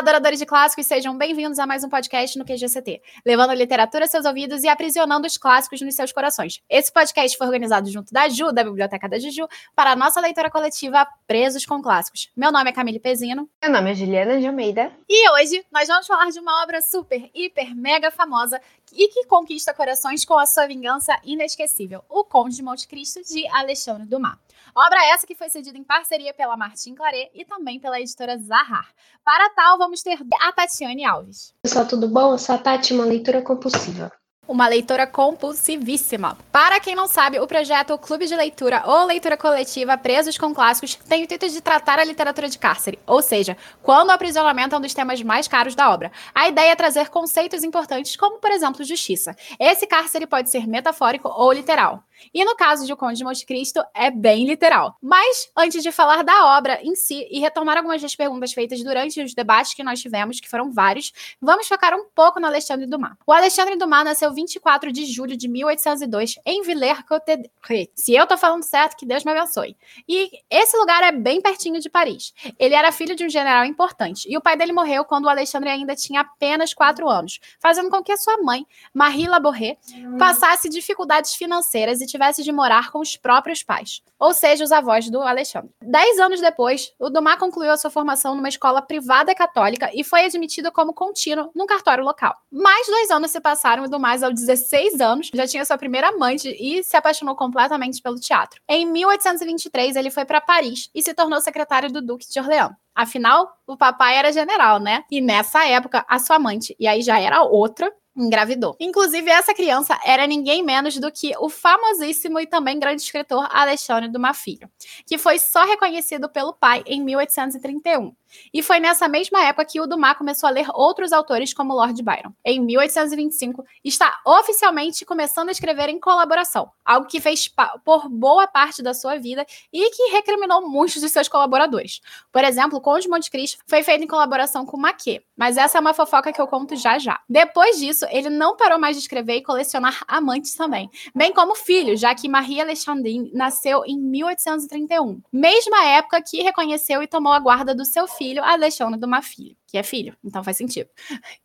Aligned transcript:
adoradores 0.00 0.38
de 0.38 0.46
clássicos, 0.46 0.86
sejam 0.86 1.14
bem-vindos 1.16 1.58
a 1.58 1.66
mais 1.66 1.84
um 1.84 1.88
podcast 1.90 2.38
no 2.38 2.44
QGCT, 2.44 3.02
levando 3.24 3.50
a 3.50 3.54
literatura 3.54 4.04
aos 4.04 4.10
seus 4.10 4.24
ouvidos 4.24 4.64
e 4.64 4.68
aprisionando 4.68 5.26
os 5.26 5.36
clássicos 5.36 5.82
nos 5.82 5.94
seus 5.94 6.10
corações. 6.10 6.62
Esse 6.70 6.90
podcast 6.90 7.36
foi 7.36 7.46
organizado 7.46 7.90
junto 7.90 8.10
da 8.10 8.26
Ju, 8.26 8.50
da 8.50 8.64
Biblioteca 8.64 9.06
da 9.06 9.18
Juju, 9.18 9.46
para 9.76 9.92
a 9.92 9.96
nossa 9.96 10.18
leitura 10.18 10.50
coletiva 10.50 11.06
Presos 11.26 11.66
com 11.66 11.82
Clássicos. 11.82 12.30
Meu 12.34 12.50
nome 12.50 12.70
é 12.70 12.72
Camille 12.72 12.98
Pezino. 12.98 13.46
Meu 13.62 13.70
nome 13.70 13.90
é 13.90 13.94
Juliana 13.94 14.40
de 14.40 14.46
Almeida. 14.46 14.90
E 15.06 15.30
hoje 15.32 15.62
nós 15.70 15.86
vamos 15.86 16.06
falar 16.06 16.30
de 16.30 16.40
uma 16.40 16.62
obra 16.62 16.80
super, 16.80 17.30
hiper, 17.34 17.76
mega 17.76 18.10
famosa 18.10 18.58
e 18.94 19.06
que 19.08 19.26
conquista 19.26 19.74
corações 19.74 20.24
com 20.24 20.38
a 20.38 20.46
sua 20.46 20.66
vingança 20.66 21.14
inesquecível, 21.22 22.02
O 22.08 22.24
Conde 22.24 22.56
de 22.56 22.62
Monte 22.62 22.88
Cristo, 22.88 23.20
de 23.22 23.46
Alexandre 23.48 24.06
Dumas. 24.06 24.38
Obra 24.74 25.04
essa 25.12 25.26
que 25.26 25.34
foi 25.34 25.48
cedida 25.48 25.76
em 25.76 25.84
parceria 25.84 26.32
pela 26.32 26.56
Martin 26.56 26.94
Claret 26.94 27.30
e 27.34 27.44
também 27.44 27.80
pela 27.80 28.00
editora 28.00 28.38
Zahar. 28.38 28.88
Para 29.24 29.50
tal, 29.50 29.78
vamos 29.78 30.02
ter 30.02 30.18
a 30.40 30.52
Tatiane 30.52 31.04
Alves. 31.04 31.54
Pessoal, 31.62 31.86
tudo 31.86 32.08
bom? 32.08 32.32
Eu 32.32 32.38
sou 32.38 32.54
a 32.54 32.58
Tati, 32.58 32.92
uma 32.92 33.04
leitura 33.04 33.42
compulsiva 33.42 34.12
uma 34.50 34.66
leitora 34.66 35.06
compulsivíssima. 35.06 36.36
Para 36.50 36.80
quem 36.80 36.96
não 36.96 37.06
sabe, 37.06 37.38
o 37.38 37.46
projeto 37.46 37.96
Clube 37.96 38.26
de 38.26 38.34
Leitura 38.34 38.82
ou 38.84 39.06
Leitura 39.06 39.36
Coletiva 39.36 39.96
Presos 39.96 40.36
com 40.36 40.52
Clássicos 40.52 40.96
tem 40.96 41.20
o 41.20 41.24
intuito 41.24 41.48
de 41.48 41.60
tratar 41.60 42.00
a 42.00 42.04
literatura 42.04 42.48
de 42.48 42.58
cárcere, 42.58 42.98
ou 43.06 43.22
seja, 43.22 43.56
quando 43.80 44.08
o 44.08 44.12
aprisionamento 44.12 44.74
é 44.74 44.78
um 44.78 44.80
dos 44.80 44.92
temas 44.92 45.22
mais 45.22 45.46
caros 45.46 45.76
da 45.76 45.88
obra. 45.88 46.10
A 46.34 46.48
ideia 46.48 46.72
é 46.72 46.74
trazer 46.74 47.10
conceitos 47.10 47.62
importantes, 47.62 48.16
como, 48.16 48.40
por 48.40 48.50
exemplo, 48.50 48.84
justiça. 48.84 49.36
Esse 49.56 49.86
cárcere 49.86 50.26
pode 50.26 50.50
ser 50.50 50.66
metafórico 50.66 51.28
ou 51.28 51.52
literal. 51.52 52.02
E 52.32 52.44
no 52.44 52.56
caso 52.56 52.86
de 52.86 52.92
O 52.92 52.96
Conde 52.96 53.18
de 53.18 53.24
Monte 53.24 53.44
Cristo, 53.44 53.82
é 53.94 54.10
bem 54.10 54.46
literal. 54.46 54.96
Mas, 55.02 55.50
antes 55.56 55.82
de 55.82 55.92
falar 55.92 56.22
da 56.22 56.56
obra 56.56 56.80
em 56.82 56.94
si 56.94 57.26
e 57.30 57.40
retomar 57.40 57.76
algumas 57.76 58.02
das 58.02 58.14
perguntas 58.14 58.52
feitas 58.52 58.82
durante 58.82 59.22
os 59.22 59.34
debates 59.34 59.74
que 59.74 59.82
nós 59.82 60.00
tivemos, 60.00 60.40
que 60.40 60.48
foram 60.48 60.70
vários, 60.70 61.12
vamos 61.40 61.66
focar 61.66 61.94
um 61.94 62.06
pouco 62.14 62.40
no 62.40 62.46
Alexandre 62.46 62.86
Dumas. 62.86 63.12
O 63.26 63.32
Alexandre 63.32 63.76
Dumas 63.76 64.04
nasceu 64.04 64.32
24 64.32 64.92
de 64.92 65.06
julho 65.06 65.36
de 65.36 65.48
1802 65.48 66.36
em 66.44 66.62
Villers-Cotterêts. 66.62 67.50
Se 67.94 68.14
eu 68.14 68.26
tô 68.26 68.36
falando 68.36 68.62
certo, 68.62 68.96
que 68.96 69.06
Deus 69.06 69.24
me 69.24 69.32
abençoe. 69.32 69.76
E 70.08 70.30
esse 70.50 70.76
lugar 70.76 71.02
é 71.02 71.12
bem 71.12 71.40
pertinho 71.40 71.80
de 71.80 71.88
Paris. 71.88 72.32
Ele 72.58 72.74
era 72.74 72.92
filho 72.92 73.14
de 73.14 73.24
um 73.24 73.28
general 73.28 73.64
importante 73.64 74.28
e 74.30 74.36
o 74.36 74.40
pai 74.40 74.56
dele 74.56 74.72
morreu 74.72 75.04
quando 75.04 75.24
o 75.24 75.28
Alexandre 75.28 75.68
ainda 75.68 75.94
tinha 75.94 76.20
apenas 76.20 76.74
4 76.74 77.08
anos, 77.08 77.40
fazendo 77.58 77.90
com 77.90 78.02
que 78.02 78.12
a 78.12 78.16
sua 78.16 78.38
mãe, 78.38 78.66
Marie 78.92 79.26
Laborré, 79.26 79.78
passasse 80.18 80.68
dificuldades 80.68 81.34
financeiras 81.34 82.00
e 82.00 82.06
tivesse 82.10 82.42
de 82.42 82.52
morar 82.52 82.90
com 82.90 82.98
os 82.98 83.16
próprios 83.16 83.62
pais, 83.62 84.02
ou 84.18 84.32
seja, 84.34 84.64
os 84.64 84.72
avós 84.72 85.08
do 85.10 85.20
Alexandre. 85.20 85.70
Dez 85.82 86.18
anos 86.18 86.40
depois, 86.40 86.92
o 86.98 87.08
Dumas 87.08 87.38
concluiu 87.38 87.70
a 87.70 87.76
sua 87.76 87.90
formação 87.90 88.34
numa 88.34 88.48
escola 88.48 88.82
privada 88.82 89.34
católica 89.34 89.90
e 89.94 90.04
foi 90.04 90.24
admitido 90.24 90.72
como 90.72 90.92
contínuo 90.92 91.50
num 91.54 91.66
cartório 91.66 92.04
local. 92.04 92.36
Mais 92.50 92.86
dois 92.86 93.10
anos 93.10 93.30
se 93.30 93.40
passaram 93.40 93.84
e 93.84 93.86
o 93.86 93.90
Dumas, 93.90 94.22
aos 94.22 94.34
16 94.34 95.00
anos, 95.00 95.30
já 95.32 95.46
tinha 95.46 95.64
sua 95.64 95.78
primeira 95.78 96.08
amante 96.08 96.48
e 96.58 96.82
se 96.82 96.96
apaixonou 96.96 97.34
completamente 97.36 98.02
pelo 98.02 98.20
teatro. 98.20 98.60
Em 98.68 98.86
1823, 98.86 99.96
ele 99.96 100.10
foi 100.10 100.24
para 100.24 100.40
Paris 100.40 100.90
e 100.94 101.02
se 101.02 101.14
tornou 101.14 101.40
secretário 101.40 101.92
do 101.92 102.02
Duque 102.02 102.28
de 102.30 102.40
Orleans. 102.40 102.72
Afinal, 102.94 103.50
o 103.66 103.76
papai 103.76 104.16
era 104.16 104.32
general, 104.32 104.78
né? 104.78 105.04
E 105.10 105.20
nessa 105.20 105.64
época, 105.66 106.04
a 106.08 106.18
sua 106.18 106.36
amante, 106.36 106.76
e 106.78 106.86
aí 106.86 107.02
já 107.02 107.18
era 107.18 107.42
outra, 107.42 107.90
engravidou. 108.22 108.76
Inclusive, 108.78 109.30
essa 109.30 109.54
criança 109.54 109.98
era 110.04 110.26
ninguém 110.26 110.62
menos 110.62 110.96
do 110.98 111.10
que 111.10 111.32
o 111.38 111.48
famosíssimo 111.48 112.38
e 112.38 112.46
também 112.46 112.78
grande 112.78 113.02
escritor 113.02 113.46
Alexandre 113.50 114.08
Dumas 114.08 114.38
Filho, 114.38 114.70
que 115.06 115.18
foi 115.18 115.38
só 115.38 115.64
reconhecido 115.64 116.28
pelo 116.28 116.52
pai 116.52 116.82
em 116.86 117.02
1831. 117.02 118.14
E 118.52 118.62
foi 118.62 118.80
nessa 118.80 119.08
mesma 119.08 119.42
época 119.44 119.64
que 119.64 119.80
o 119.80 119.86
Dumas 119.86 120.16
começou 120.16 120.48
a 120.48 120.50
ler 120.50 120.66
outros 120.72 121.12
autores 121.12 121.52
como 121.52 121.74
Lord 121.74 122.02
Byron. 122.02 122.32
Em 122.44 122.60
1825, 122.60 123.64
está 123.84 124.18
oficialmente 124.26 125.04
começando 125.04 125.48
a 125.48 125.52
escrever 125.52 125.88
em 125.88 125.98
colaboração, 125.98 126.70
algo 126.84 127.06
que 127.06 127.20
fez 127.20 127.48
por 127.84 128.08
boa 128.08 128.46
parte 128.46 128.82
da 128.82 128.94
sua 128.94 129.16
vida 129.16 129.46
e 129.72 129.90
que 129.90 130.10
recriminou 130.12 130.68
muitos 130.68 131.00
de 131.00 131.08
seus 131.08 131.28
colaboradores. 131.28 132.00
Por 132.32 132.44
exemplo, 132.44 132.80
Conde 132.80 133.02
de 133.02 133.08
Monte 133.08 133.30
Cristo 133.30 133.62
foi 133.66 133.82
feito 133.82 134.04
em 134.04 134.06
colaboração 134.06 134.64
com 134.64 134.76
Maquet, 134.76 135.24
mas 135.36 135.56
essa 135.56 135.78
é 135.78 135.80
uma 135.80 135.94
fofoca 135.94 136.32
que 136.32 136.40
eu 136.40 136.46
conto 136.46 136.76
já 136.76 136.98
já. 136.98 137.20
Depois 137.28 137.78
disso, 137.78 138.06
ele 138.10 138.30
não 138.30 138.56
parou 138.56 138.78
mais 138.78 138.96
de 138.96 139.02
escrever 139.02 139.36
e 139.36 139.42
colecionar 139.42 140.02
amantes 140.06 140.54
também, 140.54 140.90
bem 141.14 141.32
como 141.32 141.54
filhos, 141.54 142.00
já 142.00 142.14
que 142.14 142.28
Marie 142.28 142.60
Alexandrine 142.60 143.30
nasceu 143.34 143.82
em 143.86 143.98
1831, 143.98 145.20
mesma 145.32 145.84
época 145.84 146.22
que 146.22 146.42
reconheceu 146.42 147.02
e 147.02 147.06
tomou 147.06 147.32
a 147.32 147.38
guarda 147.38 147.74
do 147.74 147.84
seu 147.84 148.06
filho 148.06 148.19
filho, 148.20 148.44
Alexandre 148.44 149.00
Dumas 149.00 149.26
Filho 149.26 149.56
que 149.70 149.78
é 149.78 149.82
filho, 149.82 150.16
então 150.24 150.42
faz 150.42 150.56
sentido. 150.56 150.90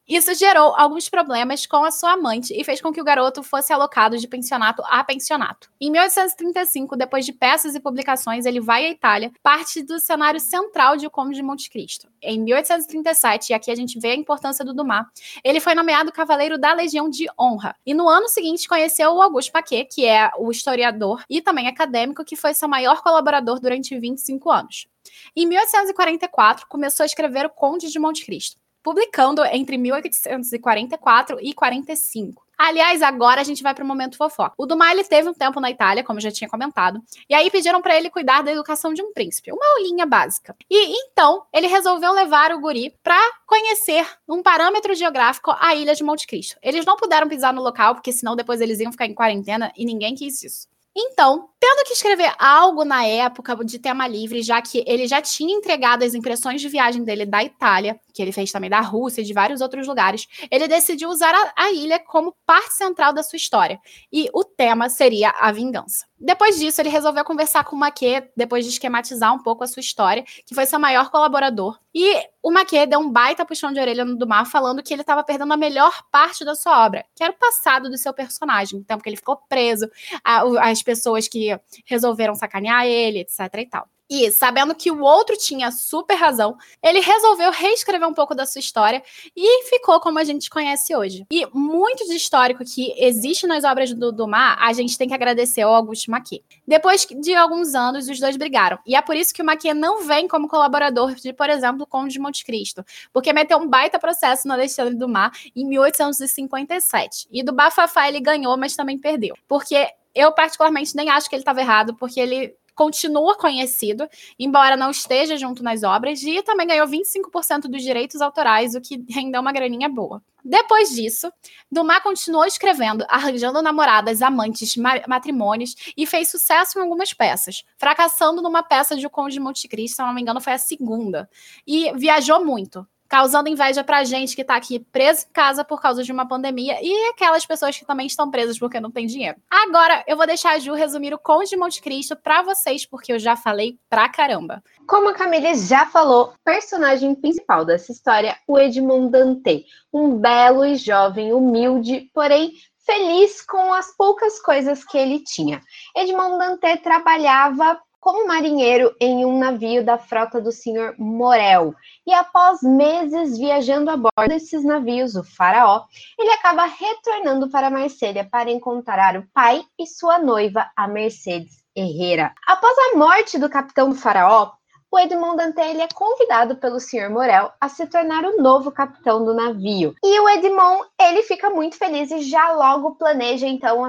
Isso 0.08 0.34
gerou 0.34 0.76
alguns 0.76 1.08
problemas 1.08 1.66
com 1.68 1.84
a 1.86 1.92
sua 1.92 2.14
amante 2.14 2.54
e 2.60 2.64
fez 2.64 2.82
com 2.82 2.92
que 2.92 3.00
o 3.00 3.04
garoto 3.04 3.44
fosse 3.44 3.72
alocado 3.72 4.18
de 4.18 4.28
pensionato 4.28 4.82
a 4.86 5.04
pensionato. 5.04 5.70
Em 5.80 5.92
1835, 5.92 6.98
depois 6.98 7.26
de 7.26 7.32
peças 7.32 7.76
e 7.76 7.80
publicações, 7.80 8.46
ele 8.46 8.60
vai 8.60 8.86
à 8.86 8.90
Itália, 8.90 9.32
parte 9.44 9.84
do 9.84 10.00
cenário 10.00 10.40
central 10.40 10.98
de 10.98 11.06
O 11.06 11.12
Conde 11.12 11.36
de 11.36 11.44
Monte 11.44 11.70
Cristo. 11.70 12.08
Em 12.22 12.40
1837, 12.40 13.52
e 13.52 13.54
aqui 13.54 13.70
a 13.70 13.76
gente 13.76 14.00
vê 14.00 14.10
a 14.10 14.16
importância 14.16 14.66
do 14.66 14.74
Dumas, 14.74 15.06
ele 15.44 15.60
foi 15.60 15.76
nomeado 15.76 16.12
Cavaleiro 16.12 16.58
da 16.58 16.74
Legião 16.74 17.08
de 17.10 17.28
Honra. 17.40 17.76
E 17.86 17.94
no 17.94 18.10
ano 18.10 18.28
seguinte 18.28 18.68
conheceu 18.68 19.12
o 19.12 19.22
Auguste 19.22 19.52
Paquet, 19.52 19.86
que 19.86 20.06
é 20.06 20.32
o 20.38 20.50
historiador 20.50 21.24
e 21.30 21.42
também 21.42 21.68
acadêmico 21.68 22.26
que 22.26 22.36
foi 22.36 22.54
seu 22.56 22.68
maior 22.68 23.04
colaborador 23.04 23.60
durante 23.60 23.98
25 24.00 24.50
anos. 24.50 24.88
Em 25.36 25.46
1844, 25.46 26.68
começou 26.68 27.04
a 27.04 27.08
escrever 27.08 27.46
O 27.46 27.50
Conde 27.50 27.92
de 27.92 28.00
Monte 28.00 28.26
Cristo, 28.26 28.58
publicando 28.84 29.44
entre 29.46 29.78
1844 29.78 31.40
e 31.42 31.54
45. 31.54 32.46
Aliás, 32.58 33.02
agora 33.02 33.42
a 33.42 33.44
gente 33.44 33.62
vai 33.62 33.74
para 33.74 33.84
o 33.84 33.88
momento 33.88 34.18
fofoca. 34.18 34.54
O 34.58 34.66
Dumas 34.66 34.92
ele 34.92 35.04
teve 35.04 35.28
um 35.28 35.34
tempo 35.34 35.60
na 35.60 35.70
Itália, 35.70 36.04
como 36.04 36.20
eu 36.20 36.24
já 36.24 36.32
tinha 36.32 36.50
comentado, 36.50 37.02
e 37.30 37.34
aí 37.34 37.52
pediram 37.52 37.82
para 37.82 37.98
ele 37.98 38.10
cuidar 38.10 38.42
da 38.42 38.52
educação 38.52 38.94
de 38.94 39.02
um 39.02 39.12
príncipe, 39.12 39.52
uma 39.52 39.66
aulinha 39.74 40.06
básica. 40.06 40.56
E 40.70 40.98
então 41.04 41.44
ele 41.54 41.68
resolveu 41.68 42.14
levar 42.14 42.52
o 42.52 42.60
guri 42.60 42.96
para 43.04 43.20
conhecer 43.46 44.08
um 44.28 44.42
parâmetro 44.42 44.96
geográfico 44.96 45.54
a 45.60 45.76
ilha 45.76 45.94
de 45.94 46.04
Monte 46.04 46.26
Cristo. 46.28 46.58
Eles 46.62 46.86
não 46.86 46.96
puderam 46.96 47.28
pisar 47.28 47.54
no 47.54 47.62
local, 47.62 47.96
porque 47.96 48.14
senão 48.14 48.36
depois 48.36 48.62
eles 48.62 48.80
iam 48.80 48.92
ficar 48.92 49.06
em 49.06 49.14
quarentena 49.14 49.72
e 49.76 49.86
ninguém 49.86 50.16
quis 50.16 50.42
isso. 50.42 50.68
Então, 50.98 51.50
tendo 51.68 51.84
que 51.84 51.94
escrever 51.94 52.32
algo 52.38 52.86
na 52.86 53.04
época 53.08 53.56
de 53.66 53.80
tema 53.80 54.08
livre, 54.08 54.44
já 54.44 54.62
que 54.62 54.84
ele 54.86 55.08
já 55.08 55.20
tinha 55.20 55.52
entregado 55.52 56.04
as 56.04 56.14
impressões 56.14 56.62
de 56.62 56.70
viagem 56.70 57.04
dele 57.04 57.26
da 57.26 57.44
Itália, 57.44 58.00
que 58.14 58.22
ele 58.22 58.32
fez 58.32 58.52
também 58.52 58.70
da 58.70 58.82
Rússia 58.82 59.22
e 59.22 59.24
de 59.24 59.34
vários 59.34 59.62
outros 59.62 59.88
lugares, 59.88 60.28
ele 60.52 60.68
decidiu 60.68 61.10
usar 61.10 61.34
a, 61.34 61.54
a 61.64 61.72
ilha 61.72 61.98
como 61.98 62.36
parte 62.46 62.76
central 62.76 63.14
da 63.14 63.24
sua 63.24 63.38
história. 63.38 63.80
E 64.14 64.30
o 64.32 64.44
tema 64.44 64.90
seria 64.90 65.32
a 65.32 65.52
vingança. 65.52 66.06
Depois 66.18 66.58
disso, 66.58 66.82
ele 66.82 66.90
resolveu 66.90 67.26
conversar 67.26 67.64
com 67.66 67.76
o 67.76 67.80
Maquet, 67.80 68.32
depois 68.38 68.64
de 68.64 68.72
esquematizar 68.72 69.34
um 69.34 69.44
pouco 69.44 69.64
a 69.64 69.68
sua 69.68 69.82
história, 69.82 70.24
que 70.46 70.56
foi 70.56 70.66
seu 70.66 70.80
maior 70.80 71.12
colaborador. 71.12 71.78
E 71.94 72.16
o 72.42 72.52
Maquet 72.52 72.86
deu 72.88 73.00
um 73.00 73.12
baita 73.12 73.46
puxão 73.46 73.74
de 73.74 73.80
orelha 73.80 74.06
no 74.06 74.16
Dumas, 74.16 74.50
falando 74.50 74.82
que 74.82 74.94
ele 74.94 75.02
estava 75.02 75.24
perdendo 75.24 75.52
a 75.52 75.58
melhor 75.58 76.04
parte 76.12 76.46
da 76.46 76.56
sua 76.56 76.86
obra, 76.86 77.06
que 77.14 77.24
era 77.24 77.34
o 77.34 77.38
passado 77.38 77.90
do 77.90 77.98
seu 77.98 78.14
personagem, 78.14 78.80
o 78.80 78.84
tempo 78.84 79.04
que 79.04 79.10
ele 79.10 79.18
ficou 79.18 79.38
preso, 79.50 79.90
a, 80.24 80.70
as 80.70 80.82
pessoas 80.82 81.28
que 81.28 81.55
resolveram 81.86 82.36
sacanear 82.36 82.86
ele, 82.86 83.20
etc 83.20 83.40
e 83.58 83.70
tal. 83.70 83.88
E, 84.10 84.30
sabendo 84.32 84.76
que 84.76 84.92
o 84.92 85.02
outro 85.02 85.36
tinha 85.36 85.72
super 85.72 86.16
razão, 86.16 86.56
ele 86.82 87.00
resolveu 87.00 87.52
reescrever 87.52 88.08
um 88.08 88.14
pouco 88.14 88.36
da 88.36 88.46
sua 88.46 88.60
história 88.60 89.02
e 89.36 89.64
ficou 89.64 90.00
como 90.00 90.20
a 90.20 90.24
gente 90.24 90.50
conhece 90.50 90.96
hoje. 90.96 91.26
E 91.32 91.48
muito 91.54 92.06
de 92.08 92.16
histórico 92.16 92.64
que 92.64 92.94
existe 92.98 93.48
nas 93.48 93.64
obras 93.64 93.94
do 93.94 94.12
Dumas, 94.12 94.58
a 94.60 94.72
gente 94.74 94.98
tem 94.98 95.08
que 95.08 95.14
agradecer 95.14 95.64
ao 95.64 95.74
Augusto 95.74 96.12
Maquet. 96.12 96.44
Depois 96.68 97.06
de 97.06 97.34
alguns 97.34 97.74
anos, 97.74 98.08
os 98.08 98.20
dois 98.20 98.38
brigaram. 98.38 98.78
E 98.86 98.96
é 98.96 99.02
por 99.02 99.16
isso 99.16 99.34
que 99.34 99.42
o 99.42 99.46
Maquet 99.46 99.74
não 99.74 100.04
vem 100.04 100.28
como 100.28 100.48
colaborador 100.48 101.16
de, 101.16 101.34
por 101.34 101.50
exemplo, 101.50 101.88
Conde 101.88 102.14
de 102.14 102.20
Monte 102.20 102.46
Cristo, 102.46 102.86
porque 103.12 103.34
meteu 103.34 103.58
um 103.58 103.68
baita 103.68 103.98
processo 103.98 104.48
no 104.48 104.54
Alexandre 104.54 104.96
Dumas 104.96 105.32
em 105.56 105.66
1857. 105.66 107.28
E 107.32 107.44
do 107.44 107.54
Bafafá 107.54 108.08
ele 108.08 108.20
ganhou, 108.20 108.56
mas 108.58 108.76
também 108.76 108.98
perdeu. 108.98 109.36
Porque 109.48 109.88
eu, 110.14 110.32
particularmente, 110.32 110.96
nem 110.96 111.10
acho 111.10 111.30
que 111.30 111.36
ele 111.36 111.42
estava 111.42 111.60
errado, 111.60 111.96
porque 111.96 112.20
ele 112.20 112.56
continua 112.76 113.36
conhecido, 113.36 114.08
embora 114.38 114.76
não 114.76 114.92
esteja 114.92 115.38
junto 115.38 115.64
nas 115.64 115.84
obras, 115.84 116.22
e 116.22 116.44
também 116.44 116.68
ganhou 116.68 116.88
25% 116.88 117.62
dos 117.62 117.82
direitos 117.82 118.22
autorais, 118.22 118.76
o 118.76 118.82
que 118.82 119.04
rendeu 119.10 119.42
uma 119.42 119.52
graninha 119.52 119.90
boa. 119.90 120.22
Depois 120.48 120.90
disso, 120.90 121.32
Dumas 121.72 122.04
continuou 122.04 122.46
escrevendo, 122.46 123.04
arranjando 123.10 123.64
namoradas, 123.64 124.22
amantes, 124.22 124.76
ma 124.76 125.02
matrimônios 125.08 125.76
e 125.98 126.06
fez 126.06 126.30
sucesso 126.30 126.78
em 126.78 126.84
algumas 126.84 127.12
peças, 127.14 127.64
fracassando 127.78 128.44
numa 128.44 128.62
peça 128.62 128.96
de 128.96 129.08
O 129.08 129.10
Conde 129.10 129.34
de 129.34 129.40
Monte 129.40 129.68
Cristo, 129.68 129.96
se 129.96 130.02
não 130.04 130.14
me 130.14 130.22
engano, 130.22 130.40
foi 130.40 130.54
a 130.54 130.60
segunda. 130.60 131.28
E 131.66 131.92
viajou 131.94 132.46
muito. 132.46 132.88
Causando 133.08 133.50
inveja 133.50 133.84
pra 133.84 134.04
gente 134.04 134.36
que 134.36 134.44
tá 134.44 134.56
aqui 134.56 134.80
preso 134.80 135.26
em 135.30 135.34
casa 135.34 135.64
por 135.64 135.82
causa 135.82 136.04
de 136.04 136.12
uma 136.12 136.28
pandemia 136.28 136.78
e 136.82 137.10
aquelas 137.10 137.46
pessoas 137.46 137.78
que 137.78 137.86
também 137.86 138.08
estão 138.08 138.30
presas 138.30 138.58
porque 138.58 138.80
não 138.80 138.92
tem 138.92 139.06
dinheiro. 139.06 139.38
Agora, 139.50 140.04
eu 140.08 140.18
vou 140.18 140.26
deixar 140.26 140.54
a 140.54 140.60
Ju 140.60 140.74
resumir 140.74 141.14
o 141.14 141.20
Conde 141.20 141.50
de 141.50 141.58
Monte 141.58 141.82
Cristo 141.82 142.16
pra 142.16 142.42
vocês, 142.42 142.86
porque 142.86 143.14
eu 143.14 143.20
já 143.20 143.36
falei 143.36 143.78
pra 143.90 144.10
caramba. 144.10 144.64
Como 144.88 145.10
a 145.10 145.14
Camille 145.14 145.56
já 145.56 145.86
falou, 145.86 146.34
personagem 146.44 147.16
principal 147.16 147.66
dessa 147.66 147.92
história, 147.92 148.36
o 148.48 148.58
Edmond 148.58 149.12
Dante, 149.12 149.66
um 149.94 150.18
belo 150.18 150.66
e 150.66 150.76
jovem, 150.76 151.34
humilde, 151.34 152.10
porém 152.14 152.54
feliz 152.86 153.42
com 153.42 153.74
as 153.74 153.96
poucas 153.98 154.40
coisas 154.40 154.84
que 154.84 154.98
ele 154.98 155.20
tinha. 155.24 155.62
Edmond 155.96 156.38
Dante 156.38 156.78
trabalhava 156.78 157.80
como 158.06 158.28
marinheiro 158.28 158.96
em 159.02 159.26
um 159.26 159.40
navio 159.40 159.84
da 159.84 159.98
frota 159.98 160.40
do 160.40 160.52
Sr. 160.52 160.94
Morel. 160.96 161.74
E 162.06 162.14
após 162.14 162.62
meses 162.62 163.36
viajando 163.36 163.90
a 163.90 163.98
bordo 163.98 164.30
desses 164.30 164.64
navios, 164.64 165.16
o 165.16 165.24
faraó, 165.24 165.86
ele 166.16 166.30
acaba 166.30 166.66
retornando 166.66 167.50
para 167.50 167.72
Marsella 167.72 168.24
para 168.24 168.52
encontrar 168.52 169.18
o 169.18 169.28
pai 169.34 169.64
e 169.80 169.88
sua 169.88 170.20
noiva, 170.20 170.70
a 170.76 170.88
Mercedes 170.88 171.64
Herrera. 171.76 172.32
Após 172.46 172.78
a 172.78 172.96
morte 172.96 173.40
do 173.40 173.50
capitão 173.50 173.90
do 173.90 173.96
faraó, 173.96 174.52
o 174.92 175.00
Edmond 175.00 175.38
Dantès 175.38 175.72
ele 175.72 175.82
é 175.82 175.88
convidado 175.92 176.58
pelo 176.58 176.80
Sr. 176.80 177.10
Morel 177.10 177.52
a 177.60 177.68
se 177.68 177.88
tornar 177.88 178.24
o 178.24 178.38
novo 178.40 178.72
capitão 178.72 179.26
do 179.26 179.34
navio. 179.34 179.96
E 180.04 180.20
o 180.20 180.30
Edmond 180.30 180.88
ele 181.02 181.24
fica 181.24 181.50
muito 181.50 181.76
feliz 181.76 182.12
e 182.12 182.22
já 182.22 182.54
logo 182.54 182.98
planeja 182.98 183.48
então 183.48 183.82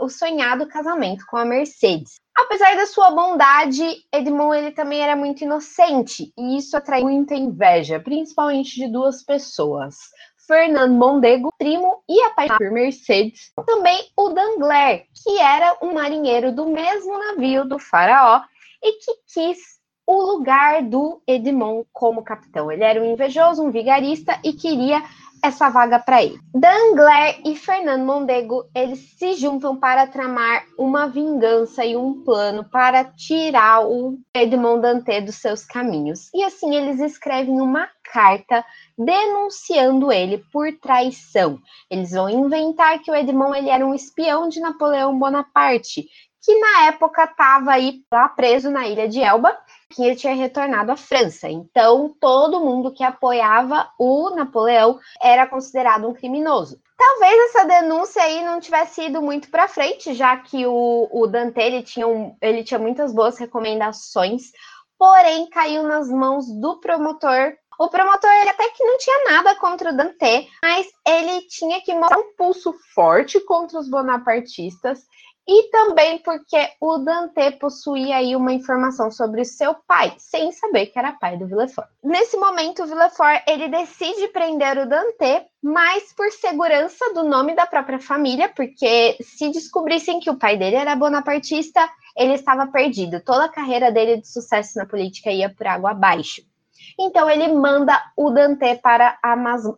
o 0.00 0.08
sonhado 0.08 0.66
casamento 0.66 1.24
com 1.26 1.36
a 1.36 1.44
Mercedes. 1.44 2.19
Apesar 2.36 2.76
da 2.76 2.86
sua 2.86 3.10
bondade, 3.10 3.82
Edmond 4.12 4.56
ele 4.56 4.70
também 4.70 5.00
era 5.00 5.14
muito 5.14 5.42
inocente 5.42 6.32
e 6.38 6.56
isso 6.56 6.76
atrai 6.76 7.02
muita 7.02 7.34
inveja, 7.34 8.00
principalmente 8.00 8.76
de 8.76 8.88
duas 8.88 9.22
pessoas. 9.22 9.96
Fernando 10.46 10.94
Mondego, 10.94 11.52
primo 11.56 12.02
e 12.08 12.20
apaixonado 12.22 12.58
por 12.58 12.72
Mercedes. 12.72 13.52
Também 13.66 14.10
o 14.16 14.30
Danglars, 14.30 15.02
que 15.22 15.38
era 15.38 15.76
um 15.80 15.94
marinheiro 15.94 16.50
do 16.50 16.66
mesmo 16.66 17.16
navio 17.18 17.64
do 17.64 17.78
faraó 17.78 18.42
e 18.82 18.92
que 18.94 19.12
quis 19.32 19.58
o 20.04 20.20
lugar 20.22 20.82
do 20.82 21.22
Edmond 21.24 21.86
como 21.92 22.24
capitão. 22.24 22.72
Ele 22.72 22.82
era 22.82 23.00
um 23.00 23.12
invejoso, 23.12 23.62
um 23.62 23.70
vigarista 23.70 24.40
e 24.42 24.52
queria 24.52 25.00
essa 25.42 25.68
vaga 25.68 25.98
para 25.98 26.22
ele. 26.22 26.38
Danglars 26.54 27.38
e 27.44 27.56
Fernando 27.56 28.04
Mondego, 28.04 28.64
eles 28.74 28.98
se 29.18 29.34
juntam 29.34 29.76
para 29.76 30.06
tramar 30.06 30.64
uma 30.78 31.06
vingança 31.06 31.84
e 31.84 31.96
um 31.96 32.22
plano 32.22 32.64
para 32.64 33.04
tirar 33.04 33.86
o 33.86 34.18
Edmond 34.34 34.82
Dantès 34.82 35.24
dos 35.24 35.36
seus 35.36 35.64
caminhos. 35.64 36.30
E 36.34 36.42
assim 36.42 36.74
eles 36.74 37.00
escrevem 37.00 37.60
uma 37.60 37.88
carta 38.12 38.64
denunciando 38.98 40.12
ele 40.12 40.44
por 40.52 40.72
traição. 40.78 41.58
Eles 41.90 42.10
vão 42.10 42.28
inventar 42.28 42.98
que 43.00 43.10
o 43.10 43.14
Edmond 43.14 43.56
ele 43.56 43.70
era 43.70 43.86
um 43.86 43.94
espião 43.94 44.48
de 44.48 44.60
Napoleão 44.60 45.18
Bonaparte, 45.18 46.08
que 46.42 46.58
na 46.58 46.86
época 46.86 47.24
estava 47.24 47.72
aí 47.72 48.02
lá 48.10 48.28
preso 48.28 48.70
na 48.70 48.86
ilha 48.86 49.08
de 49.08 49.20
Elba 49.20 49.56
que 49.90 50.04
ele 50.04 50.16
tinha 50.16 50.34
retornado 50.34 50.92
à 50.92 50.96
França. 50.96 51.48
Então, 51.48 52.14
todo 52.20 52.60
mundo 52.60 52.92
que 52.92 53.02
apoiava 53.02 53.90
o 53.98 54.30
Napoleão 54.30 54.98
era 55.20 55.46
considerado 55.46 56.08
um 56.08 56.14
criminoso. 56.14 56.80
Talvez 56.96 57.50
essa 57.50 57.66
denúncia 57.66 58.22
aí 58.22 58.44
não 58.44 58.60
tivesse 58.60 59.06
ido 59.06 59.20
muito 59.20 59.50
para 59.50 59.68
frente, 59.68 60.14
já 60.14 60.36
que 60.36 60.66
o, 60.66 61.08
o 61.10 61.26
Dante 61.26 61.60
ele 61.60 61.82
tinha, 61.82 62.06
um, 62.06 62.36
ele 62.40 62.62
tinha 62.62 62.78
muitas 62.78 63.12
boas 63.12 63.38
recomendações, 63.38 64.52
porém 64.98 65.48
caiu 65.48 65.82
nas 65.82 66.08
mãos 66.08 66.46
do 66.46 66.78
promotor. 66.78 67.54
O 67.78 67.88
promotor 67.88 68.30
ele 68.30 68.50
até 68.50 68.68
que 68.68 68.84
não 68.84 68.98
tinha 68.98 69.24
nada 69.30 69.54
contra 69.56 69.90
o 69.90 69.96
Dante, 69.96 70.48
mas 70.62 70.86
ele 71.06 71.40
tinha 71.48 71.80
que 71.80 71.94
mostrar 71.94 72.18
um 72.18 72.34
pulso 72.36 72.74
forte 72.94 73.40
contra 73.40 73.78
os 73.78 73.88
bonapartistas 73.88 75.00
e 75.52 75.68
também 75.68 76.18
porque 76.18 76.70
o 76.80 76.98
Dante 76.98 77.50
possuía 77.58 78.18
aí 78.18 78.36
uma 78.36 78.52
informação 78.52 79.10
sobre 79.10 79.44
seu 79.44 79.74
pai, 79.74 80.14
sem 80.16 80.52
saber 80.52 80.86
que 80.86 80.98
era 80.98 81.10
pai 81.10 81.36
do 81.36 81.48
Villefort. 81.48 81.88
Nesse 82.04 82.36
momento, 82.36 82.84
o 82.84 82.86
Villefort 82.86 83.42
ele 83.48 83.68
decide 83.68 84.28
prender 84.28 84.78
o 84.78 84.88
Dante, 84.88 85.44
mas 85.60 86.12
por 86.12 86.30
segurança 86.30 87.12
do 87.14 87.24
nome 87.24 87.56
da 87.56 87.66
própria 87.66 87.98
família, 87.98 88.48
porque 88.48 89.18
se 89.22 89.50
descobrissem 89.50 90.20
que 90.20 90.30
o 90.30 90.38
pai 90.38 90.56
dele 90.56 90.76
era 90.76 90.94
bonapartista, 90.94 91.84
ele 92.16 92.34
estava 92.34 92.68
perdido. 92.68 93.20
Toda 93.20 93.46
a 93.46 93.52
carreira 93.52 93.90
dele 93.90 94.20
de 94.20 94.28
sucesso 94.28 94.78
na 94.78 94.86
política 94.86 95.32
ia 95.32 95.52
por 95.52 95.66
água 95.66 95.90
abaixo. 95.90 96.42
Então 96.96 97.28
ele 97.28 97.48
manda 97.48 98.00
o 98.16 98.30
Dante 98.30 98.76
para 98.76 99.18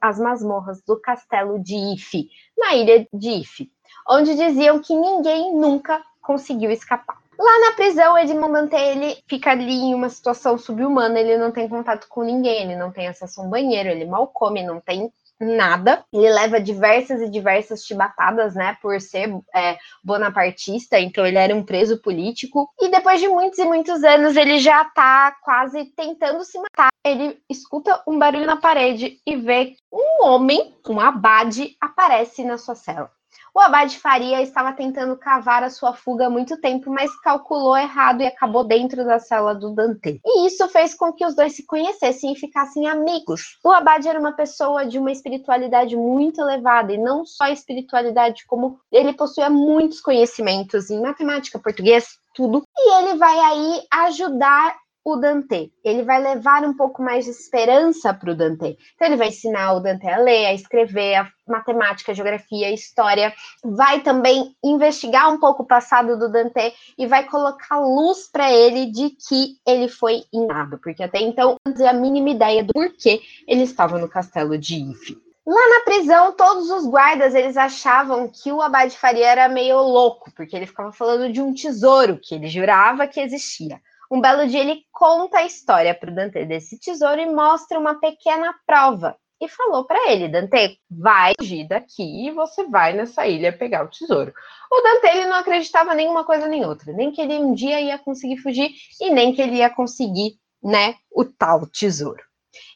as 0.03 0.19
masmorras 0.19 0.83
do 0.87 1.01
castelo 1.01 1.59
de 1.59 1.77
Ife, 1.95 2.29
na 2.59 2.75
ilha 2.75 3.09
de 3.11 3.31
Ife 3.41 3.73
onde 4.09 4.35
diziam 4.35 4.79
que 4.81 4.95
ninguém 4.95 5.55
nunca 5.55 6.03
conseguiu 6.21 6.71
escapar. 6.71 7.23
Lá 7.39 7.61
na 7.61 7.73
prisão, 7.73 8.17
Edmond 8.17 8.75
ele 8.75 9.17
fica 9.27 9.51
ali 9.51 9.73
em 9.73 9.95
uma 9.95 10.09
situação 10.09 10.57
subhumana, 10.57 11.19
ele 11.19 11.37
não 11.39 11.51
tem 11.51 11.69
contato 11.69 12.07
com 12.09 12.23
ninguém, 12.23 12.63
ele 12.63 12.77
não 12.77 12.93
tem 12.93 13.09
acesso 13.09 13.41
a 13.41 13.45
um 13.45 13.51
banheiro, 13.51 13.89
ele 13.89 14.05
mal 14.05 14.29
come, 14.29 14.63
não 14.63 14.81
tem 14.81 15.11
nada. 15.41 16.05
Ele 16.13 16.31
leva 16.31 16.61
diversas 16.61 17.21
e 17.21 17.29
diversas 17.29 17.85
chibatadas, 17.85 18.55
né, 18.55 18.77
por 18.81 19.01
ser 19.01 19.35
é, 19.55 19.77
bonapartista, 20.05 21.01
então 21.01 21.27
ele 21.27 21.39
era 21.39 21.55
um 21.55 21.65
preso 21.65 22.01
político. 22.01 22.71
E 22.81 22.89
depois 22.89 23.21
de 23.21 23.29
muitos 23.29 23.59
e 23.59 23.65
muitos 23.65 24.05
anos, 24.05 24.37
ele 24.37 24.59
já 24.59 24.85
tá 24.85 25.37
quase 25.43 25.87
tentando 25.97 26.45
se 26.45 26.59
matar. 26.59 26.91
Ele 27.05 27.43
escuta 27.51 28.03
um 28.07 28.19
barulho 28.19 28.47
na 28.47 28.57
parede 28.57 29.21
e 29.27 29.37
vê 29.37 29.75
um 29.93 30.25
homem, 30.25 30.77
um 30.89 31.01
abade, 31.01 31.77
aparece 31.81 32.45
na 32.45 32.57
sua 32.57 32.75
cela. 32.75 33.11
O 33.55 33.61
Abade 33.61 33.99
Faria 33.99 34.41
estava 34.41 34.73
tentando 34.73 35.15
cavar 35.15 35.63
a 35.63 35.69
sua 35.69 35.93
fuga 35.93 36.27
há 36.27 36.31
muito 36.31 36.59
tempo, 36.59 36.91
mas 36.91 37.15
calculou 37.21 37.77
errado 37.77 38.23
e 38.23 38.27
acabou 38.27 38.65
dentro 38.65 39.05
da 39.05 39.19
cela 39.19 39.55
do 39.55 39.75
Dante. 39.75 40.21
E 40.25 40.47
isso 40.47 40.67
fez 40.69 40.95
com 40.95 41.13
que 41.13 41.25
os 41.25 41.35
dois 41.35 41.55
se 41.55 41.67
conhecessem 41.67 42.33
e 42.33 42.39
ficassem 42.39 42.89
amigos. 42.89 43.59
O 43.63 43.71
Abade 43.71 44.09
era 44.09 44.19
uma 44.19 44.33
pessoa 44.33 44.87
de 44.87 44.99
uma 44.99 45.13
espiritualidade 45.13 45.95
muito 45.95 46.41
elevada, 46.41 46.95
e 46.95 46.99
não 46.99 47.27
só 47.27 47.47
espiritualidade, 47.47 48.47
como 48.47 48.81
ele 48.91 49.13
possuía 49.13 49.51
muitos 49.51 50.01
conhecimentos 50.01 50.89
em 50.89 51.03
matemática, 51.03 51.59
português, 51.59 52.19
tudo. 52.35 52.63
E 52.75 52.95
ele 52.99 53.19
vai 53.19 53.39
aí 53.39 53.83
ajudar 53.93 54.82
o 55.05 55.17
Dante. 55.17 55.73
Ele 55.85 56.03
vai 56.03 56.23
levar 56.23 56.65
um 56.65 56.77
pouco 56.77 57.03
mais 57.03 57.25
de 57.25 57.31
esperança 57.31 58.13
para 58.15 58.31
o 58.31 58.35
Dante. 58.35 58.77
Então, 58.95 59.09
ele 59.09 59.17
vai 59.17 59.29
ensinar 59.29 59.73
o 59.75 59.81
Dante 59.81 60.07
a 60.09 60.19
ler, 60.19 60.47
a 60.47 60.55
escrever, 60.55 61.17
a 61.17 61.29
matemática, 61.47 62.13
a 62.13 62.15
geografia, 62.15 62.69
a 62.69 62.73
história. 62.73 63.33
Vai 63.65 64.01
também 64.01 64.55
investigar 64.63 65.33
um 65.33 65.39
pouco 65.39 65.63
o 65.63 65.67
passado 65.67 66.19
do 66.19 66.31
Dante 66.31 66.73
e 66.97 67.07
vai 67.07 67.25
colocar 67.25 67.79
luz 67.81 68.31
para 68.31 68.53
ele 68.53 68.87
de 68.87 69.11
que 69.11 69.57
ele 69.67 69.89
foi 69.89 70.25
enganado, 70.33 70.79
porque 70.79 71.03
até 71.03 71.21
então 71.21 71.57
não 71.67 71.75
tinha 71.75 71.91
a 71.91 71.95
mínima 71.95 72.31
ideia 72.31 72.63
do 72.63 72.73
porquê 72.73 73.21
ele 73.47 73.63
estava 73.63 73.99
no 73.99 74.09
castelo 74.09 74.57
de 74.57 74.77
Ife. 74.77 75.21
Lá 75.45 75.69
na 75.69 75.85
prisão, 75.85 76.33
todos 76.33 76.71
os 76.71 76.87
guardas 76.87 77.35
eles 77.35 77.57
achavam 77.57 78.29
que 78.29 78.53
o 78.53 78.63
Abade 78.63 78.97
Faria 78.97 79.27
era 79.27 79.49
meio 79.49 79.77
louco, 79.79 80.31
porque 80.37 80.55
ele 80.55 80.67
ficava 80.67 80.93
falando 80.93 81.33
de 81.33 81.41
um 81.41 81.53
tesouro 81.53 82.17
que 82.23 82.37
ele 82.37 82.47
jurava 82.47 83.09
que 83.09 83.21
existia. 83.21 83.81
Um 84.13 84.21
belo 84.21 84.47
dia 84.47 84.61
ele 84.61 84.83
conta 84.93 85.39
a 85.39 85.47
história 85.47 85.95
para 85.95 86.11
o 86.11 86.15
Dante 86.15 86.45
desse 86.45 86.79
tesouro 86.79 87.19
e 87.19 87.35
mostra 87.35 87.79
uma 87.79 87.99
pequena 87.99 88.55
prova. 88.67 89.17
E 89.41 89.49
falou 89.49 89.87
para 89.87 90.13
ele, 90.13 90.29
Dante, 90.29 90.79
vai 90.91 91.33
fugir 91.41 91.67
daqui 91.67 92.27
e 92.27 92.31
você 92.31 92.65
vai 92.65 92.93
nessa 92.93 93.27
ilha 93.27 93.57
pegar 93.57 93.87
o 93.87 93.89
tesouro. 93.89 94.31
O 94.71 94.83
Dante 94.83 95.07
ele 95.07 95.25
não 95.25 95.37
acreditava 95.37 95.95
nem 95.95 96.11
uma 96.11 96.25
coisa 96.25 96.47
nem 96.47 96.63
outra, 96.63 96.93
nem 96.93 97.11
que 97.11 97.23
ele 97.23 97.39
um 97.39 97.55
dia 97.55 97.81
ia 97.81 97.99
conseguir 97.99 98.37
fugir 98.37 98.71
e 99.01 99.09
nem 99.09 99.33
que 99.33 99.41
ele 99.41 99.57
ia 99.57 99.71
conseguir, 99.71 100.37
né, 100.63 100.97
o 101.11 101.25
tal 101.25 101.67
tesouro. 101.67 102.23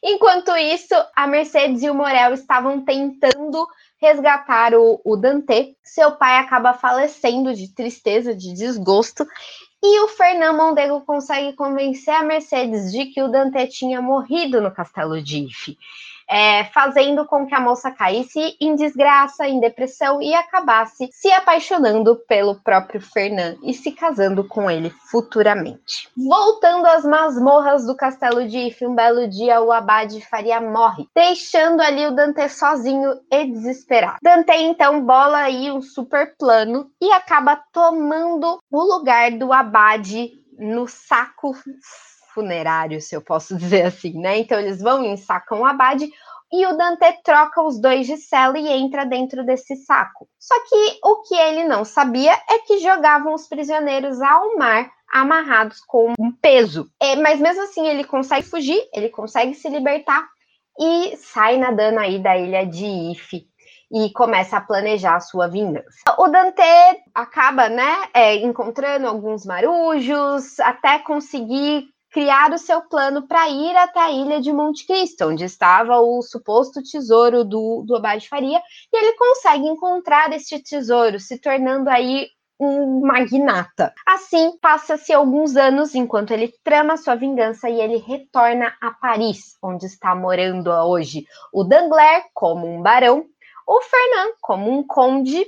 Enquanto 0.03 0.57
isso, 0.57 0.95
a 1.15 1.27
Mercedes 1.27 1.83
e 1.83 1.89
o 1.89 1.93
Morel 1.93 2.33
estavam 2.33 2.83
tentando 2.83 3.67
resgatar 4.01 4.73
o, 4.73 4.99
o 5.05 5.15
Dante. 5.15 5.75
Seu 5.83 6.13
pai 6.13 6.37
acaba 6.39 6.73
falecendo 6.73 7.53
de 7.53 7.73
tristeza, 7.73 8.35
de 8.35 8.53
desgosto, 8.53 9.25
e 9.81 9.99
o 10.01 10.07
Fernando 10.07 10.57
Mondego 10.57 11.01
consegue 11.01 11.53
convencer 11.53 12.13
a 12.13 12.23
Mercedes 12.23 12.91
de 12.91 13.05
que 13.05 13.21
o 13.21 13.27
Dante 13.27 13.67
tinha 13.67 14.01
morrido 14.01 14.59
no 14.59 14.71
castelo 14.71 15.21
de 15.21 15.45
Ife 15.45 15.77
é, 16.29 16.65
fazendo 16.65 17.25
com 17.25 17.45
que 17.45 17.55
a 17.55 17.59
moça 17.59 17.89
caísse 17.91 18.57
em 18.59 18.75
desgraça, 18.75 19.47
em 19.47 19.59
depressão 19.59 20.21
e 20.21 20.33
acabasse 20.33 21.09
se 21.11 21.29
apaixonando 21.31 22.15
pelo 22.27 22.55
próprio 22.55 23.01
Fernand 23.01 23.57
e 23.63 23.73
se 23.73 23.91
casando 23.91 24.43
com 24.43 24.69
ele 24.69 24.89
futuramente. 25.09 26.09
Voltando 26.17 26.85
às 26.85 27.05
masmorras 27.05 27.85
do 27.85 27.95
castelo 27.95 28.47
de 28.47 28.67
If, 28.67 28.81
um 28.81 28.95
belo 28.95 29.27
dia 29.27 29.61
o 29.61 29.71
abade 29.71 30.21
Faria 30.21 30.59
morre, 30.59 31.07
deixando 31.15 31.81
ali 31.81 32.05
o 32.05 32.11
Dante 32.11 32.47
sozinho 32.49 33.19
e 33.31 33.45
desesperado. 33.45 34.17
Dante 34.21 34.51
então 34.53 35.05
bola 35.05 35.39
aí 35.39 35.71
um 35.71 35.81
super 35.81 36.35
plano 36.37 36.89
e 37.01 37.11
acaba 37.11 37.55
tomando 37.71 38.59
o 38.69 38.81
lugar 38.81 39.31
do 39.31 39.53
abade 39.53 40.31
no 40.57 40.87
saco 40.87 41.55
funerário, 42.37 43.01
se 43.01 43.15
eu 43.15 43.21
posso 43.21 43.57
dizer 43.57 43.87
assim, 43.87 44.13
né? 44.19 44.37
Então 44.37 44.59
eles 44.59 44.79
vão 44.79 45.03
e 45.03 45.07
ensacam 45.07 45.61
o 45.61 45.65
abade, 45.65 46.07
e 46.51 46.65
o 46.65 46.77
Dante 46.77 47.21
troca 47.23 47.61
os 47.61 47.79
dois 47.81 48.07
de 48.07 48.15
cela 48.15 48.57
e 48.57 48.67
entra 48.67 49.05
dentro 49.05 49.45
desse 49.45 49.75
saco. 49.75 50.29
Só 50.39 50.55
que 50.69 50.99
o 51.03 51.21
que 51.23 51.35
ele 51.35 51.65
não 51.65 51.83
sabia 51.83 52.31
é 52.49 52.59
que 52.59 52.79
jogavam 52.79 53.33
os 53.33 53.47
prisioneiros 53.47 54.21
ao 54.21 54.55
mar 54.55 54.89
amarrados 55.11 55.81
com 55.81 56.13
um 56.17 56.31
peso. 56.31 56.89
É, 57.01 57.15
mas 57.17 57.39
mesmo 57.39 57.63
assim 57.63 57.87
ele 57.87 58.03
consegue 58.03 58.47
fugir, 58.47 58.81
ele 58.93 59.09
consegue 59.09 59.55
se 59.55 59.67
libertar 59.67 60.25
e 60.79 61.17
sai 61.17 61.57
nadando 61.57 61.99
aí 61.99 62.19
da 62.19 62.37
ilha 62.37 62.65
de 62.65 62.85
Ife 62.85 63.45
e 63.91 64.11
começa 64.11 64.57
a 64.57 64.61
planejar 64.61 65.15
a 65.15 65.21
sua 65.21 65.47
vingança. 65.47 66.03
O 66.17 66.27
Dante 66.27 66.61
acaba, 67.13 67.69
né, 67.69 68.07
é, 68.13 68.35
encontrando 68.35 69.07
alguns 69.07 69.45
marujos 69.45 70.59
até 70.59 70.99
conseguir 70.99 71.87
criar 72.17 72.51
o 72.51 72.57
seu 72.57 72.81
plano 72.81 73.27
para 73.27 73.47
ir 73.47 73.75
até 73.77 73.99
a 73.99 74.09
ilha 74.09 74.41
de 74.41 74.51
Monte 74.51 74.87
Cristo, 74.87 75.25
onde 75.25 75.43
estava 75.43 75.99
o 75.99 76.19
suposto 76.23 76.81
tesouro 76.81 77.45
do, 77.45 77.83
do 77.85 77.95
Abade 77.95 78.27
Faria, 78.27 78.59
e 78.91 78.97
ele 78.97 79.15
consegue 79.15 79.67
encontrar 79.67 80.33
este 80.33 80.57
tesouro, 80.57 81.19
se 81.19 81.37
tornando 81.37 81.91
aí 81.91 82.27
um 82.59 83.01
magnata. 83.01 83.93
Assim, 84.03 84.57
passa-se 84.59 85.13
alguns 85.13 85.55
anos 85.55 85.93
enquanto 85.93 86.31
ele 86.31 86.51
trama 86.63 86.97
sua 86.97 87.13
vingança 87.13 87.69
e 87.69 87.79
ele 87.79 87.97
retorna 87.97 88.75
a 88.81 88.89
Paris, 88.89 89.55
onde 89.61 89.85
está 89.85 90.15
morando 90.15 90.71
hoje 90.71 91.23
o 91.53 91.63
Danglars 91.63 92.25
como 92.33 92.65
um 92.65 92.81
barão, 92.81 93.27
o 93.67 93.79
Fernand 93.79 94.33
como 94.41 94.71
um 94.71 94.81
conde, 94.81 95.45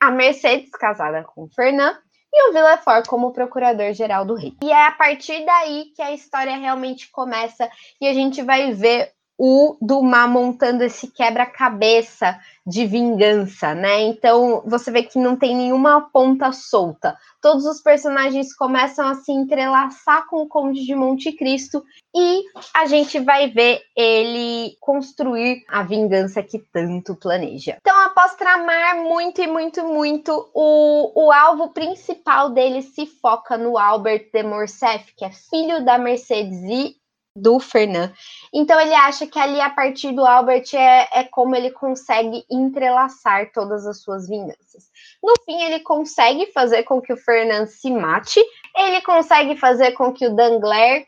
a 0.00 0.10
Mercedes 0.10 0.70
casada 0.70 1.22
com 1.22 1.44
o 1.44 1.48
Fernand 1.48 1.96
e 2.32 2.48
o 2.48 2.52
Villefort 2.52 3.06
como 3.06 3.32
procurador-geral 3.32 4.24
do 4.24 4.34
rei. 4.34 4.54
E 4.62 4.70
é 4.70 4.86
a 4.86 4.92
partir 4.92 5.44
daí 5.44 5.92
que 5.94 6.02
a 6.02 6.12
história 6.12 6.56
realmente 6.56 7.10
começa 7.10 7.70
e 8.00 8.06
a 8.06 8.14
gente 8.14 8.42
vai 8.42 8.72
ver 8.72 9.12
o 9.38 9.76
Dumas 9.80 10.28
montando 10.28 10.82
esse 10.82 11.06
quebra-cabeça 11.06 12.40
de 12.66 12.84
vingança, 12.84 13.72
né? 13.72 14.02
Então 14.02 14.62
você 14.66 14.90
vê 14.90 15.04
que 15.04 15.18
não 15.18 15.36
tem 15.36 15.56
nenhuma 15.56 16.10
ponta 16.12 16.50
solta. 16.52 17.16
Todos 17.40 17.64
os 17.64 17.80
personagens 17.80 18.52
começam 18.54 19.06
a 19.06 19.14
se 19.14 19.30
entrelaçar 19.30 20.26
com 20.26 20.42
o 20.42 20.48
Conde 20.48 20.84
de 20.84 20.94
Monte 20.94 21.32
Cristo 21.32 21.84
e 22.14 22.42
a 22.74 22.84
gente 22.86 23.20
vai 23.20 23.48
ver 23.48 23.80
ele 23.96 24.76
construir 24.80 25.64
a 25.68 25.84
vingança 25.84 26.42
que 26.42 26.58
tanto 26.58 27.14
planeja. 27.14 27.78
Então, 27.80 27.96
após 28.04 28.34
tramar 28.34 28.96
muito 28.96 29.40
e 29.40 29.46
muito, 29.46 29.84
muito, 29.86 30.50
o, 30.52 31.26
o 31.26 31.32
alvo 31.32 31.68
principal 31.68 32.50
dele 32.50 32.82
se 32.82 33.06
foca 33.06 33.56
no 33.56 33.78
Albert 33.78 34.30
de 34.32 34.42
Morcerf, 34.42 35.14
que 35.16 35.24
é 35.24 35.30
filho 35.30 35.84
da 35.84 35.96
Mercedes 35.96 36.60
e 36.64 36.96
do 37.34 37.58
Fernand. 37.60 38.12
Então 38.52 38.80
ele 38.80 38.94
acha 38.94 39.26
que 39.26 39.38
ali, 39.38 39.60
a 39.60 39.70
partir 39.70 40.12
do 40.12 40.24
Albert, 40.24 40.64
é, 40.74 41.20
é 41.20 41.24
como 41.24 41.54
ele 41.54 41.70
consegue 41.70 42.44
entrelaçar 42.50 43.52
todas 43.52 43.86
as 43.86 44.02
suas 44.02 44.28
vinganças. 44.28 44.90
No 45.22 45.34
fim, 45.44 45.62
ele 45.62 45.80
consegue 45.80 46.46
fazer 46.52 46.82
com 46.82 47.00
que 47.00 47.12
o 47.12 47.16
Fernand 47.16 47.66
se 47.66 47.90
mate, 47.90 48.40
ele 48.76 49.00
consegue 49.02 49.56
fazer 49.56 49.92
com 49.92 50.12
que 50.12 50.26
o 50.26 50.34
Danglars 50.34 51.04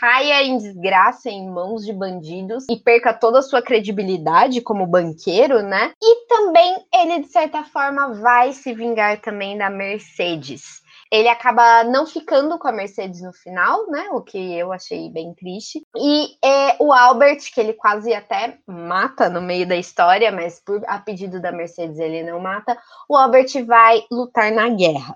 caia 0.00 0.42
em 0.42 0.56
desgraça 0.56 1.28
em 1.28 1.50
mãos 1.50 1.84
de 1.84 1.92
bandidos 1.92 2.64
e 2.70 2.76
perca 2.76 3.12
toda 3.12 3.40
a 3.40 3.42
sua 3.42 3.60
credibilidade 3.60 4.62
como 4.62 4.86
banqueiro, 4.86 5.62
né? 5.62 5.92
E 6.02 6.26
também 6.26 6.76
ele, 6.94 7.20
de 7.20 7.28
certa 7.28 7.62
forma, 7.64 8.14
vai 8.14 8.54
se 8.54 8.72
vingar 8.72 9.20
também 9.20 9.58
da 9.58 9.68
Mercedes 9.68 10.81
ele 11.12 11.28
acaba 11.28 11.84
não 11.84 12.06
ficando 12.06 12.58
com 12.58 12.66
a 12.66 12.72
Mercedes 12.72 13.20
no 13.20 13.34
final, 13.34 13.86
né? 13.90 14.08
O 14.12 14.22
que 14.22 14.58
eu 14.58 14.72
achei 14.72 15.10
bem 15.10 15.34
triste. 15.34 15.86
E 15.94 16.38
é, 16.42 16.74
o 16.80 16.90
Albert, 16.90 17.52
que 17.52 17.60
ele 17.60 17.74
quase 17.74 18.14
até 18.14 18.58
mata 18.66 19.28
no 19.28 19.42
meio 19.42 19.68
da 19.68 19.76
história, 19.76 20.32
mas 20.32 20.58
por 20.58 20.82
a 20.86 20.98
pedido 20.98 21.38
da 21.38 21.52
Mercedes 21.52 21.98
ele 21.98 22.22
não 22.22 22.40
mata. 22.40 22.80
O 23.06 23.14
Albert 23.14 23.62
vai 23.66 24.02
lutar 24.10 24.50
na 24.52 24.70
guerra. 24.70 25.14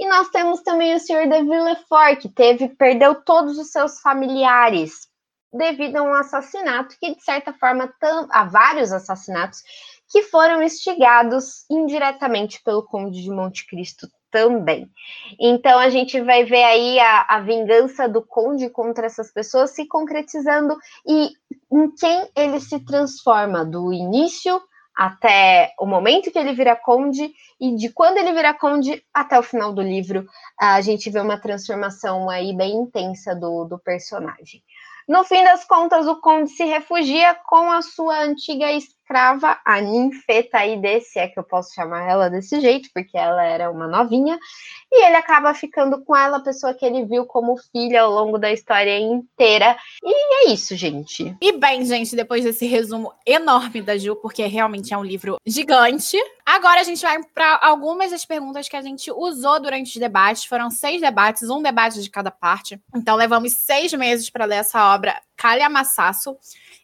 E 0.00 0.08
nós 0.08 0.28
temos 0.30 0.62
também 0.62 0.96
o 0.96 0.98
Senhor 0.98 1.28
de 1.28 1.42
Villefort, 1.44 2.18
que 2.18 2.28
teve, 2.28 2.68
perdeu 2.70 3.14
todos 3.14 3.56
os 3.56 3.70
seus 3.70 4.00
familiares 4.00 5.08
devido 5.52 5.98
a 5.98 6.02
um 6.02 6.14
assassinato 6.14 6.96
que, 6.98 7.14
de 7.14 7.22
certa 7.22 7.52
forma, 7.52 7.92
há 8.30 8.44
vários 8.46 8.92
assassinatos 8.92 9.62
que 10.08 10.24
foram 10.24 10.60
instigados 10.60 11.64
indiretamente 11.70 12.60
pelo 12.64 12.82
Conde 12.82 13.22
de 13.22 13.30
Monte 13.30 13.64
Cristo 13.68 14.08
também. 14.30 14.90
Então 15.38 15.78
a 15.78 15.90
gente 15.90 16.20
vai 16.20 16.44
ver 16.44 16.62
aí 16.62 16.98
a, 16.98 17.26
a 17.28 17.40
vingança 17.40 18.08
do 18.08 18.22
conde 18.22 18.70
contra 18.70 19.06
essas 19.06 19.32
pessoas 19.32 19.70
se 19.70 19.86
concretizando 19.86 20.76
e 21.06 21.30
em 21.72 21.90
quem 21.94 22.28
ele 22.36 22.60
se 22.60 22.78
transforma 22.84 23.64
do 23.64 23.92
início 23.92 24.60
até 24.96 25.72
o 25.78 25.86
momento 25.86 26.30
que 26.30 26.38
ele 26.38 26.52
vira 26.52 26.76
conde 26.76 27.32
e 27.60 27.74
de 27.74 27.90
quando 27.90 28.18
ele 28.18 28.32
vira 28.32 28.52
conde 28.52 29.02
até 29.14 29.38
o 29.38 29.42
final 29.42 29.72
do 29.72 29.80
livro, 29.80 30.26
a 30.58 30.80
gente 30.80 31.08
vê 31.08 31.20
uma 31.20 31.40
transformação 31.40 32.28
aí 32.28 32.54
bem 32.54 32.74
intensa 32.74 33.34
do, 33.34 33.64
do 33.64 33.78
personagem. 33.78 34.62
No 35.08 35.24
fim 35.24 35.42
das 35.42 35.64
contas, 35.64 36.06
o 36.06 36.20
conde 36.20 36.50
se 36.50 36.64
refugia 36.64 37.34
com 37.46 37.70
a 37.70 37.82
sua 37.82 38.22
antiga 38.22 38.70
escrava, 39.10 39.58
a 39.64 39.80
ninfeta 39.80 40.58
aí 40.58 40.80
desse, 40.80 41.18
é 41.18 41.26
que 41.26 41.38
eu 41.38 41.42
posso 41.42 41.74
chamar 41.74 42.08
ela 42.08 42.30
desse 42.30 42.60
jeito, 42.60 42.88
porque 42.94 43.18
ela 43.18 43.42
era 43.42 43.68
uma 43.68 43.88
novinha, 43.88 44.38
e 44.90 45.04
ele 45.04 45.16
acaba 45.16 45.52
ficando 45.52 46.04
com 46.04 46.16
ela, 46.16 46.36
a 46.36 46.42
pessoa 46.42 46.72
que 46.72 46.86
ele 46.86 47.04
viu 47.04 47.26
como 47.26 47.56
filha 47.72 48.02
ao 48.02 48.12
longo 48.12 48.38
da 48.38 48.52
história 48.52 48.96
inteira. 49.00 49.76
E 50.02 50.48
é 50.48 50.52
isso, 50.52 50.76
gente. 50.76 51.36
E 51.40 51.52
bem, 51.52 51.84
gente, 51.84 52.14
depois 52.14 52.44
desse 52.44 52.66
resumo 52.66 53.12
enorme 53.26 53.82
da 53.82 53.98
Ju, 53.98 54.14
porque 54.14 54.46
realmente 54.46 54.94
é 54.94 54.96
um 54.96 55.04
livro 55.04 55.38
gigante, 55.44 56.16
agora 56.46 56.80
a 56.80 56.84
gente 56.84 57.02
vai 57.02 57.20
para 57.34 57.58
algumas 57.62 58.12
das 58.12 58.24
perguntas 58.24 58.68
que 58.68 58.76
a 58.76 58.82
gente 58.82 59.10
usou 59.10 59.60
durante 59.60 59.88
os 59.88 59.96
debates. 59.96 60.44
Foram 60.44 60.70
seis 60.70 61.00
debates, 61.00 61.50
um 61.50 61.60
debate 61.60 62.00
de 62.00 62.10
cada 62.10 62.30
parte. 62.30 62.80
Então 62.94 63.16
levamos 63.16 63.52
seis 63.54 63.92
meses 63.92 64.30
para 64.30 64.44
ler 64.44 64.56
essa 64.56 64.94
obra 64.94 65.20
calhamaçaço. 65.36 66.36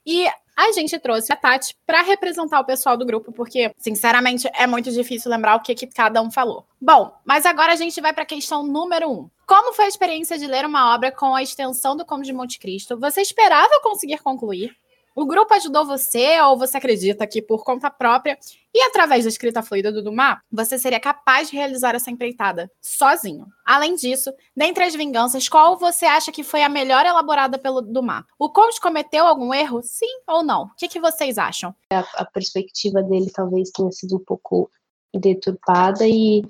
E 0.04 0.28
a 0.57 0.73
gente 0.73 0.99
trouxe 0.99 1.33
a 1.33 1.37
Tati 1.37 1.77
para 1.87 2.03
representar 2.03 2.61
o 2.61 2.65
pessoal 2.65 2.97
do 2.97 3.05
grupo, 3.05 3.31
porque, 3.31 3.73
sinceramente, 3.77 4.49
é 4.55 4.67
muito 4.67 4.91
difícil 4.91 5.31
lembrar 5.31 5.57
o 5.57 5.61
que, 5.61 5.75
que 5.75 5.87
cada 5.87 6.23
um 6.23 6.31
falou. 6.31 6.67
Bom, 6.81 7.13
mas 7.25 7.45
agora 7.45 7.73
a 7.73 7.77
gente 7.77 8.01
vai 8.01 8.13
para 8.13 8.23
a 8.23 8.27
questão 8.27 8.67
número 8.67 9.11
um. 9.11 9.29
Como 9.47 9.73
foi 9.75 9.85
a 9.85 9.89
experiência 9.89 10.39
de 10.39 10.47
ler 10.47 10.65
uma 10.65 10.95
obra 10.95 11.13
com 11.13 11.35
a 11.35 11.43
extensão 11.43 11.97
do 11.97 12.05
Conde 12.05 12.27
de 12.27 12.33
Monte 12.33 12.59
Cristo? 12.59 12.99
Você 12.99 13.21
esperava 13.21 13.81
conseguir 13.83 14.19
concluir? 14.19 14.75
O 15.18 15.25
grupo 15.25 15.54
ajudou 15.54 15.87
você 15.87 16.38
ou 16.42 16.58
você 16.58 16.76
acredita 16.76 17.26
que 17.26 17.40
por 17.40 17.64
conta 17.64 17.90
própria 17.90 18.38
e 18.75 18.82
através 18.82 19.25
da 19.25 19.30
escrita 19.30 19.62
fluida 19.62 19.90
do 19.90 20.02
Dumas, 20.02 20.37
você 20.52 20.78
seria 20.78 21.00
capaz 21.00 21.49
de 21.49 21.56
realizar 21.56 21.94
essa 21.94 22.11
empreitada 22.11 22.70
sozinho? 22.82 23.46
Além 23.64 23.94
disso, 23.94 24.30
dentre 24.54 24.85
as 24.85 24.94
vinganças, 24.94 25.49
qual 25.49 25.78
você 25.78 26.04
acha 26.04 26.30
que 26.30 26.42
foi 26.42 26.62
a 26.62 26.68
melhor 26.68 27.06
elaborada 27.06 27.58
pelo 27.58 27.80
Dumas? 27.80 28.25
O 28.38 28.50
Conde 28.50 28.78
cometeu 28.78 29.25
algum 29.26 29.54
erro? 29.54 29.80
Sim 29.82 30.20
ou 30.26 30.42
não? 30.42 30.64
O 30.64 30.75
que, 30.76 30.87
que 30.87 31.00
vocês 31.00 31.38
acham? 31.38 31.75
A, 31.90 32.00
a 32.16 32.25
perspectiva 32.26 33.02
dele 33.02 33.30
talvez 33.32 33.70
tenha 33.70 33.90
sido 33.92 34.16
um 34.16 34.23
pouco 34.23 34.70
deturpada 35.18 36.06
e 36.06 36.42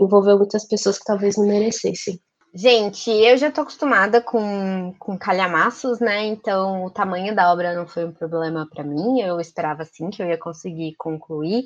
envolveu 0.00 0.38
muitas 0.38 0.64
pessoas 0.64 0.98
que 0.98 1.04
talvez 1.04 1.36
não 1.36 1.46
merecessem. 1.46 2.18
Gente, 2.56 3.10
eu 3.10 3.36
já 3.36 3.50
tô 3.50 3.62
acostumada 3.62 4.20
com, 4.20 4.94
com 4.96 5.18
calhamaços, 5.18 5.98
né? 5.98 6.24
Então 6.26 6.84
o 6.84 6.90
tamanho 6.90 7.34
da 7.34 7.52
obra 7.52 7.74
não 7.74 7.84
foi 7.84 8.04
um 8.04 8.12
problema 8.12 8.68
para 8.72 8.84
mim. 8.84 9.20
Eu 9.20 9.40
esperava 9.40 9.84
sim 9.84 10.08
que 10.08 10.22
eu 10.22 10.28
ia 10.28 10.38
conseguir 10.38 10.94
concluir. 10.96 11.64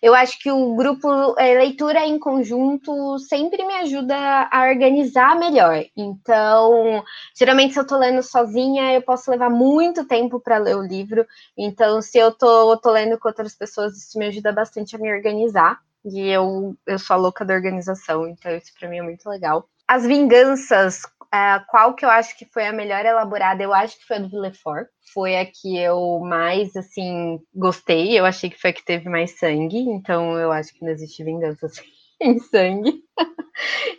Eu 0.00 0.14
acho 0.14 0.38
que 0.38 0.48
o 0.48 0.76
grupo 0.76 1.08
é, 1.40 1.58
leitura 1.58 2.06
em 2.06 2.20
conjunto 2.20 3.18
sempre 3.18 3.66
me 3.66 3.74
ajuda 3.78 4.14
a 4.52 4.68
organizar 4.68 5.36
melhor. 5.36 5.84
Então, 5.96 7.02
geralmente 7.36 7.74
se 7.74 7.80
eu 7.80 7.86
tô 7.86 7.98
lendo 7.98 8.22
sozinha, 8.22 8.92
eu 8.94 9.02
posso 9.02 9.28
levar 9.32 9.50
muito 9.50 10.06
tempo 10.06 10.38
para 10.38 10.58
ler 10.58 10.76
o 10.76 10.86
livro. 10.86 11.26
Então, 11.56 12.00
se 12.00 12.16
eu 12.16 12.30
tô, 12.32 12.76
tô 12.76 12.92
lendo 12.92 13.18
com 13.18 13.26
outras 13.28 13.56
pessoas, 13.56 13.96
isso 13.96 14.16
me 14.16 14.26
ajuda 14.26 14.52
bastante 14.52 14.94
a 14.94 15.00
me 15.00 15.12
organizar. 15.12 15.80
E 16.04 16.28
eu, 16.28 16.76
eu 16.86 16.98
sou 16.98 17.14
a 17.14 17.18
louca 17.18 17.44
da 17.44 17.54
organização, 17.54 18.28
então 18.28 18.54
isso 18.54 18.72
para 18.78 18.88
mim 18.88 18.98
é 18.98 19.02
muito 19.02 19.28
legal 19.28 19.68
as 19.88 20.06
vinganças, 20.06 21.02
uh, 21.34 21.64
qual 21.68 21.94
que 21.94 22.04
eu 22.04 22.10
acho 22.10 22.36
que 22.36 22.44
foi 22.44 22.66
a 22.66 22.72
melhor 22.72 23.04
elaborada? 23.04 23.62
Eu 23.62 23.72
acho 23.72 23.98
que 23.98 24.06
foi 24.06 24.16
a 24.16 24.20
do 24.20 24.28
Villefort. 24.28 24.86
Foi 25.14 25.38
a 25.38 25.46
que 25.46 25.78
eu 25.78 26.20
mais, 26.20 26.76
assim, 26.76 27.40
gostei. 27.54 28.18
Eu 28.18 28.26
achei 28.26 28.50
que 28.50 28.60
foi 28.60 28.70
a 28.70 28.72
que 28.72 28.84
teve 28.84 29.08
mais 29.08 29.38
sangue. 29.38 29.78
Então, 29.78 30.38
eu 30.38 30.52
acho 30.52 30.74
que 30.74 30.84
não 30.84 30.92
existe 30.92 31.24
vingança 31.24 31.66
sem 32.20 32.38
sangue. 32.38 33.02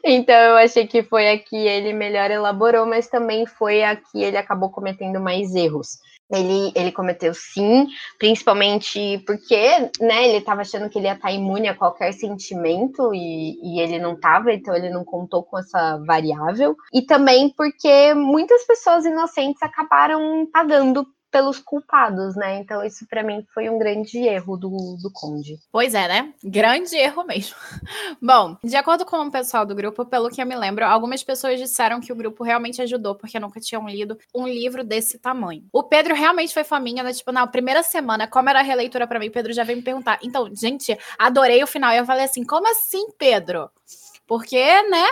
Então 0.06 0.36
eu 0.36 0.56
achei 0.56 0.88
que 0.88 1.04
foi 1.04 1.30
a 1.30 1.38
que 1.38 1.56
ele 1.56 1.92
melhor 1.92 2.32
elaborou, 2.32 2.86
mas 2.86 3.10
também 3.10 3.46
foi 3.46 3.84
a 3.84 3.96
que 3.96 4.22
ele 4.22 4.38
acabou 4.38 4.72
cometendo 4.72 5.20
mais 5.20 5.54
erros. 5.54 5.98
Ele, 6.32 6.72
ele 6.76 6.92
cometeu 6.92 7.34
sim, 7.34 7.88
principalmente 8.20 9.18
porque 9.26 9.90
né, 10.00 10.28
ele 10.28 10.38
estava 10.38 10.62
achando 10.62 10.88
que 10.88 11.00
ele 11.00 11.08
ia 11.08 11.14
estar 11.14 11.32
imune 11.32 11.68
a 11.68 11.76
qualquer 11.76 12.14
sentimento 12.14 13.14
e, 13.16 13.60
e 13.64 13.82
ele 13.82 13.98
não 13.98 14.14
estava, 14.14 14.54
então 14.54 14.76
ele 14.76 14.90
não 14.90 15.04
contou 15.04 15.42
com 15.42 15.58
essa 15.58 15.98
variável. 16.06 16.76
E 16.94 17.02
também 17.02 17.50
porque 17.50 18.14
muitas 18.14 18.64
pessoas 18.66 19.06
inocentes 19.06 19.64
acabaram 19.64 20.48
pagando 20.52 21.08
pelos 21.32 21.60
culpados, 21.60 22.36
né? 22.36 22.58
Então, 22.60 22.84
isso 22.84 23.06
para 23.08 23.24
mim 23.24 23.46
foi 23.54 23.70
um 23.70 23.78
grande 23.78 24.18
erro 24.20 24.58
do, 24.58 24.70
do 25.02 25.12
Conde. 25.14 25.58
Pois 25.72 25.94
é, 25.94 26.08
né? 26.08 26.34
Grande 26.44 26.96
erro 26.96 27.24
mesmo. 27.24 27.56
Bom, 28.22 28.58
de 28.64 28.76
acordo 28.76 29.06
com 29.06 29.18
o 29.18 29.32
pessoal 29.32 29.66
do 29.66 29.76
grupo, 29.76 30.06
pelo 30.06 30.30
que 30.30 30.42
eu 30.42 30.46
me 30.46 30.56
lembro, 30.56 30.86
algumas 30.86 31.24
pessoas 31.24 31.60
disseram 31.60 32.02
que 32.02 32.12
o 32.12 32.16
grupo 32.16 32.44
realmente 32.44 32.82
ajudou, 32.82 33.16
porque 33.16 33.40
nunca 33.40 33.60
tinham 33.60 33.88
lido 33.88 34.18
um 34.34 34.48
livro 34.48 34.84
desse 34.84 35.20
tamanho. 35.20 35.64
O 35.72 35.84
Pedro 35.84 36.16
realmente 36.16 36.54
foi 36.54 36.64
faminha, 36.64 37.04
né? 37.04 37.14
Tipo, 37.14 37.32
na 37.32 37.46
primeira 37.46 37.84
semana, 37.84 38.28
como 38.28 38.50
era 38.50 38.60
a 38.60 38.64
releitura 38.64 39.06
para 39.06 39.20
mim, 39.20 39.30
Pedro 39.30 39.54
já 39.54 39.64
veio 39.64 39.78
me 39.78 39.84
perguntar. 39.84 40.20
Então, 40.24 40.50
gente, 40.56 40.98
adorei 41.18 41.64
o 41.64 41.68
final. 41.68 41.94
E 41.94 41.98
eu 41.98 42.06
falei 42.06 42.26
assim: 42.26 42.44
como 42.44 42.70
assim, 42.70 43.08
Pedro? 43.18 43.70
Porque, 44.28 44.82
né? 44.84 45.06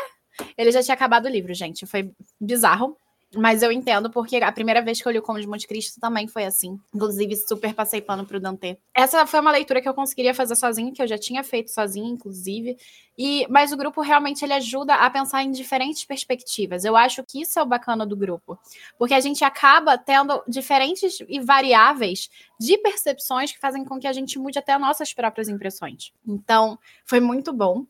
Ele 0.57 0.71
já 0.71 0.83
tinha 0.83 0.93
acabado 0.93 1.25
o 1.25 1.29
livro, 1.29 1.53
gente. 1.53 1.85
Foi 1.85 2.11
bizarro. 2.39 2.95
Mas 3.35 3.61
eu 3.61 3.71
entendo, 3.71 4.09
porque 4.09 4.37
a 4.37 4.51
primeira 4.51 4.81
vez 4.81 5.01
que 5.01 5.07
eu 5.07 5.11
li 5.11 5.19
o 5.19 5.21
Conde 5.21 5.41
de 5.41 5.47
Monte 5.47 5.67
Cristo 5.67 5.99
também 5.99 6.27
foi 6.27 6.45
assim. 6.45 6.79
Inclusive, 6.95 7.35
super 7.35 7.73
passei 7.73 8.01
pano 8.01 8.25
pro 8.25 8.39
Dante. 8.39 8.77
Essa 8.93 9.25
foi 9.27 9.41
uma 9.41 9.51
leitura 9.51 9.81
que 9.81 9.89
eu 9.89 9.93
conseguiria 9.93 10.33
fazer 10.33 10.55
sozinha, 10.55 10.93
que 10.93 11.01
eu 11.01 11.07
já 11.07 11.17
tinha 11.17 11.43
feito 11.43 11.69
sozinha, 11.69 12.09
inclusive. 12.09 12.77
E, 13.17 13.45
mas 13.49 13.73
o 13.73 13.77
grupo 13.77 13.99
realmente 13.99 14.45
ele 14.45 14.53
ajuda 14.53 14.95
a 14.95 15.09
pensar 15.09 15.43
em 15.43 15.51
diferentes 15.51 16.05
perspectivas. 16.05 16.85
Eu 16.85 16.95
acho 16.95 17.21
que 17.23 17.41
isso 17.41 17.59
é 17.59 17.61
o 17.61 17.65
bacana 17.65 18.05
do 18.05 18.15
grupo. 18.15 18.57
Porque 18.97 19.13
a 19.13 19.19
gente 19.19 19.43
acaba 19.43 19.97
tendo 19.97 20.41
diferentes 20.47 21.17
e 21.27 21.39
variáveis 21.41 22.29
de 22.57 22.77
percepções 22.77 23.51
que 23.51 23.59
fazem 23.59 23.83
com 23.83 23.99
que 23.99 24.07
a 24.07 24.13
gente 24.13 24.39
mude 24.39 24.57
até 24.57 24.77
nossas 24.77 25.13
próprias 25.13 25.49
impressões. 25.49 26.13
Então, 26.25 26.79
foi 27.05 27.19
muito 27.19 27.51
bom. 27.51 27.85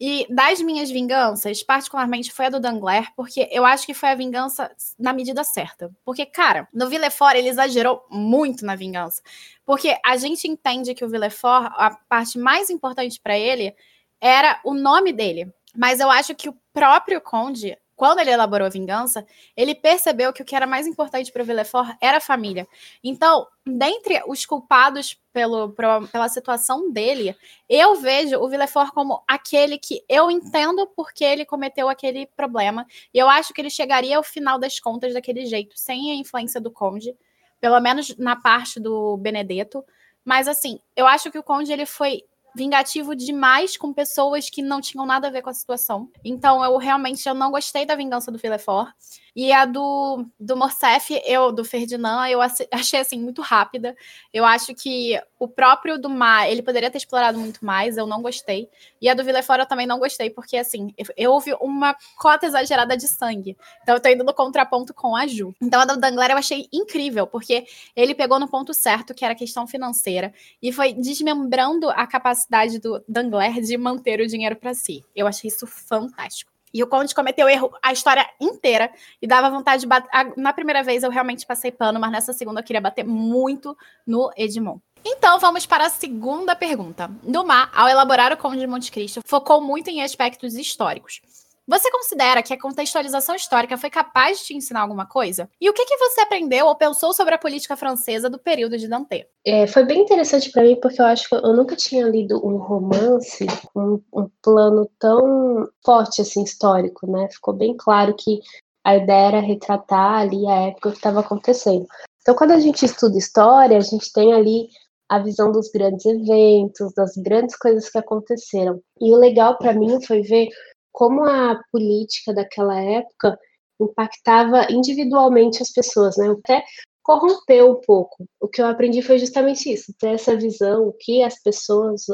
E 0.00 0.26
das 0.28 0.60
minhas 0.60 0.90
vinganças, 0.90 1.62
particularmente 1.62 2.32
foi 2.32 2.46
a 2.46 2.50
do 2.50 2.58
Dangler, 2.58 3.12
porque 3.14 3.48
eu 3.52 3.64
acho 3.64 3.86
que 3.86 3.94
foi 3.94 4.08
a 4.08 4.14
vingança 4.14 4.70
na 4.98 5.12
medida 5.12 5.44
certa. 5.44 5.90
Porque, 6.04 6.26
cara, 6.26 6.68
no 6.72 6.88
Villefort 6.88 7.36
ele 7.36 7.48
exagerou 7.48 8.04
muito 8.10 8.66
na 8.66 8.74
vingança. 8.74 9.22
Porque 9.64 9.96
a 10.04 10.16
gente 10.16 10.48
entende 10.48 10.94
que 10.94 11.04
o 11.04 11.08
Villefort, 11.08 11.72
a 11.76 11.96
parte 12.08 12.38
mais 12.38 12.70
importante 12.70 13.20
para 13.20 13.38
ele 13.38 13.74
era 14.20 14.60
o 14.64 14.74
nome 14.74 15.12
dele. 15.12 15.52
Mas 15.76 16.00
eu 16.00 16.10
acho 16.10 16.34
que 16.34 16.48
o 16.48 16.56
próprio 16.72 17.20
Conde 17.20 17.76
quando 17.96 18.18
ele 18.18 18.30
elaborou 18.30 18.66
a 18.66 18.70
vingança, 18.70 19.24
ele 19.56 19.74
percebeu 19.74 20.32
que 20.32 20.42
o 20.42 20.44
que 20.44 20.56
era 20.56 20.66
mais 20.66 20.86
importante 20.86 21.30
para 21.30 21.44
Villefort 21.44 21.96
era 22.00 22.18
a 22.18 22.20
família. 22.20 22.66
Então, 23.02 23.46
dentre 23.64 24.20
os 24.26 24.44
culpados 24.44 25.18
pelo, 25.32 25.74
pela 26.10 26.28
situação 26.28 26.90
dele, 26.90 27.36
eu 27.68 27.96
vejo 27.96 28.36
o 28.38 28.48
Villefort 28.48 28.90
como 28.92 29.22
aquele 29.28 29.78
que 29.78 30.02
eu 30.08 30.30
entendo 30.30 30.86
porque 30.96 31.24
ele 31.24 31.44
cometeu 31.44 31.88
aquele 31.88 32.26
problema. 32.36 32.86
E 33.12 33.18
eu 33.18 33.28
acho 33.28 33.54
que 33.54 33.60
ele 33.60 33.70
chegaria 33.70 34.16
ao 34.16 34.22
final 34.22 34.58
das 34.58 34.80
contas 34.80 35.14
daquele 35.14 35.46
jeito, 35.46 35.78
sem 35.78 36.10
a 36.10 36.14
influência 36.14 36.60
do 36.60 36.70
Conde, 36.70 37.16
pelo 37.60 37.78
menos 37.80 38.16
na 38.18 38.34
parte 38.34 38.80
do 38.80 39.16
Benedetto. 39.18 39.84
Mas 40.24 40.48
assim, 40.48 40.80
eu 40.96 41.06
acho 41.06 41.30
que 41.30 41.38
o 41.38 41.42
Conde 41.42 41.72
ele 41.72 41.86
foi 41.86 42.24
vingativo 42.54 43.14
demais 43.14 43.76
com 43.76 43.92
pessoas 43.92 44.48
que 44.48 44.62
não 44.62 44.80
tinham 44.80 45.04
nada 45.04 45.28
a 45.28 45.30
ver 45.30 45.42
com 45.42 45.50
a 45.50 45.54
situação. 45.54 46.08
Então 46.24 46.64
eu 46.64 46.76
realmente 46.76 47.28
eu 47.28 47.34
não 47.34 47.50
gostei 47.50 47.84
da 47.84 47.96
vingança 47.96 48.30
do 48.30 48.38
Filefort. 48.38 48.92
E 49.34 49.52
a 49.52 49.64
do, 49.64 50.24
do 50.38 50.56
Morcef, 50.56 51.20
eu, 51.24 51.50
do 51.50 51.64
Ferdinand, 51.64 52.28
eu 52.28 52.40
achei 52.70 53.00
assim 53.00 53.20
muito 53.20 53.42
rápida. 53.42 53.96
Eu 54.32 54.44
acho 54.44 54.74
que 54.74 55.20
o 55.38 55.48
próprio 55.48 55.98
do 55.98 56.08
Mar, 56.08 56.48
ele 56.48 56.62
poderia 56.62 56.90
ter 56.90 56.98
explorado 56.98 57.38
muito 57.38 57.64
mais, 57.64 57.96
eu 57.96 58.06
não 58.06 58.22
gostei. 58.22 58.68
E 59.02 59.08
a 59.08 59.14
do 59.14 59.24
Villefort 59.24 59.58
eu 59.60 59.66
também 59.66 59.86
não 59.86 59.98
gostei, 59.98 60.30
porque 60.30 60.56
assim, 60.56 60.94
eu, 61.16 61.32
houve 61.32 61.52
uma 61.60 61.96
cota 62.16 62.46
exagerada 62.46 62.96
de 62.96 63.08
sangue. 63.08 63.56
Então 63.82 63.96
eu 63.96 64.00
tô 64.00 64.08
indo 64.08 64.22
no 64.22 64.32
contraponto 64.32 64.94
com 64.94 65.16
a 65.16 65.26
Ju. 65.26 65.54
Então 65.60 65.80
a 65.80 65.84
do 65.84 65.98
Dangler 65.98 66.30
eu 66.30 66.36
achei 66.36 66.68
incrível, 66.72 67.26
porque 67.26 67.66
ele 67.96 68.14
pegou 68.14 68.38
no 68.38 68.48
ponto 68.48 68.72
certo, 68.72 69.12
que 69.12 69.24
era 69.24 69.34
a 69.34 69.36
questão 69.36 69.66
financeira, 69.66 70.32
e 70.62 70.72
foi 70.72 70.92
desmembrando 70.92 71.90
a 71.90 72.06
capacidade 72.06 72.78
do 72.78 73.02
Dangler 73.08 73.60
de 73.60 73.76
manter 73.76 74.20
o 74.20 74.26
dinheiro 74.26 74.56
para 74.56 74.74
si. 74.74 75.04
Eu 75.14 75.26
achei 75.26 75.48
isso 75.48 75.66
fantástico. 75.66 76.53
E 76.74 76.82
o 76.82 76.88
Conde 76.88 77.14
cometeu 77.14 77.48
erro 77.48 77.72
a 77.80 77.92
história 77.92 78.28
inteira 78.40 78.90
e 79.22 79.28
dava 79.28 79.48
vontade 79.48 79.82
de 79.82 79.86
bater. 79.86 80.10
Na 80.36 80.52
primeira 80.52 80.82
vez 80.82 81.04
eu 81.04 81.10
realmente 81.10 81.46
passei 81.46 81.70
pano, 81.70 82.00
mas 82.00 82.10
nessa 82.10 82.32
segunda 82.32 82.58
eu 82.58 82.64
queria 82.64 82.80
bater 82.80 83.04
muito 83.04 83.78
no 84.04 84.32
Edmond. 84.36 84.82
Então 85.04 85.38
vamos 85.38 85.66
para 85.66 85.86
a 85.86 85.90
segunda 85.90 86.56
pergunta. 86.56 87.08
Dumas, 87.22 87.68
ao 87.72 87.88
elaborar 87.88 88.32
o 88.32 88.36
Conde 88.36 88.58
de 88.58 88.66
Monte 88.66 88.90
Cristo, 88.90 89.20
focou 89.24 89.60
muito 89.60 89.88
em 89.88 90.02
aspectos 90.02 90.54
históricos. 90.54 91.20
Você 91.66 91.90
considera 91.90 92.42
que 92.42 92.52
a 92.52 92.60
contextualização 92.60 93.34
histórica 93.34 93.78
foi 93.78 93.88
capaz 93.88 94.38
de 94.38 94.44
te 94.44 94.54
ensinar 94.54 94.82
alguma 94.82 95.06
coisa? 95.06 95.48
E 95.58 95.70
o 95.70 95.72
que, 95.72 95.86
que 95.86 95.96
você 95.96 96.20
aprendeu 96.20 96.66
ou 96.66 96.76
pensou 96.76 97.14
sobre 97.14 97.34
a 97.34 97.38
política 97.38 97.74
francesa 97.74 98.28
do 98.28 98.38
período 98.38 98.76
de 98.76 98.86
Dante? 98.86 99.26
É, 99.46 99.66
foi 99.66 99.84
bem 99.84 100.02
interessante 100.02 100.50
para 100.50 100.62
mim, 100.62 100.76
porque 100.76 101.00
eu 101.00 101.06
acho 101.06 101.26
que 101.26 101.34
eu 101.34 101.54
nunca 101.54 101.74
tinha 101.74 102.06
lido 102.06 102.36
um 102.46 102.58
romance 102.58 103.46
com 103.72 103.94
um, 103.94 104.02
um 104.12 104.30
plano 104.42 104.90
tão 104.98 105.66
forte, 105.82 106.20
assim, 106.20 106.42
histórico, 106.42 107.10
né? 107.10 107.28
Ficou 107.30 107.54
bem 107.54 107.74
claro 107.74 108.14
que 108.14 108.40
a 108.84 108.96
ideia 108.96 109.28
era 109.28 109.40
retratar 109.40 110.20
ali 110.20 110.46
a 110.46 110.68
época 110.68 110.90
que 110.90 110.96
estava 110.96 111.20
acontecendo. 111.20 111.86
Então, 112.20 112.34
quando 112.34 112.50
a 112.50 112.60
gente 112.60 112.84
estuda 112.84 113.16
história, 113.16 113.78
a 113.78 113.80
gente 113.80 114.12
tem 114.12 114.34
ali 114.34 114.68
a 115.08 115.18
visão 115.18 115.50
dos 115.50 115.70
grandes 115.70 116.04
eventos, 116.04 116.92
das 116.94 117.16
grandes 117.16 117.56
coisas 117.56 117.88
que 117.88 117.98
aconteceram. 117.98 118.80
E 119.00 119.12
o 119.14 119.16
legal 119.16 119.56
para 119.56 119.72
mim 119.72 120.00
foi 120.02 120.22
ver 120.22 120.48
como 120.94 121.24
a 121.24 121.60
política 121.72 122.32
daquela 122.32 122.80
época 122.80 123.36
impactava 123.80 124.68
individualmente 124.70 125.60
as 125.60 125.72
pessoas, 125.72 126.16
né? 126.16 126.30
Até 126.30 126.64
corrompeu 127.02 127.72
um 127.72 127.80
pouco. 127.80 128.24
O 128.40 128.46
que 128.46 128.62
eu 128.62 128.66
aprendi 128.66 129.02
foi 129.02 129.18
justamente 129.18 129.70
isso, 129.70 129.92
ter 129.98 130.14
essa 130.14 130.36
visão, 130.36 130.94
que 131.00 131.22
as 131.22 131.42
pessoas 131.42 132.06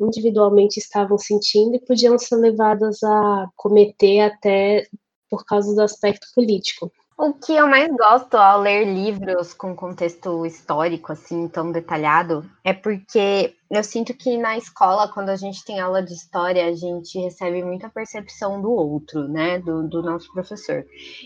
individualmente 0.00 0.78
estavam 0.78 1.18
sentindo 1.18 1.74
e 1.74 1.84
podiam 1.84 2.16
ser 2.16 2.36
levadas 2.36 3.02
a 3.02 3.48
cometer 3.56 4.20
até 4.20 4.86
por 5.28 5.44
causa 5.44 5.74
do 5.74 5.82
aspecto 5.82 6.28
político. 6.32 6.90
O 7.22 7.34
que 7.34 7.52
eu 7.52 7.66
mais 7.66 7.86
gosto 7.94 8.34
ao 8.34 8.62
ler 8.62 8.86
livros 8.86 9.52
com 9.52 9.76
contexto 9.76 10.46
histórico, 10.46 11.12
assim, 11.12 11.48
tão 11.48 11.70
detalhado, 11.70 12.50
é 12.64 12.72
porque 12.72 13.54
eu 13.70 13.84
sinto 13.84 14.14
que 14.14 14.38
na 14.38 14.56
escola, 14.56 15.06
quando 15.06 15.28
a 15.28 15.36
gente 15.36 15.62
tem 15.62 15.78
aula 15.78 16.02
de 16.02 16.14
história, 16.14 16.64
a 16.64 16.72
gente 16.72 17.18
recebe 17.18 17.62
muita 17.62 17.90
percepção 17.90 18.62
do 18.62 18.72
outro, 18.72 19.28
né, 19.28 19.58
do, 19.58 19.86
do 19.86 20.02
nosso 20.02 20.32
professor. 20.32 20.82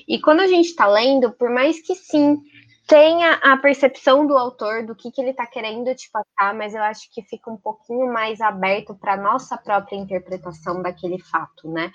E 0.08 0.20
quando 0.20 0.40
a 0.40 0.48
gente 0.48 0.66
está 0.66 0.88
lendo, 0.88 1.30
por 1.30 1.48
mais 1.48 1.80
que 1.80 1.94
sim, 1.94 2.42
tenha 2.86 3.34
a 3.42 3.56
percepção 3.56 4.26
do 4.26 4.36
autor 4.36 4.84
do 4.84 4.94
que, 4.94 5.10
que 5.10 5.20
ele 5.20 5.30
está 5.30 5.46
querendo 5.46 5.94
te 5.94 6.10
passar, 6.10 6.54
mas 6.54 6.74
eu 6.74 6.82
acho 6.82 7.10
que 7.10 7.22
fica 7.22 7.50
um 7.50 7.56
pouquinho 7.56 8.12
mais 8.12 8.40
aberto 8.40 8.94
para 8.94 9.16
nossa 9.16 9.56
própria 9.56 9.96
interpretação 9.96 10.82
daquele 10.82 11.18
fato, 11.18 11.70
né? 11.70 11.90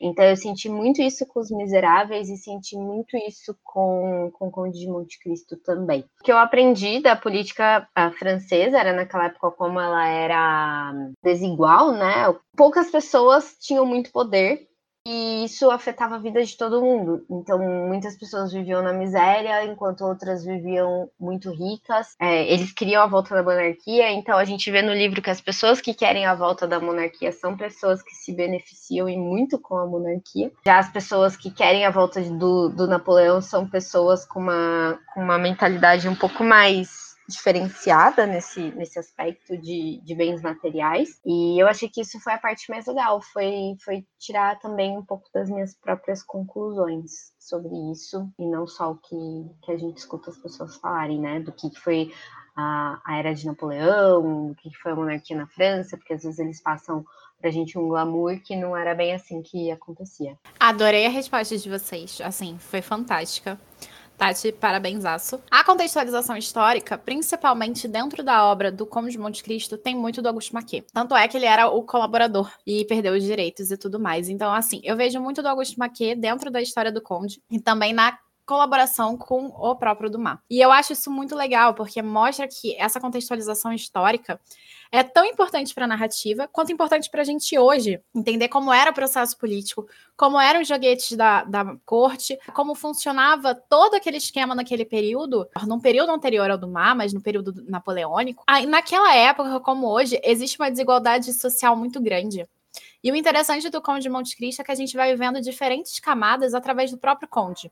Então 0.00 0.24
eu 0.24 0.36
senti 0.36 0.68
muito 0.68 1.00
isso 1.00 1.24
com 1.26 1.38
os 1.38 1.50
Miseráveis 1.50 2.28
e 2.28 2.36
senti 2.36 2.76
muito 2.76 3.16
isso 3.16 3.56
com, 3.62 4.32
com 4.34 4.48
o 4.48 4.50
Conde 4.50 4.80
de 4.80 4.88
Monte 4.88 5.18
Cristo 5.20 5.56
também. 5.56 6.04
O 6.20 6.24
que 6.24 6.32
eu 6.32 6.38
aprendi 6.38 7.00
da 7.00 7.14
política 7.14 7.88
francesa 8.18 8.78
era 8.78 8.92
naquela 8.92 9.26
época 9.26 9.52
como 9.52 9.80
ela 9.80 10.06
era 10.08 10.92
desigual, 11.22 11.92
né? 11.92 12.34
Poucas 12.56 12.90
pessoas 12.90 13.56
tinham 13.60 13.86
muito 13.86 14.10
poder 14.10 14.71
e 15.06 15.44
isso 15.44 15.70
afetava 15.70 16.14
a 16.14 16.18
vida 16.18 16.42
de 16.44 16.56
todo 16.56 16.80
mundo. 16.80 17.24
Então, 17.30 17.58
muitas 17.58 18.16
pessoas 18.16 18.52
viviam 18.52 18.82
na 18.82 18.92
miséria, 18.92 19.64
enquanto 19.64 20.04
outras 20.04 20.44
viviam 20.44 21.10
muito 21.18 21.50
ricas. 21.50 22.14
É, 22.20 22.44
eles 22.52 22.72
queriam 22.72 23.02
a 23.02 23.06
volta 23.06 23.34
da 23.34 23.42
monarquia, 23.42 24.10
então 24.12 24.38
a 24.38 24.44
gente 24.44 24.70
vê 24.70 24.80
no 24.82 24.92
livro 24.92 25.20
que 25.20 25.30
as 25.30 25.40
pessoas 25.40 25.80
que 25.80 25.92
querem 25.94 26.24
a 26.24 26.34
volta 26.34 26.66
da 26.66 26.78
monarquia 26.78 27.32
são 27.32 27.56
pessoas 27.56 28.02
que 28.02 28.14
se 28.14 28.32
beneficiam 28.32 29.08
e 29.08 29.16
muito 29.16 29.58
com 29.58 29.76
a 29.76 29.86
monarquia. 29.86 30.52
Já 30.64 30.78
as 30.78 30.90
pessoas 30.90 31.36
que 31.36 31.50
querem 31.50 31.84
a 31.84 31.90
volta 31.90 32.20
do, 32.20 32.68
do 32.68 32.86
Napoleão 32.86 33.40
são 33.40 33.68
pessoas 33.68 34.24
com 34.24 34.40
uma, 34.40 34.98
com 35.12 35.20
uma 35.20 35.38
mentalidade 35.38 36.08
um 36.08 36.14
pouco 36.14 36.44
mais 36.44 37.11
diferenciada 37.28 38.26
nesse, 38.26 38.60
nesse 38.72 38.98
aspecto 38.98 39.56
de, 39.56 40.00
de 40.02 40.14
bens 40.14 40.42
materiais. 40.42 41.20
E 41.24 41.60
eu 41.60 41.68
achei 41.68 41.88
que 41.88 42.00
isso 42.00 42.20
foi 42.20 42.34
a 42.34 42.38
parte 42.38 42.70
mais 42.70 42.86
legal, 42.86 43.20
foi, 43.20 43.76
foi 43.84 44.04
tirar 44.18 44.58
também 44.58 44.96
um 44.96 45.04
pouco 45.04 45.28
das 45.32 45.48
minhas 45.48 45.74
próprias 45.74 46.22
conclusões 46.22 47.32
sobre 47.38 47.70
isso, 47.92 48.28
e 48.38 48.46
não 48.46 48.66
só 48.66 48.92
o 48.92 48.96
que, 48.96 49.16
que 49.62 49.72
a 49.72 49.76
gente 49.76 49.98
escuta 49.98 50.30
as 50.30 50.38
pessoas 50.38 50.76
falarem, 50.76 51.20
né? 51.20 51.40
Do 51.40 51.52
que 51.52 51.70
foi 51.78 52.12
a, 52.56 53.00
a 53.04 53.18
era 53.18 53.34
de 53.34 53.46
Napoleão, 53.46 54.50
o 54.50 54.54
que 54.54 54.70
foi 54.76 54.92
a 54.92 54.96
monarquia 54.96 55.36
na 55.36 55.46
França, 55.46 55.96
porque 55.96 56.14
às 56.14 56.22
vezes 56.22 56.38
eles 56.38 56.60
passam 56.60 57.04
pra 57.40 57.50
gente 57.50 57.76
um 57.76 57.88
glamour 57.88 58.40
que 58.40 58.54
não 58.54 58.76
era 58.76 58.94
bem 58.94 59.12
assim 59.14 59.42
que 59.42 59.70
acontecia. 59.70 60.38
Adorei 60.60 61.04
a 61.04 61.10
resposta 61.10 61.58
de 61.58 61.68
vocês, 61.68 62.20
assim, 62.20 62.56
foi 62.58 62.80
fantástica. 62.80 63.58
Tati, 64.22 64.52
parabenzaço. 64.52 65.42
A 65.50 65.64
contextualização 65.64 66.36
histórica, 66.36 66.96
principalmente 66.96 67.88
dentro 67.88 68.22
da 68.22 68.46
obra 68.46 68.70
do 68.70 68.86
Conde 68.86 69.10
de 69.10 69.18
Monte 69.18 69.42
Cristo, 69.42 69.76
tem 69.76 69.96
muito 69.96 70.22
do 70.22 70.28
Augusto 70.28 70.54
Maquet. 70.54 70.86
Tanto 70.92 71.16
é 71.16 71.26
que 71.26 71.36
ele 71.36 71.44
era 71.44 71.66
o 71.66 71.82
colaborador 71.82 72.48
e 72.64 72.84
perdeu 72.84 73.14
os 73.14 73.24
direitos 73.24 73.72
e 73.72 73.76
tudo 73.76 73.98
mais. 73.98 74.28
Então, 74.28 74.54
assim, 74.54 74.80
eu 74.84 74.96
vejo 74.96 75.18
muito 75.20 75.42
do 75.42 75.48
Augusto 75.48 75.76
Maquet 75.76 76.14
dentro 76.14 76.52
da 76.52 76.62
história 76.62 76.92
do 76.92 77.02
Conde 77.02 77.42
e 77.50 77.58
também 77.58 77.92
na 77.92 78.16
colaboração 78.46 79.16
com 79.16 79.46
o 79.46 79.74
próprio 79.74 80.08
Dumas. 80.08 80.38
E 80.48 80.60
eu 80.60 80.70
acho 80.70 80.92
isso 80.92 81.10
muito 81.10 81.34
legal, 81.34 81.74
porque 81.74 82.00
mostra 82.00 82.46
que 82.46 82.76
essa 82.76 83.00
contextualização 83.00 83.72
histórica 83.72 84.40
é 84.92 85.02
tão 85.02 85.24
importante 85.24 85.74
para 85.74 85.86
a 85.86 85.88
narrativa 85.88 86.46
quanto 86.46 86.70
importante 86.70 87.08
para 87.10 87.22
a 87.22 87.24
gente 87.24 87.58
hoje 87.58 87.98
entender 88.14 88.48
como 88.48 88.70
era 88.70 88.90
o 88.90 88.94
processo 88.94 89.38
político, 89.38 89.88
como 90.14 90.38
eram 90.38 90.60
os 90.60 90.68
joguetes 90.68 91.16
da, 91.16 91.44
da 91.44 91.76
corte, 91.86 92.38
como 92.52 92.74
funcionava 92.74 93.54
todo 93.54 93.94
aquele 93.94 94.18
esquema 94.18 94.54
naquele 94.54 94.84
período, 94.84 95.48
num 95.66 95.80
período 95.80 96.12
anterior 96.12 96.50
ao 96.50 96.58
Dumas, 96.58 96.94
mas 96.94 97.12
no 97.14 97.22
período 97.22 97.54
napoleônico. 97.66 98.44
Aí, 98.46 98.66
naquela 98.66 99.16
época, 99.16 99.58
como 99.60 99.88
hoje, 99.88 100.20
existe 100.22 100.58
uma 100.60 100.70
desigualdade 100.70 101.32
social 101.32 101.74
muito 101.74 101.98
grande. 101.98 102.46
E 103.02 103.10
o 103.10 103.16
interessante 103.16 103.70
do 103.70 103.80
Conde 103.80 104.02
de 104.02 104.10
Monte 104.10 104.36
Cristo 104.36 104.60
é 104.60 104.64
que 104.64 104.72
a 104.72 104.74
gente 104.74 104.94
vai 104.94 105.10
vivendo 105.10 105.40
diferentes 105.40 105.98
camadas 105.98 106.52
através 106.52 106.90
do 106.90 106.98
próprio 106.98 107.28
Conde 107.28 107.70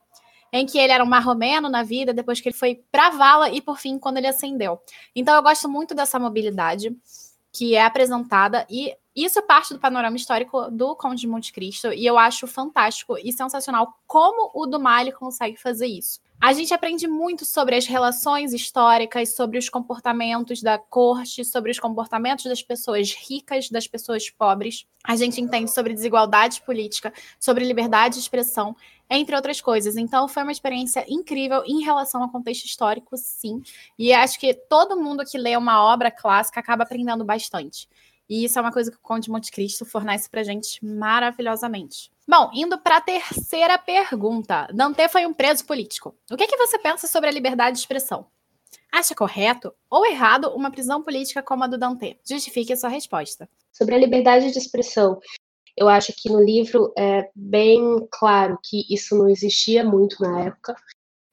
em 0.51 0.65
que 0.65 0.77
ele 0.77 0.91
era 0.91 1.03
um 1.03 1.07
marromeno 1.07 1.69
na 1.69 1.83
vida, 1.83 2.13
depois 2.13 2.41
que 2.41 2.49
ele 2.49 2.57
foi 2.57 2.83
para 2.91 3.09
vala 3.11 3.49
e 3.49 3.61
por 3.61 3.79
fim 3.79 3.97
quando 3.97 4.17
ele 4.17 4.27
ascendeu. 4.27 4.79
Então 5.15 5.35
eu 5.35 5.43
gosto 5.43 5.69
muito 5.69 5.95
dessa 5.95 6.19
mobilidade 6.19 6.95
que 7.51 7.75
é 7.75 7.83
apresentada 7.83 8.65
e 8.69 8.95
isso 9.15 9.39
é 9.39 9.41
parte 9.41 9.73
do 9.73 9.79
panorama 9.79 10.15
histórico 10.15 10.71
do 10.71 10.95
Conde 10.95 11.21
de 11.21 11.27
Monte 11.27 11.51
Cristo 11.51 11.91
e 11.91 12.05
eu 12.05 12.17
acho 12.17 12.47
fantástico 12.47 13.17
e 13.17 13.31
sensacional 13.33 13.93
como 14.07 14.51
o 14.53 14.65
Dumas 14.65 15.13
consegue 15.13 15.57
fazer 15.57 15.87
isso. 15.87 16.21
A 16.41 16.53
gente 16.53 16.73
aprende 16.73 17.07
muito 17.07 17.45
sobre 17.45 17.75
as 17.75 17.85
relações 17.85 18.51
históricas, 18.51 19.35
sobre 19.35 19.59
os 19.59 19.69
comportamentos 19.69 20.59
da 20.63 20.79
corte, 20.79 21.45
sobre 21.45 21.69
os 21.69 21.77
comportamentos 21.77 22.45
das 22.45 22.63
pessoas 22.63 23.13
ricas, 23.13 23.69
das 23.69 23.85
pessoas 23.85 24.27
pobres. 24.27 24.87
A 25.03 25.15
gente 25.15 25.39
entende 25.39 25.69
sobre 25.69 25.93
desigualdade 25.93 26.61
política, 26.61 27.13
sobre 27.39 27.63
liberdade 27.63 28.15
de 28.15 28.21
expressão, 28.21 28.75
entre 29.11 29.35
outras 29.35 29.59
coisas. 29.59 29.97
Então, 29.97 30.27
foi 30.27 30.41
uma 30.41 30.51
experiência 30.51 31.05
incrível 31.07 31.63
em 31.67 31.83
relação 31.83 32.23
ao 32.23 32.29
contexto 32.29 32.65
histórico, 32.65 33.17
sim. 33.17 33.61
E 33.99 34.13
acho 34.13 34.39
que 34.39 34.53
todo 34.53 34.97
mundo 34.97 35.25
que 35.29 35.37
lê 35.37 35.57
uma 35.57 35.83
obra 35.83 36.09
clássica 36.09 36.61
acaba 36.61 36.83
aprendendo 36.83 37.25
bastante. 37.25 37.89
E 38.29 38.45
isso 38.45 38.57
é 38.57 38.61
uma 38.61 38.71
coisa 38.71 38.89
que 38.89 38.95
o 38.95 39.01
Conde 39.01 39.25
de 39.25 39.29
Monte 39.29 39.51
Cristo 39.51 39.83
fornece 39.83 40.29
pra 40.29 40.41
gente 40.41 40.83
maravilhosamente. 40.83 42.09
Bom, 42.25 42.49
indo 42.53 42.77
para 42.77 42.97
a 42.97 43.01
terceira 43.01 43.77
pergunta. 43.77 44.69
Dante 44.73 45.09
foi 45.09 45.25
um 45.25 45.33
preso 45.33 45.65
político. 45.65 46.15
O 46.31 46.37
que, 46.37 46.47
que 46.47 46.55
você 46.55 46.79
pensa 46.79 47.07
sobre 47.07 47.27
a 47.27 47.33
liberdade 47.33 47.75
de 47.75 47.81
expressão? 47.81 48.25
Acha 48.89 49.13
correto 49.13 49.73
ou 49.89 50.05
errado 50.05 50.53
uma 50.55 50.71
prisão 50.71 51.03
política 51.03 51.43
como 51.43 51.65
a 51.65 51.67
do 51.67 51.77
Dante? 51.77 52.17
Justifique 52.25 52.71
a 52.71 52.77
sua 52.77 52.89
resposta. 52.89 53.49
Sobre 53.69 53.95
a 53.95 53.97
liberdade 53.97 54.49
de 54.51 54.57
expressão, 54.57 55.19
eu 55.77 55.87
acho 55.87 56.13
que 56.15 56.29
no 56.29 56.43
livro 56.43 56.93
é 56.97 57.29
bem 57.35 58.07
claro 58.11 58.57
que 58.63 58.85
isso 58.89 59.17
não 59.17 59.29
existia 59.29 59.83
muito 59.83 60.21
na 60.21 60.45
época. 60.45 60.75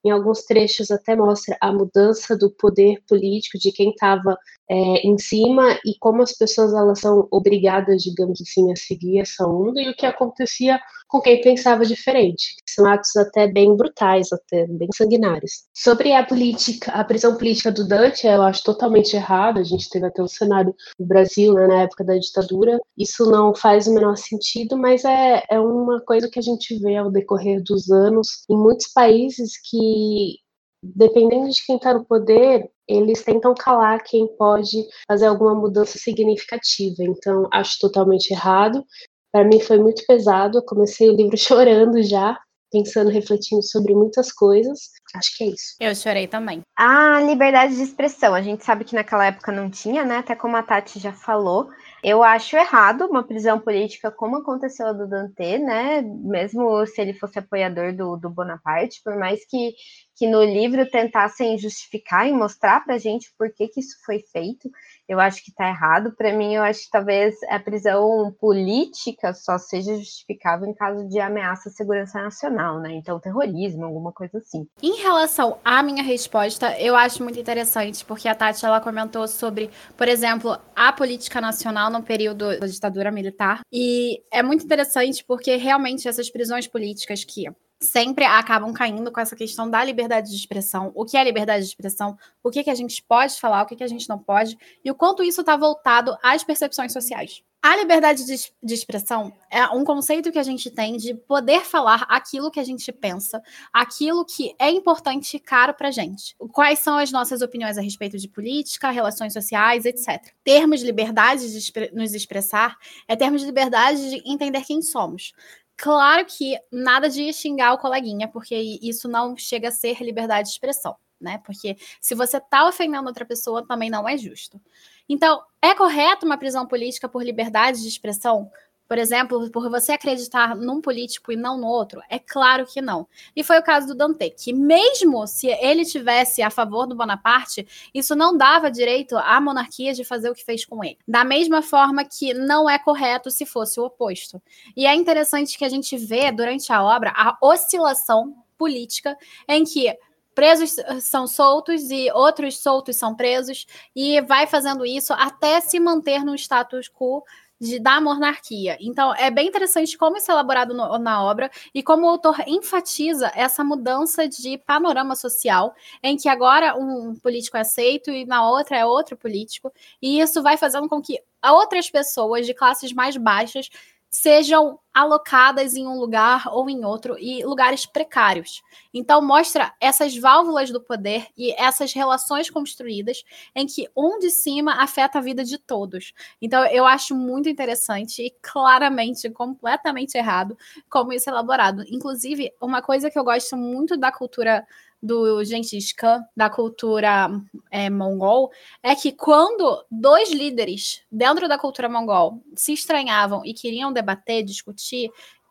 Em 0.04 0.10
alguns 0.10 0.44
trechos 0.44 0.90
até 0.90 1.16
mostra 1.16 1.56
a 1.60 1.72
mudança 1.72 2.36
do 2.36 2.50
poder 2.50 3.02
político 3.06 3.58
de 3.58 3.72
quem 3.72 3.90
estava 3.90 4.36
é, 4.70 5.06
em 5.06 5.16
cima 5.18 5.78
e 5.84 5.96
como 5.98 6.22
as 6.22 6.32
pessoas 6.32 6.74
elas 6.74 7.00
são 7.00 7.26
obrigadas, 7.30 8.02
digamos 8.02 8.40
assim, 8.40 8.70
a 8.70 8.76
seguir 8.76 9.20
essa 9.20 9.46
onda 9.46 9.80
e 9.80 9.88
o 9.88 9.94
que 9.94 10.04
acontecia 10.04 10.78
com 11.08 11.20
quem 11.20 11.40
pensava 11.40 11.86
diferente. 11.86 12.56
São 12.68 12.86
atos 12.86 13.16
até 13.16 13.46
bem 13.46 13.74
brutais, 13.74 14.30
até 14.30 14.66
bem 14.66 14.88
sanguinários. 14.94 15.64
Sobre 15.74 16.12
a 16.12 16.22
política, 16.22 16.92
a 16.92 17.02
prisão 17.02 17.36
política 17.36 17.72
do 17.72 17.88
Dante, 17.88 18.26
eu 18.26 18.42
acho 18.42 18.62
totalmente 18.62 19.16
errado. 19.16 19.58
A 19.58 19.64
gente 19.64 19.88
teve 19.88 20.06
até 20.06 20.22
o 20.22 20.28
cenário 20.28 20.74
do 20.98 21.06
Brasil 21.06 21.54
né, 21.54 21.66
na 21.66 21.82
época 21.82 22.04
da 22.04 22.16
ditadura. 22.18 22.78
Isso 22.96 23.30
não 23.30 23.54
faz 23.54 23.86
o 23.86 23.94
menor 23.94 24.16
sentido, 24.16 24.76
mas 24.76 25.04
é, 25.04 25.42
é 25.50 25.58
uma 25.58 26.00
coisa 26.02 26.28
que 26.28 26.38
a 26.38 26.42
gente 26.42 26.78
vê 26.78 26.96
ao 26.96 27.10
decorrer 27.10 27.62
dos 27.62 27.90
anos 27.90 28.44
em 28.48 28.56
muitos 28.56 28.88
países 28.92 29.52
que 29.70 30.36
dependendo 30.82 31.50
de 31.50 31.66
quem 31.66 31.76
está 31.76 31.92
no 31.92 32.04
poder, 32.04 32.70
eles 32.88 33.22
tentam 33.22 33.54
calar 33.54 34.02
quem 34.02 34.26
pode 34.36 34.84
fazer 35.06 35.26
alguma 35.26 35.54
mudança 35.54 35.98
significativa. 35.98 37.02
Então, 37.02 37.48
acho 37.52 37.78
totalmente 37.78 38.30
errado. 38.30 38.82
Para 39.30 39.44
mim 39.44 39.60
foi 39.60 39.78
muito 39.78 40.02
pesado. 40.06 40.58
Eu 40.58 40.62
comecei 40.62 41.08
o 41.08 41.14
livro 41.14 41.36
chorando 41.38 42.02
já, 42.02 42.38
pensando, 42.72 43.10
refletindo 43.10 43.62
sobre 43.62 43.94
muitas 43.94 44.32
coisas. 44.32 44.78
Acho 45.14 45.36
que 45.36 45.44
é 45.44 45.46
isso. 45.48 45.76
Eu 45.78 45.94
chorei 45.94 46.26
também. 46.26 46.62
A 46.76 47.20
liberdade 47.20 47.76
de 47.76 47.82
expressão. 47.82 48.34
A 48.34 48.42
gente 48.42 48.64
sabe 48.64 48.84
que 48.84 48.94
naquela 48.94 49.26
época 49.26 49.52
não 49.52 49.70
tinha, 49.70 50.04
né? 50.04 50.16
Até 50.16 50.34
como 50.34 50.56
a 50.56 50.62
Tati 50.62 50.98
já 50.98 51.12
falou. 51.12 51.68
Eu 52.02 52.22
acho 52.22 52.56
errado 52.56 53.06
uma 53.06 53.26
prisão 53.26 53.58
política 53.58 54.10
como 54.10 54.36
aconteceu 54.36 54.86
a 54.86 54.92
do 54.92 55.08
Dante, 55.08 55.58
né? 55.58 56.00
Mesmo 56.02 56.86
se 56.86 57.00
ele 57.00 57.12
fosse 57.12 57.38
apoiador 57.40 57.94
do, 57.94 58.16
do 58.16 58.30
Bonaparte, 58.30 59.00
por 59.02 59.16
mais 59.16 59.44
que, 59.44 59.74
que 60.16 60.28
no 60.28 60.42
livro 60.44 60.88
tentassem 60.88 61.58
justificar 61.58 62.28
e 62.28 62.32
mostrar 62.32 62.84
pra 62.84 62.98
gente 62.98 63.32
por 63.36 63.52
que, 63.52 63.66
que 63.68 63.80
isso 63.80 63.96
foi 64.04 64.20
feito, 64.32 64.70
eu 65.08 65.18
acho 65.18 65.42
que 65.42 65.50
está 65.50 65.68
errado. 65.68 66.12
Para 66.16 66.32
mim, 66.32 66.54
eu 66.54 66.62
acho 66.62 66.84
que 66.84 66.90
talvez 66.90 67.34
a 67.48 67.58
prisão 67.58 68.30
política 68.38 69.32
só 69.32 69.56
seja 69.56 69.96
justificável 69.96 70.68
em 70.68 70.74
caso 70.74 71.08
de 71.08 71.18
ameaça 71.18 71.70
à 71.70 71.72
segurança 71.72 72.22
nacional, 72.22 72.78
né? 72.78 72.92
Então, 72.92 73.18
terrorismo, 73.18 73.84
alguma 73.84 74.12
coisa 74.12 74.38
assim. 74.38 74.68
Em 74.82 74.96
relação 75.00 75.58
à 75.64 75.82
minha 75.82 76.02
resposta, 76.02 76.78
eu 76.78 76.94
acho 76.94 77.22
muito 77.22 77.40
interessante, 77.40 78.04
porque 78.04 78.28
a 78.28 78.34
Tati 78.34 78.64
ela 78.64 78.80
comentou 78.80 79.26
sobre, 79.26 79.70
por 79.96 80.08
exemplo, 80.08 80.58
a 80.76 80.92
política 80.92 81.40
nacional 81.40 81.90
no 81.90 82.02
período 82.02 82.58
da 82.58 82.66
ditadura 82.66 83.10
militar. 83.10 83.60
E 83.72 84.22
é 84.30 84.42
muito 84.42 84.64
interessante 84.64 85.24
porque 85.26 85.56
realmente 85.56 86.06
essas 86.06 86.30
prisões 86.30 86.66
políticas 86.66 87.24
que 87.24 87.46
sempre 87.80 88.24
acabam 88.24 88.72
caindo 88.72 89.10
com 89.12 89.20
essa 89.20 89.36
questão 89.36 89.68
da 89.70 89.82
liberdade 89.84 90.30
de 90.30 90.36
expressão. 90.36 90.90
O 90.94 91.04
que 91.04 91.16
é 91.16 91.24
liberdade 91.24 91.62
de 91.62 91.68
expressão? 91.68 92.16
O 92.42 92.50
que, 92.50 92.64
que 92.64 92.70
a 92.70 92.74
gente 92.74 93.02
pode 93.02 93.38
falar? 93.40 93.62
O 93.62 93.66
que, 93.66 93.76
que 93.76 93.84
a 93.84 93.88
gente 93.88 94.08
não 94.08 94.18
pode? 94.18 94.58
E 94.84 94.90
o 94.90 94.94
quanto 94.94 95.22
isso 95.22 95.40
está 95.40 95.56
voltado 95.56 96.16
às 96.22 96.42
percepções 96.42 96.92
sociais. 96.92 97.42
A 97.60 97.76
liberdade 97.76 98.24
de, 98.24 98.36
de, 98.62 98.74
expressão 98.74 99.32
é 99.50 99.66
um 99.66 99.82
conceito 99.82 100.30
que 100.30 100.38
a 100.38 100.44
gente 100.44 100.70
tem 100.70 100.96
de 100.96 101.12
poder 101.12 101.64
falar 101.64 102.06
aquilo 102.08 102.52
que 102.52 102.60
a 102.60 102.64
gente 102.64 102.92
pensa, 102.92 103.42
aquilo 103.72 104.24
que 104.24 104.54
é 104.60 104.70
importante 104.70 105.36
e 105.36 105.40
caro 105.40 105.74
para 105.74 105.90
gente. 105.90 106.36
Quais 106.52 106.78
são 106.78 106.96
as 106.96 107.10
nossas 107.10 107.42
opiniões 107.42 107.76
a 107.76 107.80
respeito 107.80 108.16
de 108.16 108.28
política, 108.28 108.90
relações 108.90 109.32
sociais, 109.32 109.84
etc. 109.84 110.32
Termos 110.44 110.78
de 110.80 110.86
liberdade 110.86 111.52
de 111.52 111.90
nos 111.92 112.14
expressar 112.14 112.76
é 113.08 113.16
termos 113.16 113.40
de 113.40 113.48
liberdade 113.48 114.08
de 114.08 114.22
entender 114.24 114.62
quem 114.64 114.80
somos. 114.80 115.32
Claro 115.80 116.26
que 116.26 116.58
nada 116.72 117.08
de 117.08 117.32
xingar 117.32 117.72
o 117.72 117.78
coleguinha, 117.78 118.26
porque 118.26 118.56
isso 118.82 119.06
não 119.08 119.36
chega 119.36 119.68
a 119.68 119.72
ser 119.72 120.02
liberdade 120.02 120.48
de 120.48 120.54
expressão, 120.54 120.96
né? 121.20 121.38
Porque 121.44 121.76
se 122.00 122.16
você 122.16 122.40
tá 122.40 122.66
ofendendo 122.66 123.06
outra 123.06 123.24
pessoa, 123.24 123.64
também 123.64 123.88
não 123.88 124.08
é 124.08 124.16
justo. 124.18 124.60
Então, 125.08 125.40
é 125.62 125.72
correto 125.76 126.26
uma 126.26 126.36
prisão 126.36 126.66
política 126.66 127.08
por 127.08 127.22
liberdade 127.22 127.80
de 127.80 127.86
expressão? 127.88 128.50
Por 128.88 128.96
exemplo, 128.96 129.50
por 129.50 129.68
você 129.68 129.92
acreditar 129.92 130.56
num 130.56 130.80
político 130.80 131.30
e 131.30 131.36
não 131.36 131.58
no 131.58 131.66
outro? 131.66 132.00
É 132.08 132.18
claro 132.18 132.64
que 132.64 132.80
não. 132.80 133.06
E 133.36 133.44
foi 133.44 133.58
o 133.58 133.62
caso 133.62 133.88
do 133.88 133.94
Dante, 133.94 134.30
que 134.30 134.52
mesmo 134.52 135.26
se 135.26 135.48
ele 135.48 135.84
tivesse 135.84 136.40
a 136.40 136.48
favor 136.48 136.86
do 136.86 136.96
Bonaparte, 136.96 137.68
isso 137.92 138.16
não 138.16 138.34
dava 138.34 138.70
direito 138.70 139.16
à 139.18 139.38
monarquia 139.40 139.92
de 139.92 140.04
fazer 140.04 140.30
o 140.30 140.34
que 140.34 140.44
fez 140.44 140.64
com 140.64 140.82
ele. 140.82 140.96
Da 141.06 141.22
mesma 141.22 141.60
forma 141.60 142.02
que 142.02 142.32
não 142.32 142.68
é 142.68 142.78
correto 142.78 143.30
se 143.30 143.44
fosse 143.44 143.78
o 143.78 143.84
oposto. 143.84 144.40
E 144.74 144.86
é 144.86 144.94
interessante 144.94 145.58
que 145.58 145.64
a 145.66 145.68
gente 145.68 145.96
vê 145.98 146.32
durante 146.32 146.72
a 146.72 146.82
obra 146.82 147.12
a 147.14 147.36
oscilação 147.42 148.34
política 148.56 149.16
em 149.46 149.64
que 149.64 149.94
presos 150.34 150.76
são 151.00 151.26
soltos 151.26 151.90
e 151.90 152.10
outros 152.12 152.58
soltos 152.58 152.94
são 152.94 153.12
presos, 153.12 153.66
e 153.94 154.20
vai 154.20 154.46
fazendo 154.46 154.86
isso 154.86 155.12
até 155.12 155.60
se 155.60 155.80
manter 155.80 156.24
no 156.24 156.36
status 156.36 156.88
quo 156.88 157.24
de, 157.60 157.78
da 157.78 158.00
monarquia. 158.00 158.76
Então, 158.80 159.14
é 159.14 159.30
bem 159.30 159.48
interessante 159.48 159.96
como 159.96 160.16
isso 160.16 160.30
é 160.30 160.34
elaborado 160.34 160.74
no, 160.74 160.98
na 160.98 161.22
obra 161.22 161.50
e 161.74 161.82
como 161.82 162.06
o 162.06 162.08
autor 162.08 162.36
enfatiza 162.46 163.32
essa 163.34 163.64
mudança 163.64 164.28
de 164.28 164.58
panorama 164.58 165.16
social, 165.16 165.74
em 166.02 166.16
que 166.16 166.28
agora 166.28 166.76
um 166.76 167.14
político 167.16 167.56
é 167.56 167.60
aceito 167.60 168.10
e 168.10 168.24
na 168.24 168.48
outra 168.48 168.76
é 168.76 168.84
outro 168.84 169.16
político, 169.16 169.72
e 170.00 170.20
isso 170.20 170.42
vai 170.42 170.56
fazendo 170.56 170.88
com 170.88 171.00
que 171.00 171.20
outras 171.42 171.90
pessoas 171.90 172.46
de 172.46 172.54
classes 172.54 172.92
mais 172.92 173.16
baixas 173.16 173.68
sejam 174.10 174.78
alocadas 174.92 175.74
em 175.76 175.86
um 175.86 175.98
lugar 175.98 176.48
ou 176.48 176.68
em 176.68 176.84
outro 176.84 177.16
e 177.18 177.44
lugares 177.44 177.86
precários. 177.86 178.62
Então 178.92 179.22
mostra 179.22 179.72
essas 179.80 180.16
válvulas 180.16 180.70
do 180.70 180.80
poder 180.80 181.26
e 181.36 181.52
essas 181.52 181.92
relações 181.92 182.50
construídas 182.50 183.22
em 183.54 183.66
que 183.66 183.88
um 183.96 184.18
de 184.18 184.30
cima 184.30 184.82
afeta 184.82 185.18
a 185.18 185.22
vida 185.22 185.44
de 185.44 185.58
todos. 185.58 186.12
Então 186.42 186.64
eu 186.66 186.84
acho 186.84 187.14
muito 187.14 187.48
interessante 187.48 188.22
e 188.22 188.34
claramente 188.42 189.30
completamente 189.30 190.16
errado 190.16 190.56
como 190.90 191.12
isso 191.12 191.30
é 191.30 191.32
elaborado. 191.32 191.84
Inclusive, 191.88 192.52
uma 192.60 192.82
coisa 192.82 193.10
que 193.10 193.18
eu 193.18 193.24
gosto 193.24 193.56
muito 193.56 193.96
da 193.96 194.10
cultura 194.10 194.66
do 195.02 195.42
Gengis 195.44 195.92
Khan, 195.92 196.24
da 196.36 196.50
cultura 196.50 197.28
é, 197.70 197.88
mongol, 197.88 198.50
é 198.82 198.94
que 198.94 199.12
quando 199.12 199.84
dois 199.90 200.30
líderes 200.30 201.02
dentro 201.10 201.48
da 201.48 201.58
cultura 201.58 201.88
mongol 201.88 202.42
se 202.56 202.72
estranhavam 202.72 203.42
e 203.44 203.54
queriam 203.54 203.92
debater, 203.92 204.42
discutir, 204.42 205.10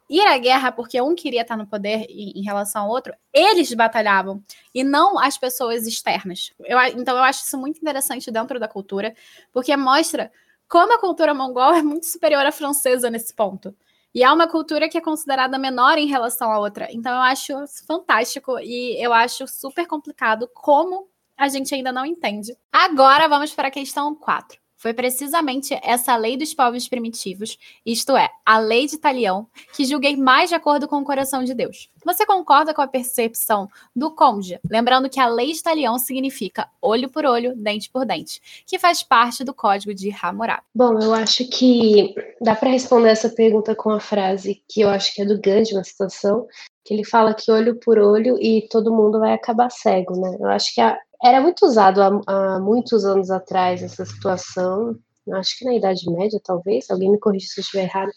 ir 0.10 0.22
à 0.22 0.38
guerra 0.38 0.72
porque 0.72 1.02
um 1.02 1.16
queria 1.16 1.42
estar 1.42 1.58
no 1.58 1.68
poder 1.68 2.06
em, 2.10 2.42
relação 2.42 2.84
ao 2.84 2.90
outro, 2.90 3.14
eles 3.34 3.74
batalhavam 3.74 4.44
e 4.74 4.84
não 4.84 5.20
as 5.20 5.38
pessoas 5.38 5.86
externas. 5.88 6.54
Eu, 6.60 6.80
então 6.98 7.18
eu 7.18 7.24
acho 7.24 7.44
isso 7.46 7.58
muito 7.58 7.78
interessante 7.78 8.32
dentro 8.32 8.60
da 8.60 8.68
cultura, 8.68 9.16
porque 9.52 9.76
mostra 9.76 10.32
como 10.68 10.94
a 10.94 11.00
cultura 11.00 11.34
mongol 11.34 11.74
é 11.74 11.82
muito 11.82 12.06
superior 12.06 12.46
à 12.46 12.52
francesa 12.52 13.10
nesse 13.10 13.34
ponto. 13.34 13.76
E 14.14 14.24
é 14.24 14.32
uma 14.32 14.48
cultura 14.48 14.90
que 14.90 14.98
é 14.98 15.02
considerada 15.02 15.60
menor 15.60 15.98
em 15.98 16.08
relação 16.08 16.52
à 16.52 16.60
outra. 16.60 16.88
Então 16.92 17.14
eu 17.14 17.22
acho 17.22 17.54
fantástico 17.86 18.60
e 18.60 18.98
eu 19.04 19.14
acho 19.14 19.48
super 19.48 19.86
complicado 19.86 20.50
como 20.54 21.10
a 21.38 21.48
gente 21.48 21.74
ainda 21.76 21.92
não 21.92 22.06
entende. 22.06 22.58
Agora 22.72 23.28
vamos 23.28 23.54
para 23.54 23.68
a 23.68 23.72
questão 23.72 24.16
4. 24.16 24.60
Foi 24.78 24.94
precisamente 24.94 25.78
essa 25.82 26.16
lei 26.16 26.38
dos 26.38 26.54
povos 26.54 26.88
primitivos, 26.88 27.58
isto 27.84 28.16
é, 28.16 28.30
a 28.46 28.60
lei 28.60 28.86
de 28.86 29.00
Talião, 29.00 29.48
que 29.76 29.84
julguei 29.84 30.16
mais 30.16 30.50
de 30.50 30.56
acordo 30.56 30.88
com 30.88 30.98
o 30.98 31.04
coração 31.04 31.44
de 31.44 31.56
Deus. 31.56 31.90
Você 32.06 32.28
concorda 32.28 32.76
com 32.76 32.82
a 32.82 32.88
percepção 32.88 33.68
do 33.96 34.12
Conde? 34.12 34.60
Lembrando 34.70 35.10
que 35.10 35.20
a 35.20 35.28
lei 35.28 35.52
de 35.52 35.64
Talião 35.64 35.98
significa 35.98 36.70
olho 36.80 37.10
por 37.10 37.26
olho, 37.26 37.56
dente 37.56 37.90
por 37.90 38.06
dente, 38.06 38.40
que 38.68 38.78
faz 38.78 39.02
parte 39.02 39.44
do 39.44 39.54
código 39.54 39.96
de 39.96 40.16
Hammurabi. 40.22 40.62
Bom, 40.76 41.00
eu 41.00 41.12
acho 41.12 41.50
que 41.50 42.14
dá 42.40 42.56
para 42.56 42.70
responder 42.70 43.10
essa 43.10 43.30
pergunta 43.30 43.74
com 43.74 43.90
a 43.90 44.00
frase 44.00 44.62
que 44.70 44.82
eu 44.82 44.90
acho 44.90 45.14
que 45.16 45.24
é 45.24 45.26
do 45.26 45.42
Gandhi, 45.42 45.74
uma 45.74 45.84
situação, 45.84 46.46
que 46.86 46.94
ele 46.94 47.04
fala 47.04 47.34
que 47.34 47.52
olho 47.52 47.80
por 47.80 47.98
olho 47.98 48.38
e 48.40 48.68
todo 48.70 48.94
mundo 48.94 49.20
vai 49.20 49.34
acabar 49.34 49.70
cego, 49.70 50.18
né? 50.22 50.38
Eu 50.40 50.48
acho 50.48 50.74
que 50.74 50.80
a, 50.80 50.98
era 51.24 51.42
muito 51.42 51.66
usado 51.66 52.02
há, 52.02 52.22
há, 52.28 52.60
muitos 52.60 53.06
anos 53.06 53.32
atrás 53.32 53.82
essa 53.82 54.06
situação, 54.06 54.98
acho 55.34 55.58
que 55.58 55.66
na 55.66 55.76
Idade 55.76 56.10
Média, 56.12 56.40
talvez, 56.44 56.90
alguém 56.90 57.12
me 57.12 57.20
corrija 57.20 57.48
se 57.48 57.60
eu 57.60 57.64
estiver 57.64 57.84
errado, 57.84 58.12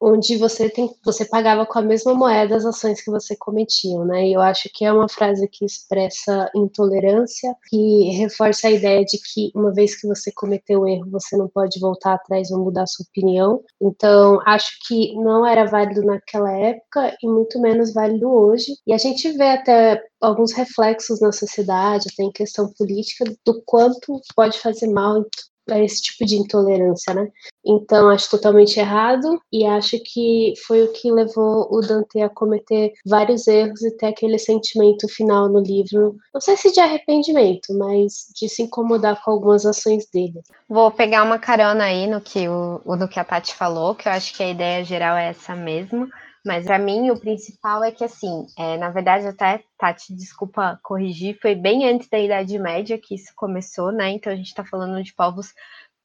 onde 0.00 0.36
você 0.36 0.68
tem, 0.70 0.90
você 1.04 1.24
pagava 1.24 1.66
com 1.66 1.78
a 1.78 1.82
mesma 1.82 2.14
moeda 2.14 2.56
as 2.56 2.64
ações 2.64 3.02
que 3.02 3.10
você 3.10 3.36
cometia, 3.36 4.02
né? 4.04 4.28
E 4.28 4.32
eu 4.32 4.40
acho 4.40 4.68
que 4.72 4.84
é 4.84 4.92
uma 4.92 5.08
frase 5.08 5.46
que 5.48 5.64
expressa 5.64 6.50
intolerância 6.54 7.54
e 7.72 8.10
reforça 8.16 8.68
a 8.68 8.70
ideia 8.70 9.04
de 9.04 9.18
que 9.18 9.50
uma 9.54 9.72
vez 9.72 10.00
que 10.00 10.06
você 10.06 10.32
cometeu 10.32 10.80
o 10.80 10.88
erro, 10.88 11.10
você 11.10 11.36
não 11.36 11.48
pode 11.48 11.78
voltar 11.78 12.14
atrás 12.14 12.50
ou 12.50 12.58
mudar 12.58 12.86
sua 12.86 13.04
opinião. 13.08 13.62
Então, 13.80 14.40
acho 14.46 14.70
que 14.86 15.14
não 15.16 15.46
era 15.46 15.66
válido 15.66 16.02
naquela 16.02 16.50
época 16.52 17.14
e 17.22 17.28
muito 17.28 17.60
menos 17.60 17.92
válido 17.92 18.30
hoje. 18.30 18.72
E 18.86 18.92
a 18.92 18.98
gente 18.98 19.30
vê 19.32 19.50
até 19.50 20.02
alguns 20.20 20.52
reflexos 20.52 21.20
na 21.20 21.32
sociedade, 21.32 22.08
até 22.12 22.22
em 22.22 22.32
questão 22.32 22.72
política, 22.76 23.24
do 23.44 23.62
quanto 23.64 24.20
pode 24.34 24.58
fazer 24.58 24.88
mal 24.88 25.24
a 25.72 25.80
esse 25.80 26.02
tipo 26.02 26.24
de 26.24 26.36
intolerância, 26.36 27.14
né? 27.14 27.28
Então 27.64 28.08
acho 28.08 28.30
totalmente 28.30 28.78
errado 28.78 29.40
e 29.52 29.64
acho 29.66 29.98
que 30.04 30.54
foi 30.66 30.82
o 30.82 30.92
que 30.92 31.10
levou 31.12 31.68
o 31.70 31.80
Dante 31.80 32.20
a 32.20 32.28
cometer 32.28 32.92
vários 33.04 33.46
erros 33.46 33.82
e 33.82 33.96
ter 33.96 34.06
aquele 34.06 34.38
sentimento 34.38 35.08
final 35.08 35.48
no 35.48 35.60
livro, 35.60 36.16
não 36.32 36.40
sei 36.40 36.56
se 36.56 36.72
de 36.72 36.80
arrependimento, 36.80 37.76
mas 37.76 38.26
de 38.34 38.48
se 38.48 38.62
incomodar 38.62 39.22
com 39.22 39.30
algumas 39.30 39.66
ações 39.66 40.06
dele. 40.12 40.40
Vou 40.68 40.90
pegar 40.90 41.22
uma 41.22 41.38
carona 41.38 41.84
aí 41.84 42.06
no 42.06 42.20
que 42.20 42.48
o, 42.48 42.80
no 42.84 43.08
que 43.08 43.20
a 43.20 43.24
Tati 43.24 43.54
falou, 43.54 43.94
que 43.94 44.08
eu 44.08 44.12
acho 44.12 44.34
que 44.34 44.42
a 44.42 44.50
ideia 44.50 44.84
geral 44.84 45.16
é 45.16 45.28
essa 45.28 45.54
mesmo. 45.54 46.08
Mas 46.44 46.64
para 46.64 46.78
mim 46.78 47.10
o 47.10 47.20
principal 47.20 47.84
é 47.84 47.90
que 47.90 48.04
assim, 48.04 48.46
é, 48.58 48.76
na 48.78 48.90
verdade 48.90 49.26
até 49.26 49.62
Tati, 49.78 50.14
desculpa 50.14 50.80
corrigir, 50.82 51.38
foi 51.40 51.54
bem 51.54 51.88
antes 51.88 52.08
da 52.08 52.18
Idade 52.18 52.58
Média 52.58 52.98
que 52.98 53.14
isso 53.14 53.32
começou, 53.36 53.92
né? 53.92 54.10
Então 54.10 54.32
a 54.32 54.36
gente 54.36 54.46
está 54.46 54.64
falando 54.64 55.02
de 55.02 55.12
povos 55.14 55.52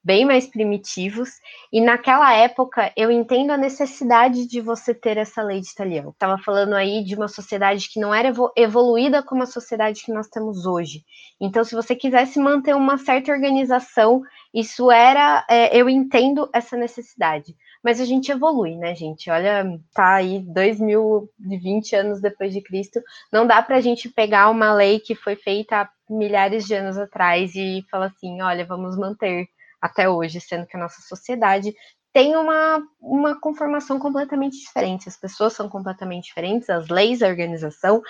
bem 0.05 0.23
mais 0.23 0.45
primitivos. 0.45 1.29
E 1.73 1.81
naquela 1.81 2.31
época 2.31 2.93
eu 2.95 3.09
entendo 3.09 3.49
a 3.51 3.57
necessidade 3.57 4.45
de 4.45 4.61
você 4.61 4.93
ter 4.93 5.17
essa 5.17 5.41
lei 5.41 5.59
de 5.59 5.69
Italião. 5.69 6.11
Estava 6.11 6.37
falando 6.37 6.75
aí 6.75 7.03
de 7.03 7.15
uma 7.15 7.27
sociedade 7.27 7.89
que 7.89 7.99
não 7.99 8.13
era 8.13 8.31
evoluída 8.55 9.23
como 9.23 9.41
a 9.41 9.47
sociedade 9.47 10.03
que 10.03 10.13
nós 10.13 10.27
temos 10.27 10.67
hoje. 10.67 11.03
Então, 11.41 11.63
se 11.63 11.73
você 11.73 11.95
quisesse 11.95 12.39
manter 12.39 12.75
uma 12.75 12.97
certa 12.99 13.31
organização, 13.31 14.21
isso 14.53 14.91
era, 14.91 15.43
é, 15.49 15.75
eu 15.75 15.89
entendo 15.89 16.47
essa 16.53 16.77
necessidade 16.77 17.55
mas 17.85 18.01
a 18.01 18.05
gente 18.05 18.31
evolui, 18.31 18.75
né, 18.75 18.95
gente? 18.95 19.29
Olha, 19.29 19.63
tá 19.93 20.15
aí 20.15 20.39
2020 20.39 21.95
anos 21.95 22.19
depois 22.19 22.51
de 22.51 22.59
Cristo, 22.59 22.99
não 23.31 23.45
dá 23.45 23.61
para 23.61 23.75
a 23.75 23.79
gente 23.79 24.09
pegar 24.09 24.49
uma 24.49 24.73
lei 24.73 24.99
que 24.99 25.13
foi 25.13 25.35
feita 25.35 25.81
há 25.81 25.89
milhares 26.09 26.65
de 26.65 26.73
anos 26.73 26.97
atrás 26.97 27.53
e 27.53 27.85
falar 27.91 28.07
assim, 28.07 28.41
olha, 28.41 28.65
vamos 28.65 28.97
manter 28.97 29.45
até 29.79 30.09
hoje, 30.09 30.41
sendo 30.41 30.65
que 30.65 30.75
a 30.75 30.79
nossa 30.79 30.99
sociedade 31.03 31.75
tem 32.11 32.35
uma, 32.35 32.81
uma 32.99 33.39
conformação 33.39 33.99
completamente 33.99 34.57
diferente, 34.57 35.07
as 35.07 35.17
pessoas 35.17 35.53
são 35.53 35.69
completamente 35.69 36.25
diferentes, 36.25 36.71
as 36.71 36.87
leis, 36.87 37.21
a 37.21 37.27
organização, 37.27 38.01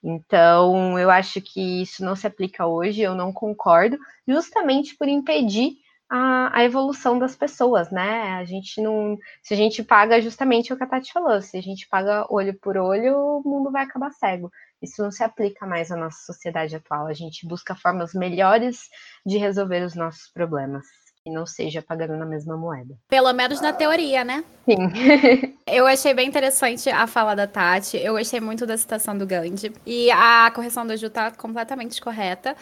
então 0.00 0.96
eu 0.96 1.10
acho 1.10 1.40
que 1.40 1.82
isso 1.82 2.04
não 2.04 2.14
se 2.14 2.24
aplica 2.24 2.68
hoje, 2.68 3.00
eu 3.02 3.16
não 3.16 3.32
concordo, 3.32 3.98
justamente 4.28 4.96
por 4.96 5.08
impedir 5.08 5.72
a, 6.14 6.58
a, 6.60 6.64
evolução 6.64 7.18
das 7.18 7.34
pessoas, 7.34 7.90
né? 7.90 8.34
A 8.34 8.44
gente 8.44 8.80
não. 8.80 9.18
Se 9.42 9.52
a 9.52 9.56
gente 9.56 9.82
paga 9.82 10.20
justamente 10.20 10.72
o 10.72 10.76
que 10.76 10.84
a 10.84 10.86
Tati 10.86 11.12
falou, 11.12 11.42
se 11.42 11.56
a 11.56 11.60
gente 11.60 11.88
paga 11.88 12.24
olho 12.30 12.56
por 12.60 12.76
olho, 12.76 13.16
o 13.16 13.42
mundo 13.44 13.72
vai 13.72 13.82
acabar 13.82 14.12
cego. 14.12 14.50
Isso 14.80 15.02
não 15.02 15.10
se 15.10 15.24
aplica 15.24 15.66
mais 15.66 15.90
à 15.90 15.96
nossa 15.96 16.18
sociedade 16.24 16.76
atual. 16.76 17.08
A 17.08 17.12
gente 17.12 17.46
busca 17.48 17.74
formas 17.74 18.14
melhores 18.14 18.88
de 19.26 19.38
resolver 19.38 19.82
os 19.82 19.96
nossos 19.96 20.30
problemas 20.32 20.86
e 21.26 21.30
não 21.30 21.46
seja 21.46 21.80
pagando 21.80 22.16
na 22.16 22.26
mesma 22.26 22.56
moeda. 22.56 22.98
Pelo 23.08 23.32
menos 23.32 23.60
na 23.60 23.72
teoria, 23.72 24.22
né? 24.24 24.44
Sim. 24.66 24.76
eu 25.66 25.86
achei 25.86 26.12
bem 26.12 26.28
interessante 26.28 26.90
a 26.90 27.06
fala 27.06 27.34
da 27.34 27.46
Tati. 27.46 27.96
Eu 27.96 28.14
gostei 28.14 28.40
muito 28.40 28.66
da 28.66 28.76
citação 28.76 29.16
do 29.16 29.26
Gandhi. 29.26 29.72
E 29.86 30.10
a 30.10 30.50
correção 30.54 30.86
do 30.86 30.94
Ju 30.96 31.08
tá 31.08 31.30
completamente 31.30 31.98
correta. 32.00 32.54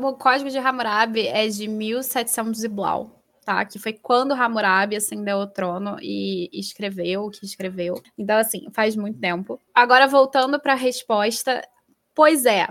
O 0.00 0.14
código 0.14 0.48
de 0.48 0.56
Hammurabi 0.56 1.26
é 1.28 1.46
de 1.46 1.68
1700 1.68 2.64
e 2.64 2.68
blau. 2.68 3.10
Tá, 3.44 3.64
que 3.64 3.78
foi 3.78 3.92
quando 3.92 4.32
Hammurabi 4.32 4.96
ascendeu 4.96 5.38
ao 5.38 5.46
trono 5.46 5.98
e 6.02 6.50
escreveu 6.52 7.26
o 7.26 7.30
que 7.30 7.44
escreveu. 7.44 8.02
Então, 8.18 8.38
assim, 8.38 8.66
faz 8.72 8.96
muito 8.96 9.20
tempo. 9.20 9.60
Agora, 9.72 10.08
voltando 10.08 10.58
para 10.58 10.72
a 10.72 10.76
resposta, 10.76 11.62
pois 12.12 12.44
é, 12.44 12.66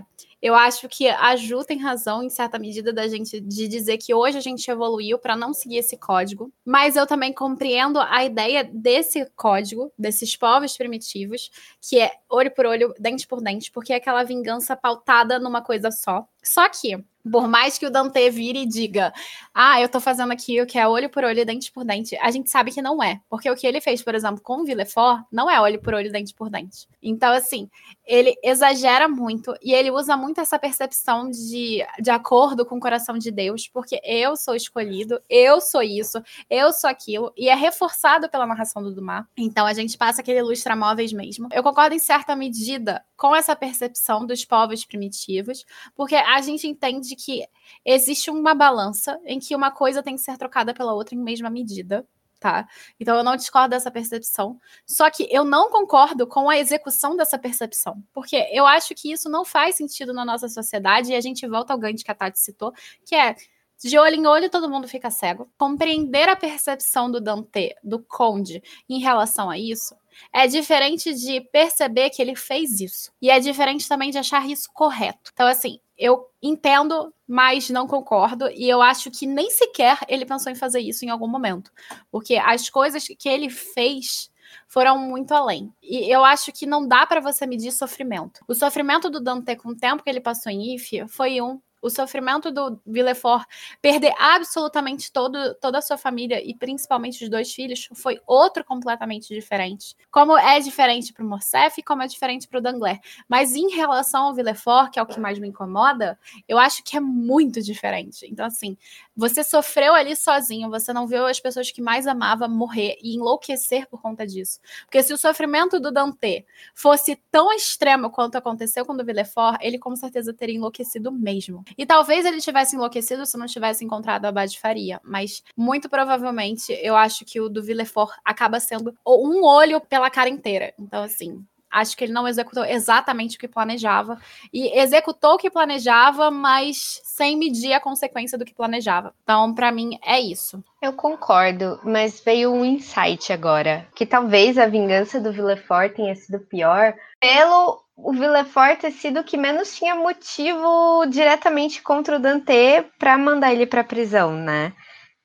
eu 0.45 0.53
acho 0.53 0.87
que 0.87 1.07
a 1.07 1.35
Ju 1.35 1.65
tem 1.65 1.79
razão, 1.79 2.21
em 2.21 2.29
certa 2.29 2.59
medida, 2.59 2.93
da 2.93 3.07
gente 3.07 3.41
de 3.41 3.67
dizer 3.67 3.97
que 3.97 4.13
hoje 4.13 4.37
a 4.37 4.41
gente 4.41 4.69
evoluiu 4.69 5.17
para 5.17 5.35
não 5.35 5.55
seguir 5.55 5.77
esse 5.77 5.97
código, 5.97 6.53
mas 6.63 6.95
eu 6.95 7.07
também 7.07 7.33
compreendo 7.33 7.99
a 7.99 8.23
ideia 8.23 8.63
desse 8.63 9.25
código, 9.35 9.91
desses 9.97 10.35
povos 10.35 10.77
primitivos, 10.77 11.49
que 11.81 11.99
é 11.99 12.11
olho 12.35 12.51
por 12.51 12.65
olho, 12.65 12.93
dente 12.99 13.27
por 13.27 13.41
dente, 13.41 13.71
porque 13.71 13.93
é 13.93 13.97
aquela 13.97 14.23
vingança 14.23 14.75
pautada 14.75 15.39
numa 15.39 15.61
coisa 15.61 15.91
só. 15.91 16.27
Só 16.43 16.69
que 16.69 17.03
por 17.29 17.47
mais 17.47 17.77
que 17.77 17.85
o 17.85 17.89
Dante 17.89 18.29
vire 18.29 18.59
e 18.59 18.65
diga, 18.65 19.11
ah, 19.53 19.81
eu 19.81 19.89
tô 19.89 19.99
fazendo 19.99 20.31
aqui 20.31 20.61
o 20.61 20.65
que 20.65 20.77
é 20.77 20.87
olho 20.87 21.09
por 21.09 21.23
olho 21.23 21.45
dente 21.45 21.71
por 21.71 21.83
dente, 21.83 22.15
a 22.17 22.29
gente 22.29 22.49
sabe 22.49 22.71
que 22.71 22.81
não 22.81 23.01
é. 23.01 23.19
Porque 23.29 23.49
o 23.49 23.55
que 23.55 23.65
ele 23.65 23.81
fez, 23.81 24.01
por 24.03 24.13
exemplo, 24.13 24.41
com 24.41 24.61
o 24.61 24.65
Villefort, 24.65 25.23
não 25.31 25.49
é 25.49 25.59
olho 25.59 25.81
por 25.81 25.93
olho 25.93 26.11
dente 26.11 26.33
por 26.33 26.49
dente. 26.49 26.87
Então, 27.01 27.33
assim, 27.33 27.69
ele 28.05 28.35
exagera 28.43 29.07
muito 29.07 29.55
e 29.61 29.73
ele 29.73 29.89
usa 29.89 30.15
muito 30.15 30.39
essa 30.39 30.59
percepção 30.59 31.29
de, 31.29 31.85
de 31.99 32.11
acordo 32.11 32.65
com 32.65 32.77
o 32.77 32.79
coração 32.79 33.17
de 33.17 33.31
Deus, 33.31 33.67
porque 33.67 33.99
eu 34.03 34.35
sou 34.35 34.55
escolhido, 34.55 35.19
eu 35.27 35.59
sou 35.59 35.81
isso, 35.81 36.21
eu 36.49 36.71
sou 36.71 36.89
aquilo, 36.89 37.33
e 37.35 37.49
é 37.49 37.55
reforçado 37.55 38.29
pela 38.29 38.45
narração 38.45 38.83
do 38.83 38.93
Dumas. 38.93 39.25
Então, 39.35 39.65
a 39.65 39.73
gente 39.73 39.97
passa 39.97 40.21
aquele 40.21 40.41
lustramóveis 40.43 41.11
mesmo. 41.11 41.47
Eu 41.51 41.63
concordo 41.63 41.95
em 41.95 41.99
certa 42.25 42.35
medida 42.35 43.05
com 43.15 43.35
essa 43.35 43.55
percepção 43.55 44.25
dos 44.25 44.43
povos 44.43 44.83
primitivos, 44.83 45.63
porque 45.95 46.15
a 46.15 46.41
gente 46.41 46.67
entende 46.67 47.09
de 47.09 47.15
que 47.15 47.45
existe 47.85 48.31
uma 48.31 48.55
balança 48.55 49.19
em 49.25 49.39
que 49.39 49.55
uma 49.55 49.69
coisa 49.69 50.01
tem 50.01 50.15
que 50.15 50.21
ser 50.21 50.37
trocada 50.37 50.73
pela 50.73 50.93
outra 50.93 51.13
em 51.13 51.19
mesma 51.19 51.49
medida. 51.49 52.05
Tá? 52.37 52.67
Então 52.99 53.15
eu 53.15 53.23
não 53.23 53.35
discordo 53.35 53.69
dessa 53.69 53.89
percepção. 53.89 54.59
Só 54.85 55.09
que 55.09 55.27
eu 55.31 55.43
não 55.43 55.69
concordo 55.71 56.27
com 56.27 56.49
a 56.49 56.57
execução 56.57 57.15
dessa 57.15 57.39
percepção. 57.39 58.03
Porque 58.13 58.35
eu 58.51 58.67
acho 58.67 58.93
que 58.93 59.11
isso 59.11 59.29
não 59.29 59.45
faz 59.45 59.75
sentido 59.75 60.13
na 60.13 60.25
nossa 60.25 60.47
sociedade, 60.49 61.11
e 61.11 61.15
a 61.15 61.21
gente 61.21 61.47
volta 61.47 61.73
ao 61.73 61.79
Gandhi 61.79 62.03
que 62.03 62.11
a 62.11 62.15
Tati 62.15 62.39
citou, 62.39 62.71
que 63.05 63.15
é 63.15 63.35
de 63.83 63.97
olho 63.97 64.15
em 64.15 64.27
olho 64.27 64.49
todo 64.49 64.69
mundo 64.69 64.87
fica 64.87 65.09
cego. 65.09 65.49
Compreender 65.57 66.29
a 66.29 66.35
percepção 66.35 67.09
do 67.09 67.19
Dante, 67.19 67.75
do 67.83 67.99
Conde, 67.99 68.61
em 68.87 68.99
relação 68.99 69.49
a 69.49 69.57
isso, 69.57 69.95
é 70.33 70.47
diferente 70.47 71.13
de 71.13 71.41
perceber 71.41 72.09
que 72.09 72.21
ele 72.21 72.35
fez 72.35 72.79
isso. 72.79 73.11
E 73.21 73.29
é 73.29 73.39
diferente 73.39 73.87
também 73.87 74.11
de 74.11 74.17
achar 74.17 74.47
isso 74.49 74.69
correto. 74.73 75.31
Então, 75.33 75.47
assim, 75.47 75.79
eu 75.97 76.27
entendo, 76.41 77.13
mas 77.27 77.69
não 77.69 77.87
concordo. 77.87 78.49
E 78.51 78.69
eu 78.69 78.81
acho 78.81 79.09
que 79.11 79.25
nem 79.25 79.49
sequer 79.49 79.99
ele 80.07 80.25
pensou 80.25 80.51
em 80.51 80.55
fazer 80.55 80.79
isso 80.79 81.05
em 81.05 81.09
algum 81.09 81.27
momento. 81.27 81.71
Porque 82.11 82.35
as 82.35 82.69
coisas 82.69 83.05
que 83.07 83.29
ele 83.29 83.49
fez 83.49 84.29
foram 84.67 84.97
muito 84.97 85.33
além. 85.33 85.73
E 85.81 86.13
eu 86.13 86.23
acho 86.23 86.51
que 86.51 86.65
não 86.65 86.87
dá 86.87 87.05
para 87.05 87.21
você 87.21 87.45
medir 87.45 87.71
sofrimento. 87.71 88.41
O 88.47 88.53
sofrimento 88.53 89.09
do 89.09 89.19
Dante 89.19 89.55
com 89.55 89.69
o 89.69 89.75
tempo 89.75 90.03
que 90.03 90.09
ele 90.09 90.19
passou 90.19 90.51
em 90.51 90.75
Ifia 90.75 91.07
foi 91.07 91.41
um 91.41 91.59
o 91.85 91.89
sofrimento 91.89 92.51
do 92.51 92.81
Villefort 92.83 93.45
perder 93.79 94.11
absolutamente 94.17 95.11
todo, 95.11 95.53
toda 95.55 95.77
a 95.77 95.81
sua 95.81 95.97
família 95.97 96.41
e 96.43 96.55
principalmente 96.55 97.23
os 97.23 97.29
dois 97.29 97.53
filhos 97.53 97.87
foi 97.93 98.19
outro 98.25 98.65
completamente 98.65 99.27
diferente. 99.31 99.95
Como 100.09 100.35
é 100.35 100.59
diferente 100.59 101.13
para 101.13 101.23
o 101.23 101.27
Morcef 101.27 101.79
e 101.79 101.83
como 101.83 102.01
é 102.01 102.07
diferente 102.07 102.47
para 102.47 102.57
o 102.57 102.61
Dangler. 102.61 102.99
Mas 103.29 103.55
em 103.55 103.69
relação 103.69 104.23
ao 104.23 104.33
Villefort, 104.33 104.91
que 104.91 104.97
é 104.97 105.01
o 105.01 105.05
que 105.05 105.19
mais 105.19 105.37
me 105.37 105.47
incomoda, 105.47 106.17
eu 106.47 106.57
acho 106.57 106.83
que 106.83 106.97
é 106.97 106.99
muito 106.99 107.61
diferente. 107.61 108.25
Então, 108.25 108.47
assim, 108.47 108.75
você 109.15 109.43
sofreu 109.43 109.93
ali 109.93 110.15
sozinho, 110.15 110.71
você 110.71 110.91
não 110.91 111.05
viu 111.05 111.27
as 111.27 111.39
pessoas 111.39 111.69
que 111.69 111.83
mais 111.83 112.07
amava 112.07 112.47
morrer 112.47 112.97
e 112.99 113.15
enlouquecer 113.15 113.87
por 113.87 114.01
conta 114.01 114.25
disso. 114.25 114.59
Porque 114.85 115.03
se 115.03 115.13
o 115.13 115.17
sofrimento 115.17 115.79
do 115.79 115.91
Dante 115.91 116.45
fosse 116.73 117.15
tão 117.29 117.53
extremo 117.53 118.09
quanto 118.09 118.37
aconteceu 118.37 118.83
com 118.85 118.93
o 118.93 118.97
do 118.97 119.05
Villefort, 119.05 119.59
ele 119.61 119.77
com 119.77 119.95
certeza 119.95 120.33
teria 120.33 120.55
enlouquecido 120.55 121.11
mesmo. 121.11 121.63
E 121.77 121.85
talvez 121.85 122.25
ele 122.25 122.39
tivesse 122.39 122.75
enlouquecido 122.75 123.25
se 123.25 123.37
não 123.37 123.45
tivesse 123.45 123.83
encontrado 123.83 124.25
a 124.25 124.29
Abade 124.29 124.59
Faria. 124.59 124.99
Mas 125.03 125.43
muito 125.55 125.89
provavelmente 125.89 126.71
eu 126.81 126.95
acho 126.95 127.25
que 127.25 127.39
o 127.39 127.49
do 127.49 127.63
Villefort 127.63 128.17
acaba 128.23 128.59
sendo 128.59 128.95
um 129.05 129.43
olho 129.43 129.81
pela 129.81 130.09
cara 130.09 130.29
inteira. 130.29 130.73
Então, 130.79 131.03
assim, 131.03 131.43
acho 131.71 131.95
que 131.95 132.03
ele 132.03 132.13
não 132.13 132.27
executou 132.27 132.63
exatamente 132.65 133.37
o 133.37 133.39
que 133.39 133.47
planejava. 133.47 134.17
E 134.53 134.77
executou 134.79 135.33
o 135.33 135.37
que 135.37 135.49
planejava, 135.49 136.31
mas 136.31 137.01
sem 137.03 137.37
medir 137.37 137.73
a 137.73 137.79
consequência 137.79 138.37
do 138.37 138.45
que 138.45 138.53
planejava. 138.53 139.13
Então, 139.23 139.53
para 139.53 139.71
mim, 139.71 139.99
é 140.03 140.19
isso. 140.19 140.63
Eu 140.81 140.93
concordo, 140.93 141.79
mas 141.83 142.19
veio 142.19 142.51
um 142.51 142.63
insight 142.63 143.31
agora. 143.33 143.87
Que 143.95 144.05
talvez 144.05 144.57
a 144.57 144.67
vingança 144.67 145.19
do 145.19 145.31
Villefort 145.31 145.93
tenha 145.93 146.15
sido 146.15 146.39
pior 146.39 146.93
pelo 147.19 147.83
o 147.97 148.11
Villefort 148.11 148.79
ter 148.79 148.91
sido 148.91 149.21
o 149.21 149.23
que 149.23 149.37
menos 149.37 149.75
tinha 149.75 149.95
motivo 149.95 151.05
diretamente 151.07 151.81
contra 151.81 152.17
o 152.17 152.19
Dante 152.19 152.85
para 152.99 153.17
mandar 153.17 153.53
ele 153.53 153.65
para 153.65 153.83
prisão, 153.83 154.33
né? 154.33 154.73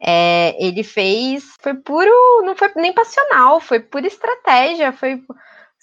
É, 0.00 0.56
ele 0.58 0.82
fez, 0.82 1.44
foi 1.60 1.74
puro, 1.74 2.10
não 2.42 2.56
foi 2.56 2.70
nem 2.76 2.92
passional, 2.92 3.60
foi 3.60 3.80
pura 3.80 4.06
estratégia, 4.06 4.92
foi 4.92 5.22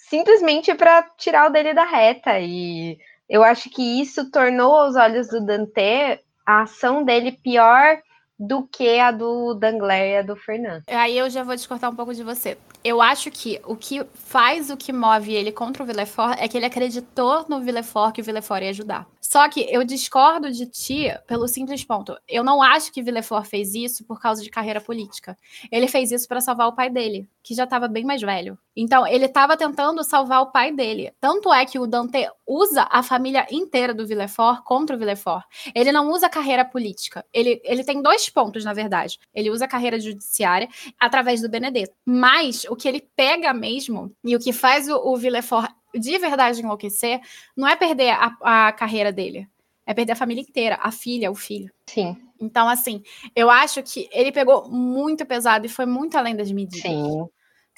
simplesmente 0.08 0.74
para 0.74 1.02
tirar 1.16 1.48
o 1.48 1.52
dele 1.52 1.74
da 1.74 1.84
reta. 1.84 2.38
E 2.40 2.98
eu 3.28 3.42
acho 3.44 3.70
que 3.70 4.00
isso 4.00 4.30
tornou 4.30 4.74
aos 4.74 4.96
olhos 4.96 5.28
do 5.28 5.44
Dante 5.44 6.20
a 6.46 6.62
ação 6.62 7.04
dele 7.04 7.32
pior 7.32 8.00
do 8.38 8.66
que 8.66 9.00
a 9.00 9.10
do 9.10 9.54
Dangler 9.54 10.12
e 10.12 10.16
a 10.18 10.22
do 10.22 10.36
Fernando. 10.36 10.84
Aí 10.86 11.18
eu 11.18 11.28
já 11.28 11.42
vou 11.42 11.56
descortar 11.56 11.90
um 11.90 11.96
pouco 11.96 12.14
de 12.14 12.22
você. 12.22 12.56
Eu 12.84 13.02
acho 13.02 13.30
que 13.30 13.60
o 13.66 13.74
que 13.74 14.04
faz 14.14 14.70
o 14.70 14.76
que 14.76 14.92
move 14.92 15.34
ele 15.34 15.50
contra 15.50 15.82
o 15.82 15.86
Villefort 15.86 16.38
é 16.38 16.46
que 16.46 16.56
ele 16.56 16.64
acreditou 16.64 17.44
no 17.48 17.60
Villefort 17.60 18.14
que 18.14 18.20
o 18.20 18.24
Villefort 18.24 18.62
ia 18.62 18.70
ajudar. 18.70 19.06
Só 19.20 19.46
que 19.48 19.66
eu 19.68 19.84
discordo 19.84 20.50
de 20.50 20.64
ti 20.66 21.08
pelo 21.26 21.48
simples 21.48 21.84
ponto. 21.84 22.16
Eu 22.26 22.44
não 22.44 22.62
acho 22.62 22.92
que 22.92 23.02
Villefort 23.02 23.44
fez 23.46 23.74
isso 23.74 24.04
por 24.04 24.20
causa 24.20 24.42
de 24.42 24.48
carreira 24.48 24.80
política. 24.80 25.36
Ele 25.70 25.88
fez 25.88 26.12
isso 26.12 26.26
para 26.28 26.40
salvar 26.40 26.68
o 26.68 26.74
pai 26.74 26.88
dele, 26.88 27.28
que 27.42 27.54
já 27.54 27.64
estava 27.64 27.88
bem 27.88 28.04
mais 28.04 28.22
velho. 28.22 28.56
Então, 28.80 29.04
ele 29.04 29.24
estava 29.24 29.56
tentando 29.56 30.04
salvar 30.04 30.40
o 30.40 30.52
pai 30.52 30.70
dele. 30.70 31.12
Tanto 31.20 31.52
é 31.52 31.66
que 31.66 31.80
o 31.80 31.86
Dante 31.86 32.28
usa 32.46 32.86
a 32.88 33.02
família 33.02 33.44
inteira 33.50 33.92
do 33.92 34.06
Villefort 34.06 34.62
contra 34.62 34.94
o 34.94 34.98
Villefort. 34.98 35.44
Ele 35.74 35.90
não 35.90 36.08
usa 36.12 36.28
carreira 36.28 36.64
política. 36.64 37.24
Ele, 37.32 37.60
ele 37.64 37.82
tem 37.82 38.00
dois 38.00 38.28
pontos, 38.30 38.64
na 38.64 38.72
verdade. 38.72 39.18
Ele 39.34 39.50
usa 39.50 39.64
a 39.64 39.68
carreira 39.68 39.98
judiciária 39.98 40.68
através 40.96 41.42
do 41.42 41.48
Benedetto. 41.48 41.92
Mas 42.06 42.64
o 42.66 42.76
que 42.76 42.86
ele 42.86 43.04
pega 43.16 43.52
mesmo 43.52 44.12
e 44.24 44.36
o 44.36 44.38
que 44.38 44.52
faz 44.52 44.88
o, 44.88 44.96
o 44.96 45.16
Villefort 45.16 45.72
de 45.92 46.16
verdade 46.18 46.60
enlouquecer, 46.60 47.20
não 47.56 47.66
é 47.66 47.74
perder 47.74 48.10
a, 48.10 48.36
a 48.68 48.72
carreira 48.72 49.10
dele. 49.10 49.48
É 49.84 49.92
perder 49.92 50.12
a 50.12 50.16
família 50.16 50.42
inteira, 50.42 50.78
a 50.80 50.92
filha, 50.92 51.32
o 51.32 51.34
filho. 51.34 51.72
Sim. 51.86 52.16
Então, 52.40 52.68
assim, 52.68 53.02
eu 53.34 53.50
acho 53.50 53.82
que 53.82 54.08
ele 54.12 54.30
pegou 54.30 54.68
muito 54.68 55.26
pesado 55.26 55.66
e 55.66 55.68
foi 55.68 55.86
muito 55.86 56.16
além 56.16 56.36
das 56.36 56.52
medidas. 56.52 56.82
Sim. 56.82 57.26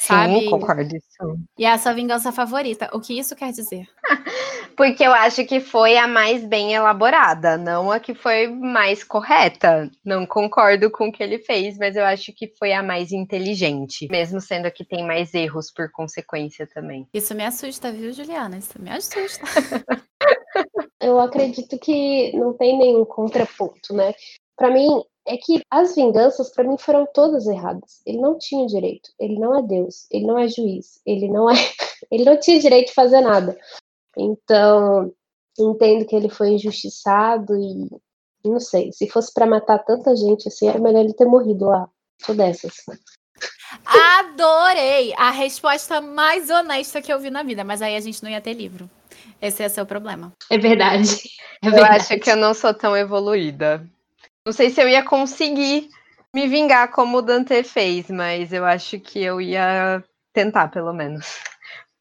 Sabe? 0.01 0.41
Sim, 0.41 0.51
concordo. 0.51 0.91
Sim. 0.91 1.45
E 1.59 1.65
essa 1.67 1.93
vingança 1.93 2.33
favorita, 2.33 2.89
o 2.95 3.01
que 3.01 3.19
isso 3.19 3.37
quer 3.37 3.53
dizer? 3.53 3.87
Porque 4.75 5.05
eu 5.05 5.13
acho 5.13 5.45
que 5.45 5.61
foi 5.61 5.99
a 5.99 6.09
mais 6.09 6.43
bem 6.43 6.73
elaborada, 6.73 7.59
não 7.59 7.93
a 7.93 8.01
que 8.01 8.15
foi 8.15 8.49
mais 8.49 9.05
correta. 9.05 9.91
Não 10.03 10.25
concordo 10.25 10.91
com 10.91 11.09
o 11.09 11.13
que 11.13 11.23
ele 11.23 11.39
fez, 11.39 11.77
mas 11.77 11.97
eu 11.97 12.05
acho 12.05 12.33
que 12.33 12.51
foi 12.59 12.73
a 12.73 12.83
mais 12.83 13.13
inteligente, 13.13 14.09
mesmo 14.11 14.41
sendo 14.41 14.67
a 14.67 14.71
que 14.71 14.87
tem 14.87 15.07
mais 15.07 15.35
erros 15.35 15.71
por 15.71 15.91
consequência 15.93 16.67
também. 16.67 17.07
Isso 17.13 17.35
me 17.35 17.45
assusta, 17.45 17.93
viu, 17.93 18.11
Juliana? 18.11 18.57
Isso 18.57 18.81
me 18.81 18.91
assusta. 18.91 19.45
eu 21.01 21.21
acredito 21.21 21.79
que 21.79 22.33
não 22.37 22.53
tem 22.55 22.79
nenhum 22.79 23.05
contraponto, 23.05 23.95
né? 23.95 24.15
Para 24.61 24.71
mim, 24.71 25.03
é 25.27 25.39
que 25.39 25.63
as 25.71 25.95
vinganças, 25.95 26.51
para 26.51 26.65
mim, 26.65 26.77
foram 26.77 27.09
todas 27.15 27.47
erradas. 27.47 28.03
Ele 28.05 28.19
não 28.19 28.37
tinha 28.37 28.67
direito. 28.67 29.09
Ele 29.19 29.39
não 29.39 29.59
é 29.59 29.63
Deus. 29.63 30.07
Ele 30.11 30.27
não 30.27 30.39
é 30.39 30.49
juiz. 30.49 31.01
Ele 31.07 31.29
não 31.29 31.51
é. 31.51 31.55
Ele 32.13 32.25
não 32.25 32.39
tinha 32.39 32.61
direito 32.61 32.89
de 32.89 32.95
fazer 32.95 33.23
nada. 33.23 33.59
Então, 34.19 35.11
entendo 35.59 36.05
que 36.05 36.17
ele 36.17 36.29
foi 36.29 36.51
injustiçado 36.51 37.55
e 37.57 37.89
não 38.45 38.59
sei. 38.59 38.91
Se 38.93 39.07
fosse 39.09 39.33
para 39.33 39.47
matar 39.47 39.79
tanta 39.81 40.17
gente 40.17 40.49
assim, 40.49 40.69
era 40.69 40.79
melhor 40.79 41.01
ele 41.01 41.15
ter 41.15 41.27
morrido 41.27 41.67
lá. 41.67 41.89
Sou 42.23 42.35
dessas. 42.35 42.75
Adorei! 43.85 45.15
A 45.17 45.31
resposta 45.31 46.01
mais 46.01 46.51
honesta 46.51 47.03
que 47.03 47.13
eu 47.13 47.21
vi 47.21 47.31
na 47.31 47.43
vida, 47.43 47.65
mas 47.65 47.83
aí 47.83 47.97
a 47.97 48.01
gente 48.01 48.23
não 48.23 48.31
ia 48.31 48.41
ter 48.41 48.55
livro. 48.55 48.91
Esse 49.41 49.69
ser 49.69 49.83
o 49.83 49.87
problema. 49.87 50.33
É 50.51 50.59
verdade. 50.59 51.31
É 51.63 51.71
verdade. 51.71 51.93
Eu 51.93 51.97
acho 51.97 52.19
que 52.19 52.31
eu 52.31 52.37
não 52.37 52.55
sou 52.55 52.75
tão 52.75 52.97
evoluída. 52.97 53.87
Não 54.51 54.53
sei 54.53 54.69
se 54.69 54.83
eu 54.83 54.89
ia 54.89 55.05
conseguir 55.05 55.89
me 56.35 56.49
vingar 56.49 56.91
como 56.91 57.19
o 57.19 57.23
Dante 57.23 57.63
fez, 57.63 58.11
mas 58.11 58.53
eu 58.53 58.65
acho 58.65 58.99
que 58.99 59.23
eu 59.23 59.41
ia 59.41 60.03
tentar, 60.33 60.67
pelo 60.67 60.93
menos. 60.93 61.39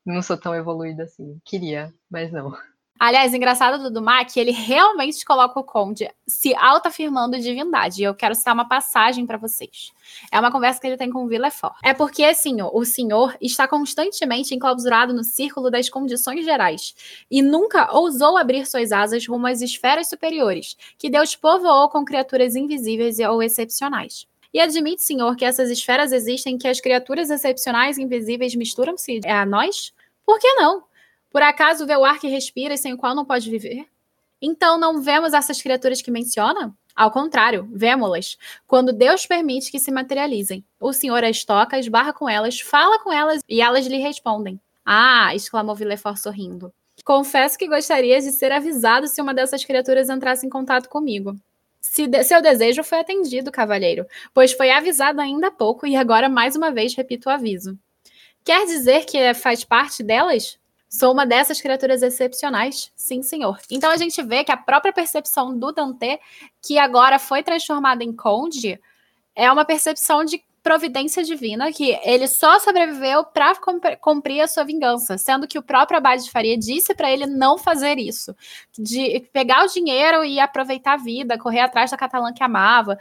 Não 0.04 0.20
sou 0.24 0.36
tão 0.36 0.56
evoluída 0.56 1.04
assim. 1.04 1.40
Queria, 1.46 1.94
mas 2.10 2.32
não. 2.32 2.52
Aliás, 3.00 3.34
engraçado 3.34 3.90
do 3.90 4.02
que 4.30 4.42
ele 4.42 4.52
realmente 4.52 5.24
coloca 5.24 5.58
o 5.58 5.64
Conde 5.64 6.12
se 6.28 6.54
autoafirmando 6.56 7.40
divindade. 7.40 8.02
E 8.02 8.04
eu 8.04 8.14
quero 8.14 8.36
citar 8.36 8.54
uma 8.54 8.68
passagem 8.68 9.26
para 9.26 9.38
vocês. 9.38 9.94
É 10.30 10.38
uma 10.38 10.52
conversa 10.52 10.82
que 10.82 10.88
ele 10.88 10.98
tem 10.98 11.10
com 11.10 11.24
o 11.24 11.28
Villefort. 11.28 11.76
É 11.82 11.94
porque, 11.94 12.26
assim, 12.26 12.58
o 12.62 12.84
senhor 12.84 13.38
está 13.40 13.70
constantemente 13.70 14.54
enclausurado 14.54 15.14
no 15.14 15.24
círculo 15.24 15.72
das 15.72 15.90
condições 15.90 16.44
gerais 16.44 16.94
e 17.32 17.42
nunca 17.42 17.90
ousou 17.96 18.36
abrir 18.36 18.66
suas 18.66 18.92
asas 18.92 19.26
rumo 19.26 19.48
às 19.48 19.62
esferas 19.62 20.10
superiores, 20.10 20.76
que 20.98 21.10
Deus 21.10 21.38
povoou 21.38 21.88
com 21.88 22.04
criaturas 22.04 22.54
invisíveis 22.54 23.18
ou 23.20 23.42
excepcionais. 23.42 24.28
E 24.54 24.60
admite, 24.60 25.04
senhor, 25.04 25.38
que 25.38 25.46
essas 25.46 25.70
esferas 25.70 26.12
existem 26.12 26.58
que 26.58 26.68
as 26.68 26.82
criaturas 26.82 27.30
excepcionais 27.30 27.98
e 27.98 28.02
invisíveis 28.02 28.56
misturam-se 28.56 29.22
a 29.26 29.46
nós? 29.46 29.94
Por 30.26 30.38
que 30.38 30.54
não? 30.56 30.89
Por 31.30 31.42
acaso 31.42 31.86
vê 31.86 31.96
o 31.96 32.06
ar 32.06 32.20
que 32.20 32.28
respira 32.28 32.74
e 32.74 32.78
sem 32.78 32.94
o 32.94 32.98
qual 32.98 33.16
não 33.16 33.26
pode 33.26 33.50
viver? 33.50 33.86
Então 34.42 34.80
não 34.80 35.02
vemos 35.02 35.34
essas 35.34 35.62
criaturas 35.62 36.02
que 36.02 36.12
menciona? 36.12 36.74
Ao 36.96 37.12
contrário, 37.12 37.70
vemos-las 37.72 38.38
quando 38.68 38.92
Deus 38.92 39.26
permite 39.26 39.72
que 39.72 39.80
se 39.80 39.92
materializem. 39.92 40.66
O 40.80 40.92
Senhor 40.92 41.24
as 41.24 41.44
toca, 41.44 41.80
esbarra 41.80 42.12
com 42.12 42.28
elas, 42.28 42.60
fala 42.60 43.00
com 43.00 43.12
elas 43.12 43.42
e 43.48 43.62
elas 43.62 43.86
lhe 43.86 43.98
respondem. 43.98 44.60
Ah! 44.86 45.34
exclamou 45.34 45.76
Villefort 45.76 46.18
sorrindo. 46.18 46.74
Confesso 47.06 47.58
que 47.58 47.68
gostaria 47.68 48.20
de 48.20 48.32
ser 48.32 48.52
avisado 48.52 49.08
se 49.08 49.22
uma 49.22 49.34
dessas 49.34 49.64
criaturas 49.64 50.10
entrasse 50.10 50.46
em 50.46 50.50
contato 50.50 50.90
comigo. 50.90 51.36
Se 51.80 52.06
de 52.08 52.24
seu 52.24 52.42
desejo 52.42 52.84
foi 52.84 53.00
atendido, 53.00 53.52
cavalheiro, 53.52 54.06
pois 54.34 54.52
foi 54.52 54.70
avisado 54.70 55.22
ainda 55.22 55.48
há 55.48 55.52
pouco 55.52 55.88
e 55.88 55.96
agora 55.96 56.28
mais 56.28 56.56
uma 56.56 56.72
vez 56.72 56.94
repito 56.96 57.30
o 57.30 57.32
aviso. 57.32 57.80
Quer 58.44 58.66
dizer 58.66 59.06
que 59.06 59.34
faz 59.34 59.64
parte 59.64 60.04
delas? 60.04 60.59
Sou 60.90 61.14
uma 61.14 61.24
dessas 61.26 61.62
criaturas 61.62 62.02
excepcionais, 62.02 62.92
sim, 62.96 63.22
senhor. 63.22 63.60
Então 63.70 63.92
a 63.92 63.98
gente 63.98 64.22
vê 64.24 64.44
que 64.44 64.52
a 64.52 64.58
própria 64.58 64.92
percepção 64.92 65.56
do 65.56 65.72
Dante, 65.72 66.20
que 66.62 66.80
agora 66.80 67.20
foi 67.20 67.44
transformada 67.44 68.04
em 68.04 68.12
conde, 68.12 68.80
é 69.36 69.52
uma 69.52 69.64
percepção 69.64 70.26
de 70.26 70.44
providência 70.64 71.24
divina, 71.24 71.72
que 71.72 71.98
ele 72.04 72.28
só 72.28 72.60
sobreviveu 72.60 73.24
para 73.24 73.54
cumprir 74.02 74.42
a 74.42 74.48
sua 74.48 74.66
vingança, 74.66 75.18
sendo 75.18 75.48
que 75.48 75.58
o 75.58 75.64
próprio 75.64 75.98
Abade 75.98 76.26
de 76.26 76.32
Faria 76.32 76.58
disse 76.58 76.94
para 76.94 77.10
ele 77.10 77.26
não 77.26 77.58
fazer 77.58 77.98
isso, 77.98 78.36
de 78.78 79.22
pegar 79.32 79.64
o 79.64 79.68
dinheiro 79.68 80.24
e 80.26 80.40
aproveitar 80.40 80.94
a 80.94 80.98
vida, 80.98 81.38
correr 81.38 81.62
atrás 81.62 81.92
da 81.92 81.98
Catalã 81.98 82.34
que 82.34 82.44
amava 82.44 83.00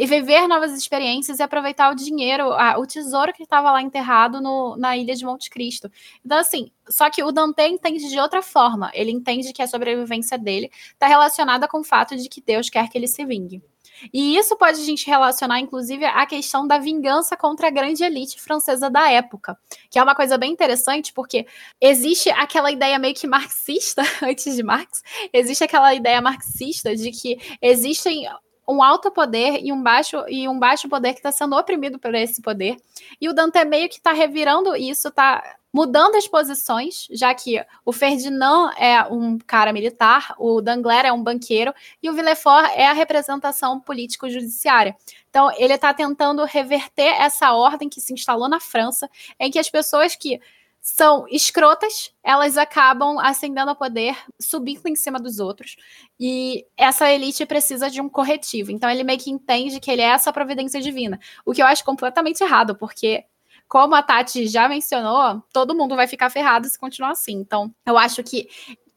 e 0.00 0.06
viver 0.06 0.48
novas 0.48 0.72
experiências 0.72 1.40
e 1.40 1.42
aproveitar 1.42 1.92
o 1.92 1.94
dinheiro, 1.94 2.54
a, 2.54 2.78
o 2.78 2.86
tesouro 2.86 3.34
que 3.34 3.42
estava 3.42 3.70
lá 3.70 3.82
enterrado 3.82 4.40
no, 4.40 4.74
na 4.78 4.96
ilha 4.96 5.14
de 5.14 5.26
Monte 5.26 5.50
Cristo. 5.50 5.92
Então, 6.24 6.38
assim, 6.38 6.70
só 6.88 7.10
que 7.10 7.22
o 7.22 7.30
Dante 7.30 7.60
entende 7.64 8.08
de 8.08 8.18
outra 8.18 8.40
forma. 8.40 8.90
Ele 8.94 9.10
entende 9.10 9.52
que 9.52 9.60
a 9.60 9.66
sobrevivência 9.66 10.38
dele 10.38 10.70
está 10.94 11.06
relacionada 11.06 11.68
com 11.68 11.80
o 11.80 11.84
fato 11.84 12.16
de 12.16 12.30
que 12.30 12.40
Deus 12.40 12.70
quer 12.70 12.88
que 12.88 12.96
ele 12.96 13.06
se 13.06 13.26
vingue. 13.26 13.62
E 14.10 14.38
isso 14.38 14.56
pode 14.56 14.80
a 14.80 14.84
gente 14.84 15.06
relacionar, 15.06 15.60
inclusive, 15.60 16.06
à 16.06 16.24
questão 16.24 16.66
da 16.66 16.78
vingança 16.78 17.36
contra 17.36 17.66
a 17.66 17.70
grande 17.70 18.02
elite 18.02 18.40
francesa 18.40 18.88
da 18.88 19.10
época, 19.10 19.58
que 19.90 19.98
é 19.98 20.02
uma 20.02 20.14
coisa 20.14 20.38
bem 20.38 20.50
interessante, 20.50 21.12
porque 21.12 21.46
existe 21.78 22.30
aquela 22.30 22.72
ideia 22.72 22.98
meio 22.98 23.14
que 23.14 23.26
marxista, 23.26 24.00
antes 24.24 24.56
de 24.56 24.62
Marx, 24.62 25.02
existe 25.30 25.62
aquela 25.62 25.92
ideia 25.92 26.22
marxista 26.22 26.96
de 26.96 27.10
que 27.10 27.38
existem 27.60 28.26
um 28.70 28.82
alto 28.82 29.10
poder 29.10 29.60
e 29.62 29.72
um 29.72 29.82
baixo 29.82 30.24
e 30.28 30.48
um 30.48 30.58
baixo 30.58 30.88
poder 30.88 31.12
que 31.12 31.18
está 31.18 31.32
sendo 31.32 31.56
oprimido 31.56 31.98
por 31.98 32.14
esse 32.14 32.40
poder. 32.40 32.76
E 33.20 33.28
o 33.28 33.32
Dante 33.32 33.64
meio 33.64 33.88
que 33.88 33.96
está 33.96 34.12
revirando 34.12 34.76
isso, 34.76 35.08
está 35.08 35.56
mudando 35.72 36.16
as 36.16 36.26
posições, 36.26 37.06
já 37.10 37.34
que 37.34 37.64
o 37.84 37.92
Ferdinand 37.92 38.72
é 38.76 39.02
um 39.04 39.38
cara 39.38 39.72
militar, 39.72 40.34
o 40.38 40.60
Danglars 40.60 41.08
é 41.08 41.12
um 41.12 41.22
banqueiro 41.22 41.72
e 42.02 42.08
o 42.08 42.12
Villefort 42.12 42.70
é 42.74 42.86
a 42.86 42.92
representação 42.92 43.80
político-judiciária. 43.80 44.96
Então, 45.28 45.50
ele 45.56 45.74
está 45.74 45.94
tentando 45.94 46.44
reverter 46.44 47.20
essa 47.20 47.52
ordem 47.52 47.88
que 47.88 48.00
se 48.00 48.12
instalou 48.12 48.48
na 48.48 48.58
França, 48.58 49.08
em 49.38 49.50
que 49.50 49.58
as 49.58 49.70
pessoas 49.70 50.16
que 50.16 50.40
são 50.80 51.26
escrotas, 51.28 52.12
elas 52.22 52.56
acabam 52.56 53.18
ascendendo 53.18 53.70
ao 53.70 53.76
poder, 53.76 54.16
subindo 54.40 54.86
em 54.86 54.96
cima 54.96 55.18
dos 55.18 55.38
outros. 55.38 55.76
E 56.18 56.66
essa 56.76 57.10
elite 57.12 57.44
precisa 57.44 57.90
de 57.90 58.00
um 58.00 58.08
corretivo. 58.08 58.70
Então 58.70 58.88
ele 58.88 59.04
meio 59.04 59.18
que 59.18 59.30
entende 59.30 59.78
que 59.78 59.90
ele 59.90 60.02
é 60.02 60.06
essa 60.06 60.32
providência 60.32 60.80
divina. 60.80 61.20
O 61.44 61.52
que 61.52 61.62
eu 61.62 61.66
acho 61.66 61.84
completamente 61.84 62.42
errado, 62.42 62.74
porque, 62.74 63.24
como 63.68 63.94
a 63.94 64.02
Tati 64.02 64.46
já 64.46 64.68
mencionou, 64.68 65.42
todo 65.52 65.74
mundo 65.76 65.94
vai 65.94 66.06
ficar 66.06 66.30
ferrado 66.30 66.66
se 66.66 66.78
continuar 66.78 67.10
assim. 67.10 67.34
Então 67.34 67.74
eu 67.86 67.98
acho 67.98 68.22
que 68.24 68.48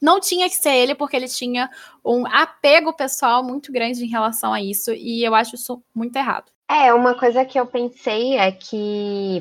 não 0.02 0.20
tinha 0.20 0.50
que 0.50 0.56
ser 0.56 0.74
ele, 0.76 0.96
porque 0.96 1.16
ele 1.16 1.28
tinha 1.28 1.70
um 2.04 2.26
apego 2.28 2.94
pessoal 2.94 3.44
muito 3.44 3.72
grande 3.72 4.04
em 4.04 4.10
relação 4.10 4.54
a 4.54 4.62
isso. 4.62 4.92
E 4.92 5.24
eu 5.24 5.36
acho 5.36 5.56
isso 5.56 5.82
muito 5.94 6.16
errado. 6.16 6.52
É, 6.74 6.92
uma 6.92 7.14
coisa 7.14 7.46
que 7.46 7.60
eu 7.60 7.68
pensei 7.68 8.36
é 8.36 8.52
que 8.52 9.40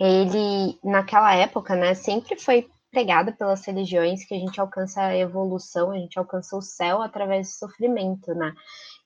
ele, 0.00 0.78
naquela 0.82 1.34
época, 1.34 1.76
né, 1.76 1.92
sempre 1.92 2.40
foi 2.40 2.66
pregado 2.90 3.34
pelas 3.34 3.62
religiões 3.66 4.24
que 4.24 4.34
a 4.34 4.38
gente 4.38 4.58
alcança 4.58 5.02
a 5.02 5.16
evolução, 5.16 5.90
a 5.90 5.98
gente 5.98 6.18
alcança 6.18 6.56
o 6.56 6.62
céu 6.62 7.02
através 7.02 7.48
do 7.48 7.52
sofrimento, 7.52 8.34
né? 8.34 8.54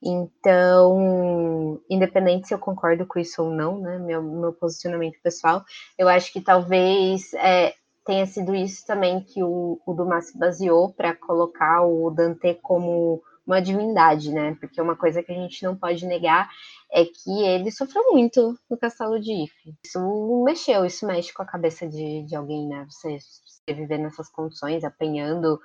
Então, 0.01 1.81
independente 1.91 2.47
se 2.47 2.55
eu 2.55 2.61
concordo 2.61 3.07
com 3.07 3.19
isso 3.19 3.43
ou 3.43 3.51
não, 3.51 3.81
né, 3.81 3.99
meu, 3.99 4.23
meu 4.23 4.53
posicionamento 4.53 5.21
pessoal, 5.21 5.65
eu 5.99 6.09
acho 6.09 6.33
que 6.33 6.41
talvez 6.41 7.35
é, 7.35 7.75
tenha 8.07 8.25
sido 8.25 8.55
isso 8.55 8.87
também 8.87 9.21
que 9.21 9.43
o, 9.43 9.81
o 9.85 9.95
Dumas 9.95 10.27
se 10.29 10.39
baseou 10.39 10.93
para 10.93 11.13
colocar 11.13 11.83
o 11.83 12.09
Dante 12.13 12.55
como 12.63 13.21
uma 13.47 13.61
divindade, 13.61 14.33
né? 14.33 14.57
Porque 14.61 14.81
uma 14.81 14.97
coisa 14.97 15.23
que 15.23 15.33
a 15.33 15.35
gente 15.35 15.63
não 15.63 15.77
pode 15.77 16.07
negar 16.07 16.51
é 16.91 17.05
que 17.05 17.43
ele 17.43 17.71
sofreu 17.71 18.13
muito 18.13 18.59
no 18.71 18.77
castelo 18.77 19.21
de 19.21 19.33
Ife. 19.45 19.75
Isso 19.85 20.43
mexeu, 20.45 20.85
isso 20.85 21.07
mexe 21.07 21.33
com 21.33 21.43
a 21.43 21.47
cabeça 21.47 21.87
de, 21.89 22.23
de 22.23 22.35
alguém, 22.35 22.67
né? 22.67 22.87
Você, 22.89 23.19
você 23.19 23.75
viver 23.75 23.99
nessas 23.99 24.29
condições, 24.29 24.85
apanhando 24.85 25.61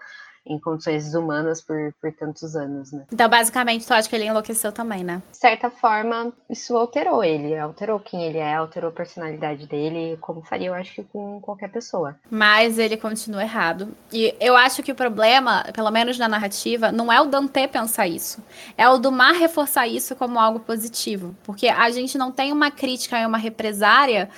em 0.50 0.60
condições 0.60 1.06
desumanas 1.06 1.62
por, 1.62 1.94
por 2.02 2.12
tantos 2.14 2.56
anos, 2.56 2.92
né? 2.92 3.06
Então, 3.14 3.30
basicamente, 3.30 3.86
tu 3.86 3.94
acha 3.94 4.10
que 4.10 4.16
ele 4.16 4.26
enlouqueceu 4.26 4.72
também, 4.72 5.04
né? 5.04 5.22
De 5.32 5.38
certa 5.38 5.70
forma, 5.70 6.34
isso 6.50 6.76
alterou 6.76 7.24
ele, 7.24 7.58
alterou 7.58 8.00
quem 8.00 8.24
ele 8.24 8.40
é, 8.40 8.56
alterou 8.56 8.90
a 8.90 8.94
personalidade 8.94 9.68
dele, 9.68 10.18
como 10.20 10.42
faria, 10.42 10.68
eu 10.68 10.74
acho 10.74 10.96
que 10.96 11.04
com 11.04 11.40
qualquer 11.40 11.70
pessoa. 11.72 12.16
Mas 12.30 12.80
ele 12.80 12.98
continua 12.98 13.44
errado. 13.44 13.90
E 14.12 14.36
eu 14.40 14.58
acho 14.58 14.82
que 14.82 14.92
o 14.92 14.96
problema, 14.96 15.64
pelo 15.74 15.92
menos 15.92 16.18
na 16.18 16.28
narrativa, 16.28 16.92
não 16.92 17.12
é 17.12 17.22
o 17.22 17.26
Dante 17.26 17.68
pensar 17.68 18.08
isso. 18.08 18.44
É 18.76 18.90
o 18.90 18.98
Dumar 18.98 19.36
reforçar 19.36 19.88
isso 19.88 20.16
como 20.16 20.40
algo 20.40 20.60
positivo. 20.60 21.36
Porque 21.44 21.68
a 21.68 21.90
gente 21.92 22.18
não 22.18 22.32
tem 22.32 22.52
uma 22.52 22.72
crítica 22.72 23.20
e 23.20 23.26
uma 23.26 23.38
represária 23.38 24.30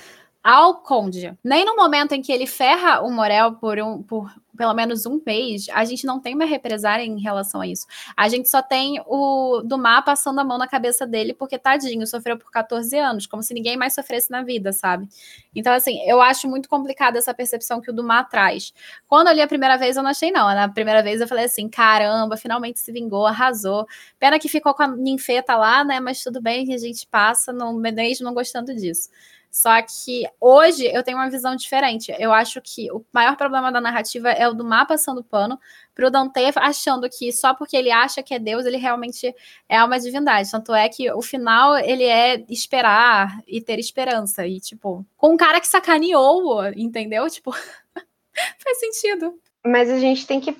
ao 0.42 0.76
Conde. 0.76 1.32
Nem 1.42 1.64
no 1.64 1.76
momento 1.76 2.12
em 2.12 2.22
que 2.22 2.32
ele 2.32 2.46
ferra 2.46 3.00
o 3.00 3.10
Morel 3.10 3.52
por, 3.52 3.78
um, 3.78 4.02
por 4.02 4.30
pelo 4.56 4.74
menos 4.74 5.06
um 5.06 5.20
mês, 5.24 5.66
a 5.72 5.84
gente 5.84 6.06
não 6.06 6.20
tem 6.20 6.34
uma 6.34 6.44
represária 6.44 7.02
em 7.02 7.20
relação 7.20 7.60
a 7.60 7.66
isso. 7.66 7.86
A 8.16 8.28
gente 8.28 8.48
só 8.48 8.60
tem 8.60 9.02
o 9.06 9.62
Dumar 9.64 10.04
passando 10.04 10.38
a 10.40 10.44
mão 10.44 10.58
na 10.58 10.68
cabeça 10.68 11.06
dele, 11.06 11.32
porque 11.34 11.58
tadinho, 11.58 12.06
sofreu 12.06 12.36
por 12.38 12.50
14 12.50 12.96
anos, 12.98 13.26
como 13.26 13.42
se 13.42 13.54
ninguém 13.54 13.76
mais 13.76 13.94
sofresse 13.94 14.30
na 14.30 14.42
vida, 14.42 14.72
sabe? 14.72 15.08
Então, 15.54 15.72
assim, 15.72 16.00
eu 16.06 16.20
acho 16.20 16.48
muito 16.48 16.68
complicada 16.68 17.18
essa 17.18 17.32
percepção 17.32 17.80
que 17.80 17.90
o 17.90 17.94
Dumar 17.94 18.28
traz. 18.28 18.72
Quando 19.06 19.28
eu 19.28 19.34
li 19.34 19.40
a 19.40 19.48
primeira 19.48 19.76
vez, 19.76 19.96
eu 19.96 20.02
não 20.02 20.10
achei, 20.10 20.30
não. 20.30 20.46
Na 20.54 20.68
primeira 20.68 21.02
vez 21.02 21.20
eu 21.20 21.28
falei 21.28 21.44
assim: 21.44 21.68
caramba, 21.68 22.36
finalmente 22.36 22.80
se 22.80 22.92
vingou, 22.92 23.26
arrasou. 23.26 23.86
Pena 24.18 24.38
que 24.38 24.48
ficou 24.48 24.74
com 24.74 24.82
a 24.82 24.88
ninfeta 24.88 25.56
lá, 25.56 25.84
né? 25.84 26.00
Mas 26.00 26.22
tudo 26.22 26.40
bem 26.40 26.72
a 26.72 26.78
gente 26.78 27.06
passa, 27.06 27.52
no 27.52 27.72
não 28.20 28.34
gostando 28.34 28.74
disso. 28.74 29.08
Só 29.52 29.82
que 29.82 30.26
hoje 30.40 30.86
eu 30.86 31.02
tenho 31.02 31.18
uma 31.18 31.28
visão 31.28 31.54
diferente. 31.54 32.10
Eu 32.18 32.32
acho 32.32 32.58
que 32.62 32.90
o 32.90 33.04
maior 33.12 33.36
problema 33.36 33.70
da 33.70 33.82
narrativa 33.82 34.30
é 34.42 34.48
o 34.48 34.54
do 34.54 34.64
mapa 34.64 34.92
passando 34.92 35.24
pano 35.24 35.58
para 35.94 36.06
o 36.06 36.10
Dante 36.10 36.40
achando 36.56 37.08
que 37.08 37.32
só 37.32 37.54
porque 37.54 37.76
ele 37.76 37.90
acha 37.90 38.22
que 38.22 38.34
é 38.34 38.38
Deus, 38.38 38.64
ele 38.64 38.76
realmente 38.76 39.34
é 39.68 39.82
uma 39.82 39.98
divindade. 39.98 40.50
Tanto 40.50 40.74
é 40.74 40.88
que 40.88 41.10
o 41.12 41.22
final 41.22 41.76
ele 41.78 42.04
é 42.04 42.44
esperar 42.48 43.42
e 43.46 43.60
ter 43.60 43.78
esperança. 43.78 44.46
E, 44.46 44.60
tipo, 44.60 45.04
com 45.16 45.34
um 45.34 45.36
cara 45.36 45.60
que 45.60 45.66
sacaneou, 45.66 46.64
entendeu? 46.76 47.28
Tipo, 47.28 47.52
faz 48.58 48.78
sentido. 48.80 49.38
Mas 49.64 49.90
a 49.90 49.98
gente 49.98 50.26
tem 50.26 50.40
que 50.40 50.56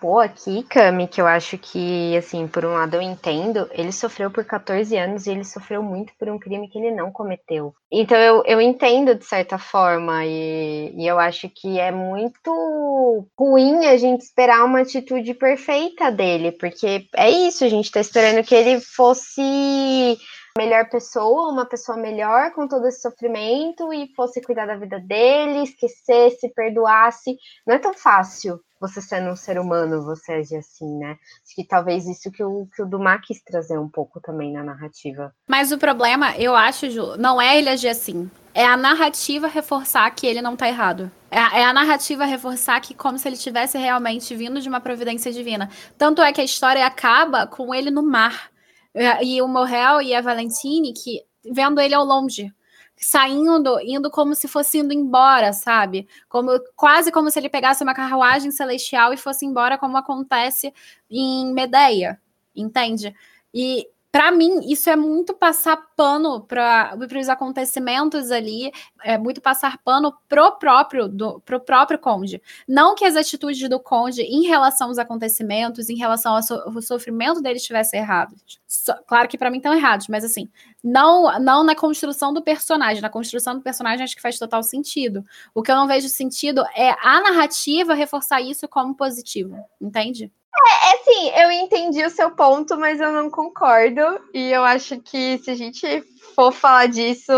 Pô, 0.00 0.18
aqui, 0.18 0.64
que 1.10 1.20
eu 1.20 1.26
acho 1.26 1.58
que, 1.58 2.16
assim, 2.16 2.48
por 2.48 2.64
um 2.64 2.72
lado 2.72 2.94
eu 2.94 3.02
entendo, 3.02 3.68
ele 3.72 3.92
sofreu 3.92 4.30
por 4.30 4.44
14 4.44 4.96
anos 4.96 5.26
e 5.26 5.30
ele 5.30 5.44
sofreu 5.44 5.82
muito 5.82 6.12
por 6.18 6.28
um 6.28 6.38
crime 6.38 6.68
que 6.68 6.78
ele 6.78 6.90
não 6.90 7.12
cometeu. 7.12 7.74
Então 7.90 8.16
eu, 8.18 8.42
eu 8.46 8.60
entendo 8.60 9.14
de 9.14 9.24
certa 9.24 9.58
forma, 9.58 10.24
e, 10.24 10.92
e 10.96 11.06
eu 11.06 11.18
acho 11.18 11.48
que 11.48 11.78
é 11.78 11.92
muito 11.92 13.28
ruim 13.38 13.86
a 13.86 13.96
gente 13.96 14.22
esperar 14.22 14.64
uma 14.64 14.80
atitude 14.80 15.34
perfeita 15.34 16.10
dele, 16.10 16.52
porque 16.52 17.06
é 17.14 17.30
isso, 17.30 17.64
a 17.64 17.68
gente 17.68 17.90
tá 17.90 18.00
esperando 18.00 18.44
que 18.44 18.54
ele 18.54 18.80
fosse 18.80 20.18
melhor 20.56 20.88
pessoa, 20.88 21.52
uma 21.52 21.66
pessoa 21.66 21.98
melhor 21.98 22.50
com 22.52 22.66
todo 22.66 22.86
esse 22.88 23.02
sofrimento 23.02 23.92
e 23.92 24.10
fosse 24.16 24.40
cuidar 24.40 24.66
da 24.66 24.76
vida 24.76 24.98
dele, 24.98 25.62
esquecesse, 25.62 26.52
perdoasse. 26.54 27.36
Não 27.66 27.74
é 27.74 27.78
tão 27.78 27.92
fácil 27.92 28.58
você 28.80 29.00
sendo 29.00 29.30
um 29.30 29.36
ser 29.36 29.58
humano, 29.58 30.04
você 30.04 30.32
agir 30.32 30.56
assim, 30.56 30.98
né? 30.98 31.16
Acho 31.44 31.54
que 31.54 31.66
talvez 31.66 32.06
isso 32.06 32.30
que 32.30 32.42
o, 32.42 32.66
que 32.74 32.82
o 32.82 32.86
Dumas 32.86 33.20
quis 33.24 33.42
trazer 33.42 33.78
um 33.78 33.88
pouco 33.88 34.20
também 34.20 34.52
na 34.52 34.62
narrativa. 34.62 35.34
Mas 35.48 35.72
o 35.72 35.78
problema, 35.78 36.36
eu 36.36 36.54
acho, 36.54 36.90
Ju, 36.90 37.16
não 37.16 37.40
é 37.40 37.58
ele 37.58 37.68
agir 37.68 37.88
assim. 37.88 38.30
É 38.54 38.64
a 38.64 38.76
narrativa 38.76 39.48
reforçar 39.48 40.10
que 40.10 40.26
ele 40.26 40.40
não 40.40 40.56
tá 40.56 40.68
errado. 40.68 41.10
É 41.30 41.38
a, 41.38 41.58
é 41.58 41.64
a 41.64 41.72
narrativa 41.72 42.24
reforçar 42.24 42.80
que 42.80 42.94
como 42.94 43.18
se 43.18 43.28
ele 43.28 43.36
tivesse 43.36 43.76
realmente 43.76 44.34
vindo 44.34 44.60
de 44.60 44.68
uma 44.68 44.80
providência 44.80 45.32
divina. 45.32 45.70
Tanto 45.98 46.22
é 46.22 46.32
que 46.32 46.40
a 46.40 46.44
história 46.44 46.86
acaba 46.86 47.46
com 47.46 47.74
ele 47.74 47.90
no 47.90 48.02
mar. 48.02 48.50
É, 48.94 49.22
e 49.22 49.42
o 49.42 49.48
Morrel 49.48 50.00
e 50.00 50.14
a 50.14 50.22
Valentine, 50.22 50.94
que 50.94 51.20
vendo 51.52 51.80
ele 51.80 51.94
ao 51.94 52.04
longe 52.04 52.50
saindo, 52.96 53.78
indo 53.80 54.10
como 54.10 54.34
se 54.34 54.48
fosse 54.48 54.78
indo 54.78 54.92
embora, 54.92 55.52
sabe? 55.52 56.08
Como 56.28 56.50
quase 56.74 57.12
como 57.12 57.30
se 57.30 57.38
ele 57.38 57.48
pegasse 57.48 57.82
uma 57.82 57.94
carruagem 57.94 58.50
celestial 58.50 59.12
e 59.12 59.16
fosse 59.16 59.44
embora, 59.44 59.78
como 59.78 59.96
acontece 59.96 60.72
em 61.10 61.52
Medeia, 61.52 62.20
entende? 62.54 63.14
E 63.52 63.88
para 64.16 64.30
mim, 64.30 64.60
isso 64.66 64.88
é 64.88 64.96
muito 64.96 65.34
passar 65.34 65.76
pano 65.94 66.40
para 66.40 66.96
os 67.20 67.28
acontecimentos 67.28 68.30
ali, 68.30 68.72
é 69.04 69.18
muito 69.18 69.42
passar 69.42 69.76
pano 69.84 70.10
pro 70.26 70.52
próprio, 70.52 71.06
do, 71.06 71.38
pro 71.40 71.60
próprio 71.60 71.98
Conde. 71.98 72.40
Não 72.66 72.94
que 72.94 73.04
as 73.04 73.14
atitudes 73.14 73.68
do 73.68 73.78
Conde 73.78 74.22
em 74.22 74.46
relação 74.46 74.88
aos 74.88 74.96
acontecimentos, 74.96 75.90
em 75.90 75.96
relação 75.96 76.34
ao, 76.34 76.42
so, 76.42 76.54
ao 76.54 76.80
sofrimento 76.80 77.42
dele 77.42 77.56
estivessem 77.56 78.00
errados. 78.00 78.58
So, 78.66 78.94
claro 79.06 79.28
que 79.28 79.36
para 79.36 79.50
mim 79.50 79.58
estão 79.58 79.74
errados, 79.74 80.08
mas 80.08 80.24
assim, 80.24 80.48
não, 80.82 81.38
não 81.38 81.62
na 81.62 81.74
construção 81.74 82.32
do 82.32 82.40
personagem. 82.40 83.02
Na 83.02 83.10
construção 83.10 83.54
do 83.54 83.60
personagem 83.60 84.02
acho 84.02 84.16
que 84.16 84.22
faz 84.22 84.38
total 84.38 84.62
sentido. 84.62 85.26
O 85.54 85.62
que 85.62 85.70
eu 85.70 85.76
não 85.76 85.86
vejo 85.86 86.08
sentido 86.08 86.64
é 86.74 86.96
a 87.02 87.20
narrativa 87.20 87.92
reforçar 87.92 88.40
isso 88.40 88.66
como 88.66 88.96
positivo, 88.96 89.58
entende? 89.78 90.32
É, 90.64 90.94
é 90.94 90.98
sim, 91.04 91.30
eu 91.36 91.50
entendi 91.50 92.04
o 92.04 92.10
seu 92.10 92.30
ponto, 92.30 92.76
mas 92.78 93.00
eu 93.00 93.12
não 93.12 93.30
concordo. 93.30 94.00
E 94.32 94.50
eu 94.50 94.64
acho 94.64 95.00
que 95.00 95.38
se 95.38 95.50
a 95.50 95.54
gente 95.54 96.02
for 96.34 96.52
falar 96.52 96.86
disso, 96.86 97.32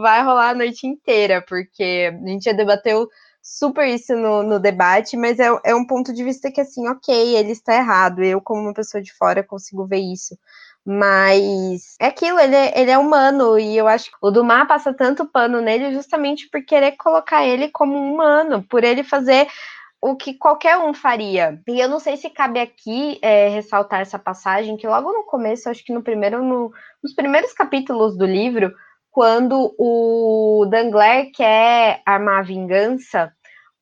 vai 0.00 0.22
rolar 0.22 0.50
a 0.50 0.54
noite 0.54 0.86
inteira, 0.86 1.42
porque 1.46 2.12
a 2.12 2.28
gente 2.28 2.44
já 2.44 2.52
debateu 2.52 3.08
super 3.42 3.86
isso 3.88 4.14
no, 4.14 4.42
no 4.42 4.60
debate, 4.60 5.16
mas 5.16 5.38
é, 5.38 5.48
é 5.64 5.74
um 5.74 5.86
ponto 5.86 6.12
de 6.12 6.22
vista 6.22 6.50
que, 6.50 6.60
assim, 6.60 6.86
ok, 6.88 7.36
ele 7.36 7.52
está 7.52 7.74
errado. 7.76 8.22
Eu, 8.22 8.40
como 8.40 8.60
uma 8.60 8.74
pessoa 8.74 9.02
de 9.02 9.12
fora, 9.14 9.42
consigo 9.42 9.86
ver 9.86 10.00
isso. 10.00 10.36
Mas 10.84 11.96
é 12.00 12.06
aquilo, 12.06 12.38
ele 12.38 12.56
é, 12.56 12.80
ele 12.80 12.90
é 12.90 12.96
humano, 12.96 13.58
e 13.58 13.76
eu 13.76 13.86
acho 13.86 14.10
que 14.10 14.16
o 14.22 14.30
Dumas 14.30 14.66
passa 14.66 14.92
tanto 14.94 15.26
pano 15.26 15.60
nele 15.60 15.92
justamente 15.92 16.48
por 16.48 16.64
querer 16.64 16.92
colocar 16.92 17.44
ele 17.46 17.68
como 17.68 17.94
um 17.94 18.14
humano, 18.14 18.62
por 18.62 18.82
ele 18.82 19.04
fazer 19.04 19.46
o 20.00 20.16
que 20.16 20.34
qualquer 20.34 20.78
um 20.78 20.94
faria. 20.94 21.60
E 21.68 21.80
eu 21.80 21.88
não 21.88 21.98
sei 21.98 22.16
se 22.16 22.30
cabe 22.30 22.60
aqui 22.60 23.18
é, 23.20 23.48
ressaltar 23.48 24.00
essa 24.00 24.18
passagem, 24.18 24.76
que 24.76 24.86
logo 24.86 25.12
no 25.12 25.24
começo, 25.24 25.68
acho 25.68 25.84
que 25.84 25.92
no 25.92 26.02
primeiro, 26.02 26.42
no, 26.42 26.72
nos 27.02 27.14
primeiros 27.14 27.52
capítulos 27.52 28.16
do 28.16 28.24
livro, 28.24 28.72
quando 29.10 29.74
o 29.78 30.66
Dangler 30.70 31.30
quer 31.32 32.02
armar 32.06 32.40
a 32.40 32.42
vingança 32.42 33.32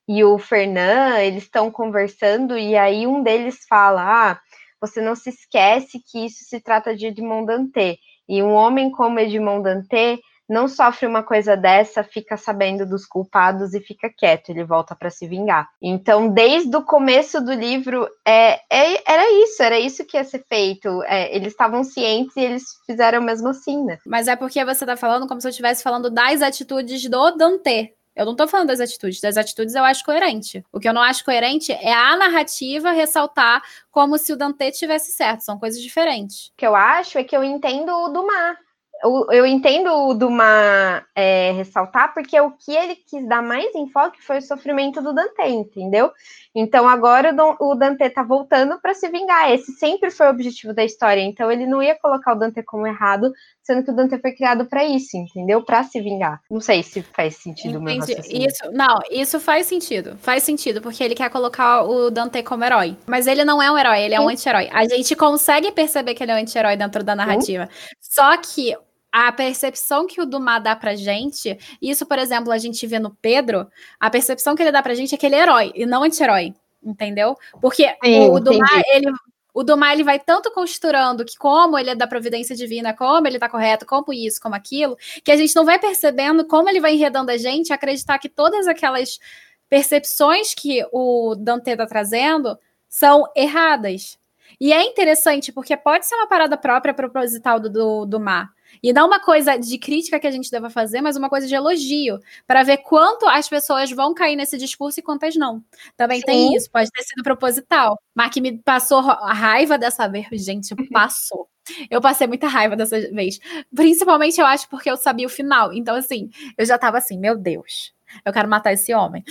e 0.08 0.24
o 0.24 0.38
Fernand, 0.38 1.20
eles 1.20 1.42
estão 1.44 1.70
conversando, 1.70 2.56
e 2.56 2.76
aí 2.76 3.06
um 3.06 3.22
deles 3.22 3.66
fala: 3.68 4.30
Ah, 4.32 4.40
você 4.80 5.00
não 5.00 5.14
se 5.14 5.30
esquece 5.30 6.00
que 6.10 6.24
isso 6.26 6.44
se 6.44 6.60
trata 6.60 6.96
de 6.96 7.06
Edmond 7.06 7.46
Dantê. 7.46 7.98
E 8.28 8.42
um 8.42 8.52
homem 8.52 8.90
como 8.90 9.18
Edmond 9.18 9.62
Dantê 9.62 10.18
não 10.48 10.68
sofre 10.68 11.06
uma 11.06 11.22
coisa 11.22 11.56
dessa, 11.56 12.04
fica 12.04 12.36
sabendo 12.36 12.86
dos 12.86 13.04
culpados 13.04 13.74
e 13.74 13.80
fica 13.80 14.08
quieto, 14.08 14.50
ele 14.50 14.64
volta 14.64 14.94
para 14.94 15.10
se 15.10 15.26
vingar. 15.26 15.68
Então, 15.82 16.28
desde 16.28 16.74
o 16.76 16.82
começo 16.82 17.40
do 17.40 17.52
livro, 17.52 18.08
é, 18.24 18.60
é, 18.70 19.02
era 19.12 19.30
isso, 19.42 19.62
era 19.62 19.78
isso 19.78 20.04
que 20.04 20.16
ia 20.16 20.24
ser 20.24 20.44
feito. 20.48 21.02
É, 21.04 21.34
eles 21.34 21.48
estavam 21.48 21.82
cientes 21.82 22.36
e 22.36 22.40
eles 22.40 22.64
fizeram 22.86 23.20
mesmo 23.20 23.48
assim, 23.48 23.84
né? 23.84 23.98
Mas 24.06 24.28
é 24.28 24.36
porque 24.36 24.64
você 24.64 24.86
tá 24.86 24.96
falando 24.96 25.26
como 25.26 25.40
se 25.40 25.46
eu 25.46 25.50
estivesse 25.50 25.82
falando 25.82 26.10
das 26.10 26.42
atitudes 26.42 27.08
do 27.08 27.30
Dante. 27.32 27.92
Eu 28.14 28.24
não 28.24 28.34
tô 28.34 28.48
falando 28.48 28.68
das 28.68 28.80
atitudes. 28.80 29.20
Das 29.20 29.36
atitudes 29.36 29.74
eu 29.74 29.84
acho 29.84 30.02
coerente. 30.02 30.64
O 30.72 30.80
que 30.80 30.88
eu 30.88 30.94
não 30.94 31.02
acho 31.02 31.22
coerente 31.22 31.70
é 31.70 31.92
a 31.92 32.16
narrativa 32.16 32.90
ressaltar 32.90 33.62
como 33.90 34.16
se 34.16 34.32
o 34.32 34.36
Dante 34.36 34.70
tivesse 34.72 35.12
certo. 35.12 35.42
São 35.42 35.58
coisas 35.58 35.82
diferentes. 35.82 36.46
O 36.46 36.56
que 36.56 36.66
eu 36.66 36.74
acho 36.74 37.18
é 37.18 37.24
que 37.24 37.36
eu 37.36 37.44
entendo 37.44 37.90
o 37.90 38.08
do 38.08 38.26
mar 38.26 38.56
eu, 39.02 39.26
eu 39.30 39.46
entendo 39.46 39.90
o 39.90 40.14
Dumas 40.14 41.02
é, 41.14 41.52
ressaltar, 41.52 42.14
porque 42.14 42.40
o 42.40 42.52
que 42.52 42.72
ele 42.72 42.96
quis 42.96 43.26
dar 43.28 43.42
mais 43.42 43.74
enfoque 43.74 44.22
foi 44.22 44.38
o 44.38 44.42
sofrimento 44.42 45.02
do 45.02 45.12
Dante, 45.12 45.42
entendeu? 45.42 46.10
Então 46.54 46.88
agora 46.88 47.34
o, 47.60 47.74
Dante 47.74 48.08
tá 48.08 48.22
voltando 48.22 48.80
para 48.80 48.94
se 48.94 49.08
vingar. 49.10 49.52
Esse 49.52 49.72
sempre 49.72 50.10
foi 50.10 50.26
o 50.26 50.30
objetivo 50.30 50.72
da 50.72 50.82
história. 50.82 51.20
Então 51.20 51.52
ele 51.52 51.66
não 51.66 51.82
ia 51.82 51.94
colocar 51.98 52.32
o 52.32 52.38
Dante 52.38 52.62
como 52.62 52.86
errado, 52.86 53.30
sendo 53.62 53.84
que 53.84 53.90
o 53.90 53.94
Dante 53.94 54.18
foi 54.18 54.32
criado 54.32 54.64
para 54.64 54.82
isso, 54.82 55.18
entendeu? 55.18 55.62
Para 55.62 55.84
se 55.84 56.00
vingar. 56.00 56.40
Não 56.50 56.60
sei 56.60 56.82
se 56.82 57.02
faz 57.02 57.36
sentido 57.36 57.78
o 57.78 57.90
Isso, 57.90 58.70
não, 58.72 58.98
isso 59.10 59.38
faz 59.38 59.66
sentido. 59.66 60.16
Faz 60.18 60.42
sentido, 60.42 60.80
porque 60.80 61.04
ele 61.04 61.14
quer 61.14 61.28
colocar 61.28 61.82
o 61.82 62.10
Dante 62.10 62.42
como 62.42 62.64
herói. 62.64 62.96
Mas 63.06 63.26
ele 63.26 63.44
não 63.44 63.62
é 63.62 63.70
um 63.70 63.76
herói, 63.76 64.00
ele 64.00 64.14
é 64.14 64.18
Sim. 64.18 64.24
um 64.24 64.28
anti-herói. 64.30 64.70
A 64.72 64.88
gente 64.88 65.14
consegue 65.14 65.70
perceber 65.72 66.14
que 66.14 66.22
ele 66.22 66.32
é 66.32 66.36
um 66.36 66.38
anti-herói 66.38 66.76
dentro 66.76 67.04
da 67.04 67.14
narrativa. 67.14 67.68
Sim. 67.70 67.96
Só 68.00 68.36
que 68.38 68.74
a 69.18 69.32
percepção 69.32 70.06
que 70.06 70.20
o 70.20 70.26
Dumas 70.26 70.62
dá 70.62 70.76
pra 70.76 70.94
gente, 70.94 71.58
isso, 71.80 72.04
por 72.04 72.18
exemplo, 72.18 72.52
a 72.52 72.58
gente 72.58 72.86
vê 72.86 72.98
no 72.98 73.16
Pedro, 73.22 73.66
a 73.98 74.10
percepção 74.10 74.54
que 74.54 74.62
ele 74.62 74.70
dá 74.70 74.82
pra 74.82 74.92
gente 74.92 75.14
é 75.14 75.18
que 75.18 75.24
ele 75.24 75.34
é 75.34 75.40
herói 75.40 75.72
e 75.74 75.86
não 75.86 76.02
anti-herói, 76.02 76.52
entendeu? 76.84 77.34
Porque 77.58 77.96
Sim, 78.04 78.28
o 78.28 78.38
Dumas, 78.38 78.68
ele, 78.92 79.10
o 79.54 79.64
Dumas, 79.64 79.94
ele 79.94 80.04
vai 80.04 80.18
tanto 80.18 80.50
costurando 80.50 81.24
que 81.24 81.34
como 81.38 81.78
ele 81.78 81.88
é 81.88 81.94
da 81.94 82.06
providência 82.06 82.54
divina, 82.54 82.92
como 82.92 83.26
ele 83.26 83.38
tá 83.38 83.48
correto, 83.48 83.86
como 83.86 84.12
isso, 84.12 84.38
como 84.38 84.54
aquilo, 84.54 84.98
que 85.24 85.32
a 85.32 85.36
gente 85.36 85.56
não 85.56 85.64
vai 85.64 85.78
percebendo 85.78 86.44
como 86.44 86.68
ele 86.68 86.78
vai 86.78 86.92
enredando 86.92 87.30
a 87.30 87.38
gente 87.38 87.72
a 87.72 87.76
acreditar 87.76 88.18
que 88.18 88.28
todas 88.28 88.68
aquelas 88.68 89.18
percepções 89.66 90.52
que 90.52 90.86
o 90.92 91.34
Dante 91.34 91.74
tá 91.74 91.86
trazendo 91.86 92.58
são 92.86 93.24
erradas. 93.34 94.18
E 94.60 94.74
é 94.74 94.82
interessante, 94.82 95.50
porque 95.52 95.74
pode 95.74 96.04
ser 96.04 96.16
uma 96.16 96.26
parada 96.26 96.58
própria 96.58 96.92
proposital 96.92 97.58
do, 97.58 97.70
do, 97.70 98.04
do 98.04 98.20
mar. 98.20 98.54
E 98.82 98.92
não 98.92 99.06
uma 99.06 99.20
coisa 99.20 99.56
de 99.56 99.78
crítica 99.78 100.18
que 100.18 100.26
a 100.26 100.30
gente 100.30 100.50
deva 100.50 100.70
fazer, 100.70 101.00
mas 101.00 101.16
uma 101.16 101.28
coisa 101.28 101.46
de 101.46 101.54
elogio, 101.54 102.18
para 102.46 102.62
ver 102.62 102.78
quanto 102.78 103.26
as 103.26 103.48
pessoas 103.48 103.90
vão 103.90 104.14
cair 104.14 104.36
nesse 104.36 104.58
discurso 104.58 105.00
e 105.00 105.02
quantas 105.02 105.36
não. 105.36 105.62
Também 105.96 106.20
Sim. 106.20 106.26
tem 106.26 106.56
isso, 106.56 106.70
pode 106.70 106.90
ter 106.90 107.02
sido 107.02 107.22
proposital. 107.22 107.98
Mas 108.14 108.30
que 108.30 108.40
me 108.40 108.58
passou 108.58 108.98
a 108.98 109.32
raiva 109.32 109.78
dessa 109.78 110.08
vez, 110.08 110.26
gente, 110.32 110.74
passou. 110.92 111.48
Eu 111.90 112.00
passei 112.00 112.26
muita 112.26 112.46
raiva 112.46 112.76
dessa 112.76 113.00
vez. 113.10 113.38
Principalmente, 113.74 114.40
eu 114.40 114.46
acho, 114.46 114.68
porque 114.68 114.90
eu 114.90 114.96
sabia 114.96 115.26
o 115.26 115.30
final. 115.30 115.72
Então, 115.72 115.96
assim, 115.96 116.30
eu 116.56 116.64
já 116.64 116.78
tava 116.78 116.98
assim, 116.98 117.18
meu 117.18 117.36
Deus, 117.36 117.92
eu 118.24 118.32
quero 118.32 118.48
matar 118.48 118.72
esse 118.72 118.94
homem. 118.94 119.24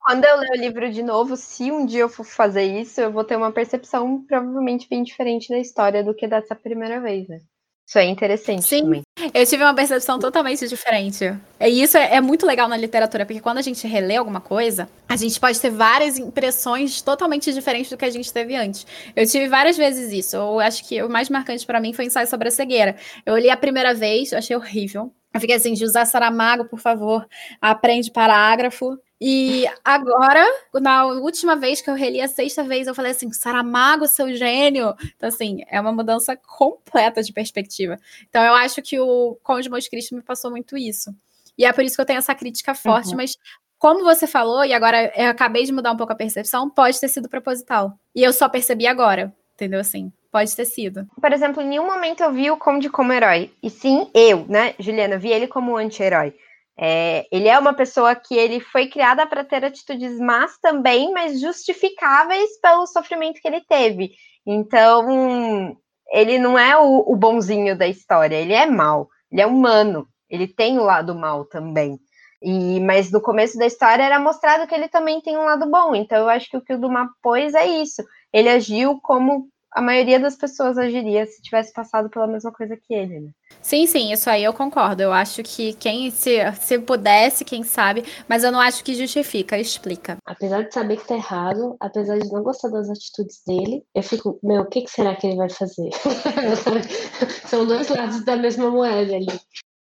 Quando 0.00 0.24
eu 0.24 0.36
ler 0.38 0.50
o 0.50 0.60
livro 0.60 0.90
de 0.90 1.02
novo, 1.02 1.36
se 1.36 1.70
um 1.70 1.84
dia 1.84 2.02
eu 2.02 2.08
for 2.08 2.24
fazer 2.24 2.62
isso, 2.62 3.00
eu 3.00 3.10
vou 3.10 3.24
ter 3.24 3.36
uma 3.36 3.52
percepção 3.52 4.22
provavelmente 4.22 4.88
bem 4.88 5.02
diferente 5.02 5.48
da 5.48 5.58
história 5.58 6.02
do 6.04 6.14
que 6.14 6.26
dessa 6.26 6.54
primeira 6.54 7.00
vez, 7.00 7.28
né? 7.28 7.40
Isso 7.86 7.98
é 7.98 8.04
interessante 8.04 8.64
Sim, 8.64 8.82
também. 8.82 9.02
Eu 9.32 9.46
tive 9.46 9.62
uma 9.62 9.72
percepção 9.72 10.18
totalmente 10.18 10.66
diferente. 10.66 11.32
E 11.60 11.82
isso 11.82 11.96
é, 11.96 12.16
é, 12.16 12.20
muito 12.20 12.44
legal 12.44 12.68
na 12.68 12.76
literatura, 12.76 13.24
porque 13.24 13.40
quando 13.40 13.58
a 13.58 13.62
gente 13.62 13.86
relê 13.86 14.16
alguma 14.16 14.40
coisa, 14.40 14.88
a 15.08 15.14
gente 15.14 15.38
pode 15.38 15.60
ter 15.60 15.70
várias 15.70 16.18
impressões 16.18 17.00
totalmente 17.00 17.52
diferentes 17.52 17.88
do 17.88 17.96
que 17.96 18.04
a 18.04 18.10
gente 18.10 18.32
teve 18.32 18.56
antes. 18.56 18.84
Eu 19.14 19.24
tive 19.24 19.46
várias 19.46 19.76
vezes 19.76 20.12
isso. 20.12 20.36
Eu 20.36 20.58
acho 20.58 20.84
que 20.84 21.00
o 21.00 21.08
mais 21.08 21.30
marcante 21.30 21.64
para 21.64 21.80
mim 21.80 21.92
foi 21.92 22.06
o 22.06 22.08
ensaio 22.08 22.26
sobre 22.26 22.48
a 22.48 22.50
cegueira. 22.50 22.96
Eu 23.24 23.36
li 23.38 23.48
a 23.48 23.56
primeira 23.56 23.94
vez, 23.94 24.32
achei 24.32 24.56
horrível. 24.56 25.12
Eu 25.36 25.40
fiquei 25.40 25.56
assim, 25.56 25.76
José 25.76 26.02
Saramago, 26.06 26.64
por 26.64 26.78
favor, 26.78 27.28
aprende 27.60 28.10
parágrafo. 28.10 28.98
E 29.20 29.66
agora, 29.84 30.42
na 30.74 31.04
última 31.06 31.54
vez 31.54 31.82
que 31.82 31.90
eu 31.90 31.94
reli 31.94 32.22
a 32.22 32.28
sexta 32.28 32.64
vez, 32.64 32.86
eu 32.86 32.94
falei 32.94 33.12
assim: 33.12 33.30
Saramago, 33.30 34.08
seu 34.08 34.34
gênio. 34.34 34.94
Então, 35.14 35.28
assim, 35.28 35.58
é 35.68 35.78
uma 35.78 35.92
mudança 35.92 36.34
completa 36.36 37.22
de 37.22 37.34
perspectiva. 37.34 37.98
Então, 38.28 38.42
eu 38.42 38.54
acho 38.54 38.80
que 38.80 38.98
o 38.98 39.38
Conde 39.42 39.68
Monte 39.68 39.90
Cristo 39.90 40.14
me 40.14 40.22
passou 40.22 40.50
muito 40.50 40.74
isso. 40.74 41.14
E 41.58 41.66
é 41.66 41.72
por 41.72 41.84
isso 41.84 41.96
que 41.96 42.00
eu 42.00 42.06
tenho 42.06 42.18
essa 42.18 42.34
crítica 42.34 42.74
forte, 42.74 43.10
uhum. 43.10 43.16
mas 43.16 43.36
como 43.78 44.04
você 44.04 44.26
falou, 44.26 44.64
e 44.64 44.72
agora 44.72 45.12
eu 45.14 45.28
acabei 45.28 45.64
de 45.64 45.72
mudar 45.72 45.92
um 45.92 45.96
pouco 45.98 46.14
a 46.14 46.16
percepção, 46.16 46.70
pode 46.70 46.98
ter 46.98 47.08
sido 47.08 47.28
proposital. 47.28 47.92
E 48.14 48.22
eu 48.22 48.32
só 48.32 48.48
percebi 48.48 48.86
agora, 48.86 49.34
entendeu? 49.56 49.80
Assim, 49.80 50.12
pode 50.30 50.54
ter 50.54 50.66
sido. 50.66 51.06
Por 51.20 51.32
exemplo, 51.32 51.62
em 51.62 51.68
nenhum 51.68 51.86
momento 51.86 52.22
eu 52.22 52.32
vi 52.32 52.50
o 52.50 52.56
Conde 52.56 52.88
como 52.88 53.12
herói. 53.12 53.50
E 53.62 53.70
sim, 53.70 54.08
eu, 54.14 54.46
né, 54.46 54.74
Juliana, 54.78 55.18
vi 55.18 55.32
ele 55.32 55.48
como 55.48 55.76
anti-herói. 55.76 56.34
É, 56.78 57.26
ele 57.32 57.48
é 57.48 57.58
uma 57.58 57.72
pessoa 57.72 58.14
que 58.14 58.36
ele 58.36 58.60
foi 58.60 58.86
criada 58.88 59.26
para 59.26 59.42
ter 59.42 59.64
atitudes 59.64 60.20
más 60.20 60.58
também, 60.58 61.10
mas 61.10 61.40
justificáveis 61.40 62.60
pelo 62.60 62.86
sofrimento 62.86 63.40
que 63.40 63.48
ele 63.48 63.62
teve. 63.62 64.12
Então, 64.46 65.74
ele 66.12 66.38
não 66.38 66.58
é 66.58 66.76
o, 66.76 67.04
o 67.06 67.16
bonzinho 67.16 67.76
da 67.76 67.88
história, 67.88 68.36
ele 68.36 68.52
é 68.52 68.66
mal, 68.66 69.08
ele 69.32 69.40
é 69.40 69.46
humano, 69.46 70.06
ele 70.28 70.46
tem 70.46 70.78
o 70.78 70.84
lado 70.84 71.14
mal 71.14 71.46
também. 71.46 71.98
E, 72.42 72.78
mas 72.80 73.10
no 73.10 73.20
começo 73.22 73.58
da 73.58 73.66
história 73.66 74.02
era 74.02 74.20
mostrado 74.20 74.66
que 74.66 74.74
ele 74.74 74.88
também 74.88 75.20
tem 75.20 75.36
um 75.36 75.44
lado 75.44 75.68
bom. 75.70 75.94
Então 75.94 76.18
eu 76.18 76.28
acho 76.28 76.48
que 76.50 76.56
o 76.56 76.60
que 76.60 76.74
o 76.74 76.78
Dumas 76.78 77.08
pôs 77.22 77.54
é 77.54 77.66
isso. 77.66 78.02
Ele 78.32 78.48
agiu 78.48 79.00
como 79.00 79.48
a 79.76 79.82
maioria 79.82 80.18
das 80.18 80.34
pessoas 80.34 80.78
agiria 80.78 81.26
se 81.26 81.42
tivesse 81.42 81.70
passado 81.70 82.08
pela 82.08 82.26
mesma 82.26 82.50
coisa 82.50 82.74
que 82.76 82.94
ele, 82.94 83.20
né? 83.20 83.30
Sim, 83.60 83.86
sim, 83.86 84.10
isso 84.10 84.30
aí 84.30 84.42
eu 84.42 84.54
concordo. 84.54 85.02
Eu 85.02 85.12
acho 85.12 85.42
que 85.42 85.74
quem, 85.74 86.10
se, 86.10 86.38
se 86.60 86.78
pudesse, 86.78 87.44
quem 87.44 87.62
sabe, 87.62 88.02
mas 88.26 88.42
eu 88.42 88.50
não 88.50 88.58
acho 88.58 88.82
que 88.82 88.94
justifica, 88.94 89.58
explica. 89.58 90.16
Apesar 90.24 90.62
de 90.62 90.72
saber 90.72 90.96
que 90.96 91.06
tá 91.06 91.16
errado, 91.16 91.76
apesar 91.78 92.18
de 92.18 92.32
não 92.32 92.42
gostar 92.42 92.68
das 92.68 92.88
atitudes 92.88 93.42
dele, 93.46 93.84
eu 93.94 94.02
fico, 94.02 94.38
meu, 94.42 94.62
o 94.62 94.66
que, 94.66 94.80
que 94.80 94.90
será 94.90 95.14
que 95.14 95.26
ele 95.26 95.36
vai 95.36 95.50
fazer? 95.50 95.90
São 97.46 97.66
dois 97.66 97.88
lados 97.88 98.24
da 98.24 98.36
mesma 98.36 98.70
moeda 98.70 99.14
ali. 99.14 99.40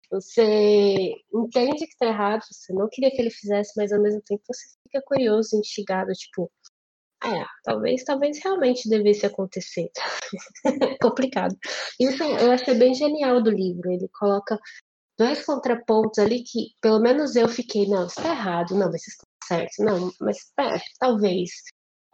Você 0.09 1.13
entende 1.33 1.87
que 1.87 1.97
tá 1.97 2.05
errado, 2.05 2.43
você 2.49 2.71
não 2.71 2.87
queria 2.89 3.11
que 3.11 3.19
ele 3.19 3.31
fizesse, 3.31 3.73
mas 3.75 3.91
ao 3.91 4.01
mesmo 4.01 4.21
tempo 4.21 4.43
você 4.47 4.63
fica 4.83 5.03
curioso, 5.05 5.57
instigado, 5.57 6.13
tipo, 6.13 6.49
é, 7.23 7.45
talvez, 7.63 8.03
talvez 8.03 8.39
realmente 8.43 8.89
devesse 8.89 9.25
acontecer. 9.25 9.89
Complicado. 11.01 11.55
Isso 11.99 12.21
eu 12.23 12.51
achei 12.51 12.73
bem 12.75 12.93
genial 12.93 13.41
do 13.41 13.49
livro. 13.49 13.91
Ele 13.91 14.09
coloca 14.13 14.59
dois 15.17 15.45
contrapontos 15.45 16.19
ali 16.19 16.43
que, 16.43 16.71
pelo 16.81 16.99
menos 16.99 17.35
eu 17.35 17.47
fiquei, 17.47 17.87
não, 17.87 18.07
isso 18.07 18.21
tá 18.21 18.29
errado, 18.29 18.75
não, 18.75 18.91
mas 18.91 19.07
isso 19.07 19.17
tá 19.19 19.47
certo, 19.47 19.83
não, 19.83 20.11
mas 20.19 20.37
é, 20.59 20.79
talvez. 20.99 21.49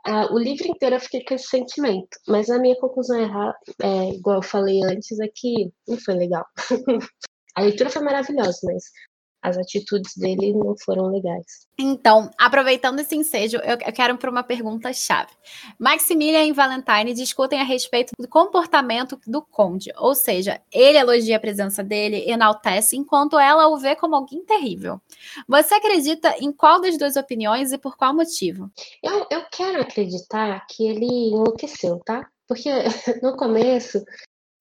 Ah, 0.06 0.32
o 0.34 0.40
livro 0.40 0.68
inteiro 0.68 0.96
eu 0.96 1.00
fiquei 1.00 1.24
com 1.26 1.34
esse 1.34 1.48
sentimento, 1.48 2.18
mas 2.28 2.50
a 2.50 2.58
minha 2.58 2.76
conclusão 2.80 3.18
é, 3.20 3.54
é 3.84 4.10
igual 4.16 4.38
eu 4.38 4.44
falei 4.44 4.82
antes, 4.84 5.20
é 5.20 5.28
que 5.34 5.72
não 5.88 5.98
foi 5.98 6.16
legal. 6.16 6.46
a 7.56 7.62
leitura 7.62 7.90
foi 7.90 8.02
maravilhosa, 8.02 8.60
mas 8.64 8.84
as 9.42 9.58
atitudes 9.58 10.16
dele 10.16 10.54
não 10.54 10.76
foram 10.78 11.08
legais. 11.08 11.68
Então, 11.78 12.30
aproveitando 12.38 13.00
esse 13.00 13.16
ensejo, 13.16 13.58
eu 13.58 13.78
quero 13.94 14.18
para 14.18 14.30
uma 14.30 14.44
pergunta 14.44 14.92
chave. 14.92 15.32
Maximilian 15.80 16.44
e 16.44 16.52
Valentine 16.52 17.14
discutem 17.14 17.60
a 17.60 17.64
respeito 17.64 18.12
do 18.20 18.28
comportamento 18.28 19.20
do 19.26 19.42
conde, 19.42 19.92
ou 19.98 20.14
seja, 20.14 20.62
ele 20.72 20.98
elogia 20.98 21.38
a 21.38 21.40
presença 21.40 21.84
dele, 21.84 22.30
enaltece, 22.30 22.98
enquanto 22.98 23.40
ela 23.40 23.68
o 23.68 23.78
vê 23.78 23.96
como 23.96 24.16
alguém 24.16 24.44
terrível. 24.44 25.00
Você 25.48 25.74
acredita 25.76 26.36
em 26.40 26.52
qual 26.52 26.82
das 26.82 26.98
duas 26.98 27.16
opiniões 27.16 27.72
e 27.72 27.78
por 27.78 27.96
qual 27.96 28.14
motivo? 28.14 28.70
Eu, 29.02 29.26
eu 29.32 29.46
quero 29.50 29.82
acreditar 29.82 30.66
que 30.68 30.86
ele 30.86 31.30
enlouqueceu, 31.30 32.00
tá? 32.06 32.28
Porque 32.48 32.70
no 33.24 33.38
começo, 33.38 34.04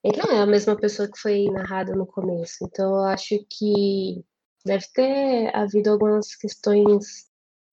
ele 0.05 0.19
não 0.19 0.31
é 0.31 0.41
a 0.41 0.47
mesma 0.47 0.77
pessoa 0.77 1.11
que 1.11 1.19
foi 1.19 1.47
narrada 1.47 1.95
no 1.95 2.07
começo. 2.07 2.59
Então, 2.63 2.99
eu 2.99 3.05
acho 3.05 3.35
que 3.51 4.25
deve 4.65 4.85
ter 4.93 5.55
havido 5.55 5.91
algumas 5.91 6.35
questões, 6.35 7.29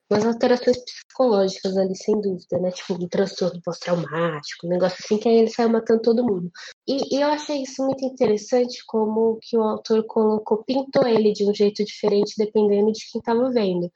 umas 0.09 0.25
alterações 0.25 0.77
psicológicas 0.77 1.77
ali, 1.77 1.95
sem 1.95 2.19
dúvida, 2.21 2.59
né? 2.59 2.71
Tipo, 2.71 2.93
um 2.93 3.07
transtorno 3.07 3.61
pós-traumático, 3.63 4.67
um 4.67 4.69
negócio 4.69 4.97
assim, 5.03 5.17
que 5.17 5.27
aí 5.27 5.37
ele 5.37 5.49
saiu 5.49 5.69
matando 5.69 6.01
todo 6.01 6.25
mundo. 6.25 6.51
E, 6.87 7.15
e, 7.15 7.21
eu 7.21 7.27
achei 7.29 7.63
isso 7.63 7.83
muito 7.83 8.05
interessante, 8.05 8.83
como 8.85 9.39
que 9.41 9.57
o 9.57 9.61
autor 9.61 10.05
colocou, 10.05 10.63
pintou 10.63 11.07
ele 11.07 11.33
de 11.33 11.49
um 11.49 11.53
jeito 11.53 11.83
diferente, 11.83 12.35
dependendo 12.37 12.91
de 12.91 13.09
quem 13.11 13.19
estava 13.19 13.49
vendo. 13.51 13.91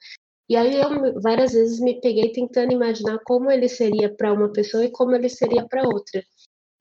E 0.48 0.56
aí 0.56 0.80
eu 0.80 1.20
várias 1.22 1.52
vezes 1.52 1.78
me 1.78 2.00
peguei 2.00 2.32
tentando 2.32 2.72
imaginar 2.72 3.20
como 3.24 3.50
ele 3.50 3.68
seria 3.68 4.12
para 4.12 4.32
uma 4.32 4.52
pessoa 4.52 4.84
e 4.84 4.90
como 4.90 5.14
ele 5.14 5.28
seria 5.28 5.64
para 5.64 5.84
outra. 5.84 6.24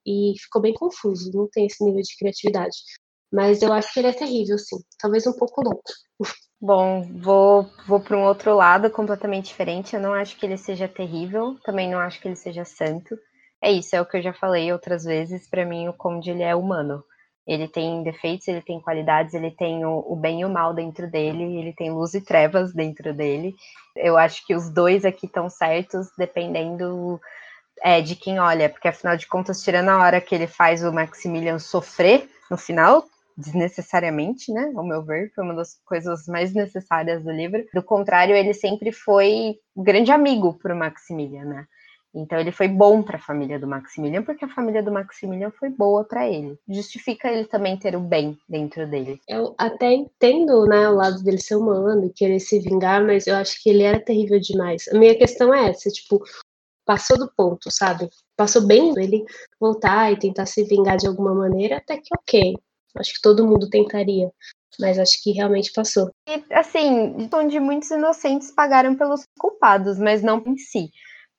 E 0.05 0.33
ficou 0.39 0.59
bem 0.59 0.73
confuso, 0.73 1.31
não 1.31 1.47
tem 1.47 1.67
esse 1.67 1.83
nível 1.83 2.01
de 2.01 2.17
criatividade. 2.17 2.77
Mas 3.31 3.61
eu 3.61 3.71
acho 3.71 3.93
que 3.93 3.99
ele 3.99 4.07
é 4.07 4.13
terrível, 4.13 4.57
sim. 4.57 4.77
Talvez 4.99 5.25
um 5.27 5.33
pouco 5.33 5.61
louco. 5.61 5.83
Bom, 6.61 7.03
vou, 7.13 7.69
vou 7.87 7.99
para 8.01 8.17
um 8.17 8.23
outro 8.23 8.53
lado 8.55 8.89
completamente 8.89 9.47
diferente. 9.47 9.95
Eu 9.95 10.01
não 10.01 10.13
acho 10.13 10.37
que 10.37 10.45
ele 10.45 10.57
seja 10.57 10.87
terrível, 10.87 11.57
também 11.63 11.89
não 11.89 11.99
acho 11.99 12.19
que 12.19 12.27
ele 12.27 12.35
seja 12.35 12.65
santo. 12.65 13.17
É 13.61 13.71
isso, 13.71 13.95
é 13.95 14.01
o 14.01 14.05
que 14.05 14.17
eu 14.17 14.21
já 14.21 14.33
falei 14.33 14.71
outras 14.71 15.03
vezes. 15.03 15.49
Para 15.49 15.65
mim, 15.65 15.87
o 15.87 15.93
Conde 15.93 16.31
ele 16.31 16.43
é 16.43 16.55
humano. 16.55 17.03
Ele 17.47 17.67
tem 17.67 18.03
defeitos, 18.03 18.47
ele 18.47 18.61
tem 18.61 18.79
qualidades, 18.79 19.33
ele 19.33 19.51
tem 19.51 19.83
o, 19.83 20.05
o, 20.07 20.15
bem 20.15 20.41
e 20.41 20.45
o 20.45 20.49
mal 20.49 20.73
dentro 20.73 21.09
dele, 21.09 21.57
ele 21.57 21.73
tem 21.73 21.91
luz 21.91 22.13
e 22.13 22.21
trevas 22.21 22.73
dentro 22.73 23.11
dele. 23.11 23.55
Eu 23.95 24.17
acho 24.17 24.45
que 24.45 24.53
os 24.53 24.69
dois 24.69 25.03
aqui 25.03 25.25
estão 25.25 25.49
certos, 25.49 26.09
dependendo 26.15 27.19
é, 27.81 28.01
de 28.01 28.15
quem 28.15 28.39
olha, 28.39 28.69
porque 28.69 28.87
afinal 28.87 29.17
de 29.17 29.25
contas, 29.25 29.63
tirando 29.63 29.89
a 29.89 29.97
hora 29.97 30.21
que 30.21 30.35
ele 30.35 30.45
faz 30.45 30.83
o 30.83 30.91
Maximilian 30.91 31.57
sofrer 31.57 32.29
no 32.51 32.57
final, 32.57 33.03
desnecessariamente, 33.39 34.51
né? 34.51 34.71
Ao 34.75 34.83
meu 34.85 35.03
ver, 35.03 35.31
foi 35.33 35.43
uma 35.43 35.55
das 35.55 35.79
coisas 35.85 36.27
mais 36.27 36.53
necessárias 36.53 37.23
do 37.23 37.31
livro. 37.31 37.65
Do 37.73 37.81
contrário, 37.81 38.35
ele 38.35 38.53
sempre 38.53 38.91
foi 38.91 39.55
um 39.75 39.83
grande 39.83 40.11
amigo 40.11 40.59
para 40.59 40.75
o 40.75 40.77
Maximilian, 40.77 41.45
né? 41.45 41.65
Então 42.13 42.39
ele 42.39 42.51
foi 42.51 42.67
bom 42.67 43.03
para 43.03 43.17
a 43.17 43.21
família 43.21 43.59
do 43.59 43.67
Maximilian 43.67 44.23
porque 44.23 44.43
a 44.43 44.49
família 44.49 44.81
do 44.81 44.91
Maximilian 44.91 45.51
foi 45.51 45.69
boa 45.69 46.03
para 46.03 46.27
ele. 46.27 46.57
Justifica 46.67 47.31
ele 47.31 47.45
também 47.45 47.77
ter 47.77 47.95
o 47.95 47.99
bem 47.99 48.37
dentro 48.47 48.89
dele. 48.89 49.21
Eu 49.27 49.53
até 49.57 49.93
entendo, 49.93 50.65
né, 50.65 50.89
o 50.89 50.95
lado 50.95 51.23
dele 51.23 51.39
ser 51.39 51.55
humano 51.55 52.05
e 52.05 52.13
querer 52.13 52.39
se 52.39 52.59
vingar, 52.59 53.05
mas 53.05 53.27
eu 53.27 53.35
acho 53.35 53.61
que 53.61 53.69
ele 53.69 53.83
era 53.83 54.03
terrível 54.03 54.39
demais. 54.39 54.87
A 54.87 54.97
minha 54.97 55.15
questão 55.15 55.53
é 55.53 55.69
essa, 55.69 55.89
tipo, 55.91 56.23
passou 56.83 57.17
do 57.19 57.31
ponto, 57.37 57.69
sabe? 57.71 58.09
Passou 58.35 58.65
bem 58.65 58.91
ele 58.97 59.23
voltar 59.59 60.11
e 60.11 60.17
tentar 60.17 60.47
se 60.47 60.63
vingar 60.63 60.97
de 60.97 61.05
alguma 61.05 61.35
maneira, 61.35 61.77
até 61.77 61.97
que 61.97 62.09
ok. 62.17 62.55
Acho 62.97 63.13
que 63.13 63.21
todo 63.21 63.45
mundo 63.45 63.69
tentaria, 63.69 64.31
mas 64.79 64.97
acho 64.97 65.21
que 65.23 65.31
realmente 65.31 65.71
passou. 65.71 66.09
E 66.27 66.43
assim, 66.53 67.29
onde 67.33 67.59
muitos 67.59 67.91
inocentes 67.91 68.51
pagaram 68.51 68.95
pelos 68.95 69.23
culpados, 69.37 69.99
mas 69.99 70.21
não 70.21 70.41
em 70.45 70.57
si. 70.57 70.89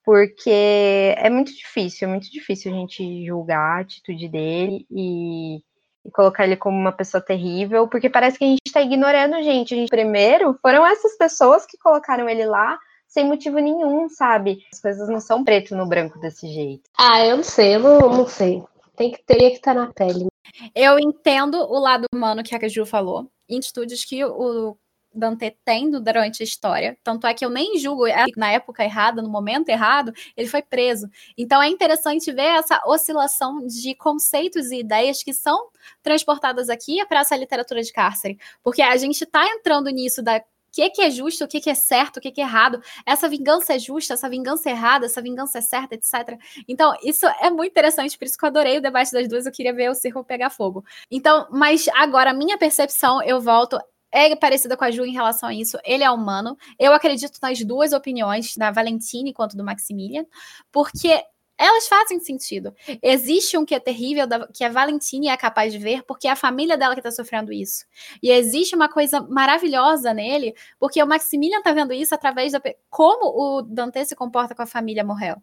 Porque 0.04 1.14
é 1.16 1.28
muito 1.28 1.54
difícil, 1.54 2.08
é 2.08 2.10
muito 2.10 2.30
difícil 2.30 2.72
a 2.72 2.74
gente 2.74 3.26
julgar 3.26 3.78
a 3.78 3.80
atitude 3.80 4.28
dele 4.28 4.86
e, 4.90 5.56
e 6.04 6.10
colocar 6.12 6.44
ele 6.44 6.56
como 6.56 6.76
uma 6.76 6.92
pessoa 6.92 7.20
terrível, 7.20 7.86
porque 7.86 8.08
parece 8.08 8.38
que 8.38 8.44
a 8.44 8.48
gente 8.48 8.60
está 8.66 8.80
ignorando 8.80 9.42
gente. 9.42 9.74
A 9.74 9.76
gente. 9.76 9.90
Primeiro, 9.90 10.58
foram 10.62 10.86
essas 10.86 11.16
pessoas 11.18 11.66
que 11.66 11.76
colocaram 11.78 12.28
ele 12.28 12.46
lá 12.46 12.78
sem 13.10 13.26
motivo 13.26 13.58
nenhum, 13.58 14.08
sabe? 14.08 14.64
As 14.72 14.80
coisas 14.80 15.08
não 15.08 15.20
são 15.20 15.44
preto 15.44 15.76
no 15.76 15.86
branco 15.86 16.18
desse 16.20 16.46
jeito. 16.48 16.88
Ah, 16.96 17.26
eu 17.26 17.36
não 17.38 17.44
sei, 17.44 17.74
eu 17.74 17.80
não, 17.80 17.98
não 18.08 18.28
sei. 18.28 18.62
Tem 18.96 19.10
que, 19.10 19.22
teria 19.24 19.50
que 19.50 19.56
estar 19.56 19.74
na 19.74 19.92
pele. 19.92 20.29
Eu 20.74 20.98
entendo 20.98 21.56
o 21.56 21.78
lado 21.78 22.06
humano 22.14 22.42
que 22.42 22.54
a 22.54 22.68
Ju 22.68 22.86
falou, 22.86 23.30
em 23.48 23.58
atitudes 23.58 24.04
que 24.04 24.24
o 24.24 24.76
Dante 25.12 25.56
tem 25.64 25.90
durante 25.90 26.42
a 26.42 26.44
história. 26.44 26.96
Tanto 27.02 27.26
é 27.26 27.34
que 27.34 27.44
eu 27.44 27.50
nem 27.50 27.78
julgo 27.78 28.04
na 28.36 28.52
época 28.52 28.84
errada, 28.84 29.20
no 29.20 29.28
momento 29.28 29.68
errado, 29.68 30.12
ele 30.36 30.48
foi 30.48 30.62
preso. 30.62 31.08
Então 31.36 31.60
é 31.60 31.68
interessante 31.68 32.30
ver 32.32 32.42
essa 32.42 32.80
oscilação 32.86 33.66
de 33.66 33.94
conceitos 33.96 34.70
e 34.70 34.80
ideias 34.80 35.22
que 35.22 35.32
são 35.32 35.68
transportadas 36.02 36.68
aqui 36.68 37.04
para 37.06 37.20
essa 37.20 37.36
literatura 37.36 37.82
de 37.82 37.92
cárcere. 37.92 38.38
Porque 38.62 38.82
a 38.82 38.96
gente 38.96 39.22
está 39.24 39.46
entrando 39.48 39.90
nisso 39.90 40.22
da 40.22 40.42
que, 40.72 40.88
que 40.90 41.02
é 41.02 41.10
justo, 41.10 41.44
o 41.44 41.48
que, 41.48 41.60
que 41.60 41.70
é 41.70 41.74
certo, 41.74 42.18
o 42.18 42.20
que, 42.20 42.30
que 42.30 42.40
é 42.40 42.44
errado, 42.44 42.82
essa 43.04 43.28
vingança 43.28 43.74
é 43.74 43.78
justa, 43.78 44.14
essa 44.14 44.28
vingança 44.28 44.68
é 44.68 44.72
errada, 44.72 45.06
essa 45.06 45.22
vingança 45.22 45.58
é 45.58 45.60
certa, 45.60 45.94
etc. 45.94 46.38
Então, 46.68 46.94
isso 47.02 47.26
é 47.26 47.50
muito 47.50 47.70
interessante, 47.70 48.18
por 48.18 48.24
isso 48.24 48.36
que 48.36 48.44
eu 48.44 48.48
adorei 48.48 48.78
o 48.78 48.82
debate 48.82 49.12
das 49.12 49.28
duas, 49.28 49.46
eu 49.46 49.52
queria 49.52 49.74
ver 49.74 49.90
o 49.90 49.94
circo 49.94 50.24
pegar 50.24 50.50
fogo. 50.50 50.84
Então, 51.10 51.46
mas 51.50 51.88
agora, 51.94 52.30
a 52.30 52.34
minha 52.34 52.58
percepção, 52.58 53.22
eu 53.22 53.40
volto, 53.40 53.78
é 54.12 54.34
parecida 54.34 54.76
com 54.76 54.84
a 54.84 54.90
Ju 54.90 55.04
em 55.04 55.12
relação 55.12 55.48
a 55.48 55.54
isso. 55.54 55.78
Ele 55.84 56.02
é 56.02 56.10
humano. 56.10 56.56
Eu 56.78 56.92
acredito 56.92 57.38
nas 57.40 57.60
duas 57.64 57.92
opiniões, 57.92 58.56
da 58.56 58.70
Valentine 58.70 59.32
quanto 59.32 59.56
do 59.56 59.64
Maximilian, 59.64 60.26
porque 60.72 61.22
elas 61.60 61.86
fazem 61.86 62.18
sentido. 62.18 62.74
Existe 63.02 63.58
um 63.58 63.66
que 63.66 63.74
é 63.74 63.78
terrível, 63.78 64.26
que 64.54 64.64
a 64.64 64.70
Valentine 64.70 65.28
é 65.28 65.36
capaz 65.36 65.70
de 65.70 65.78
ver, 65.78 66.02
porque 66.04 66.26
é 66.26 66.30
a 66.30 66.36
família 66.36 66.78
dela 66.78 66.94
que 66.94 67.00
está 67.00 67.10
sofrendo 67.10 67.52
isso. 67.52 67.84
E 68.22 68.30
existe 68.30 68.74
uma 68.74 68.88
coisa 68.88 69.20
maravilhosa 69.20 70.14
nele, 70.14 70.54
porque 70.78 71.02
o 71.02 71.06
Maximilian 71.06 71.58
está 71.58 71.72
vendo 71.74 71.92
isso 71.92 72.14
através 72.14 72.52
da. 72.52 72.62
Como 72.88 73.58
o 73.58 73.62
Dante 73.62 74.06
se 74.06 74.16
comporta 74.16 74.54
com 74.54 74.62
a 74.62 74.66
família 74.66 75.04
Morrel. 75.04 75.36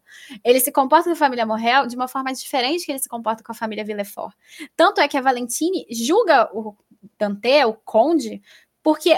Ele 0.44 0.60
se 0.60 0.72
comporta 0.72 1.06
com 1.06 1.14
a 1.14 1.16
família 1.16 1.46
Morrel 1.46 1.86
de 1.86 1.96
uma 1.96 2.08
forma 2.08 2.34
diferente 2.34 2.84
que 2.84 2.92
ele 2.92 3.00
se 3.00 3.08
comporta 3.08 3.44
com 3.44 3.52
a 3.52 3.56
família 3.56 3.86
Villefort. 3.86 4.34
Tanto 4.76 5.00
é 5.00 5.08
que 5.08 5.18
a 5.18 5.22
Valentine 5.22 5.86
julga 5.92 6.50
o 6.52 6.76
Dante, 7.20 7.64
o 7.66 7.74
Conde, 7.74 8.42
porque 8.82 9.10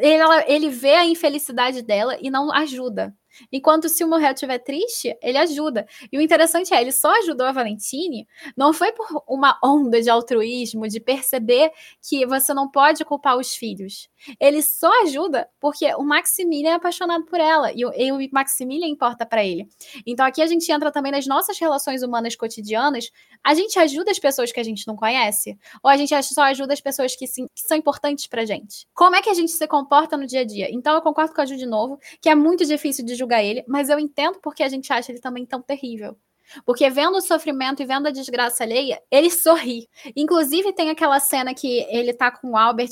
ele, 0.00 0.22
ele 0.46 0.68
vê 0.70 0.94
a 0.94 1.06
infelicidade 1.06 1.82
dela 1.82 2.18
e 2.20 2.30
não 2.30 2.52
ajuda. 2.52 3.14
Enquanto 3.52 3.88
se 3.88 4.04
o 4.04 4.08
Morrel 4.08 4.32
estiver 4.32 4.58
triste, 4.58 5.16
ele 5.22 5.38
ajuda. 5.38 5.86
E 6.10 6.18
o 6.18 6.20
interessante 6.20 6.72
é, 6.74 6.80
ele 6.80 6.92
só 6.92 7.10
ajudou 7.18 7.46
a 7.46 7.52
Valentine, 7.52 8.26
não 8.56 8.72
foi 8.72 8.92
por 8.92 9.06
uma 9.26 9.58
onda 9.62 10.00
de 10.00 10.10
altruísmo, 10.10 10.88
de 10.88 11.00
perceber 11.00 11.70
que 12.06 12.26
você 12.26 12.52
não 12.52 12.70
pode 12.70 13.04
culpar 13.04 13.36
os 13.36 13.54
filhos. 13.54 14.08
Ele 14.40 14.62
só 14.62 14.90
ajuda 15.02 15.48
porque 15.60 15.92
o 15.94 16.02
Maximilian 16.02 16.70
é 16.70 16.74
apaixonado 16.74 17.24
por 17.24 17.40
ela 17.40 17.72
e 17.72 17.84
o, 17.84 17.92
e 17.92 18.12
o 18.12 18.18
Maximilian 18.32 18.88
importa 18.88 19.24
para 19.24 19.44
ele. 19.44 19.68
Então 20.06 20.26
aqui 20.26 20.42
a 20.42 20.46
gente 20.46 20.70
entra 20.70 20.90
também 20.90 21.12
nas 21.12 21.26
nossas 21.26 21.58
relações 21.58 22.02
humanas 22.02 22.34
cotidianas. 22.34 23.10
A 23.44 23.54
gente 23.54 23.78
ajuda 23.78 24.10
as 24.10 24.18
pessoas 24.18 24.52
que 24.52 24.60
a 24.60 24.62
gente 24.62 24.86
não 24.86 24.96
conhece? 24.96 25.58
Ou 25.82 25.90
a 25.90 25.96
gente 25.96 26.14
só 26.22 26.42
ajuda 26.42 26.72
as 26.72 26.80
pessoas 26.80 27.14
que, 27.14 27.26
sim, 27.26 27.46
que 27.54 27.62
são 27.62 27.76
importantes 27.76 28.26
pra 28.26 28.44
gente? 28.44 28.86
Como 28.94 29.16
é 29.16 29.22
que 29.22 29.30
a 29.30 29.34
gente 29.34 29.52
se 29.52 29.66
comporta 29.66 30.16
no 30.16 30.26
dia 30.26 30.40
a 30.40 30.44
dia? 30.44 30.68
Então 30.70 30.94
eu 30.94 31.02
concordo 31.02 31.34
com 31.34 31.40
a 31.40 31.46
Ju 31.46 31.56
de 31.56 31.66
novo, 31.66 31.98
que 32.20 32.28
é 32.28 32.34
muito 32.34 32.64
difícil 32.64 33.04
de 33.04 33.14
julgar 33.28 33.44
ele, 33.44 33.62
mas 33.68 33.90
eu 33.90 33.98
entendo 33.98 34.38
porque 34.40 34.62
a 34.62 34.68
gente 34.68 34.90
acha 34.92 35.12
ele 35.12 35.20
também 35.20 35.44
tão 35.44 35.60
terrível. 35.60 36.16
Porque 36.64 36.88
vendo 36.88 37.18
o 37.18 37.20
sofrimento 37.20 37.82
e 37.82 37.84
vendo 37.84 38.06
a 38.06 38.10
desgraça 38.10 38.64
alheia, 38.64 39.02
ele 39.10 39.30
sorri. 39.30 39.86
Inclusive, 40.16 40.72
tem 40.72 40.88
aquela 40.88 41.20
cena 41.20 41.52
que 41.52 41.86
ele 41.90 42.14
tá 42.14 42.30
com 42.30 42.52
o 42.52 42.56
Albert 42.56 42.88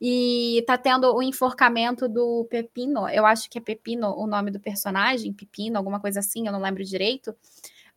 e 0.00 0.64
tá 0.66 0.76
tendo 0.76 1.14
o 1.14 1.22
enforcamento 1.22 2.08
do 2.08 2.44
Pepino. 2.50 3.08
Eu 3.08 3.24
acho 3.24 3.48
que 3.48 3.56
é 3.56 3.60
Pepino 3.60 4.12
o 4.16 4.26
nome 4.26 4.50
do 4.50 4.58
personagem, 4.58 5.32
Pepino, 5.32 5.78
alguma 5.78 6.00
coisa 6.00 6.18
assim, 6.18 6.48
eu 6.48 6.52
não 6.52 6.60
lembro 6.60 6.82
direito. 6.82 7.32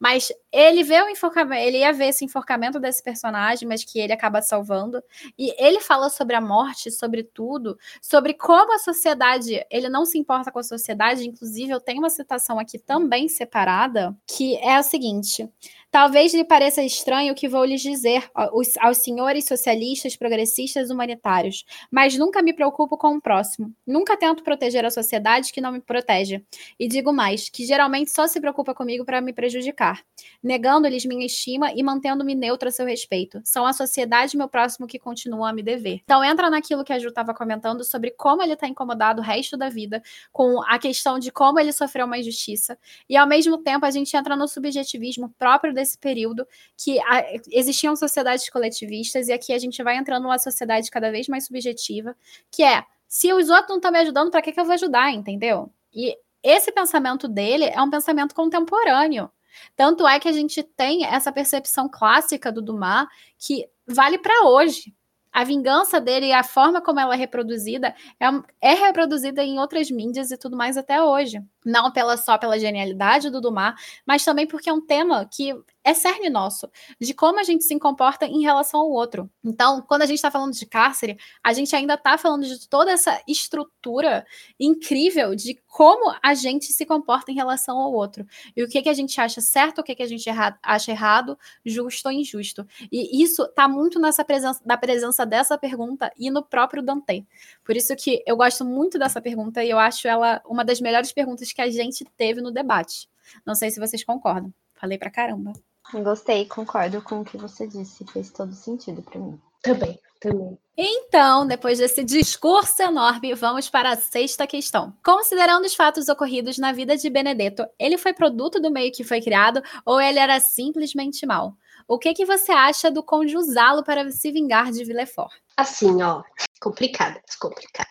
Mas 0.02 0.34
ele 0.52 0.84
vê 0.84 1.00
o 1.04 1.10
enforcamento, 1.10 1.62
ele 1.62 1.78
ia 1.78 1.94
ver 1.94 2.08
esse 2.08 2.26
enforcamento 2.26 2.80
desse 2.80 3.04
personagem, 3.04 3.68
mas 3.68 3.84
que 3.84 4.00
ele 4.00 4.12
acaba 4.12 4.42
salvando. 4.42 5.02
E 5.38 5.54
ele 5.64 5.80
fala 5.80 6.10
sobre 6.10 6.36
a 6.36 6.42
morte, 6.42 6.90
sobre 6.90 7.22
tudo, 7.24 7.78
sobre 8.02 8.34
como 8.34 8.74
a 8.74 8.80
sociedade, 8.80 9.64
ele 9.70 9.88
não 9.90 10.04
se 10.04 10.18
importa 10.18 10.52
com 10.52 10.58
a 10.58 10.64
sociedade. 10.64 11.28
Inclusive, 11.28 11.72
eu 11.72 11.80
tenho 11.80 12.00
uma 12.00 12.10
citação 12.10 12.58
aqui 12.58 12.80
também 12.80 13.28
separada, 13.28 14.18
que 14.28 14.56
é 14.58 14.76
a 14.76 14.82
seguinte: 14.82 15.48
Talvez 15.92 16.34
lhe 16.34 16.46
pareça 16.46 16.82
estranho 16.82 17.34
o 17.34 17.36
que 17.36 17.50
vou 17.50 17.66
lhes 17.66 17.82
dizer 17.82 18.24
aos, 18.34 18.78
aos 18.78 19.00
senhores 19.00 19.44
socialistas, 19.44 20.16
progressistas, 20.16 20.90
humanitários, 20.90 21.66
mas 21.92 22.18
nunca 22.18 22.42
me 22.42 22.54
preocupo 22.54 22.98
com 22.98 23.18
o 23.18 23.22
próximo. 23.22 23.76
Nunca 23.86 24.16
tento 24.16 24.42
proteger 24.42 24.86
a 24.86 24.90
sociedade 24.90 25.52
que 25.52 25.60
não 25.60 25.74
me 25.74 25.82
protege. 25.82 26.46
E 26.80 26.88
digo 26.88 27.12
mais, 27.12 27.50
que 27.50 27.66
geralmente 27.66 28.10
só 28.10 28.26
se 28.26 28.40
preocupa 28.40 28.74
comigo 28.74 29.04
para 29.04 29.20
me 29.20 29.34
prejudicar, 29.34 30.02
negando-lhes 30.42 31.04
minha 31.04 31.26
estima 31.26 31.74
e 31.74 31.84
mantendo-me 31.84 32.36
neutra 32.36 32.70
a 32.70 32.72
seu 32.72 32.86
respeito. 32.86 33.42
São 33.44 33.66
a 33.66 33.74
sociedade 33.74 34.38
meu 34.38 34.48
próximo 34.48 34.88
que 34.88 34.98
continuam 34.98 35.44
a 35.44 35.52
me 35.52 35.62
dever. 35.62 36.00
Então 36.06 36.24
entra 36.24 36.50
naquilo 36.50 36.86
que 36.86 36.94
a 36.94 37.00
Ju 37.00 37.10
estava 37.10 37.34
comentando 37.34 37.84
sobre 37.84 38.12
como 38.12 38.42
ele 38.42 38.54
está 38.54 38.66
incomodado 38.66 39.20
o 39.20 39.26
resto 39.26 39.58
da 39.58 39.68
vida 39.68 40.02
com 40.32 40.64
a 40.64 40.80
questão 40.80 41.20
de 41.20 41.34
como 41.34 41.60
ele 41.60 41.74
sofreu 41.74 42.06
uma 42.06 42.18
injustiça. 42.18 42.78
E 43.10 43.18
ao 43.18 43.28
mesmo 43.28 43.58
tempo 43.58 43.86
a 43.86 43.92
gente 43.92 44.16
entra 44.16 44.38
no 44.38 44.48
subjetivismo 44.48 45.28
próprio 45.38 45.81
desse 45.82 45.98
período, 45.98 46.48
que 46.78 47.00
a, 47.02 47.26
existiam 47.50 47.96
sociedades 47.96 48.50
coletivistas, 48.50 49.28
e 49.28 49.34
aqui 49.34 49.54
a 49.54 49.60
gente 49.60 49.82
vai 49.84 49.98
entrando 49.98 50.24
numa 50.24 50.40
sociedade 50.40 50.90
cada 50.90 51.12
vez 51.12 51.28
mais 51.28 51.46
subjetiva, 51.46 52.16
que 52.50 52.64
é: 52.64 52.84
se 53.08 53.34
os 53.34 53.50
outros 53.50 53.70
não 53.70 53.78
estão 53.78 53.92
me 53.92 54.00
ajudando, 54.00 54.32
para 54.32 54.42
que, 54.42 54.52
que 54.52 54.60
eu 54.60 54.66
vou 54.66 54.74
ajudar, 54.74 55.12
entendeu? 55.12 55.72
E 55.94 56.16
esse 56.44 56.72
pensamento 56.72 57.28
dele 57.28 57.66
é 57.66 57.82
um 57.82 57.90
pensamento 57.90 58.34
contemporâneo. 58.34 59.30
Tanto 59.76 60.08
é 60.08 60.20
que 60.20 60.30
a 60.30 60.32
gente 60.32 60.64
tem 60.64 61.06
essa 61.06 61.32
percepção 61.32 61.90
clássica 61.90 62.52
do 62.52 62.62
Dumas 62.62 63.06
que 63.38 63.68
vale 63.86 64.18
para 64.18 64.48
hoje 64.48 64.94
a 65.32 65.44
vingança 65.44 66.00
dele 66.00 66.28
e 66.28 66.34
a 66.34 66.44
forma 66.44 66.82
como 66.82 67.00
ela 67.00 67.14
é 67.14 67.18
reproduzida 67.18 67.96
é, 68.20 68.26
é, 68.62 68.74
reproduzida 68.74 69.44
em 69.44 69.60
outras 69.60 69.90
mídias 69.90 70.32
e 70.32 70.38
tudo 70.38 70.58
mais 70.58 70.78
até 70.78 71.02
hoje. 71.02 71.42
Não 71.66 71.92
pela, 71.92 72.18
só 72.18 72.38
pela 72.38 72.60
genialidade 72.60 73.30
do 73.30 73.40
Dumas, 73.40 73.76
mas 74.06 74.26
também 74.26 74.48
porque 74.48 74.70
é 74.70 74.74
um 74.74 74.86
tema 74.86 75.26
que 75.26 75.54
é 75.84 75.94
cerne 75.94 76.30
nosso, 76.30 76.70
de 77.00 77.14
como 77.14 77.40
a 77.40 77.44
gente 77.44 77.64
se 77.64 77.78
comporta 77.80 78.26
em 78.26 78.42
relação 78.42 78.82
ao 78.82 78.92
outro. 78.92 79.30
Então, 79.44 79.82
quando 79.82 80.04
a 80.04 80.06
gente 80.06 80.18
está 80.18 80.30
falando 80.30 80.54
de 80.54 80.66
cárcere, 80.66 81.18
a 81.44 81.54
gente 81.54 81.76
ainda 81.76 81.96
está 81.96 82.18
falando 82.18 82.46
de 82.46 82.68
toda 82.70 82.92
essa 82.92 83.22
estrutura 83.28 84.26
incrível 84.60 85.36
de 85.36 85.60
como 85.68 86.14
a 86.22 86.34
gente 86.34 86.66
se 86.66 86.86
comporta 86.86 87.32
em 87.32 87.36
relação 87.36 87.78
ao 87.78 87.92
outro. 87.92 88.26
E 88.56 88.64
o 88.64 88.68
que, 88.68 88.82
que 88.82 88.90
a 88.90 88.94
gente 88.94 89.20
acha 89.20 89.42
certo, 89.42 89.80
o 89.80 89.84
que, 89.84 89.96
que 89.96 90.04
a 90.04 90.08
gente 90.08 90.30
erra 90.30 90.58
acha 90.62 90.92
errado, 90.92 91.38
justo 91.66 92.08
ou 92.08 92.12
injusto. 92.12 92.66
E 92.92 93.24
isso 93.24 93.44
está 93.44 93.68
muito 93.68 94.00
nessa 94.00 94.24
presença, 94.24 94.62
da 94.66 94.78
presença 94.78 95.26
dessa 95.26 95.58
pergunta 95.58 96.12
e 96.18 96.30
no 96.30 96.44
próprio 96.44 96.84
Dante. 96.84 97.26
Por 97.64 97.76
isso 97.76 97.96
que 97.96 98.22
eu 98.28 98.38
gosto 98.38 98.64
muito 98.64 99.00
dessa 99.00 99.22
pergunta 99.22 99.64
e 99.64 99.70
eu 99.70 99.80
acho 99.80 100.08
ela 100.08 100.42
uma 100.46 100.64
das 100.64 100.80
melhores 100.80 101.12
perguntas 101.12 101.52
que 101.52 101.62
a 101.62 101.70
gente 101.70 102.06
teve 102.18 102.42
no 102.42 102.52
debate. 102.52 103.10
Não 103.46 103.56
sei 103.56 103.72
se 103.72 103.80
vocês 103.80 104.04
concordam. 104.04 104.54
Falei 104.74 104.98
pra 104.98 105.10
caramba. 105.10 105.54
Gostei, 105.94 106.46
concordo 106.46 107.02
com 107.02 107.22
o 107.22 107.26
que 107.26 107.38
você 107.38 107.68
disse, 107.68 108.06
fez 108.06 108.32
todo 108.32 108.54
sentido 108.54 109.02
para 109.02 109.20
mim. 109.20 109.40
Também, 109.62 110.00
também. 110.20 110.58
Então, 110.78 111.46
depois 111.46 111.80
desse 111.80 112.04
discurso 112.04 112.82
enorme, 112.82 113.34
vamos 113.36 113.70
para 113.70 113.92
a 113.92 113.98
sexta 113.98 114.48
questão. 114.48 114.96
Considerando 115.04 115.66
os 115.66 115.76
fatos 115.76 116.08
ocorridos 116.08 116.58
na 116.58 116.72
vida 116.72 116.96
de 116.98 117.10
Benedetto, 117.10 117.66
ele 117.78 117.98
foi 117.98 118.14
produto 118.14 118.60
do 118.60 118.72
meio 118.72 118.92
que 118.92 119.04
foi 119.04 119.22
criado 119.22 119.62
ou 119.86 120.00
ele 120.00 120.18
era 120.18 120.40
simplesmente 120.40 121.26
mau? 121.26 121.56
O 121.88 122.00
que 122.00 122.14
que 122.14 122.26
você 122.26 122.52
acha 122.52 122.90
do 122.90 123.04
conde 123.04 123.36
usá-lo 123.36 123.84
para 123.84 124.10
se 124.12 124.32
vingar 124.32 124.72
de 124.72 124.84
Villefort? 124.84 125.32
Assim, 125.58 126.02
ó, 126.02 126.24
complicado, 126.62 127.20
complicado. 127.40 127.90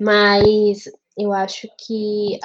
Mas 0.00 0.84
eu 1.18 1.32
acho 1.32 1.68
que 1.84 2.38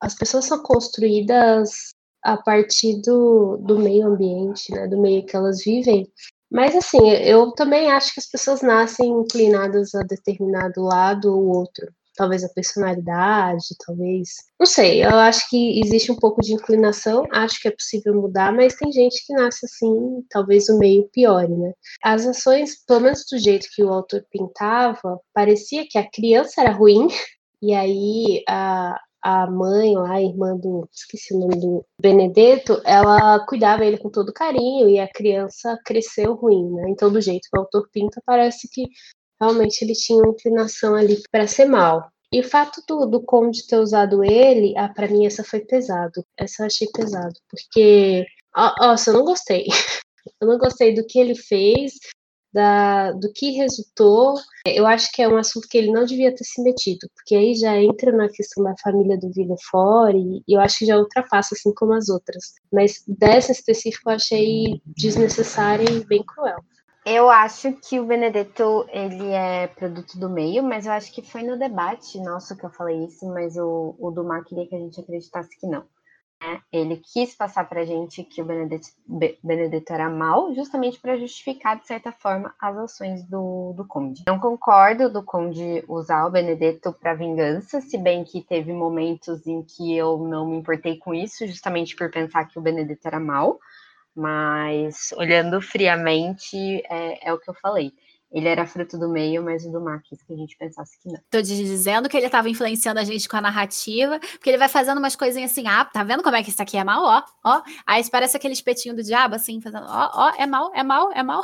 as 0.00 0.14
pessoas 0.14 0.46
são 0.46 0.62
construídas 0.62 1.90
a 2.22 2.36
partir 2.36 3.00
do, 3.02 3.56
do 3.58 3.78
meio 3.78 4.06
ambiente, 4.06 4.72
né, 4.72 4.86
do 4.86 5.00
meio 5.00 5.24
que 5.24 5.36
elas 5.36 5.62
vivem. 5.64 6.10
Mas 6.50 6.74
assim, 6.74 7.10
eu 7.10 7.52
também 7.52 7.90
acho 7.90 8.12
que 8.12 8.20
as 8.20 8.28
pessoas 8.28 8.60
nascem 8.60 9.08
inclinadas 9.08 9.94
a 9.94 10.02
determinado 10.02 10.82
lado 10.82 11.32
ou 11.32 11.46
outro. 11.46 11.86
Talvez 12.16 12.42
a 12.42 12.48
personalidade, 12.48 13.64
talvez. 13.86 14.30
Não 14.58 14.66
sei, 14.66 15.02
eu 15.02 15.14
acho 15.14 15.48
que 15.48 15.80
existe 15.80 16.10
um 16.10 16.16
pouco 16.16 16.42
de 16.42 16.52
inclinação, 16.52 17.24
acho 17.32 17.62
que 17.62 17.68
é 17.68 17.70
possível 17.70 18.14
mudar, 18.14 18.52
mas 18.52 18.74
tem 18.74 18.92
gente 18.92 19.24
que 19.24 19.32
nasce 19.32 19.64
assim, 19.64 20.22
talvez 20.28 20.68
o 20.68 20.76
meio 20.76 21.08
piore, 21.12 21.56
né? 21.56 21.72
As 22.02 22.26
ações, 22.26 22.84
pelo 22.84 23.00
menos 23.00 23.24
do 23.30 23.38
jeito 23.38 23.68
que 23.72 23.82
o 23.82 23.88
autor 23.88 24.22
pintava, 24.30 25.20
parecia 25.32 25.86
que 25.88 25.96
a 25.96 26.10
criança 26.10 26.60
era 26.60 26.72
ruim, 26.72 27.06
e 27.62 27.72
aí 27.72 28.42
a, 28.46 29.00
a 29.22 29.46
mãe 29.46 29.94
lá, 29.94 30.14
a 30.14 30.22
irmã 30.22 30.56
do, 30.56 30.88
esqueci 30.92 31.34
o 31.34 31.38
nome 31.38 31.56
do 31.56 31.84
Benedetto, 32.00 32.80
ela 32.84 33.44
cuidava 33.46 33.84
ele 33.84 33.98
com 33.98 34.10
todo 34.10 34.32
carinho 34.32 34.88
e 34.88 34.98
a 34.98 35.08
criança 35.08 35.78
cresceu 35.84 36.34
ruim, 36.34 36.70
né? 36.72 36.88
Então, 36.88 37.12
do 37.12 37.20
jeito 37.20 37.48
que 37.50 37.58
o 37.58 37.60
autor 37.60 37.88
pinta, 37.92 38.22
parece 38.24 38.68
que 38.70 38.84
realmente 39.40 39.82
ele 39.82 39.94
tinha 39.94 40.18
uma 40.18 40.32
inclinação 40.32 40.94
ali 40.94 41.20
para 41.30 41.46
ser 41.46 41.66
mal. 41.66 42.10
E 42.32 42.40
o 42.40 42.48
fato 42.48 42.82
do, 42.86 43.06
do 43.06 43.22
Conde 43.22 43.66
ter 43.66 43.78
usado 43.78 44.22
ele, 44.22 44.74
ah, 44.76 44.88
para 44.88 45.08
mim 45.08 45.26
essa 45.26 45.42
foi 45.42 45.60
pesado. 45.60 46.24
Essa 46.38 46.62
eu 46.62 46.66
achei 46.66 46.88
pesado, 46.92 47.34
porque, 47.50 48.24
nossa, 48.78 49.10
eu 49.10 49.14
não 49.14 49.24
gostei. 49.24 49.66
Eu 50.38 50.46
não 50.46 50.58
gostei 50.58 50.94
do 50.94 51.04
que 51.04 51.18
ele 51.18 51.34
fez, 51.34 51.94
da, 52.52 53.12
do 53.12 53.32
que 53.32 53.52
resultou, 53.52 54.34
eu 54.66 54.86
acho 54.86 55.10
que 55.12 55.22
é 55.22 55.28
um 55.28 55.36
assunto 55.36 55.68
que 55.68 55.78
ele 55.78 55.92
não 55.92 56.04
devia 56.04 56.34
ter 56.34 56.44
se 56.44 56.62
metido, 56.62 57.08
porque 57.14 57.34
aí 57.34 57.54
já 57.54 57.76
entra 57.76 58.12
na 58.12 58.28
questão 58.28 58.64
da 58.64 58.74
família 58.82 59.18
do 59.18 59.32
Villefort 59.32 60.14
e, 60.14 60.42
e 60.46 60.56
eu 60.56 60.60
acho 60.60 60.78
que 60.78 60.86
já 60.86 60.96
ultrapassa, 60.96 61.54
assim 61.54 61.72
como 61.74 61.94
as 61.94 62.08
outras. 62.08 62.54
Mas 62.72 63.02
dessa 63.06 63.52
específica 63.52 64.10
eu 64.10 64.16
achei 64.16 64.82
desnecessária 64.84 65.88
e 65.90 66.04
bem 66.04 66.24
cruel. 66.24 66.58
Eu 67.04 67.30
acho 67.30 67.72
que 67.72 67.98
o 67.98 68.04
Benedetto, 68.04 68.86
ele 68.90 69.28
é 69.28 69.66
produto 69.68 70.18
do 70.18 70.28
meio, 70.28 70.62
mas 70.62 70.84
eu 70.84 70.92
acho 70.92 71.10
que 71.12 71.22
foi 71.22 71.42
no 71.42 71.58
debate 71.58 72.20
nosso 72.20 72.54
que 72.56 72.64
eu 72.64 72.70
falei 72.70 73.04
isso, 73.04 73.26
mas 73.26 73.56
o, 73.56 73.96
o 73.98 74.10
Dumas 74.10 74.44
queria 74.44 74.66
que 74.66 74.74
a 74.74 74.78
gente 74.78 75.00
acreditasse 75.00 75.58
que 75.58 75.66
não. 75.66 75.84
Né? 76.40 76.60
Ele 76.72 76.96
quis 76.96 77.34
passar 77.34 77.68
para 77.68 77.82
a 77.82 77.84
gente 77.84 78.24
que 78.24 78.40
o 78.40 78.44
Benedetto, 78.44 78.88
Benedetto 79.42 79.92
era 79.92 80.08
mal, 80.08 80.54
justamente 80.54 80.98
para 80.98 81.16
justificar, 81.16 81.78
de 81.78 81.86
certa 81.86 82.12
forma, 82.12 82.54
as 82.58 82.76
ações 82.76 83.22
do, 83.24 83.74
do 83.74 83.86
Conde. 83.86 84.24
Não 84.26 84.38
concordo 84.38 85.10
do 85.10 85.22
Conde 85.22 85.84
usar 85.86 86.26
o 86.26 86.30
Benedetto 86.30 86.92
para 86.92 87.14
vingança, 87.14 87.80
se 87.80 87.98
bem 87.98 88.24
que 88.24 88.40
teve 88.40 88.72
momentos 88.72 89.46
em 89.46 89.62
que 89.62 89.94
eu 89.94 90.18
não 90.18 90.46
me 90.46 90.56
importei 90.56 90.96
com 90.96 91.12
isso, 91.12 91.46
justamente 91.46 91.94
por 91.94 92.10
pensar 92.10 92.46
que 92.46 92.58
o 92.58 92.62
Benedetto 92.62 93.06
era 93.06 93.20
mal. 93.20 93.58
Mas 94.16 95.12
olhando 95.16 95.60
friamente, 95.60 96.56
é, 96.90 97.28
é 97.28 97.32
o 97.32 97.38
que 97.38 97.48
eu 97.48 97.54
falei 97.54 97.92
ele 98.32 98.48
era 98.48 98.66
fruto 98.66 98.96
do 98.96 99.08
meio, 99.08 99.42
mas 99.42 99.64
o 99.66 99.72
do 99.72 99.80
Mar 99.80 100.00
quis 100.02 100.22
que 100.22 100.32
a 100.32 100.36
gente 100.36 100.56
pensasse 100.56 100.98
que 101.00 101.08
não. 101.08 101.20
Tô 101.28 101.42
dizendo 101.42 102.08
que 102.08 102.16
ele 102.16 102.26
estava 102.26 102.48
influenciando 102.48 103.00
a 103.00 103.04
gente 103.04 103.28
com 103.28 103.36
a 103.36 103.40
narrativa, 103.40 104.20
porque 104.20 104.48
ele 104.48 104.58
vai 104.58 104.68
fazendo 104.68 104.98
umas 104.98 105.16
coisinhas 105.16 105.50
assim, 105.50 105.66
ah, 105.66 105.84
tá 105.84 106.04
vendo 106.04 106.22
como 106.22 106.36
é 106.36 106.42
que 106.42 106.50
isso 106.50 106.62
aqui 106.62 106.76
é 106.76 106.84
mal, 106.84 107.02
ó, 107.02 107.22
ó. 107.44 107.62
Aí 107.84 108.08
parece 108.08 108.36
aquele 108.36 108.54
espetinho 108.54 108.94
do 108.94 109.02
diabo, 109.02 109.34
assim, 109.34 109.60
fazendo, 109.60 109.86
ó, 109.88 110.10
ó, 110.14 110.32
é 110.38 110.46
mal, 110.46 110.70
é 110.74 110.82
mal, 110.82 111.10
é 111.12 111.22
mal. 111.22 111.42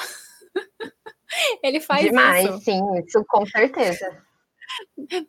ele 1.62 1.80
faz 1.80 2.04
Demais, 2.04 2.44
isso. 2.44 2.64
Demais, 2.64 3.00
sim, 3.00 3.04
isso 3.06 3.24
com 3.26 3.44
certeza. 3.46 4.24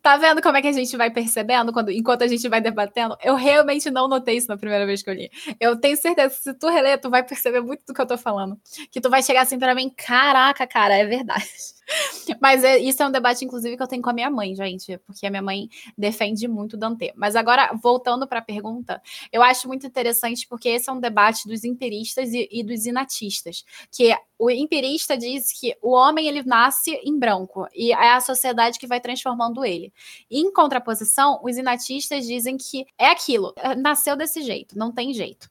Tá 0.01 0.17
vendo 0.17 0.41
como 0.41 0.57
é 0.57 0.61
que 0.61 0.67
a 0.67 0.71
gente 0.71 0.95
vai 0.97 1.11
percebendo 1.11 1.71
quando, 1.71 1.91
enquanto 1.91 2.23
a 2.23 2.27
gente 2.27 2.47
vai 2.49 2.61
debatendo? 2.61 3.17
Eu 3.23 3.35
realmente 3.35 3.89
não 3.91 4.07
notei 4.07 4.37
isso 4.37 4.47
na 4.47 4.57
primeira 4.57 4.85
vez 4.85 5.03
que 5.03 5.09
eu 5.09 5.13
li. 5.13 5.29
Eu 5.59 5.79
tenho 5.79 5.97
certeza 5.97 6.35
que 6.35 6.41
se 6.41 6.53
tu 6.53 6.67
reler, 6.67 6.99
tu 6.99 7.09
vai 7.09 7.23
perceber 7.23 7.61
muito 7.61 7.85
do 7.85 7.93
que 7.93 8.01
eu 8.01 8.07
tô 8.07 8.17
falando. 8.17 8.59
Que 8.91 9.01
tu 9.01 9.09
vai 9.09 9.21
chegar 9.21 9.41
assim 9.41 9.59
para 9.59 9.75
mim, 9.75 9.89
caraca, 9.95 10.65
cara, 10.65 10.95
é 10.95 11.05
verdade. 11.05 11.45
Mas 12.41 12.63
é, 12.63 12.77
isso 12.77 13.01
é 13.01 13.07
um 13.07 13.11
debate, 13.11 13.45
inclusive, 13.45 13.77
que 13.77 13.83
eu 13.83 13.87
tenho 13.87 14.01
com 14.01 14.09
a 14.09 14.13
minha 14.13 14.29
mãe, 14.29 14.53
gente, 14.55 14.97
porque 14.99 15.25
a 15.25 15.29
minha 15.29 15.41
mãe 15.41 15.69
defende 15.97 16.47
muito 16.47 16.77
Dante. 16.77 17.13
Mas 17.15 17.35
agora, 17.35 17.71
voltando 17.81 18.27
para 18.27 18.39
a 18.39 18.41
pergunta, 18.43 19.01
eu 19.31 19.41
acho 19.41 19.67
muito 19.67 19.87
interessante 19.87 20.47
porque 20.47 20.69
esse 20.69 20.89
é 20.89 20.93
um 20.93 20.99
debate 20.99 21.47
dos 21.47 21.63
empiristas 21.63 22.33
e, 22.33 22.47
e, 22.51 22.63
dos 22.63 22.85
inatistas, 22.85 23.63
que 23.91 24.15
o 24.37 24.51
empirista 24.51 25.17
diz 25.17 25.51
que 25.59 25.75
o 25.81 25.91
homem 25.91 26.27
ele 26.27 26.43
nasce 26.43 26.91
em 27.03 27.17
branco 27.17 27.67
e 27.73 27.91
é 27.91 28.13
a 28.13 28.19
sociedade 28.19 28.77
que 28.77 28.87
vai 28.87 28.99
transformando 29.27 29.65
ele. 29.65 29.93
Em 30.31 30.51
contraposição, 30.51 31.39
os 31.43 31.57
inatistas 31.57 32.25
dizem 32.25 32.57
que 32.57 32.85
é 32.97 33.07
aquilo, 33.07 33.53
nasceu 33.77 34.15
desse 34.15 34.41
jeito, 34.41 34.77
não 34.77 34.91
tem 34.91 35.13
jeito. 35.13 35.49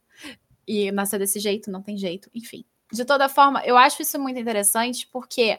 E 0.66 0.90
nasceu 0.90 1.18
desse 1.18 1.38
jeito, 1.38 1.70
não 1.70 1.82
tem 1.82 1.96
jeito, 1.96 2.30
enfim. 2.34 2.64
De 2.92 3.04
toda 3.04 3.28
forma, 3.28 3.64
eu 3.64 3.76
acho 3.76 4.00
isso 4.00 4.18
muito 4.18 4.38
interessante 4.38 5.08
porque 5.12 5.58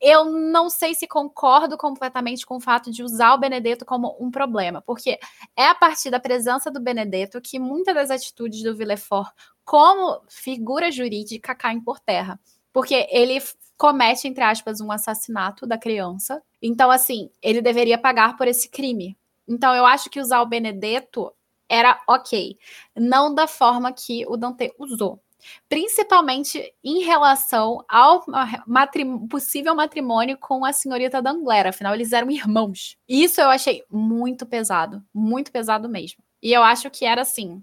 eu 0.00 0.24
não 0.24 0.68
sei 0.68 0.94
se 0.94 1.06
concordo 1.06 1.76
completamente 1.78 2.44
com 2.44 2.56
o 2.56 2.60
fato 2.60 2.90
de 2.90 3.04
usar 3.04 3.34
o 3.34 3.38
Benedetto 3.38 3.84
como 3.84 4.16
um 4.20 4.30
problema, 4.30 4.82
porque 4.82 5.18
é 5.56 5.68
a 5.68 5.74
partir 5.74 6.10
da 6.10 6.18
presença 6.18 6.70
do 6.70 6.80
Benedetto 6.80 7.40
que 7.40 7.58
muitas 7.58 7.94
das 7.94 8.10
atitudes 8.10 8.62
do 8.62 8.76
Villefort 8.76 9.32
como 9.64 10.20
figura 10.28 10.90
jurídica 10.90 11.54
caem 11.54 11.80
por 11.80 12.00
terra. 12.00 12.38
Porque 12.72 13.06
ele 13.10 13.40
comete, 13.76 14.26
entre 14.26 14.42
aspas, 14.42 14.80
um 14.80 14.90
assassinato 14.90 15.66
da 15.66 15.78
criança. 15.78 16.42
Então, 16.66 16.90
assim, 16.90 17.30
ele 17.40 17.62
deveria 17.62 17.98
pagar 17.98 18.36
por 18.36 18.48
esse 18.48 18.68
crime. 18.68 19.16
Então, 19.48 19.74
eu 19.74 19.86
acho 19.86 20.10
que 20.10 20.20
usar 20.20 20.40
o 20.42 20.46
Benedetto 20.46 21.32
era 21.68 22.00
ok. 22.08 22.56
Não 22.96 23.34
da 23.34 23.46
forma 23.46 23.92
que 23.92 24.24
o 24.26 24.36
Dante 24.36 24.72
usou. 24.78 25.20
principalmente 25.68 26.72
em 26.82 27.02
relação 27.02 27.84
ao 27.88 28.24
matrim 28.66 29.26
possível 29.28 29.74
matrimônio 29.74 30.36
com 30.38 30.64
a 30.64 30.72
senhorita 30.72 31.22
Danglera. 31.22 31.70
Afinal, 31.70 31.94
eles 31.94 32.12
eram 32.12 32.30
irmãos. 32.30 32.96
Isso 33.08 33.40
eu 33.40 33.48
achei 33.48 33.84
muito 33.90 34.46
pesado, 34.46 35.02
muito 35.12 35.50
pesado 35.52 35.88
mesmo. 35.88 36.22
E 36.42 36.52
eu 36.52 36.62
acho 36.62 36.90
que 36.90 37.04
era 37.04 37.22
assim, 37.22 37.62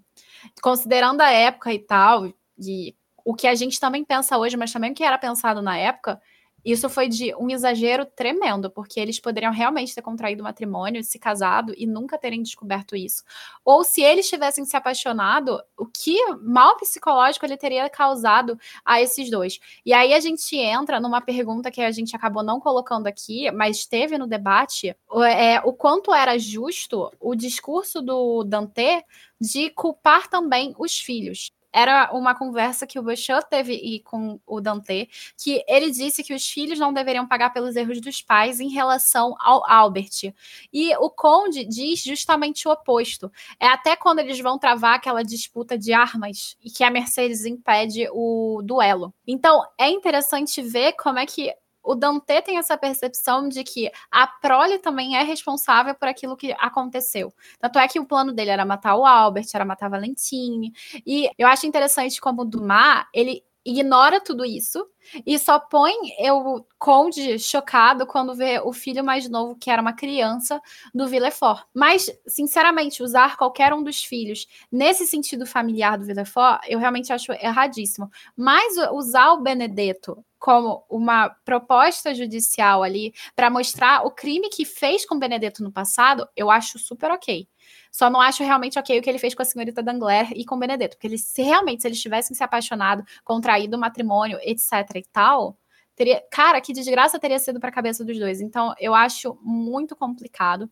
considerando 0.61 1.21
a 1.21 1.29
época 1.31 1.73
e 1.73 1.79
tal, 1.79 2.27
e 2.57 2.95
o 3.23 3.33
que 3.33 3.47
a 3.47 3.55
gente 3.55 3.79
também 3.79 4.03
pensa 4.03 4.37
hoje, 4.37 4.57
mas 4.57 4.73
também 4.73 4.91
o 4.91 4.95
que 4.95 5.03
era 5.03 5.17
pensado 5.17 5.61
na 5.61 5.77
época, 5.77 6.21
isso 6.63 6.89
foi 6.89 7.09
de 7.09 7.35
um 7.35 7.49
exagero 7.49 8.05
tremendo, 8.05 8.69
porque 8.69 8.99
eles 8.99 9.19
poderiam 9.19 9.51
realmente 9.51 9.93
ter 9.93 10.01
contraído 10.01 10.43
matrimônio, 10.43 11.03
se 11.03 11.19
casado 11.19 11.73
e 11.77 11.85
nunca 11.85 12.17
terem 12.17 12.41
descoberto 12.41 12.95
isso. 12.95 13.23
Ou 13.65 13.83
se 13.83 14.01
eles 14.01 14.29
tivessem 14.29 14.63
se 14.63 14.77
apaixonado, 14.77 15.61
o 15.77 15.85
que 15.85 16.17
mal 16.41 16.77
psicológico 16.77 17.45
ele 17.45 17.57
teria 17.57 17.89
causado 17.89 18.57
a 18.85 19.01
esses 19.01 19.29
dois. 19.29 19.59
E 19.85 19.93
aí 19.93 20.13
a 20.13 20.19
gente 20.19 20.55
entra 20.55 20.99
numa 20.99 21.21
pergunta 21.21 21.69
que 21.69 21.81
a 21.81 21.91
gente 21.91 22.15
acabou 22.15 22.43
não 22.43 22.59
colocando 22.59 23.07
aqui, 23.07 23.51
mas 23.51 23.85
teve 23.85 24.17
no 24.17 24.27
debate, 24.27 24.95
é, 25.25 25.59
o 25.65 25.73
quanto 25.73 26.13
era 26.13 26.37
justo 26.37 27.11
o 27.19 27.35
discurso 27.35 28.01
do 28.01 28.43
Dante 28.43 29.03
de 29.39 29.69
culpar 29.71 30.29
também 30.29 30.73
os 30.77 30.97
filhos 30.97 31.51
era 31.73 32.11
uma 32.13 32.35
conversa 32.35 32.85
que 32.85 32.99
o 32.99 33.03
Bouchot 33.03 33.45
teve 33.49 33.73
e 33.73 33.99
com 34.01 34.39
o 34.45 34.61
Dante, 34.61 35.09
que 35.37 35.63
ele 35.67 35.89
disse 35.91 36.23
que 36.23 36.33
os 36.33 36.47
filhos 36.47 36.79
não 36.79 36.93
deveriam 36.93 37.27
pagar 37.27 37.49
pelos 37.51 37.75
erros 37.75 37.99
dos 37.99 38.21
pais 38.21 38.59
em 38.59 38.69
relação 38.69 39.35
ao 39.39 39.67
Albert. 39.69 40.33
E 40.71 40.95
o 40.97 41.09
Conde 41.09 41.65
diz 41.65 42.03
justamente 42.03 42.67
o 42.67 42.71
oposto. 42.71 43.31
É 43.59 43.67
até 43.67 43.95
quando 43.95 44.19
eles 44.19 44.39
vão 44.39 44.59
travar 44.59 44.95
aquela 44.95 45.23
disputa 45.23 45.77
de 45.77 45.91
armas 45.93 46.55
e 46.63 46.69
que 46.69 46.83
a 46.83 46.91
Mercedes 46.91 47.45
impede 47.45 48.07
o 48.11 48.61
duelo. 48.63 49.13
Então, 49.27 49.63
é 49.77 49.89
interessante 49.89 50.61
ver 50.61 50.93
como 50.93 51.19
é 51.19 51.25
que 51.25 51.53
o 51.83 51.95
Dante 51.95 52.41
tem 52.41 52.57
essa 52.57 52.77
percepção 52.77 53.47
de 53.49 53.63
que 53.63 53.91
a 54.09 54.25
prole 54.25 54.79
também 54.79 55.17
é 55.17 55.23
responsável 55.23 55.93
por 55.93 56.07
aquilo 56.07 56.37
que 56.37 56.53
aconteceu. 56.57 57.33
Tanto 57.59 57.77
é 57.79 57.87
que 57.87 57.99
o 57.99 58.05
plano 58.05 58.31
dele 58.31 58.51
era 58.51 58.65
matar 58.65 58.95
o 58.95 59.05
Albert, 59.05 59.47
era 59.53 59.65
matar 59.65 59.87
a 59.87 59.89
Valentine. 59.89 60.71
E 61.05 61.29
eu 61.37 61.47
acho 61.47 61.67
interessante 61.67 62.21
como 62.21 62.43
o 62.43 62.45
Dumas, 62.45 63.05
ele 63.13 63.43
ignora 63.65 64.19
tudo 64.19 64.45
isso 64.45 64.85
e 65.25 65.37
só 65.37 65.59
põe 65.59 65.93
o 66.31 66.63
Conde 66.77 67.39
chocado 67.39 68.05
quando 68.05 68.35
vê 68.35 68.59
o 68.59 68.73
filho 68.73 69.03
mais 69.03 69.29
novo, 69.29 69.55
que 69.55 69.69
era 69.69 69.81
uma 69.81 69.93
criança, 69.93 70.61
do 70.93 71.07
Villefort. 71.07 71.65
Mas, 71.73 72.09
sinceramente, 72.27 73.01
usar 73.03 73.37
qualquer 73.37 73.73
um 73.73 73.83
dos 73.83 74.03
filhos 74.03 74.47
nesse 74.71 75.05
sentido 75.07 75.45
familiar 75.45 75.97
do 75.97 76.05
Villefort, 76.05 76.61
eu 76.67 76.79
realmente 76.79 77.13
acho 77.13 77.31
erradíssimo. 77.33 78.09
Mas 78.35 78.75
usar 78.91 79.31
o 79.33 79.41
Benedetto 79.41 80.23
como 80.37 80.83
uma 80.89 81.29
proposta 81.45 82.13
judicial 82.13 82.83
ali 82.83 83.13
para 83.33 83.49
mostrar 83.49 84.05
o 84.05 84.11
crime 84.11 84.49
que 84.49 84.65
fez 84.65 85.05
com 85.05 85.17
Benedetto 85.17 85.63
no 85.63 85.71
passado, 85.71 86.27
eu 86.35 86.51
acho 86.51 86.77
super 86.77 87.11
ok. 87.11 87.47
Só 87.93 88.09
não 88.09 88.19
acho 88.19 88.43
realmente 88.43 88.79
ok 88.79 88.97
o 88.97 89.03
que 89.03 89.09
ele 89.09 89.19
fez 89.19 89.35
com 89.35 89.43
a 89.43 89.45
senhorita 89.45 89.83
Dangler 89.83 90.31
e 90.35 90.43
com 90.43 90.57
Benedetto, 90.57 90.97
porque 90.97 91.05
eles, 91.05 91.23
se 91.23 91.43
realmente 91.43 91.83
se 91.83 91.87
eles 91.87 92.01
tivessem 92.01 92.35
se 92.35 92.43
apaixonado, 92.43 93.05
contraído 93.23 93.77
o 93.77 93.79
matrimônio, 93.79 94.39
etc 94.41 94.71
e 94.95 95.03
tal, 95.11 95.55
teria, 95.95 96.19
cara, 96.31 96.59
que 96.59 96.73
desgraça 96.73 97.19
teria 97.19 97.37
sido 97.37 97.59
para 97.59 97.69
a 97.69 97.71
cabeça 97.71 98.03
dos 98.03 98.17
dois. 98.17 98.41
Então, 98.41 98.73
eu 98.79 98.95
acho 98.95 99.37
muito 99.43 99.95
complicado. 99.95 100.67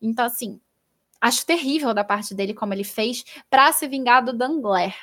Então, 0.00 0.24
assim, 0.24 0.60
acho 1.20 1.44
terrível 1.44 1.92
da 1.92 2.04
parte 2.04 2.36
dele 2.36 2.54
como 2.54 2.72
ele 2.72 2.84
fez 2.84 3.24
para 3.50 3.72
se 3.72 3.88
vingar 3.88 4.24
do 4.24 4.32
Dangler 4.32 4.94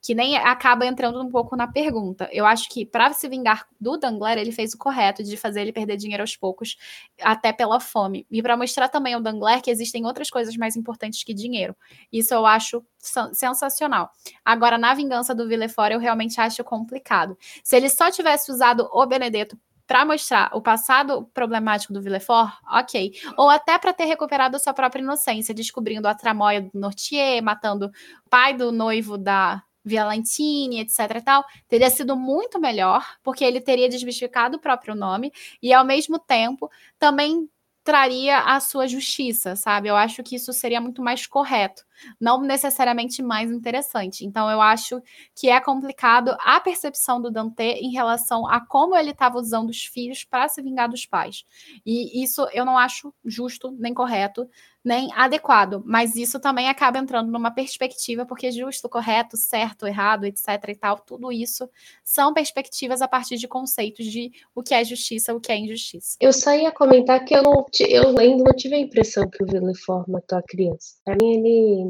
que 0.00 0.14
nem 0.14 0.36
acaba 0.36 0.86
entrando 0.86 1.20
um 1.20 1.28
pouco 1.28 1.56
na 1.56 1.66
pergunta. 1.66 2.28
Eu 2.32 2.46
acho 2.46 2.68
que 2.68 2.84
para 2.84 3.12
se 3.12 3.28
vingar 3.28 3.66
do 3.80 3.96
Dangler, 3.96 4.38
ele 4.38 4.52
fez 4.52 4.74
o 4.74 4.78
correto 4.78 5.22
de 5.22 5.36
fazer 5.36 5.62
ele 5.62 5.72
perder 5.72 5.96
dinheiro 5.96 6.22
aos 6.22 6.36
poucos, 6.36 6.76
até 7.20 7.52
pela 7.52 7.80
fome. 7.80 8.26
E 8.30 8.42
para 8.42 8.56
mostrar 8.56 8.88
também 8.88 9.14
ao 9.14 9.20
Dangler 9.20 9.62
que 9.62 9.70
existem 9.70 10.04
outras 10.04 10.30
coisas 10.30 10.56
mais 10.56 10.76
importantes 10.76 11.22
que 11.22 11.34
dinheiro. 11.34 11.76
Isso 12.12 12.34
eu 12.34 12.46
acho 12.46 12.84
sensacional. 13.32 14.10
Agora, 14.44 14.78
na 14.78 14.94
vingança 14.94 15.34
do 15.34 15.46
Villefort, 15.46 15.92
eu 15.92 15.98
realmente 15.98 16.40
acho 16.40 16.64
complicado. 16.64 17.36
Se 17.62 17.76
ele 17.76 17.88
só 17.88 18.10
tivesse 18.10 18.50
usado 18.50 18.88
o 18.92 19.06
Benedetto 19.06 19.58
para 19.86 20.04
mostrar 20.04 20.50
o 20.54 20.62
passado 20.62 21.28
problemático 21.34 21.92
do 21.92 22.00
Villefort, 22.00 22.52
ok. 22.70 23.12
Ou 23.36 23.50
até 23.50 23.78
para 23.78 23.92
ter 23.92 24.04
recuperado 24.04 24.58
sua 24.58 24.72
própria 24.72 25.02
inocência, 25.02 25.54
descobrindo 25.54 26.08
a 26.08 26.14
tramóia 26.14 26.62
do 26.62 26.70
Nortier, 26.74 27.42
matando 27.42 27.86
o 27.86 28.30
pai 28.30 28.54
do 28.54 28.72
noivo 28.72 29.18
da 29.18 29.62
Violentini, 29.84 30.80
etc 30.80 31.22
tal, 31.24 31.44
teria 31.68 31.90
sido 31.90 32.16
muito 32.16 32.58
melhor, 32.60 33.04
porque 33.22 33.44
ele 33.44 33.60
teria 33.60 33.88
desmistificado 33.88 34.56
o 34.56 34.60
próprio 34.60 34.94
nome 34.94 35.32
e, 35.62 35.72
ao 35.72 35.84
mesmo 35.84 36.18
tempo, 36.18 36.70
também 36.98 37.48
traria 37.84 38.38
a 38.38 38.60
sua 38.60 38.88
justiça, 38.88 39.54
sabe? 39.56 39.88
Eu 39.88 39.96
acho 39.96 40.22
que 40.22 40.36
isso 40.36 40.52
seria 40.54 40.80
muito 40.80 41.02
mais 41.02 41.26
correto, 41.26 41.84
não 42.20 42.40
necessariamente 42.40 43.22
mais 43.22 43.50
interessante. 43.50 44.24
Então, 44.24 44.50
eu 44.50 44.60
acho 44.60 45.00
que 45.34 45.48
é 45.48 45.60
complicado 45.60 46.36
a 46.40 46.60
percepção 46.60 47.20
do 47.20 47.30
Dante 47.30 47.62
em 47.62 47.92
relação 47.92 48.46
a 48.46 48.60
como 48.60 48.96
ele 48.96 49.10
estava 49.10 49.38
usando 49.38 49.70
os 49.70 49.84
filhos 49.84 50.24
para 50.24 50.48
se 50.48 50.62
vingar 50.62 50.88
dos 50.88 51.06
pais. 51.06 51.44
E 51.84 52.22
isso 52.22 52.46
eu 52.52 52.64
não 52.64 52.78
acho 52.78 53.12
justo 53.24 53.70
nem 53.78 53.94
correto 53.94 54.48
nem 54.84 55.10
adequado, 55.14 55.82
mas 55.86 56.14
isso 56.14 56.38
também 56.38 56.68
acaba 56.68 56.98
entrando 56.98 57.32
numa 57.32 57.50
perspectiva, 57.50 58.26
porque 58.26 58.52
justo, 58.52 58.86
correto, 58.86 59.34
certo, 59.34 59.86
errado, 59.86 60.26
etc 60.26 60.46
e 60.68 60.74
tal, 60.74 60.98
tudo 60.98 61.32
isso 61.32 61.68
são 62.04 62.34
perspectivas 62.34 63.00
a 63.00 63.08
partir 63.08 63.36
de 63.36 63.48
conceitos 63.48 64.04
de 64.04 64.30
o 64.54 64.62
que 64.62 64.74
é 64.74 64.84
justiça, 64.84 65.34
o 65.34 65.40
que 65.40 65.50
é 65.50 65.56
injustiça. 65.56 66.18
Eu 66.20 66.34
só 66.34 66.54
ia 66.54 66.70
comentar 66.70 67.24
que 67.24 67.34
eu, 67.34 67.42
não, 67.42 67.64
eu 67.88 68.18
ainda 68.18 68.44
não 68.44 68.52
tive 68.54 68.74
a 68.74 68.78
impressão 68.78 69.28
que 69.28 69.42
o 69.42 69.46
Villefort 69.46 70.06
matou 70.06 70.36
a 70.36 70.42
criança. 70.42 70.96
Para 71.02 71.16
mim, 71.16 71.38
ele 71.38 71.83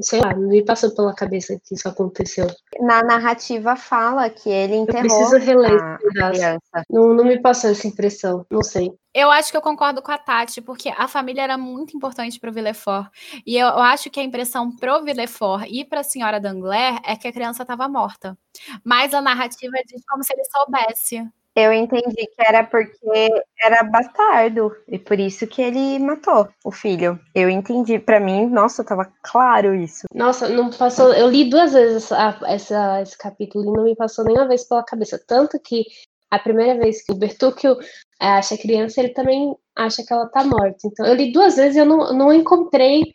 sei 0.00 0.20
lá, 0.20 0.34
não 0.34 0.48
me 0.48 0.64
passou 0.64 0.94
pela 0.94 1.14
cabeça 1.14 1.58
que 1.64 1.74
isso 1.74 1.88
aconteceu. 1.88 2.46
Na 2.80 3.02
narrativa 3.02 3.76
fala 3.76 4.30
que 4.30 4.48
ele 4.48 4.76
enterrou 4.76 5.02
Eu 5.02 5.08
preciso 5.08 5.36
reler 5.38 5.82
a 5.82 5.98
criança. 5.98 6.84
Não, 6.88 7.14
não 7.14 7.24
me 7.24 7.40
passou 7.40 7.70
essa 7.70 7.86
impressão, 7.86 8.46
não 8.50 8.62
sei. 8.62 8.90
Eu 9.14 9.30
acho 9.30 9.50
que 9.50 9.56
eu 9.56 9.62
concordo 9.62 10.00
com 10.00 10.10
a 10.10 10.16
Tati, 10.16 10.62
porque 10.62 10.88
a 10.88 11.06
família 11.06 11.42
era 11.42 11.58
muito 11.58 11.94
importante 11.96 12.40
para 12.40 12.50
o 12.50 12.52
Villefort. 12.52 13.08
E 13.46 13.56
eu, 13.56 13.66
eu, 13.66 13.78
acho 13.78 14.10
que 14.10 14.18
a 14.18 14.22
impressão 14.22 14.74
pro 14.74 15.04
Villefort 15.04 15.66
e 15.68 15.84
para 15.84 16.00
a 16.00 16.04
senhora 16.04 16.40
Dangler 16.40 16.98
é 17.04 17.14
que 17.14 17.28
a 17.28 17.32
criança 17.32 17.62
estava 17.62 17.86
morta. 17.88 18.38
Mas 18.82 19.12
a 19.12 19.20
narrativa 19.20 19.76
diz 19.86 20.02
como 20.08 20.24
se 20.24 20.32
ele 20.32 20.44
soubesse. 20.44 21.28
Eu 21.54 21.70
entendi 21.72 22.26
que 22.26 22.46
era 22.46 22.64
porque 22.64 23.28
era 23.62 23.82
bastardo 23.82 24.74
e 24.88 24.98
por 24.98 25.20
isso 25.20 25.46
que 25.46 25.60
ele 25.60 25.98
matou 25.98 26.48
o 26.64 26.72
filho. 26.72 27.20
Eu 27.34 27.50
entendi. 27.50 27.98
Para 27.98 28.18
mim, 28.18 28.46
nossa, 28.46 28.82
tava 28.82 29.12
claro 29.22 29.74
isso. 29.74 30.06
Nossa, 30.14 30.48
não 30.48 30.70
passou. 30.70 31.12
Eu 31.12 31.28
li 31.28 31.50
duas 31.50 31.74
vezes 31.74 32.10
essa, 32.10 32.40
essa, 32.46 33.02
esse 33.02 33.18
capítulo 33.18 33.64
e 33.64 33.76
não 33.76 33.84
me 33.84 33.94
passou 33.94 34.24
nenhuma 34.24 34.48
vez 34.48 34.64
pela 34.64 34.82
cabeça. 34.82 35.22
Tanto 35.26 35.60
que 35.60 35.84
a 36.30 36.38
primeira 36.38 36.78
vez 36.80 37.04
que 37.04 37.12
o 37.12 37.16
Bertuccio 37.16 37.76
é, 38.18 38.28
acha 38.28 38.54
a 38.54 38.58
criança, 38.58 39.00
ele 39.00 39.10
também 39.10 39.54
acha 39.76 40.02
que 40.02 40.12
ela 40.12 40.26
tá 40.28 40.42
morta. 40.42 40.78
Então, 40.86 41.04
eu 41.04 41.14
li 41.14 41.32
duas 41.32 41.56
vezes 41.56 41.76
e 41.76 41.80
eu 41.80 41.84
não, 41.84 42.14
não 42.14 42.32
encontrei. 42.32 43.14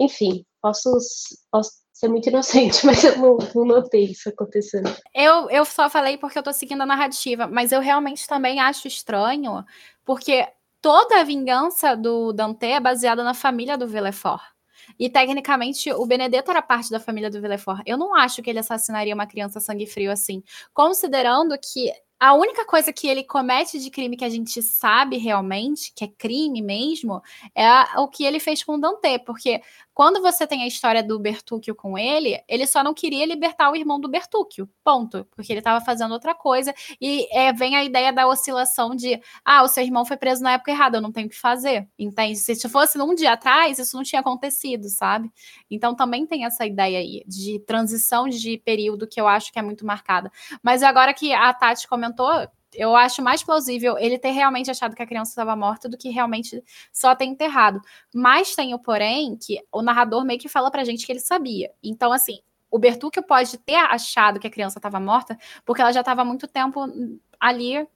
Enfim, 0.00 0.42
posso, 0.62 0.90
posso 1.52 1.83
ser 1.94 2.08
muito 2.08 2.28
inocente, 2.28 2.84
mas 2.84 3.02
eu 3.04 3.16
não, 3.16 3.38
não 3.54 3.64
notei 3.64 4.06
isso 4.06 4.28
acontecendo. 4.28 4.94
Eu, 5.14 5.48
eu 5.48 5.64
só 5.64 5.88
falei 5.88 6.18
porque 6.18 6.36
eu 6.36 6.42
tô 6.42 6.52
seguindo 6.52 6.82
a 6.82 6.86
narrativa, 6.86 7.46
mas 7.46 7.70
eu 7.70 7.80
realmente 7.80 8.26
também 8.26 8.60
acho 8.60 8.88
estranho, 8.88 9.64
porque 10.04 10.46
toda 10.82 11.20
a 11.20 11.24
vingança 11.24 11.96
do 11.96 12.32
Dante 12.32 12.66
é 12.66 12.80
baseada 12.80 13.22
na 13.22 13.32
família 13.32 13.78
do 13.78 13.86
Villefort. 13.86 14.42
E 14.98 15.08
tecnicamente 15.08 15.90
o 15.92 16.04
Benedetto 16.04 16.50
era 16.50 16.60
parte 16.60 16.90
da 16.90 17.00
família 17.00 17.30
do 17.30 17.40
Villefort. 17.40 17.80
Eu 17.86 17.96
não 17.96 18.14
acho 18.14 18.42
que 18.42 18.50
ele 18.50 18.58
assassinaria 18.58 19.14
uma 19.14 19.26
criança 19.26 19.60
sangue 19.60 19.86
frio 19.86 20.12
assim, 20.12 20.42
considerando 20.74 21.56
que 21.58 21.90
a 22.18 22.34
única 22.34 22.64
coisa 22.64 22.92
que 22.92 23.06
ele 23.06 23.24
comete 23.24 23.78
de 23.78 23.90
crime 23.90 24.16
que 24.16 24.24
a 24.24 24.28
gente 24.28 24.62
sabe 24.62 25.16
realmente, 25.16 25.92
que 25.94 26.04
é 26.04 26.08
crime 26.08 26.62
mesmo, 26.62 27.22
é 27.54 27.98
o 27.98 28.08
que 28.08 28.24
ele 28.24 28.40
fez 28.40 28.62
com 28.62 28.76
o 28.76 28.80
Dante, 28.80 29.18
porque 29.20 29.60
quando 29.94 30.20
você 30.20 30.44
tem 30.44 30.64
a 30.64 30.66
história 30.66 31.04
do 31.04 31.20
Bertuccio 31.20 31.72
com 31.72 31.96
ele, 31.96 32.42
ele 32.48 32.66
só 32.66 32.82
não 32.82 32.92
queria 32.92 33.24
libertar 33.24 33.70
o 33.70 33.76
irmão 33.76 34.00
do 34.00 34.08
Bertuccio, 34.08 34.68
ponto. 34.82 35.24
Porque 35.30 35.52
ele 35.52 35.60
estava 35.60 35.82
fazendo 35.84 36.10
outra 36.10 36.34
coisa. 36.34 36.74
E 37.00 37.28
é, 37.30 37.52
vem 37.52 37.76
a 37.76 37.84
ideia 37.84 38.12
da 38.12 38.26
oscilação 38.26 38.94
de: 38.96 39.20
ah, 39.44 39.62
o 39.62 39.68
seu 39.68 39.84
irmão 39.84 40.04
foi 40.04 40.16
preso 40.16 40.42
na 40.42 40.54
época 40.54 40.72
errada, 40.72 40.98
eu 40.98 41.00
não 41.00 41.12
tenho 41.12 41.28
o 41.28 41.30
que 41.30 41.38
fazer. 41.38 41.88
Entende? 41.96 42.36
Se 42.36 42.68
fosse 42.68 43.00
um 43.00 43.14
dia 43.14 43.34
atrás, 43.34 43.78
isso 43.78 43.96
não 43.96 44.02
tinha 44.02 44.20
acontecido, 44.20 44.88
sabe? 44.88 45.30
Então 45.70 45.94
também 45.94 46.26
tem 46.26 46.44
essa 46.44 46.66
ideia 46.66 46.98
aí 46.98 47.22
de 47.24 47.60
transição 47.60 48.28
de 48.28 48.58
período 48.58 49.06
que 49.06 49.20
eu 49.20 49.28
acho 49.28 49.52
que 49.52 49.60
é 49.60 49.62
muito 49.62 49.86
marcada. 49.86 50.30
Mas 50.60 50.82
agora 50.82 51.14
que 51.14 51.32
a 51.32 51.54
Tati 51.54 51.86
comentou, 52.12 52.48
eu 52.74 52.94
acho 52.96 53.22
mais 53.22 53.42
plausível 53.42 53.96
ele 53.98 54.18
ter 54.18 54.30
realmente 54.30 54.70
achado 54.70 54.96
que 54.96 55.02
a 55.02 55.06
criança 55.06 55.30
estava 55.30 55.54
morta 55.56 55.88
do 55.88 55.96
que 55.96 56.08
realmente 56.10 56.62
só 56.92 57.14
ter 57.14 57.24
enterrado. 57.24 57.80
Mas 58.12 58.54
tem 58.54 58.74
o 58.74 58.78
porém 58.78 59.36
que 59.36 59.60
o 59.72 59.82
narrador 59.82 60.24
meio 60.24 60.40
que 60.40 60.48
fala 60.48 60.70
pra 60.70 60.84
gente 60.84 61.06
que 61.06 61.12
ele 61.12 61.20
sabia. 61.20 61.70
Então, 61.82 62.12
assim, 62.12 62.40
o 62.70 62.78
Bertuccio 62.78 63.22
pode 63.22 63.56
ter 63.58 63.76
achado 63.76 64.40
que 64.40 64.46
a 64.46 64.50
criança 64.50 64.78
estava 64.78 64.98
morta, 64.98 65.38
porque 65.64 65.80
ela 65.80 65.92
já 65.92 66.00
estava 66.00 66.24
muito 66.24 66.48
tempo 66.48 66.86
ali 67.38 67.86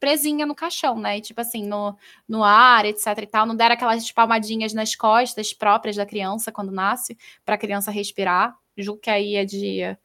presinha 0.00 0.46
no 0.46 0.54
caixão, 0.54 0.98
né? 0.98 1.18
E, 1.18 1.20
tipo 1.20 1.40
assim, 1.40 1.66
no, 1.66 1.96
no 2.28 2.44
ar, 2.44 2.84
etc 2.86 3.06
e 3.22 3.26
tal. 3.26 3.46
Não 3.46 3.56
deram 3.56 3.74
aquelas 3.74 4.10
palmadinhas 4.12 4.72
nas 4.74 4.94
costas 4.94 5.52
próprias 5.52 5.96
da 5.96 6.06
criança 6.06 6.52
quando 6.52 6.70
nasce, 6.72 7.16
para 7.44 7.54
a 7.56 7.58
criança 7.58 7.90
respirar. 7.90 8.56
Julgo 8.76 9.00
que 9.00 9.10
aí 9.10 9.34
é 9.36 9.44
de 9.44 9.96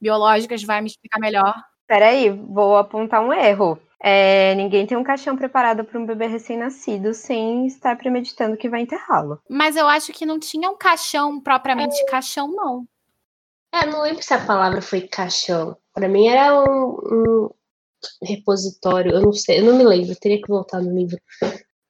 biológicas, 0.00 0.62
vai 0.64 0.80
me 0.80 0.88
explicar 0.88 1.20
melhor. 1.20 1.54
Peraí, 1.92 2.30
vou 2.30 2.78
apontar 2.78 3.22
um 3.22 3.34
erro. 3.34 3.78
É, 4.02 4.54
ninguém 4.54 4.86
tem 4.86 4.96
um 4.96 5.04
caixão 5.04 5.36
preparado 5.36 5.84
para 5.84 6.00
um 6.00 6.06
bebê 6.06 6.26
recém-nascido 6.26 7.12
sem 7.12 7.66
estar 7.66 7.98
premeditando 7.98 8.56
que 8.56 8.66
vai 8.66 8.80
enterrá-lo. 8.80 9.38
Mas 9.46 9.76
eu 9.76 9.86
acho 9.86 10.10
que 10.10 10.24
não 10.24 10.40
tinha 10.40 10.70
um 10.70 10.74
caixão 10.74 11.38
propriamente 11.38 12.00
é. 12.00 12.06
caixão, 12.06 12.50
não. 12.50 12.86
É, 13.74 13.84
não 13.84 14.00
lembro 14.00 14.22
se 14.22 14.32
a 14.32 14.42
palavra 14.42 14.80
foi 14.80 15.02
caixão. 15.02 15.76
Para 15.92 16.08
mim 16.08 16.28
era 16.28 16.58
um, 16.58 16.94
um, 16.94 17.50
repositório, 18.22 19.12
eu 19.12 19.20
não 19.20 19.34
sei, 19.34 19.60
eu 19.60 19.64
não 19.66 19.76
me 19.76 19.84
lembro, 19.84 20.16
teria 20.18 20.40
que 20.40 20.48
voltar 20.48 20.80
no 20.80 20.96
livro. 20.96 21.20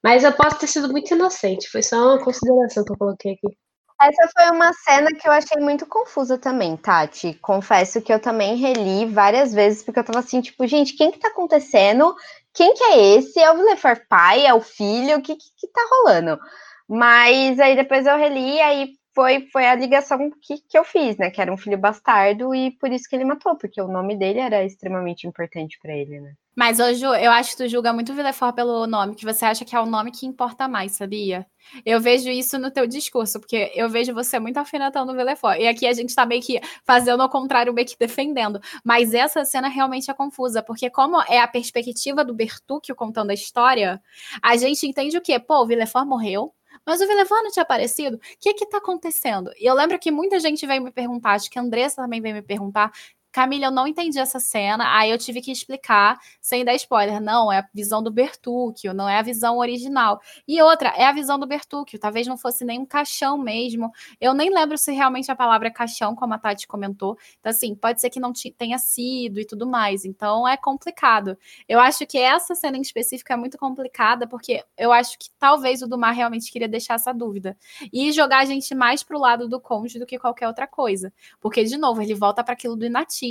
Mas 0.03 0.25
eu 0.25 0.33
posso 0.33 0.59
ter 0.59 0.67
sido 0.67 0.91
muito 0.91 1.13
inocente, 1.13 1.69
foi 1.69 1.81
só 1.81 1.95
uma 1.95 2.21
consideração 2.21 2.83
que 2.83 2.91
eu 2.91 2.97
coloquei 2.97 3.35
aqui. 3.35 3.57
Essa 4.03 4.27
foi 4.33 4.51
uma 4.51 4.73
cena 4.73 5.11
que 5.13 5.25
eu 5.25 5.31
achei 5.31 5.61
muito 5.61 5.85
confusa 5.85 6.37
também, 6.37 6.75
Tati. 6.75 7.35
Confesso 7.35 8.01
que 8.01 8.11
eu 8.11 8.19
também 8.19 8.57
reli 8.57 9.05
várias 9.05 9.53
vezes, 9.53 9.81
porque 9.81 9.97
eu 9.97 10.03
tava 10.03 10.19
assim, 10.19 10.41
tipo, 10.41 10.67
gente, 10.67 10.93
quem 10.97 11.09
que 11.09 11.19
tá 11.19 11.29
acontecendo? 11.29 12.13
Quem 12.53 12.73
que 12.73 12.83
é 12.83 13.15
esse? 13.15 13.39
É 13.39 13.49
o 13.49 13.55
Villefort 13.55 14.01
pai? 14.09 14.45
É 14.45 14.53
o 14.53 14.59
filho? 14.59 15.17
O 15.17 15.21
que, 15.21 15.35
que, 15.37 15.45
que 15.57 15.67
tá 15.69 15.81
rolando? 15.89 16.37
Mas 16.85 17.57
aí 17.61 17.77
depois 17.77 18.05
eu 18.05 18.17
reli, 18.17 18.59
aí 18.59 18.89
foi, 19.15 19.47
foi 19.53 19.65
a 19.67 19.75
ligação 19.75 20.29
que, 20.41 20.57
que 20.57 20.77
eu 20.77 20.83
fiz, 20.83 21.15
né? 21.17 21.31
Que 21.31 21.41
era 21.41 21.53
um 21.53 21.57
filho 21.57 21.77
bastardo 21.77 22.53
e 22.53 22.71
por 22.71 22.91
isso 22.91 23.07
que 23.09 23.15
ele 23.15 23.23
matou, 23.23 23.57
porque 23.57 23.81
o 23.81 23.87
nome 23.87 24.17
dele 24.17 24.39
era 24.39 24.65
extremamente 24.65 25.25
importante 25.25 25.79
para 25.81 25.93
ele, 25.93 26.19
né? 26.19 26.33
Mas 26.55 26.79
hoje 26.79 27.03
eu 27.03 27.31
acho 27.31 27.51
que 27.51 27.63
tu 27.63 27.67
julga 27.67 27.91
muito 27.91 28.13
Villefort 28.13 28.53
pelo 28.55 28.85
nome, 28.85 29.15
que 29.15 29.25
você 29.25 29.45
acha 29.45 29.65
que 29.65 29.75
é 29.75 29.79
o 29.79 29.85
nome 29.85 30.11
que 30.11 30.25
importa 30.25 30.67
mais, 30.67 30.91
sabia? 30.93 31.45
Eu 31.85 31.99
vejo 31.99 32.29
isso 32.29 32.59
no 32.59 32.69
teu 32.69 32.85
discurso, 32.85 33.39
porque 33.39 33.71
eu 33.73 33.89
vejo 33.89 34.13
você 34.13 34.39
muito 34.39 34.57
alfinetando 34.57 35.11
o 35.11 35.15
Villefort. 35.15 35.59
E 35.59 35.67
aqui 35.67 35.87
a 35.87 35.93
gente 35.93 36.13
tá 36.13 36.25
meio 36.25 36.41
que 36.41 36.59
fazendo 36.85 37.21
ao 37.21 37.29
contrário, 37.29 37.73
meio 37.73 37.87
que 37.87 37.97
defendendo. 37.97 38.59
Mas 38.83 39.13
essa 39.13 39.43
cena 39.45 39.67
realmente 39.67 40.11
é 40.11 40.13
confusa, 40.13 40.61
porque 40.61 40.89
como 40.89 41.21
é 41.23 41.39
a 41.39 41.47
perspectiva 41.47 42.23
do 42.23 42.33
Bertuccio 42.33 42.95
contando 42.95 43.31
a 43.31 43.33
história, 43.33 44.01
a 44.41 44.55
gente 44.55 44.85
entende 44.85 45.17
o 45.17 45.21
quê? 45.21 45.39
Pô, 45.39 45.63
o 45.63 45.65
Villefort 45.65 46.05
morreu, 46.05 46.53
mas 46.85 47.01
o 47.01 47.07
Vilevano 47.07 47.49
tinha 47.49 47.63
aparecido. 47.63 48.17
O 48.17 48.19
que 48.39 48.53
que 48.53 48.65
tá 48.67 48.77
acontecendo? 48.77 49.51
E 49.57 49.65
eu 49.65 49.73
lembro 49.73 49.97
que 49.97 50.11
muita 50.11 50.39
gente 50.39 50.65
veio 50.67 50.83
me 50.83 50.91
perguntar, 50.91 51.33
acho 51.33 51.49
que 51.49 51.57
a 51.57 51.61
Andressa 51.61 52.01
também 52.01 52.21
veio 52.21 52.35
me 52.35 52.41
perguntar, 52.41 52.91
Camila, 53.33 53.65
eu 53.65 53.71
não 53.71 53.87
entendi 53.87 54.19
essa 54.19 54.39
cena, 54.39 54.95
aí 54.95 55.09
eu 55.09 55.17
tive 55.17 55.41
que 55.41 55.51
explicar, 55.51 56.19
sem 56.39 56.63
dar 56.63 56.75
spoiler. 56.75 57.19
Não, 57.19 57.51
é 57.51 57.57
a 57.57 57.67
visão 57.73 58.01
do 58.03 58.11
Bertuccio, 58.11 58.93
não 58.93 59.09
é 59.09 59.17
a 59.17 59.23
visão 59.23 59.57
original. 59.57 60.21
E 60.47 60.61
outra, 60.61 60.89
é 60.89 61.07
a 61.07 61.11
visão 61.11 61.39
do 61.39 61.47
Bertuccio, 61.47 61.97
talvez 61.97 62.27
não 62.27 62.37
fosse 62.37 62.63
nem 62.63 62.79
um 62.79 62.85
caixão 62.85 63.35
mesmo. 63.35 63.91
Eu 64.21 64.35
nem 64.35 64.53
lembro 64.53 64.77
se 64.77 64.91
realmente 64.91 65.31
a 65.31 65.35
palavra 65.35 65.67
é 65.67 65.71
caixão, 65.71 66.15
como 66.15 66.35
a 66.35 66.37
Tati 66.37 66.67
comentou. 66.67 67.17
Então, 67.39 67.49
assim, 67.49 67.73
pode 67.73 68.01
ser 68.01 68.11
que 68.11 68.19
não 68.19 68.31
tenha 68.55 68.77
sido 68.77 69.39
e 69.39 69.45
tudo 69.45 69.65
mais. 69.65 70.05
Então, 70.05 70.47
é 70.47 70.55
complicado. 70.55 71.35
Eu 71.67 71.79
acho 71.79 72.05
que 72.05 72.19
essa 72.19 72.53
cena 72.53 72.77
em 72.77 72.81
específico 72.81 73.33
é 73.33 73.35
muito 73.35 73.57
complicada, 73.57 74.27
porque 74.27 74.63
eu 74.77 74.91
acho 74.91 75.17
que 75.17 75.31
talvez 75.39 75.81
o 75.81 75.87
Dumar 75.87 76.13
realmente 76.13 76.51
queria 76.51 76.69
deixar 76.69 76.95
essa 76.95 77.11
dúvida. 77.11 77.57
E 77.91 78.11
jogar 78.11 78.41
a 78.41 78.45
gente 78.45 78.75
mais 78.75 79.01
pro 79.01 79.17
lado 79.17 79.49
do 79.49 79.59
conde 79.59 79.97
do 79.97 80.05
que 80.05 80.19
qualquer 80.19 80.47
outra 80.47 80.67
coisa. 80.67 81.11
Porque, 81.41 81.63
de 81.63 81.77
novo, 81.77 81.99
ele 81.99 82.13
volta 82.13 82.43
para 82.43 82.53
aquilo 82.53 82.75
do 82.75 82.85
inativo 82.85 83.22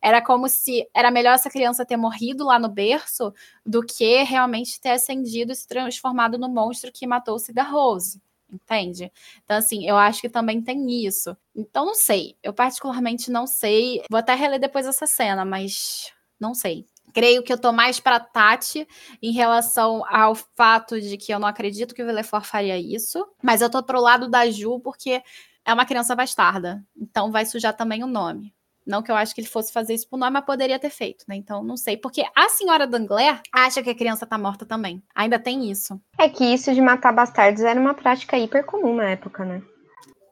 era 0.00 0.22
como 0.22 0.48
se 0.48 0.88
era 0.94 1.10
melhor 1.10 1.34
essa 1.34 1.50
criança 1.50 1.84
ter 1.84 1.96
morrido 1.96 2.44
lá 2.44 2.58
no 2.58 2.68
berço 2.68 3.32
do 3.64 3.82
que 3.82 4.22
realmente 4.22 4.80
ter 4.80 4.90
ascendido 4.90 5.52
e 5.52 5.56
se 5.56 5.66
transformado 5.66 6.38
no 6.38 6.48
monstro 6.48 6.92
que 6.92 7.06
matou 7.06 7.36
o 7.36 7.38
Cigarrose. 7.38 8.20
Entende? 8.50 9.12
Então, 9.44 9.56
assim, 9.56 9.88
eu 9.88 9.96
acho 9.96 10.20
que 10.20 10.28
também 10.28 10.62
tem 10.62 11.04
isso. 11.04 11.36
Então, 11.54 11.84
não 11.84 11.94
sei. 11.94 12.36
Eu, 12.42 12.52
particularmente, 12.54 13.30
não 13.30 13.44
sei. 13.46 14.02
Vou 14.08 14.18
até 14.18 14.34
reler 14.34 14.60
depois 14.60 14.86
essa 14.86 15.06
cena, 15.06 15.44
mas 15.44 16.12
não 16.38 16.54
sei 16.54 16.86
creio 17.16 17.42
que 17.42 17.50
eu 17.50 17.56
tô 17.56 17.72
mais 17.72 17.98
para 17.98 18.20
Tati 18.20 18.86
em 19.22 19.32
relação 19.32 20.04
ao 20.06 20.34
fato 20.34 21.00
de 21.00 21.16
que 21.16 21.32
eu 21.32 21.38
não 21.38 21.48
acredito 21.48 21.94
que 21.94 22.02
o 22.02 22.06
Villefort 22.06 22.44
faria 22.44 22.78
isso, 22.78 23.26
mas 23.42 23.62
eu 23.62 23.70
tô 23.70 23.82
pro 23.82 24.02
lado 24.02 24.28
da 24.28 24.50
Ju 24.50 24.78
porque 24.80 25.22
é 25.64 25.72
uma 25.72 25.86
criança 25.86 26.14
bastarda, 26.14 26.84
então 26.94 27.32
vai 27.32 27.46
sujar 27.46 27.74
também 27.74 28.04
o 28.04 28.06
nome. 28.06 28.54
Não 28.86 29.02
que 29.02 29.10
eu 29.10 29.16
acho 29.16 29.34
que 29.34 29.40
ele 29.40 29.48
fosse 29.48 29.72
fazer 29.72 29.94
isso 29.94 30.08
por 30.08 30.16
nós, 30.16 30.32
mas 30.32 30.44
poderia 30.44 30.78
ter 30.78 30.90
feito, 30.90 31.24
né? 31.28 31.34
Então, 31.36 31.62
não 31.64 31.76
sei. 31.76 31.96
Porque 31.96 32.22
a 32.34 32.48
senhora 32.48 32.86
Dangler 32.86 33.40
acha 33.52 33.82
que 33.82 33.90
a 33.90 33.94
criança 33.94 34.26
tá 34.26 34.38
morta 34.38 34.64
também. 34.64 35.02
Ainda 35.14 35.38
tem 35.38 35.70
isso. 35.70 36.00
É 36.18 36.28
que 36.28 36.44
isso 36.44 36.72
de 36.72 36.80
matar 36.80 37.12
bastardos 37.12 37.62
era 37.62 37.80
uma 37.80 37.94
prática 37.94 38.38
hiper 38.38 38.64
comum 38.64 38.94
na 38.94 39.10
época, 39.10 39.44
né? 39.44 39.62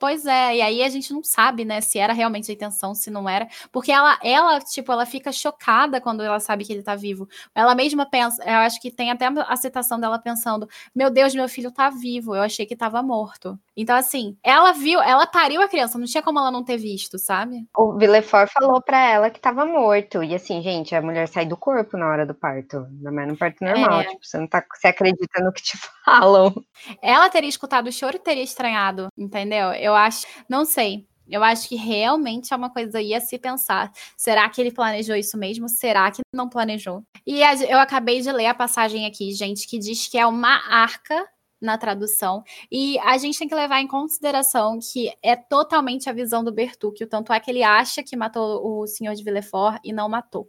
Pois 0.05 0.27
é, 0.27 0.57
e 0.57 0.61
aí 0.61 0.83
a 0.83 0.89
gente 0.91 1.15
não 1.15 1.25
sabe, 1.25 1.65
né, 1.65 1.81
se 1.81 1.99
era 1.99 2.13
realmente 2.13 2.51
a 2.51 2.55
intenção, 2.55 2.95
se 2.95 3.11
não 3.11 3.27
era, 3.27 3.49
porque 3.73 3.91
ela, 3.91 4.19
ela, 4.23 4.61
tipo, 4.61 4.93
ela 4.93 5.07
fica 5.07 5.33
chocada 5.33 5.99
quando 5.99 6.23
ela 6.23 6.39
sabe 6.39 6.63
que 6.63 6.75
ele 6.75 6.83
tá 6.83 6.95
vivo. 6.95 7.27
Ela 7.55 7.75
mesma 7.75 8.05
pensa, 8.05 8.45
eu 8.45 8.59
acho 8.59 8.79
que 8.83 8.91
tem 8.91 9.11
até 9.11 9.25
a 9.27 9.57
citação 9.57 9.99
dela 9.99 10.19
pensando: 10.19 10.69
"Meu 10.95 11.09
Deus, 11.09 11.35
meu 11.35 11.49
filho 11.49 11.73
tá 11.73 11.89
vivo, 11.89 12.37
eu 12.37 12.43
achei 12.43 12.67
que 12.67 12.77
tava 12.77 13.03
morto". 13.03 13.59
Então 13.75 13.97
assim, 13.97 14.37
ela 14.43 14.73
viu, 14.73 15.01
ela 15.01 15.27
pariu 15.27 15.63
a 15.63 15.69
criança, 15.69 15.99
não 15.99 16.05
tinha 16.05 16.23
como 16.23 16.39
ela 16.39 16.51
não 16.51 16.63
ter 16.63 16.77
visto, 16.77 17.19
sabe? 17.19 17.67
O 17.75 17.95
Villefort 17.97 18.53
falou 18.53 18.83
para 18.83 19.09
ela 19.09 19.31
que 19.31 19.41
tava 19.41 19.65
morto. 19.65 20.23
E 20.23 20.35
assim, 20.35 20.61
gente, 20.61 20.95
a 20.95 21.01
mulher 21.01 21.29
sai 21.29 21.47
do 21.47 21.57
corpo 21.57 21.97
na 21.97 22.07
hora 22.07 22.27
do 22.27 22.35
parto, 22.35 22.87
não 23.01 23.19
é 23.19 23.25
no 23.25 23.39
parto 23.39 23.65
normal, 23.65 24.03
é. 24.03 24.05
tipo, 24.05 24.19
você 24.23 24.37
não 24.37 24.47
tá, 24.47 24.63
você 24.71 24.89
acredita 24.89 25.43
no 25.43 25.51
que 25.51 25.63
te 25.63 25.79
falam. 26.05 26.55
Ela 27.01 27.31
teria 27.31 27.49
escutado 27.49 27.87
o 27.87 27.93
choro 27.93 28.17
e 28.17 28.19
teria 28.19 28.43
estranhado, 28.43 29.09
entendeu? 29.17 29.73
Eu 29.73 29.94
acho, 29.95 30.27
não 30.49 30.65
sei. 30.65 31.07
Eu 31.27 31.43
acho 31.43 31.69
que 31.69 31.77
realmente 31.77 32.53
é 32.53 32.57
uma 32.57 32.71
coisa 32.71 32.99
aí 32.99 33.15
a 33.15 33.21
se 33.21 33.39
pensar. 33.39 33.91
Será 34.17 34.49
que 34.49 34.61
ele 34.61 34.71
planejou 34.71 35.17
isso 35.17 35.39
mesmo? 35.39 35.69
Será 35.69 36.11
que 36.11 36.21
não 36.35 36.49
planejou? 36.49 37.03
E 37.27 37.41
eu 37.41 37.79
acabei 37.79 38.21
de 38.21 38.31
ler 38.31 38.47
a 38.47 38.55
passagem 38.55 39.07
aqui, 39.07 39.33
gente, 39.33 39.67
que 39.67 39.79
diz 39.79 40.07
que 40.07 40.19
é 40.19 40.27
uma 40.27 40.57
arca 40.69 41.27
na 41.65 41.79
tradução. 41.79 42.45
E 42.71 42.99
a 43.01 43.17
gente 43.17 43.39
tem 43.39 43.49
que 43.49 43.55
levar 43.55 43.81
em 43.81 43.89
consideração 43.89 44.79
que 44.79 45.11
é 45.23 45.35
totalmente 45.35 46.11
a 46.11 46.13
visão 46.13 46.45
do 46.45 46.53
Bertuccio, 46.53 47.07
tanto 47.07 47.33
é 47.33 47.41
que 47.41 47.51
ele 47.51 47.63
acha 47.63 48.03
que 48.03 48.17
matou 48.17 48.83
o 48.83 48.87
senhor 48.87 49.15
de 49.15 49.25
Villefort 49.25 49.81
e 49.83 49.93
não 49.93 50.09
matou. 50.09 50.49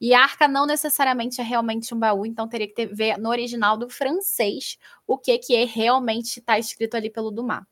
E 0.00 0.14
arca 0.14 0.46
não 0.46 0.66
necessariamente 0.66 1.40
é 1.40 1.44
realmente 1.44 1.92
um 1.94 1.98
baú, 1.98 2.24
então 2.24 2.48
teria 2.48 2.68
que 2.68 2.74
ter, 2.74 2.86
ver 2.86 3.18
no 3.18 3.30
original 3.30 3.76
do 3.76 3.88
francês 3.88 4.78
o 5.06 5.18
que 5.18 5.36
que 5.38 5.54
é 5.54 5.64
realmente 5.64 6.38
está 6.38 6.58
escrito 6.58 6.96
ali 6.96 7.10
pelo 7.10 7.30
Dumas. 7.30 7.62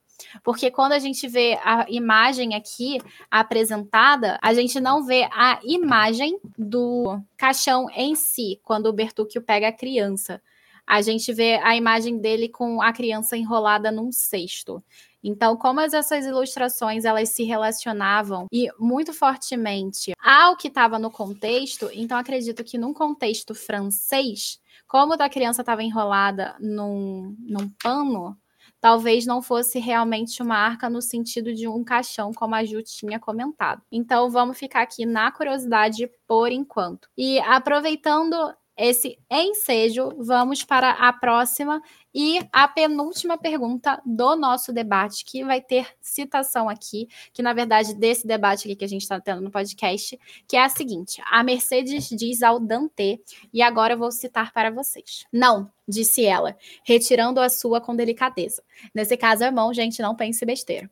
Porque 0.42 0.70
quando 0.70 0.92
a 0.92 0.98
gente 0.98 1.26
vê 1.28 1.58
a 1.62 1.86
imagem 1.88 2.54
aqui 2.54 2.98
apresentada, 3.30 4.38
a 4.42 4.52
gente 4.54 4.80
não 4.80 5.04
vê 5.04 5.28
a 5.32 5.58
imagem 5.64 6.38
do 6.56 7.20
caixão 7.36 7.88
em 7.94 8.14
si, 8.14 8.60
quando 8.62 8.86
o 8.86 8.92
Bertuccio 8.92 9.42
pega 9.42 9.68
a 9.68 9.72
criança. 9.72 10.40
A 10.86 11.00
gente 11.00 11.32
vê 11.32 11.54
a 11.62 11.76
imagem 11.76 12.18
dele 12.18 12.48
com 12.48 12.82
a 12.82 12.92
criança 12.92 13.36
enrolada 13.36 13.90
num 13.90 14.10
cesto. 14.10 14.82
Então, 15.22 15.56
como 15.56 15.80
essas 15.80 16.26
ilustrações 16.26 17.04
elas 17.04 17.28
se 17.28 17.44
relacionavam 17.44 18.46
e 18.50 18.68
muito 18.78 19.12
fortemente 19.12 20.12
ao 20.20 20.56
que 20.56 20.66
estava 20.66 20.98
no 20.98 21.10
contexto, 21.10 21.88
então 21.92 22.18
acredito 22.18 22.64
que 22.64 22.76
num 22.76 22.92
contexto 22.92 23.54
francês, 23.54 24.60
como 24.88 25.12
a 25.12 25.28
criança 25.28 25.62
estava 25.62 25.82
enrolada 25.82 26.56
num, 26.58 27.36
num 27.38 27.68
pano, 27.82 28.36
talvez 28.82 29.24
não 29.24 29.40
fosse 29.40 29.78
realmente 29.78 30.42
uma 30.42 30.56
arca 30.56 30.90
no 30.90 31.00
sentido 31.00 31.54
de 31.54 31.68
um 31.68 31.84
caixão, 31.84 32.32
como 32.32 32.56
a 32.56 32.64
Ju 32.64 32.82
tinha 32.82 33.20
comentado. 33.20 33.80
Então, 33.92 34.28
vamos 34.28 34.58
ficar 34.58 34.82
aqui 34.82 35.06
na 35.06 35.30
curiosidade 35.30 36.10
por 36.26 36.50
enquanto. 36.50 37.08
E 37.16 37.38
aproveitando 37.38 38.34
esse 38.76 39.16
ensejo, 39.30 40.10
vamos 40.18 40.64
para 40.64 40.90
a 40.90 41.12
próxima 41.12 41.80
e 42.14 42.40
a 42.52 42.68
penúltima 42.68 43.38
pergunta 43.38 44.00
do 44.04 44.36
nosso 44.36 44.72
debate, 44.72 45.24
que 45.24 45.44
vai 45.44 45.60
ter 45.60 45.86
citação 46.00 46.68
aqui, 46.68 47.08
que 47.32 47.42
na 47.42 47.52
verdade 47.52 47.94
desse 47.94 48.26
debate 48.26 48.66
aqui 48.66 48.76
que 48.76 48.84
a 48.84 48.88
gente 48.88 49.02
está 49.02 49.20
tendo 49.20 49.40
no 49.40 49.50
podcast, 49.50 50.18
que 50.46 50.56
é 50.56 50.64
a 50.64 50.68
seguinte: 50.68 51.22
a 51.30 51.42
Mercedes 51.42 52.08
diz 52.08 52.42
ao 52.42 52.60
Dante, 52.60 53.20
e 53.52 53.62
agora 53.62 53.94
eu 53.94 53.98
vou 53.98 54.12
citar 54.12 54.52
para 54.52 54.70
vocês. 54.70 55.24
Não, 55.32 55.70
disse 55.88 56.24
ela, 56.24 56.56
retirando 56.84 57.40
a 57.40 57.48
sua 57.48 57.80
com 57.80 57.96
delicadeza. 57.96 58.62
Nesse 58.94 59.16
caso, 59.16 59.44
irmão, 59.44 59.72
gente, 59.72 60.02
não 60.02 60.14
pense 60.14 60.44
besteira. 60.44 60.90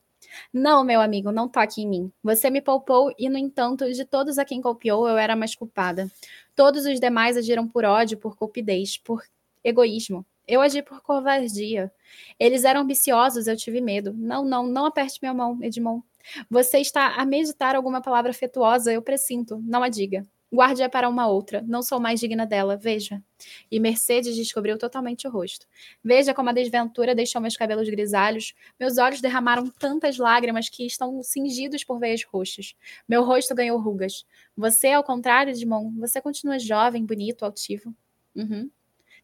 Não, 0.52 0.84
meu 0.84 1.00
amigo, 1.00 1.32
não 1.32 1.48
toque 1.48 1.82
em 1.82 1.88
mim. 1.88 2.12
Você 2.22 2.50
me 2.50 2.60
poupou 2.60 3.12
e, 3.18 3.28
no 3.28 3.36
entanto, 3.36 3.90
de 3.92 4.04
todos 4.04 4.38
a 4.38 4.44
quem 4.44 4.60
copiou, 4.60 5.08
eu 5.08 5.18
era 5.18 5.34
mais 5.34 5.54
culpada. 5.54 6.08
Todos 6.54 6.86
os 6.86 7.00
demais 7.00 7.36
agiram 7.36 7.66
por 7.66 7.84
ódio, 7.84 8.18
por 8.18 8.36
cupidez, 8.36 8.96
por 8.96 9.24
egoísmo. 9.64 10.24
Eu 10.50 10.60
agi 10.60 10.82
por 10.82 11.00
covardia. 11.00 11.92
Eles 12.36 12.64
eram 12.64 12.80
ambiciosos, 12.80 13.46
eu 13.46 13.56
tive 13.56 13.80
medo. 13.80 14.12
Não, 14.12 14.44
não, 14.44 14.66
não 14.66 14.84
aperte 14.86 15.20
minha 15.22 15.32
mão, 15.32 15.56
Edmond. 15.62 16.02
Você 16.50 16.78
está 16.78 17.14
a 17.14 17.24
meditar 17.24 17.76
alguma 17.76 18.02
palavra 18.02 18.32
afetuosa, 18.32 18.92
eu 18.92 19.00
presinto, 19.00 19.62
não 19.64 19.84
a 19.84 19.88
diga. 19.88 20.26
Guarde-a 20.52 20.88
para 20.88 21.08
uma 21.08 21.28
outra, 21.28 21.62
não 21.62 21.80
sou 21.80 22.00
mais 22.00 22.18
digna 22.18 22.44
dela, 22.44 22.76
veja. 22.76 23.22
E 23.70 23.78
Mercedes 23.78 24.34
descobriu 24.34 24.76
totalmente 24.76 25.28
o 25.28 25.30
rosto. 25.30 25.64
Veja 26.02 26.34
como 26.34 26.50
a 26.50 26.52
desventura 26.52 27.14
deixou 27.14 27.40
meus 27.40 27.56
cabelos 27.56 27.88
grisalhos, 27.88 28.52
meus 28.78 28.98
olhos 28.98 29.20
derramaram 29.20 29.68
tantas 29.68 30.18
lágrimas 30.18 30.68
que 30.68 30.84
estão 30.84 31.22
cingidos 31.22 31.84
por 31.84 32.00
veias 32.00 32.24
roxas. 32.24 32.74
Meu 33.08 33.22
rosto 33.22 33.54
ganhou 33.54 33.78
rugas. 33.78 34.26
Você, 34.56 34.88
ao 34.88 35.04
contrário, 35.04 35.52
Edmond, 35.52 35.96
você 35.96 36.20
continua 36.20 36.58
jovem, 36.58 37.06
bonito, 37.06 37.44
altivo. 37.44 37.94
Uhum. 38.34 38.68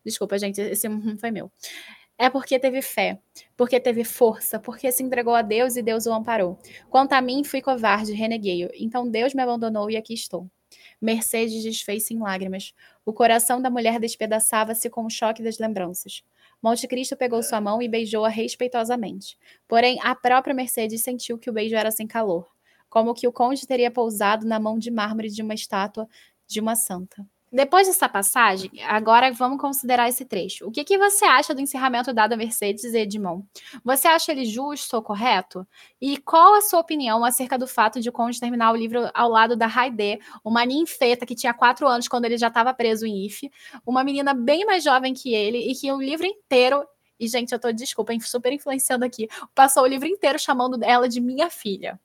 Desculpa, 0.07 0.39
gente, 0.39 0.61
esse 0.61 0.87
uhum 0.89 1.19
foi 1.19 1.33
meu. 1.33 1.51
É 2.17 2.31
porque 2.31 2.59
teve 2.59 2.81
fé, 2.81 3.19
porque 3.57 3.79
teve 3.79 4.05
força, 4.05 4.59
porque 4.59 4.91
se 4.91 5.03
entregou 5.03 5.35
a 5.35 5.43
Deus 5.43 5.77
e 5.77 5.83
Deus 5.83 6.07
o 6.07 6.13
amparou. 6.13 6.59
Quanto 6.89 7.13
a 7.13 7.21
mim, 7.21 7.45
fui 7.45 7.61
covarde, 7.61 8.13
reneguei-o. 8.13 8.71
Então 8.75 9.11
Deus 9.11 9.35
me 9.35 9.43
abandonou 9.43 9.91
e 9.91 9.97
aqui 9.97 10.15
estou. 10.15 10.49
Mercedes 11.01 11.63
desfez-se 11.63 12.15
em 12.15 12.19
lágrimas. 12.19 12.73
O 13.05 13.13
coração 13.13 13.61
da 13.61 13.69
mulher 13.69 14.01
despedaçava-se 14.01 14.89
com 14.89 15.05
o 15.05 15.11
choque 15.11 15.43
das 15.43 15.59
lembranças. 15.59 16.23
Monte 16.63 16.89
Cristo 16.89 17.17
pegou 17.17 17.43
sua 17.43 17.61
mão 17.61 17.83
e 17.83 17.89
beijou-a 17.89 18.29
respeitosamente. 18.29 19.37
Porém, 19.69 19.99
a 20.03 20.15
própria 20.15 20.55
Mercedes 20.55 21.03
sentiu 21.03 21.39
que 21.39 21.51
o 21.51 21.53
beijo 21.53 21.77
era 21.77 21.91
sem 21.91 22.07
calor, 22.07 22.49
como 22.89 23.13
que 23.13 23.29
o 23.29 23.33
conde 23.33 23.67
teria 23.67 23.91
pousado 23.91 24.47
na 24.47 24.59
mão 24.59 24.79
de 24.79 24.91
mármore 24.91 25.29
de 25.29 25.43
uma 25.43 25.55
estátua 25.55 26.09
de 26.47 26.61
uma 26.61 26.75
santa. 26.75 27.27
Depois 27.53 27.87
dessa 27.87 28.09
passagem, 28.09 28.71
agora 28.83 29.33
vamos 29.33 29.61
considerar 29.61 30.09
esse 30.09 30.25
trecho. 30.25 30.67
O 30.67 30.71
que, 30.71 30.83
que 30.85 30.99
você 30.99 31.25
acha 31.25 31.55
do 31.55 31.61
encerramento 31.61 32.13
dado 32.13 32.33
a 32.33 32.37
Mercedes 32.37 32.85
e 32.85 32.99
Edmond? 32.99 33.47
Você 33.85 34.09
acha 34.09 34.33
ele 34.33 34.45
justo 34.45 34.97
ou 34.97 35.03
correto? 35.03 35.67
E 36.01 36.19
qual 36.19 36.55
a 36.55 36.61
sua 36.61 36.81
opinião 36.81 37.25
acerca 37.25 37.57
do 37.57 37.67
fato 37.67 38.01
de 38.01 38.09
o 38.09 38.13
Conde 38.13 38.41
terminar 38.41 38.73
o 38.73 38.77
livro 38.77 39.09
ao 39.15 39.31
lado 39.31 39.57
da 39.57 39.67
Raide, 39.67 40.19
uma 40.45 40.65
ninfeta 40.67 41.25
que 41.25 41.37
tinha 41.37 41.55
quatro 41.55 41.87
anos 41.87 42.09
quando 42.09 42.25
ele 42.25 42.37
já 42.37 42.49
estava 42.49 42.75
preso 42.75 43.07
em 43.07 43.25
Ife, 43.25 43.51
uma 43.87 44.03
menina 44.03 44.35
bem 44.35 44.67
mais 44.67 44.83
jovem 44.83 45.15
que 45.15 45.33
ele 45.33 45.71
e 45.71 45.75
que 45.75 45.91
o 45.93 46.01
livro 46.01 46.27
inteiro 46.27 46.85
e, 47.19 47.27
gente, 47.29 47.53
eu 47.53 47.59
tô, 47.59 47.73
desculpa, 47.73 48.13
super 48.21 48.53
influenciando 48.53 49.05
aqui. 49.05 49.27
Passou 49.55 49.85
o 49.85 49.87
livro 49.87 50.07
inteiro 50.07 50.39
chamando 50.39 50.83
ela 50.85 51.09
de 51.09 51.19
minha 51.21 51.49
filha. 51.49 51.99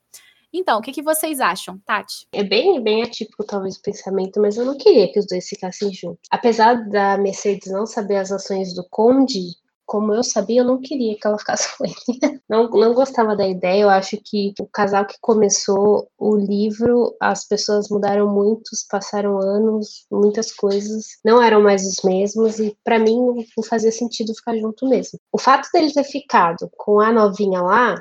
Então, 0.52 0.78
o 0.78 0.82
que, 0.82 0.92
que 0.92 1.02
vocês 1.02 1.40
acham, 1.40 1.78
Tati? 1.86 2.26
É 2.32 2.44
bem, 2.44 2.82
bem 2.82 3.02
atípico, 3.02 3.44
talvez, 3.44 3.76
o 3.76 3.82
pensamento, 3.82 4.40
mas 4.40 4.56
eu 4.56 4.64
não 4.64 4.76
queria 4.76 5.10
que 5.10 5.18
os 5.18 5.26
dois 5.26 5.48
ficassem 5.48 5.92
juntos. 5.92 6.28
Apesar 6.30 6.74
da 6.88 7.16
Mercedes 7.16 7.72
não 7.72 7.86
saber 7.86 8.16
as 8.16 8.30
ações 8.30 8.74
do 8.74 8.86
Conde, 8.90 9.56
como 9.86 10.14
eu 10.14 10.22
sabia, 10.22 10.60
eu 10.60 10.64
não 10.64 10.80
queria 10.80 11.16
que 11.18 11.26
ela 11.26 11.38
ficasse 11.38 11.76
com 11.76 11.84
ele. 11.84 11.94
Não, 12.48 12.68
não 12.68 12.92
gostava 12.92 13.34
da 13.34 13.48
ideia. 13.48 13.82
Eu 13.82 13.88
acho 13.88 14.18
que 14.22 14.52
o 14.60 14.66
casal 14.66 15.06
que 15.06 15.16
começou 15.22 16.08
o 16.18 16.36
livro, 16.36 17.16
as 17.18 17.46
pessoas 17.46 17.88
mudaram 17.88 18.28
muito, 18.28 18.70
passaram 18.90 19.38
anos, 19.38 20.06
muitas 20.10 20.52
coisas 20.52 21.04
não 21.24 21.42
eram 21.42 21.62
mais 21.62 21.86
os 21.86 22.02
mesmos 22.04 22.58
e 22.58 22.76
para 22.84 22.98
mim 22.98 23.46
não 23.56 23.64
fazia 23.64 23.90
sentido 23.90 24.34
ficar 24.34 24.56
junto 24.58 24.86
mesmo. 24.86 25.18
O 25.32 25.38
fato 25.38 25.68
dele 25.72 25.92
ter 25.92 26.04
ficado 26.04 26.70
com 26.76 27.00
a 27.00 27.10
novinha 27.10 27.62
lá, 27.62 27.94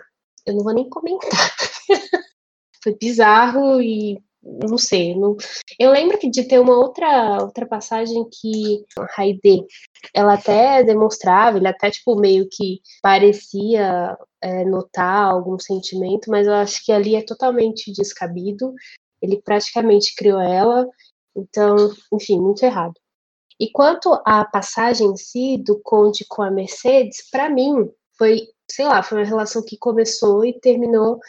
eu 0.46 0.56
não 0.56 0.64
vou 0.64 0.74
nem 0.74 0.90
comentar. 0.90 1.56
foi 2.84 2.96
bizarro 2.96 3.82
e 3.82 4.22
não 4.44 4.78
sei. 4.78 5.16
Não... 5.16 5.36
Eu 5.80 5.92
lembro 5.92 6.18
que 6.18 6.30
de 6.30 6.44
ter 6.44 6.60
uma 6.60 6.76
outra, 6.76 7.42
outra 7.42 7.66
passagem 7.66 8.28
que 8.30 8.84
a 8.98 9.06
Raide, 9.16 9.66
ela 10.14 10.34
até 10.34 10.84
demonstrava, 10.84 11.58
ele 11.58 11.68
até 11.68 11.92
tipo 11.92 12.16
meio 12.16 12.48
que 12.50 12.82
parecia 13.02 14.18
é, 14.42 14.66
notar 14.66 15.32
algum 15.32 15.60
sentimento, 15.60 16.30
mas 16.30 16.48
eu 16.48 16.54
acho 16.54 16.84
que 16.84 16.92
ali 16.92 17.16
é 17.16 17.22
totalmente 17.22 17.92
descabido. 17.92 18.74
Ele 19.22 19.40
praticamente 19.40 20.16
criou 20.16 20.40
ela, 20.42 20.88
então, 21.36 21.76
enfim, 22.12 22.40
muito 22.40 22.64
errado. 22.64 22.96
E 23.60 23.70
quanto 23.72 24.12
à 24.26 24.44
passagem 24.44 25.08
em 25.08 25.16
si 25.16 25.58
do 25.64 25.80
Conde 25.84 26.26
com 26.28 26.42
a 26.42 26.50
Mercedes, 26.50 27.30
para 27.30 27.48
mim 27.48 27.88
foi, 28.18 28.48
sei 28.70 28.86
lá, 28.86 29.04
foi 29.04 29.20
uma 29.20 29.28
relação 29.28 29.64
que 29.64 29.78
começou 29.78 30.44
e 30.44 30.60
terminou 30.60 31.20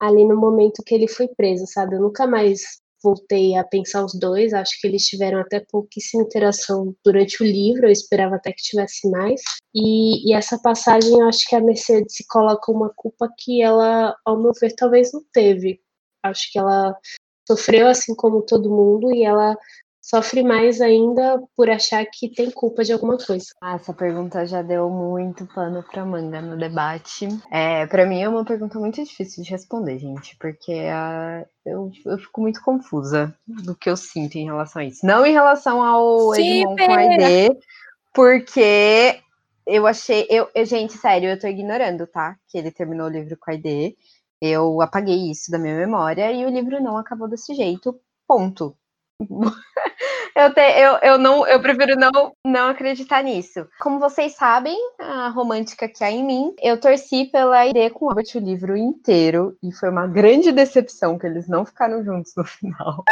ali 0.00 0.24
no 0.24 0.36
momento 0.36 0.82
que 0.84 0.94
ele 0.94 1.06
foi 1.06 1.28
preso, 1.28 1.66
sabe? 1.66 1.96
Eu 1.96 2.00
nunca 2.00 2.26
mais 2.26 2.80
voltei 3.02 3.56
a 3.56 3.64
pensar 3.64 4.04
os 4.04 4.14
dois, 4.18 4.52
acho 4.52 4.78
que 4.80 4.86
eles 4.86 5.04
tiveram 5.04 5.40
até 5.40 5.60
pouquíssima 5.60 6.22
interação 6.22 6.94
durante 7.04 7.42
o 7.42 7.46
livro, 7.46 7.86
eu 7.86 7.90
esperava 7.90 8.36
até 8.36 8.52
que 8.52 8.62
tivesse 8.62 9.08
mais. 9.10 9.40
E, 9.74 10.30
e 10.30 10.34
essa 10.34 10.58
passagem, 10.58 11.18
eu 11.18 11.26
acho 11.26 11.48
que 11.48 11.56
a 11.56 11.60
Mercedes 11.60 12.14
se 12.14 12.26
coloca 12.28 12.70
uma 12.70 12.92
culpa 12.94 13.28
que 13.38 13.62
ela, 13.62 14.14
ao 14.24 14.40
meu 14.40 14.52
ver, 14.60 14.74
talvez 14.74 15.12
não 15.12 15.22
teve. 15.32 15.80
Acho 16.22 16.52
que 16.52 16.58
ela 16.58 16.94
sofreu 17.48 17.88
assim 17.88 18.14
como 18.14 18.42
todo 18.42 18.70
mundo 18.70 19.12
e 19.12 19.24
ela 19.24 19.56
sofre 20.10 20.42
mais 20.42 20.80
ainda 20.80 21.40
por 21.56 21.70
achar 21.70 22.04
que 22.04 22.28
tem 22.28 22.50
culpa 22.50 22.82
de 22.82 22.92
alguma 22.92 23.16
coisa. 23.16 23.46
Ah, 23.62 23.76
essa 23.76 23.94
pergunta 23.94 24.44
já 24.44 24.60
deu 24.60 24.90
muito 24.90 25.46
pano 25.46 25.84
para 25.84 26.04
manga 26.04 26.42
no 26.42 26.58
debate. 26.58 27.28
É, 27.48 27.86
para 27.86 28.04
mim 28.04 28.20
é 28.20 28.28
uma 28.28 28.44
pergunta 28.44 28.78
muito 28.80 29.02
difícil 29.02 29.44
de 29.44 29.50
responder, 29.50 29.98
gente, 29.98 30.36
porque 30.38 30.72
uh, 30.72 31.46
eu, 31.64 31.92
eu 32.04 32.18
fico 32.18 32.40
muito 32.40 32.60
confusa 32.60 33.32
do 33.46 33.76
que 33.76 33.88
eu 33.88 33.96
sinto 33.96 34.34
em 34.34 34.46
relação 34.46 34.82
a 34.82 34.84
isso. 34.84 35.06
Não 35.06 35.24
em 35.24 35.32
relação 35.32 35.80
ao 35.80 36.34
Edmond 36.34 36.84
com 36.84 36.92
a 36.92 37.04
ID, 37.04 37.56
porque 38.12 39.20
eu 39.64 39.86
achei. 39.86 40.26
Eu, 40.28 40.48
eu, 40.52 40.66
gente, 40.66 40.94
sério, 40.94 41.30
eu 41.30 41.38
tô 41.38 41.46
ignorando, 41.46 42.04
tá? 42.08 42.36
Que 42.48 42.58
ele 42.58 42.72
terminou 42.72 43.06
o 43.06 43.10
livro 43.10 43.36
com 43.38 43.52
a 43.52 43.54
ID. 43.54 43.94
Eu 44.40 44.80
apaguei 44.80 45.30
isso 45.30 45.52
da 45.52 45.58
minha 45.58 45.76
memória 45.76 46.32
e 46.32 46.44
o 46.44 46.50
livro 46.50 46.82
não 46.82 46.96
acabou 46.96 47.28
desse 47.28 47.54
jeito. 47.54 47.94
Ponto. 48.26 48.76
eu, 50.34 50.54
te, 50.54 50.60
eu, 50.60 50.98
eu, 51.02 51.18
não, 51.18 51.46
eu 51.46 51.60
prefiro 51.60 51.96
não, 51.96 52.34
não 52.44 52.68
acreditar 52.68 53.22
nisso. 53.22 53.66
Como 53.80 53.98
vocês 53.98 54.34
sabem, 54.34 54.76
a 54.98 55.28
romântica 55.28 55.88
que 55.88 56.02
há 56.02 56.10
em 56.10 56.24
mim, 56.24 56.54
eu 56.60 56.80
torci 56.80 57.26
pela 57.26 57.66
ideia 57.66 57.90
com 57.90 58.06
o 58.06 58.08
Robert 58.08 58.26
o 58.34 58.38
livro 58.38 58.76
inteiro, 58.76 59.56
e 59.62 59.72
foi 59.72 59.90
uma 59.90 60.06
grande 60.06 60.52
decepção 60.52 61.18
que 61.18 61.26
eles 61.26 61.48
não 61.48 61.64
ficaram 61.64 62.04
juntos 62.04 62.32
no 62.36 62.44
final. 62.46 63.04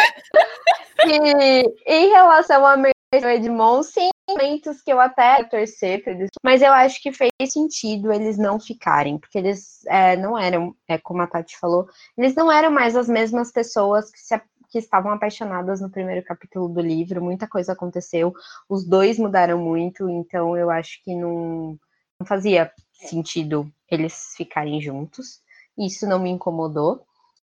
e 1.06 1.74
em 1.86 2.08
relação 2.08 2.64
a 2.66 2.76
Edmond, 3.12 3.86
sim, 3.86 4.10
momentos 4.28 4.82
que 4.82 4.92
eu 4.92 5.00
até 5.00 5.42
torcer 5.44 6.02
para 6.02 6.12
eles, 6.12 6.28
mas 6.44 6.60
eu 6.60 6.72
acho 6.72 7.00
que 7.00 7.10
fez 7.10 7.30
sentido 7.50 8.12
eles 8.12 8.36
não 8.36 8.60
ficarem, 8.60 9.18
porque 9.18 9.38
eles 9.38 9.84
é, 9.86 10.16
não 10.16 10.38
eram, 10.38 10.74
é, 10.86 10.98
como 10.98 11.22
a 11.22 11.26
Tati 11.26 11.56
falou, 11.58 11.88
eles 12.16 12.34
não 12.34 12.52
eram 12.52 12.70
mais 12.70 12.94
as 12.94 13.08
mesmas 13.08 13.50
pessoas 13.50 14.10
que 14.10 14.18
se 14.18 14.34
que 14.70 14.78
estavam 14.78 15.12
apaixonadas 15.12 15.80
no 15.80 15.90
primeiro 15.90 16.24
capítulo 16.24 16.68
do 16.68 16.80
livro, 16.80 17.22
muita 17.22 17.48
coisa 17.48 17.72
aconteceu, 17.72 18.32
os 18.68 18.84
dois 18.84 19.18
mudaram 19.18 19.58
muito, 19.58 20.08
então 20.08 20.56
eu 20.56 20.70
acho 20.70 21.02
que 21.02 21.14
não, 21.14 21.78
não 22.20 22.26
fazia 22.26 22.70
sentido 22.92 23.70
eles 23.90 24.34
ficarem 24.36 24.80
juntos. 24.80 25.40
Isso 25.76 26.06
não 26.06 26.18
me 26.18 26.30
incomodou, 26.30 27.06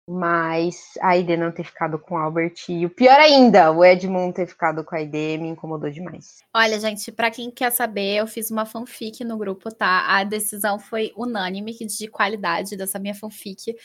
mas 0.07 0.93
a 1.01 1.09
Aide 1.09 1.36
não 1.36 1.51
ter 1.51 1.63
ficado 1.63 1.97
com 1.97 2.16
o 2.16 2.18
Albert 2.18 2.53
e 2.70 2.86
o 2.86 2.89
pior 2.89 3.20
ainda, 3.20 3.72
o 3.72 3.84
Edmund 3.84 4.34
ter 4.34 4.47
ficado 4.47 4.84
com 4.84 4.95
a 4.95 4.99
Aide 4.99 5.38
me 5.38 5.47
incomodou 5.47 5.89
demais. 5.89 6.43
Olha, 6.53 6.80
gente, 6.80 7.11
para 7.11 7.32
quem 7.32 7.49
quer 7.49 7.72
saber, 7.72 8.18
eu 8.18 8.28
fiz 8.28 8.51
uma 8.51 8.66
fanfic 8.66 9.24
no 9.24 9.38
grupo, 9.38 9.74
tá? 9.74 10.05
A 10.07 10.24
decisão 10.24 10.78
foi 10.78 11.11
unânime 11.16 11.74
de 11.74 12.07
qualidade 12.07 12.76
dessa 12.78 12.99
minha 12.99 13.16
fanfic 13.16 13.76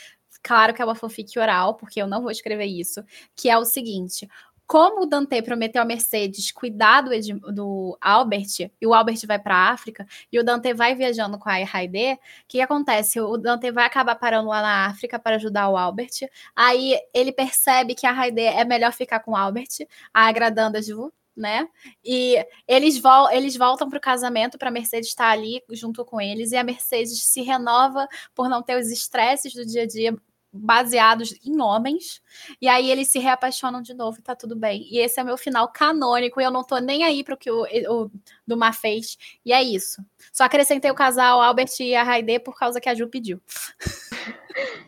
claro 0.43 0.74
que 0.74 0.82
é 0.82 0.84
uma 0.84 0.95
fanfic 0.95 1.38
oral, 1.38 1.74
porque 1.74 2.01
eu 2.01 2.07
não 2.07 2.22
vou 2.22 2.30
escrever 2.30 2.66
isso, 2.66 3.05
que 3.36 3.49
é 3.49 3.59
o 3.59 3.64
seguinte: 3.64 4.28
como 4.70 5.03
o 5.03 5.07
Dante 5.07 5.43
prometeu 5.43 5.82
a 5.82 5.84
Mercedes 5.84 6.53
cuidar 6.53 7.01
do, 7.01 7.11
do 7.53 7.99
Albert, 8.01 8.70
e 8.80 8.86
o 8.86 8.95
Albert 8.95 9.18
vai 9.26 9.36
para 9.36 9.57
a 9.57 9.70
África, 9.70 10.07
e 10.30 10.38
o 10.38 10.45
Dante 10.45 10.72
vai 10.72 10.95
viajando 10.95 11.41
com 11.41 11.49
a 11.49 11.64
Raide, 11.64 12.12
o 12.12 12.18
que 12.47 12.61
acontece? 12.61 13.20
O 13.20 13.36
Dante 13.36 13.72
vai 13.72 13.84
acabar 13.84 14.14
parando 14.14 14.49
lá 14.49 14.62
na 14.62 14.86
África 14.86 15.18
para 15.18 15.34
ajudar 15.34 15.68
o 15.70 15.76
Albert, 15.76 16.30
aí 16.55 16.97
ele 17.12 17.32
percebe 17.32 17.97
que 17.97 18.07
a 18.07 18.12
Raide 18.12 18.43
é 18.43 18.64
melhor 18.64 18.93
ficar 18.93 19.18
com 19.18 19.32
o 19.32 19.36
Albert, 19.36 19.88
agradando 20.14 20.78
a 20.78 20.80
Ju, 20.80 21.12
né? 21.36 21.68
E 22.05 22.36
eles, 22.68 22.97
vol 22.97 23.28
eles 23.32 23.57
voltam 23.57 23.88
para 23.88 23.99
o 23.99 24.01
casamento 24.01 24.57
para 24.57 24.70
Mercedes 24.70 25.09
estar 25.09 25.30
ali 25.30 25.61
junto 25.70 26.05
com 26.05 26.20
eles, 26.20 26.53
e 26.53 26.57
a 26.57 26.62
Mercedes 26.62 27.20
se 27.24 27.43
renova 27.43 28.07
por 28.36 28.49
não 28.49 28.62
ter 28.62 28.78
os 28.78 28.88
estresses 28.88 29.53
do 29.53 29.66
dia 29.66 29.82
a 29.82 29.86
dia 29.88 30.16
baseados 30.53 31.35
em 31.45 31.61
homens, 31.61 32.21
e 32.61 32.69
aí 32.69 32.91
eles 32.91 33.09
se 33.09 33.19
reapaixonam 33.19 33.81
de 33.81 33.95
novo 33.95 34.19
e 34.19 34.23
tá 34.23 34.35
tudo 34.35 34.57
bem. 34.57 34.87
E 34.91 34.99
esse 34.99 35.21
é 35.21 35.25
meu 35.25 35.37
final 35.37 35.71
canônico, 35.73 36.41
e 36.41 36.45
eu 36.45 36.51
não 36.51 36.65
tô 36.65 36.79
nem 36.79 37.05
aí 37.05 37.23
pro 37.23 37.37
que 37.37 37.51
o, 37.51 37.65
o 37.89 38.11
Dumas 38.47 38.77
fez, 38.77 39.17
e 39.45 39.53
é 39.53 39.63
isso. 39.63 40.05
Só 40.33 40.45
acrescentei 40.45 40.91
o 40.91 40.95
casal 40.95 41.41
Albert 41.41 41.71
e 41.81 41.95
a 41.95 42.03
Raide 42.03 42.39
por 42.41 42.59
causa 42.59 42.81
que 42.81 42.89
a 42.89 42.95
Ju 42.95 43.09
pediu. 43.09 43.41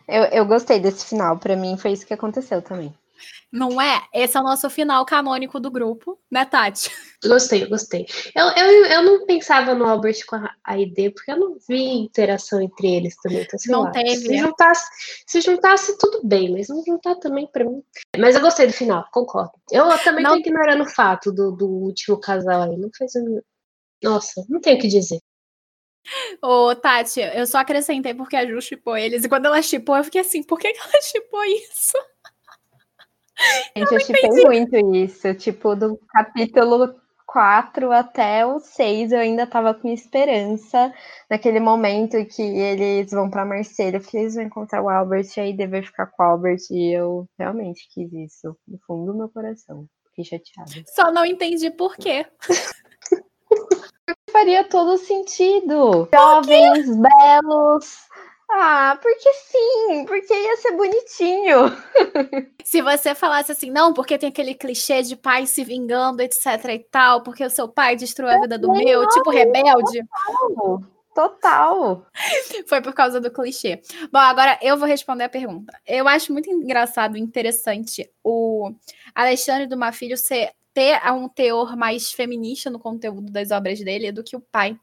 Eu, 0.05 0.23
eu 0.25 0.45
gostei 0.45 0.79
desse 0.79 1.05
final, 1.05 1.37
para 1.37 1.55
mim 1.55 1.77
foi 1.77 1.93
isso 1.93 2.05
que 2.05 2.13
aconteceu 2.13 2.61
também. 2.61 2.93
Não 3.53 3.79
é? 3.79 4.01
Esse 4.11 4.35
é 4.35 4.39
o 4.39 4.43
nosso 4.43 4.67
final 4.67 5.05
canônico 5.05 5.59
do 5.59 5.69
grupo, 5.69 6.19
né, 6.29 6.43
Tati? 6.43 6.89
Gostei, 7.23 7.67
gostei. 7.67 8.07
Eu, 8.35 8.47
eu, 8.47 8.85
eu 8.85 9.03
não 9.03 9.27
pensava 9.27 9.75
no 9.75 9.85
Albert 9.85 10.25
com 10.25 10.37
a 10.37 10.55
Aide, 10.63 11.11
porque 11.11 11.31
eu 11.31 11.37
não 11.37 11.57
vi 11.69 11.83
interação 11.83 12.59
entre 12.59 12.95
eles 12.95 13.15
também. 13.17 13.43
Então, 13.43 13.59
não 13.67 13.83
lá. 13.83 13.91
teve. 13.91 14.15
Se 14.15 14.37
juntasse, 14.39 14.91
se 15.27 15.41
juntasse, 15.41 15.97
tudo 15.99 16.21
bem, 16.27 16.51
mas 16.51 16.67
não 16.67 16.83
juntar 16.83 17.15
também 17.17 17.45
pra 17.45 17.63
mim. 17.63 17.83
Mas 18.17 18.33
eu 18.33 18.41
gostei 18.41 18.65
do 18.65 18.73
final, 18.73 19.07
concordo. 19.11 19.51
Eu 19.71 19.87
também 19.99 20.23
não... 20.23 20.31
tô 20.31 20.37
ignorando 20.39 20.81
o 20.81 20.89
fato 20.89 21.31
do, 21.31 21.51
do 21.51 21.67
último 21.67 22.19
casal 22.19 22.63
aí. 22.63 22.75
Não 22.75 22.89
fez. 22.97 23.13
Nossa, 24.03 24.43
não 24.49 24.59
tenho 24.59 24.77
o 24.77 24.81
que 24.81 24.87
dizer. 24.87 25.19
Ô, 26.41 26.75
Tati, 26.75 27.21
eu 27.21 27.45
só 27.45 27.59
acrescentei 27.59 28.15
porque 28.15 28.35
a 28.35 28.47
Ju 28.47 28.59
chipou 28.59 28.97
eles. 28.97 29.23
E 29.23 29.29
quando 29.29 29.45
ela 29.45 29.61
chipou, 29.61 29.95
eu 29.95 30.03
fiquei 30.03 30.21
assim, 30.21 30.41
por 30.41 30.59
que 30.59 30.67
ela 30.67 31.01
chipou 31.03 31.43
isso? 31.45 31.93
Gente, 33.75 33.93
eu, 33.93 33.99
chipei 33.99 34.29
muito 34.29 34.95
isso. 34.95 35.33
Tipo, 35.35 35.75
do 35.75 35.99
capítulo 36.09 36.95
4 37.25 37.91
até 37.91 38.45
o 38.45 38.59
6, 38.59 39.11
eu 39.11 39.19
ainda 39.19 39.47
tava 39.47 39.73
com 39.73 39.89
esperança 39.89 40.93
naquele 41.29 41.59
momento 41.59 42.23
que 42.25 42.41
eles 42.41 43.11
vão 43.11 43.29
pra 43.29 43.43
Mercedes, 43.43 44.05
que 44.05 44.17
eles 44.17 44.35
vão 44.35 44.43
encontrar 44.43 44.83
o 44.83 44.89
Albert 44.89 45.27
e 45.35 45.39
aí 45.39 45.53
deve 45.53 45.81
ficar 45.81 46.07
com 46.07 46.21
o 46.21 46.25
Albert. 46.25 46.61
E 46.69 46.95
eu 46.95 47.27
realmente 47.37 47.87
quis 47.91 48.13
isso, 48.13 48.55
no 48.67 48.77
fundo 48.85 49.11
do 49.11 49.17
meu 49.17 49.29
coração. 49.29 49.87
Fiquei 50.09 50.25
chateada. 50.25 50.71
Só 50.93 51.11
não 51.11 51.25
entendi 51.25 51.71
por 51.71 51.95
quê. 51.95 52.25
Faria 54.31 54.63
todo 54.63 54.97
sentido. 54.97 56.07
Jovens, 56.13 56.87
belos, 56.87 58.07
ah, 58.49 58.97
porque 59.01 59.33
sim, 59.33 60.05
porque 60.05 60.33
ia 60.33 60.57
ser 60.57 60.71
bonitinho. 60.73 61.57
Se 62.63 62.81
você 62.81 63.15
falasse 63.15 63.51
assim, 63.51 63.71
não, 63.71 63.93
porque 63.93 64.17
tem 64.17 64.29
aquele 64.29 64.53
clichê 64.53 65.01
de 65.01 65.15
pai 65.15 65.45
se 65.45 65.63
vingando, 65.63 66.21
etc 66.21 66.45
e 66.69 66.79
tal, 66.79 67.23
porque 67.23 67.43
o 67.43 67.49
seu 67.49 67.67
pai 67.67 67.95
destruiu 67.95 68.31
a 68.31 68.41
vida 68.41 68.57
do 68.57 68.71
meu, 68.71 69.01
não, 69.01 69.09
tipo 69.09 69.29
rebelde. 69.29 70.03
Total. 70.35 70.93
Total. 71.13 72.07
Foi 72.67 72.81
por 72.81 72.93
causa 72.93 73.21
do 73.21 73.31
clichê. 73.31 73.81
Bom, 74.11 74.19
agora 74.19 74.57
eu 74.61 74.77
vou 74.77 74.87
responder 74.87 75.25
a 75.25 75.29
pergunta. 75.29 75.79
Eu 75.85 76.07
acho 76.07 76.33
muito 76.33 76.49
engraçado 76.49 77.17
e 77.17 77.21
interessante 77.21 78.09
o 78.23 78.71
Alexandre 79.13 79.67
do 79.67 79.77
Mafilho 79.77 80.17
ser 80.17 80.51
ter 80.73 80.99
um 81.11 81.29
teor 81.29 81.75
mais 81.77 82.11
feminista 82.11 82.69
no 82.69 82.79
conteúdo 82.79 83.31
das 83.31 83.51
obras 83.51 83.79
dele 83.79 84.11
do 84.11 84.23
que 84.23 84.35
o 84.35 84.41
pai. 84.41 84.77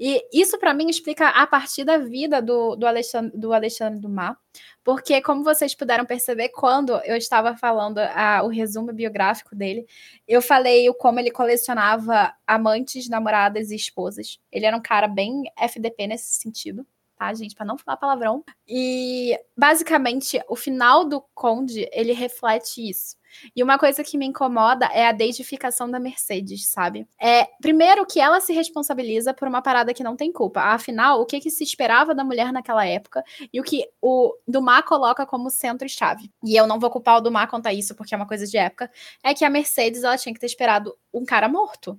E 0.00 0.24
isso, 0.32 0.58
para 0.58 0.72
mim, 0.72 0.88
explica 0.88 1.28
a 1.28 1.46
partir 1.46 1.84
da 1.84 1.98
vida 1.98 2.40
do, 2.40 2.74
do, 2.74 2.86
Alexandre, 2.86 3.36
do 3.36 3.52
Alexandre 3.52 4.00
Dumas, 4.00 4.34
porque, 4.82 5.20
como 5.20 5.44
vocês 5.44 5.74
puderam 5.74 6.06
perceber, 6.06 6.48
quando 6.50 6.92
eu 7.04 7.16
estava 7.16 7.56
falando 7.56 7.98
a, 7.98 8.42
o 8.42 8.48
resumo 8.48 8.92
biográfico 8.92 9.54
dele, 9.54 9.86
eu 10.26 10.40
falei 10.40 10.88
o 10.88 10.94
como 10.94 11.20
ele 11.20 11.30
colecionava 11.30 12.32
amantes, 12.46 13.08
namoradas 13.08 13.70
e 13.70 13.76
esposas. 13.76 14.38
Ele 14.50 14.64
era 14.64 14.76
um 14.76 14.82
cara 14.82 15.06
bem 15.06 15.44
FDP 15.56 16.06
nesse 16.06 16.34
sentido 16.40 16.86
tá, 17.16 17.32
gente? 17.34 17.54
Para 17.54 17.66
não 17.66 17.78
falar 17.78 17.96
palavrão. 17.96 18.44
E 18.66 19.38
basicamente, 19.56 20.40
o 20.48 20.56
final 20.56 21.04
do 21.04 21.22
Conde, 21.34 21.88
ele 21.92 22.12
reflete 22.12 22.88
isso. 22.88 23.16
E 23.54 23.62
uma 23.62 23.78
coisa 23.78 24.02
que 24.02 24.16
me 24.16 24.26
incomoda 24.26 24.86
é 24.86 25.06
a 25.06 25.12
deidificação 25.12 25.90
da 25.90 25.98
Mercedes, 25.98 26.68
sabe? 26.68 27.06
É, 27.20 27.46
primeiro 27.60 28.06
que 28.06 28.20
ela 28.20 28.40
se 28.40 28.52
responsabiliza 28.52 29.34
por 29.34 29.48
uma 29.48 29.62
parada 29.62 29.92
que 29.92 30.02
não 30.02 30.16
tem 30.16 30.32
culpa. 30.32 30.60
Afinal, 30.60 31.20
o 31.20 31.26
que, 31.26 31.40
que 31.40 31.50
se 31.50 31.64
esperava 31.64 32.14
da 32.14 32.24
mulher 32.24 32.52
naquela 32.52 32.86
época 32.86 33.22
e 33.52 33.60
o 33.60 33.64
que 33.64 33.84
o 34.00 34.34
Dumas 34.46 34.84
coloca 34.84 35.26
como 35.26 35.50
centro-chave. 35.50 36.30
E 36.44 36.56
eu 36.56 36.66
não 36.66 36.78
vou 36.78 36.90
culpar 36.90 37.18
o 37.18 37.20
Dumas 37.20 37.48
a 37.64 37.72
isso, 37.72 37.94
porque 37.94 38.14
é 38.14 38.16
uma 38.16 38.26
coisa 38.26 38.46
de 38.46 38.56
época, 38.56 38.90
é 39.22 39.34
que 39.34 39.44
a 39.44 39.50
Mercedes 39.50 40.02
ela 40.02 40.16
tinha 40.18 40.32
que 40.32 40.40
ter 40.40 40.46
esperado 40.46 40.96
um 41.12 41.24
cara 41.24 41.48
morto. 41.48 41.98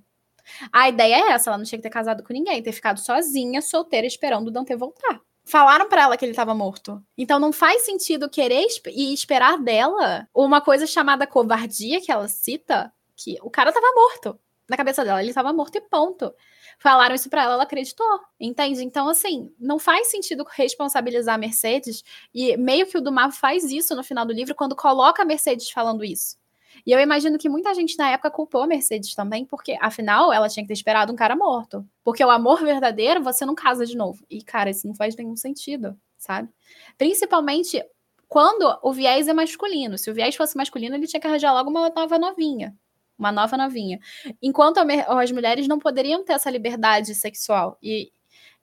A 0.72 0.88
ideia 0.88 1.14
é 1.14 1.32
essa, 1.32 1.50
ela 1.50 1.58
não 1.58 1.64
tinha 1.64 1.78
que 1.78 1.82
ter 1.82 1.90
casado 1.90 2.22
com 2.22 2.32
ninguém, 2.32 2.62
ter 2.62 2.72
ficado 2.72 2.98
sozinha, 2.98 3.60
solteira, 3.62 4.06
esperando 4.06 4.48
o 4.48 4.50
Dante 4.50 4.74
voltar. 4.74 5.20
Falaram 5.44 5.88
para 5.88 6.02
ela 6.02 6.16
que 6.16 6.24
ele 6.24 6.32
estava 6.32 6.54
morto. 6.54 7.02
Então 7.16 7.38
não 7.38 7.52
faz 7.52 7.82
sentido 7.82 8.28
querer 8.28 8.66
e 8.88 9.14
esperar 9.14 9.58
dela 9.58 10.28
uma 10.34 10.60
coisa 10.60 10.86
chamada 10.86 11.26
covardia 11.26 12.00
que 12.00 12.12
ela 12.12 12.28
cita, 12.28 12.92
que 13.16 13.38
o 13.42 13.48
cara 13.48 13.70
estava 13.70 13.86
morto. 13.94 14.38
Na 14.68 14.76
cabeça 14.76 15.02
dela, 15.02 15.22
ele 15.22 15.30
estava 15.30 15.50
morto 15.50 15.76
e 15.76 15.80
ponto. 15.80 16.34
Falaram 16.78 17.14
isso 17.14 17.30
para 17.30 17.42
ela, 17.42 17.54
ela 17.54 17.62
acreditou. 17.62 18.20
Entende? 18.38 18.84
Então, 18.84 19.08
assim, 19.08 19.50
não 19.58 19.78
faz 19.78 20.08
sentido 20.10 20.46
responsabilizar 20.48 21.36
a 21.36 21.38
Mercedes. 21.38 22.04
E 22.34 22.54
meio 22.58 22.86
que 22.86 22.98
o 22.98 23.00
Dumas 23.00 23.38
faz 23.38 23.64
isso 23.64 23.96
no 23.96 24.04
final 24.04 24.26
do 24.26 24.32
livro, 24.34 24.54
quando 24.54 24.76
coloca 24.76 25.22
a 25.22 25.24
Mercedes 25.24 25.70
falando 25.70 26.04
isso. 26.04 26.36
E 26.88 26.90
eu 26.90 26.98
imagino 27.00 27.36
que 27.36 27.50
muita 27.50 27.74
gente 27.74 27.98
na 27.98 28.08
época 28.12 28.30
culpou 28.30 28.62
a 28.62 28.66
Mercedes 28.66 29.14
também, 29.14 29.44
porque 29.44 29.76
afinal 29.78 30.32
ela 30.32 30.48
tinha 30.48 30.64
que 30.64 30.68
ter 30.68 30.72
esperado 30.72 31.12
um 31.12 31.16
cara 31.16 31.36
morto. 31.36 31.86
Porque 32.02 32.24
o 32.24 32.30
amor 32.30 32.64
verdadeiro 32.64 33.22
você 33.22 33.44
não 33.44 33.54
casa 33.54 33.84
de 33.84 33.94
novo. 33.94 34.24
E, 34.30 34.42
cara, 34.42 34.70
isso 34.70 34.88
não 34.88 34.94
faz 34.94 35.14
nenhum 35.14 35.36
sentido, 35.36 35.94
sabe? 36.16 36.48
Principalmente 36.96 37.84
quando 38.26 38.74
o 38.82 38.90
viés 38.90 39.28
é 39.28 39.34
masculino. 39.34 39.98
Se 39.98 40.10
o 40.10 40.14
viés 40.14 40.34
fosse 40.34 40.56
masculino, 40.56 40.96
ele 40.96 41.06
tinha 41.06 41.20
que 41.20 41.26
arranjar 41.26 41.52
logo 41.52 41.68
uma 41.68 41.90
nova 41.90 42.18
novinha. 42.18 42.74
Uma 43.18 43.30
nova 43.30 43.54
novinha. 43.58 44.00
Enquanto 44.40 44.78
as 44.78 45.30
mulheres 45.30 45.68
não 45.68 45.78
poderiam 45.78 46.24
ter 46.24 46.32
essa 46.32 46.48
liberdade 46.48 47.14
sexual. 47.14 47.76
E 47.82 48.10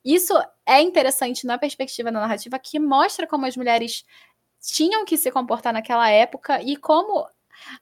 isso 0.04 0.34
é 0.66 0.82
interessante 0.82 1.46
na 1.46 1.60
perspectiva 1.60 2.12
da 2.12 2.22
narrativa, 2.22 2.58
que 2.58 2.80
mostra 2.80 3.28
como 3.28 3.46
as 3.46 3.56
mulheres 3.56 4.04
tinham 4.60 5.06
que 5.06 5.16
se 5.16 5.30
comportar 5.30 5.72
naquela 5.72 6.10
época 6.10 6.60
e 6.64 6.76
como 6.76 7.28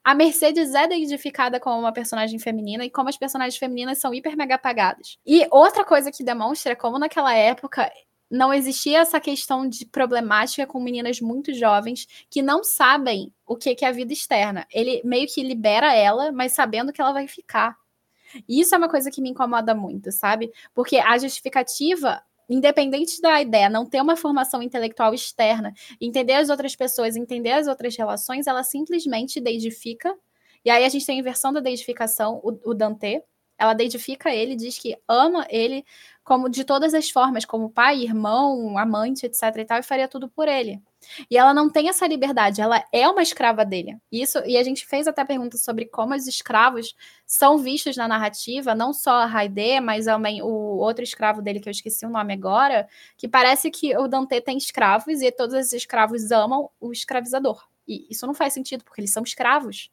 a 0.04 0.14
Mercedes 0.14 0.74
é 0.74 0.86
identificada 0.86 1.60
como 1.60 1.80
uma 1.80 1.94
personagem 1.94 2.40
feminina 2.40 2.86
e 2.86 2.90
como 2.90 3.10
as 3.10 3.18
personagens 3.18 3.58
femininas 3.58 4.00
são 4.00 4.14
hiper 4.14 4.36
mega 4.38 4.56
apagadas. 4.56 5.18
E 5.26 5.48
outra 5.52 5.84
coisa 5.84 6.12
que 6.12 6.24
demonstra 6.24 6.76
como 6.76 7.00
naquela 7.00 7.34
época 7.34 7.92
não 8.30 8.52
existia 8.52 9.00
essa 9.00 9.20
questão 9.20 9.68
de 9.70 9.86
problemática 9.86 10.66
com 10.66 10.80
meninas 10.80 11.22
muito 11.22 11.54
jovens 11.54 12.08
que 12.30 12.42
não 12.42 12.64
sabem 12.64 13.32
o 13.46 13.56
que 13.56 13.78
é 13.80 13.88
a 13.88 13.92
vida 13.92 14.12
externa. 14.12 14.66
Ele 14.72 15.02
meio 15.06 15.28
que 15.28 15.44
libera 15.44 15.94
ela, 15.94 16.32
mas 16.32 16.54
sabendo 16.54 16.92
que 16.92 17.00
ela 17.00 17.14
vai 17.14 17.28
ficar. 17.28 17.78
E 18.50 18.60
isso 18.60 18.74
é 18.74 18.78
uma 18.78 18.90
coisa 18.90 19.12
que 19.12 19.22
me 19.22 19.30
incomoda 19.30 19.76
muito, 19.76 20.12
sabe? 20.12 20.52
Porque 20.74 20.98
a 20.98 21.16
justificativa 21.18 22.24
independente 22.50 23.22
da 23.22 23.42
ideia, 23.42 23.70
não 23.70 23.86
ter 23.86 24.02
uma 24.02 24.16
formação 24.16 24.62
intelectual 24.62 25.14
externa, 25.14 25.74
entender 26.00 26.34
as 26.34 26.50
outras 26.50 26.76
pessoas, 26.76 27.16
entender 27.16 27.52
as 27.52 27.68
outras 27.68 27.96
relações, 27.96 28.48
ela 28.48 28.64
simplesmente 28.64 29.40
deidifica. 29.40 30.14
E 30.66 30.70
aí 30.70 30.86
a 30.86 30.90
gente 30.90 31.06
tem 31.06 31.18
a 31.18 31.20
inversão 31.20 31.52
da 31.52 31.60
deidificação, 31.60 32.40
o, 32.44 32.72
o 32.72 32.74
Dante, 32.74 33.22
ela 33.64 33.74
deidifica 33.74 34.30
ele, 34.30 34.56
diz 34.56 34.78
que 34.78 34.98
ama 35.08 35.46
ele 35.50 35.86
como 36.24 36.50
de 36.50 36.64
todas 36.64 36.94
as 36.94 37.10
formas, 37.10 37.44
como 37.44 37.70
pai, 37.70 38.02
irmão, 38.02 38.78
amante, 38.78 39.26
etc 39.26 39.42
e 39.58 39.66
tal, 39.66 39.80
e 39.80 39.84
faria 39.84 40.08
tudo 40.08 40.30
por 40.30 40.48
ele. 40.48 40.82
E 41.30 41.38
ela 41.38 41.54
não 41.54 41.70
tem 41.70 41.90
essa 41.90 42.08
liberdade, 42.08 42.62
ela 42.62 42.84
é 42.94 43.08
uma 43.10 43.22
escrava 43.22 43.66
dele. 43.66 43.98
Isso, 44.12 44.40
e 44.46 44.58
a 44.58 44.64
gente 44.64 44.86
fez 44.86 45.06
até 45.08 45.24
pergunta 45.26 45.58
sobre 45.58 45.86
como 45.86 46.16
os 46.16 46.28
escravos 46.28 46.96
são 47.26 47.58
vistos 47.58 47.98
na 47.98 48.08
narrativa, 48.08 48.74
não 48.74 48.94
só 48.94 49.12
a 49.12 49.26
Raide, 49.26 49.82
mas 49.82 50.06
também 50.06 50.42
o 50.42 50.48
outro 50.48 51.04
escravo 51.04 51.42
dele, 51.42 51.60
que 51.60 51.68
eu 51.68 51.72
esqueci 51.72 52.06
o 52.06 52.10
nome 52.10 52.34
agora, 52.34 52.88
que 53.18 53.28
parece 53.28 53.70
que 53.70 53.96
o 53.98 54.08
Dante 54.08 54.40
tem 54.40 54.58
escravos 54.58 55.22
e 55.22 55.32
todos 55.32 55.56
esses 55.56 55.74
escravos 55.74 56.32
amam 56.32 56.70
o 56.80 56.92
escravizador. 56.92 57.66
E 57.86 58.08
isso 58.10 58.26
não 58.26 58.34
faz 58.34 58.54
sentido, 58.54 58.84
porque 58.84 59.02
eles 59.02 59.12
são 59.12 59.24
escravos. 59.24 59.92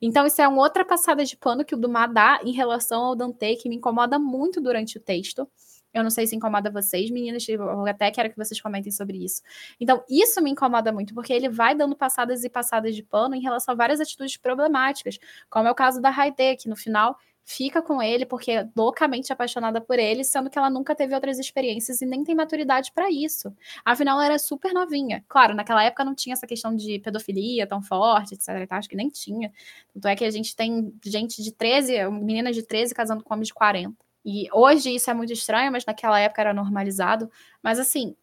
Então, 0.00 0.26
isso 0.26 0.40
é 0.40 0.48
uma 0.48 0.62
outra 0.62 0.84
passada 0.84 1.24
de 1.24 1.36
pano 1.36 1.64
que 1.64 1.74
o 1.74 1.78
Dumas 1.78 2.12
dá 2.12 2.40
em 2.44 2.52
relação 2.52 3.02
ao 3.04 3.16
Dante, 3.16 3.56
que 3.56 3.68
me 3.68 3.76
incomoda 3.76 4.18
muito 4.18 4.60
durante 4.60 4.98
o 4.98 5.00
texto. 5.00 5.48
Eu 5.94 6.02
não 6.02 6.10
sei 6.10 6.26
se 6.26 6.36
incomoda 6.36 6.70
vocês, 6.70 7.10
meninas, 7.10 7.48
eu 7.48 7.86
até 7.86 8.10
quero 8.10 8.28
que 8.28 8.36
vocês 8.36 8.60
comentem 8.60 8.92
sobre 8.92 9.24
isso. 9.24 9.40
Então, 9.80 10.04
isso 10.10 10.42
me 10.42 10.50
incomoda 10.50 10.92
muito, 10.92 11.14
porque 11.14 11.32
ele 11.32 11.48
vai 11.48 11.74
dando 11.74 11.96
passadas 11.96 12.44
e 12.44 12.50
passadas 12.50 12.94
de 12.94 13.02
pano 13.02 13.34
em 13.34 13.40
relação 13.40 13.72
a 13.72 13.76
várias 13.76 13.98
atitudes 13.98 14.36
problemáticas, 14.36 15.18
como 15.48 15.68
é 15.68 15.70
o 15.70 15.74
caso 15.74 16.00
da 16.00 16.10
Raide, 16.10 16.56
que 16.56 16.68
no 16.68 16.76
final 16.76 17.16
fica 17.48 17.80
com 17.80 18.02
ele 18.02 18.26
porque 18.26 18.50
é 18.50 18.68
loucamente 18.76 19.32
apaixonada 19.32 19.80
por 19.80 20.00
ele, 20.00 20.24
sendo 20.24 20.50
que 20.50 20.58
ela 20.58 20.68
nunca 20.68 20.96
teve 20.96 21.14
outras 21.14 21.38
experiências 21.38 22.02
e 22.02 22.06
nem 22.06 22.24
tem 22.24 22.34
maturidade 22.34 22.90
para 22.92 23.08
isso. 23.08 23.54
Afinal, 23.84 24.16
ela 24.16 24.26
era 24.26 24.38
super 24.38 24.74
novinha. 24.74 25.24
Claro, 25.28 25.54
naquela 25.54 25.84
época 25.84 26.04
não 26.04 26.12
tinha 26.12 26.32
essa 26.32 26.46
questão 26.46 26.74
de 26.74 26.98
pedofilia 26.98 27.64
tão 27.64 27.80
forte, 27.80 28.34
etc. 28.34 28.66
Acho 28.68 28.88
que 28.88 28.96
nem 28.96 29.08
tinha. 29.08 29.52
Tanto 29.94 30.08
é 30.08 30.16
que 30.16 30.24
a 30.24 30.30
gente 30.30 30.56
tem 30.56 30.92
gente 31.04 31.40
de 31.40 31.52
13, 31.52 32.10
meninas 32.10 32.56
de 32.56 32.64
13 32.64 32.92
casando 32.92 33.22
com 33.22 33.32
homens 33.32 33.46
de 33.46 33.54
40. 33.54 33.94
E 34.24 34.48
hoje 34.52 34.92
isso 34.92 35.08
é 35.08 35.14
muito 35.14 35.32
estranho, 35.32 35.70
mas 35.70 35.86
naquela 35.86 36.18
época 36.18 36.42
era 36.42 36.52
normalizado. 36.52 37.30
Mas 37.62 37.78
assim, 37.78 38.16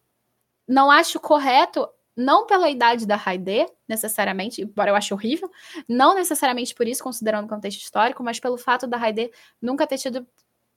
não 0.68 0.90
acho 0.90 1.18
correto, 1.18 1.88
não 2.16 2.46
pela 2.46 2.70
idade 2.70 3.06
da 3.06 3.16
Raide, 3.16 3.66
necessariamente, 3.88 4.62
embora 4.62 4.90
eu 4.90 4.96
ache 4.96 5.12
horrível, 5.14 5.50
não 5.88 6.14
necessariamente 6.14 6.74
por 6.74 6.86
isso, 6.86 7.02
considerando 7.02 7.46
o 7.46 7.48
contexto 7.48 7.80
histórico, 7.80 8.22
mas 8.22 8.40
pelo 8.40 8.56
fato 8.58 8.86
da 8.86 8.96
Raide 8.96 9.30
nunca 9.60 9.86
ter 9.86 9.98
tido 9.98 10.26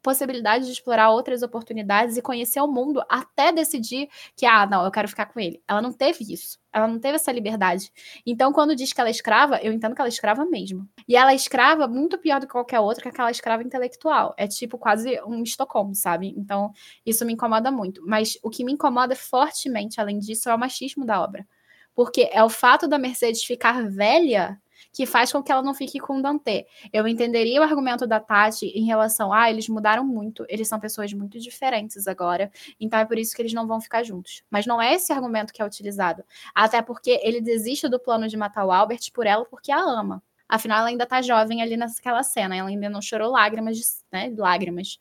possibilidade 0.07 0.65
de 0.65 0.71
explorar 0.71 1.09
outras 1.09 1.43
oportunidades 1.43 2.15
e 2.15 2.21
conhecer 2.21 2.61
o 2.61 2.67
mundo 2.67 3.03
até 3.09 3.51
decidir 3.51 4.07
que, 4.37 4.45
ah, 4.45 4.65
não, 4.65 4.85
eu 4.85 4.89
quero 4.89 5.05
ficar 5.09 5.25
com 5.25 5.37
ele. 5.37 5.61
Ela 5.67 5.81
não 5.81 5.91
teve 5.91 6.31
isso. 6.31 6.57
Ela 6.71 6.87
não 6.87 6.97
teve 6.97 7.15
essa 7.15 7.29
liberdade. 7.29 7.91
Então, 8.25 8.53
quando 8.53 8.73
diz 8.73 8.93
que 8.93 9.01
ela 9.01 9.09
é 9.09 9.11
escrava, 9.11 9.57
eu 9.57 9.73
entendo 9.73 9.93
que 9.93 9.99
ela 9.99 10.07
é 10.07 10.09
escrava 10.09 10.45
mesmo. 10.45 10.87
E 11.05 11.17
ela 11.17 11.33
é 11.33 11.35
escrava 11.35 11.89
muito 11.89 12.17
pior 12.17 12.39
do 12.39 12.47
que 12.47 12.53
qualquer 12.53 12.79
outra, 12.79 13.01
que 13.01 13.09
aquela 13.09 13.29
escrava 13.29 13.63
intelectual. 13.63 14.33
É 14.37 14.47
tipo 14.47 14.77
quase 14.77 15.19
um 15.23 15.43
Estocolmo, 15.43 15.93
sabe? 15.93 16.33
Então, 16.37 16.71
isso 17.05 17.25
me 17.25 17.33
incomoda 17.33 17.69
muito. 17.69 18.01
Mas 18.07 18.37
o 18.41 18.49
que 18.49 18.63
me 18.63 18.71
incomoda 18.71 19.13
fortemente, 19.13 19.99
além 19.99 20.19
disso, 20.19 20.49
é 20.49 20.55
o 20.55 20.57
machismo 20.57 21.05
da 21.05 21.21
obra. 21.21 21.45
Porque 21.93 22.29
é 22.31 22.41
o 22.41 22.49
fato 22.49 22.87
da 22.87 22.97
Mercedes 22.97 23.43
ficar 23.43 23.83
velha 23.89 24.57
que 24.91 25.05
faz 25.05 25.31
com 25.31 25.41
que 25.43 25.51
ela 25.51 25.61
não 25.61 25.73
fique 25.73 25.99
com 25.99 26.21
Dante. 26.21 26.65
Eu 26.91 27.07
entenderia 27.07 27.59
o 27.59 27.63
argumento 27.63 28.07
da 28.07 28.19
Tati 28.19 28.67
em 28.67 28.85
relação 28.85 29.31
a 29.31 29.43
ah, 29.43 29.49
eles 29.51 29.69
mudaram 29.69 30.03
muito, 30.03 30.45
eles 30.49 30.67
são 30.67 30.79
pessoas 30.79 31.13
muito 31.13 31.39
diferentes 31.39 32.07
agora, 32.07 32.51
então 32.79 32.99
é 32.99 33.05
por 33.05 33.17
isso 33.19 33.35
que 33.35 33.41
eles 33.41 33.53
não 33.53 33.67
vão 33.67 33.79
ficar 33.79 34.03
juntos. 34.03 34.43
Mas 34.49 34.65
não 34.65 34.81
é 34.81 34.95
esse 34.95 35.13
argumento 35.13 35.53
que 35.53 35.61
é 35.61 35.65
utilizado. 35.65 36.23
Até 36.55 36.81
porque 36.81 37.19
ele 37.23 37.39
desiste 37.39 37.87
do 37.87 37.99
plano 37.99 38.27
de 38.27 38.35
matar 38.35 38.65
o 38.65 38.71
Albert 38.71 39.11
por 39.13 39.27
ela 39.27 39.45
porque 39.45 39.71
a 39.71 39.79
ama. 39.79 40.23
Afinal, 40.49 40.79
ela 40.79 40.87
ainda 40.87 41.05
tá 41.05 41.21
jovem 41.21 41.61
ali 41.61 41.75
naquela 41.75 42.23
cena, 42.23 42.55
ela 42.55 42.69
ainda 42.69 42.89
não 42.89 43.01
chorou 43.01 43.31
lágrimas, 43.31 44.03
né, 44.11 44.33
lágrimas, 44.37 44.97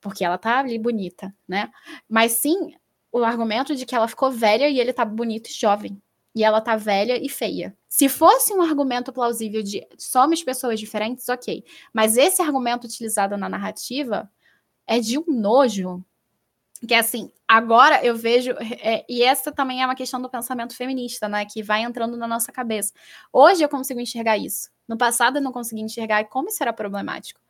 porque 0.00 0.24
ela 0.24 0.38
tá 0.38 0.58
ali 0.60 0.78
bonita, 0.78 1.34
né? 1.46 1.70
Mas 2.08 2.32
sim, 2.32 2.74
o 3.12 3.22
argumento 3.22 3.74
de 3.76 3.84
que 3.84 3.94
ela 3.94 4.08
ficou 4.08 4.30
velha 4.30 4.68
e 4.68 4.80
ele 4.80 4.92
tá 4.92 5.04
bonito 5.04 5.48
e 5.50 5.52
jovem 5.52 6.00
e 6.38 6.44
ela 6.44 6.60
tá 6.60 6.76
velha 6.76 7.18
e 7.20 7.28
feia. 7.28 7.76
Se 7.88 8.08
fosse 8.08 8.54
um 8.54 8.62
argumento 8.62 9.12
plausível 9.12 9.60
de 9.60 9.84
somos 9.98 10.40
pessoas 10.40 10.78
diferentes, 10.78 11.28
ok. 11.28 11.64
Mas 11.92 12.16
esse 12.16 12.40
argumento 12.40 12.84
utilizado 12.84 13.36
na 13.36 13.48
narrativa 13.48 14.30
é 14.86 15.00
de 15.00 15.18
um 15.18 15.24
nojo. 15.26 16.00
Que 16.86 16.94
assim, 16.94 17.32
agora 17.48 18.04
eu 18.04 18.14
vejo. 18.14 18.52
É, 18.80 19.04
e 19.08 19.24
essa 19.24 19.50
também 19.50 19.82
é 19.82 19.84
uma 19.84 19.96
questão 19.96 20.22
do 20.22 20.30
pensamento 20.30 20.76
feminista, 20.76 21.28
né? 21.28 21.44
Que 21.44 21.60
vai 21.60 21.82
entrando 21.82 22.16
na 22.16 22.28
nossa 22.28 22.52
cabeça. 22.52 22.92
Hoje 23.32 23.64
eu 23.64 23.68
consigo 23.68 23.98
enxergar 23.98 24.38
isso. 24.38 24.70
No 24.86 24.96
passado 24.96 25.38
eu 25.38 25.42
não 25.42 25.50
conseguia 25.50 25.84
enxergar 25.84 26.20
e 26.20 26.24
como 26.26 26.50
isso 26.50 26.62
era 26.62 26.72
problemático. 26.72 27.40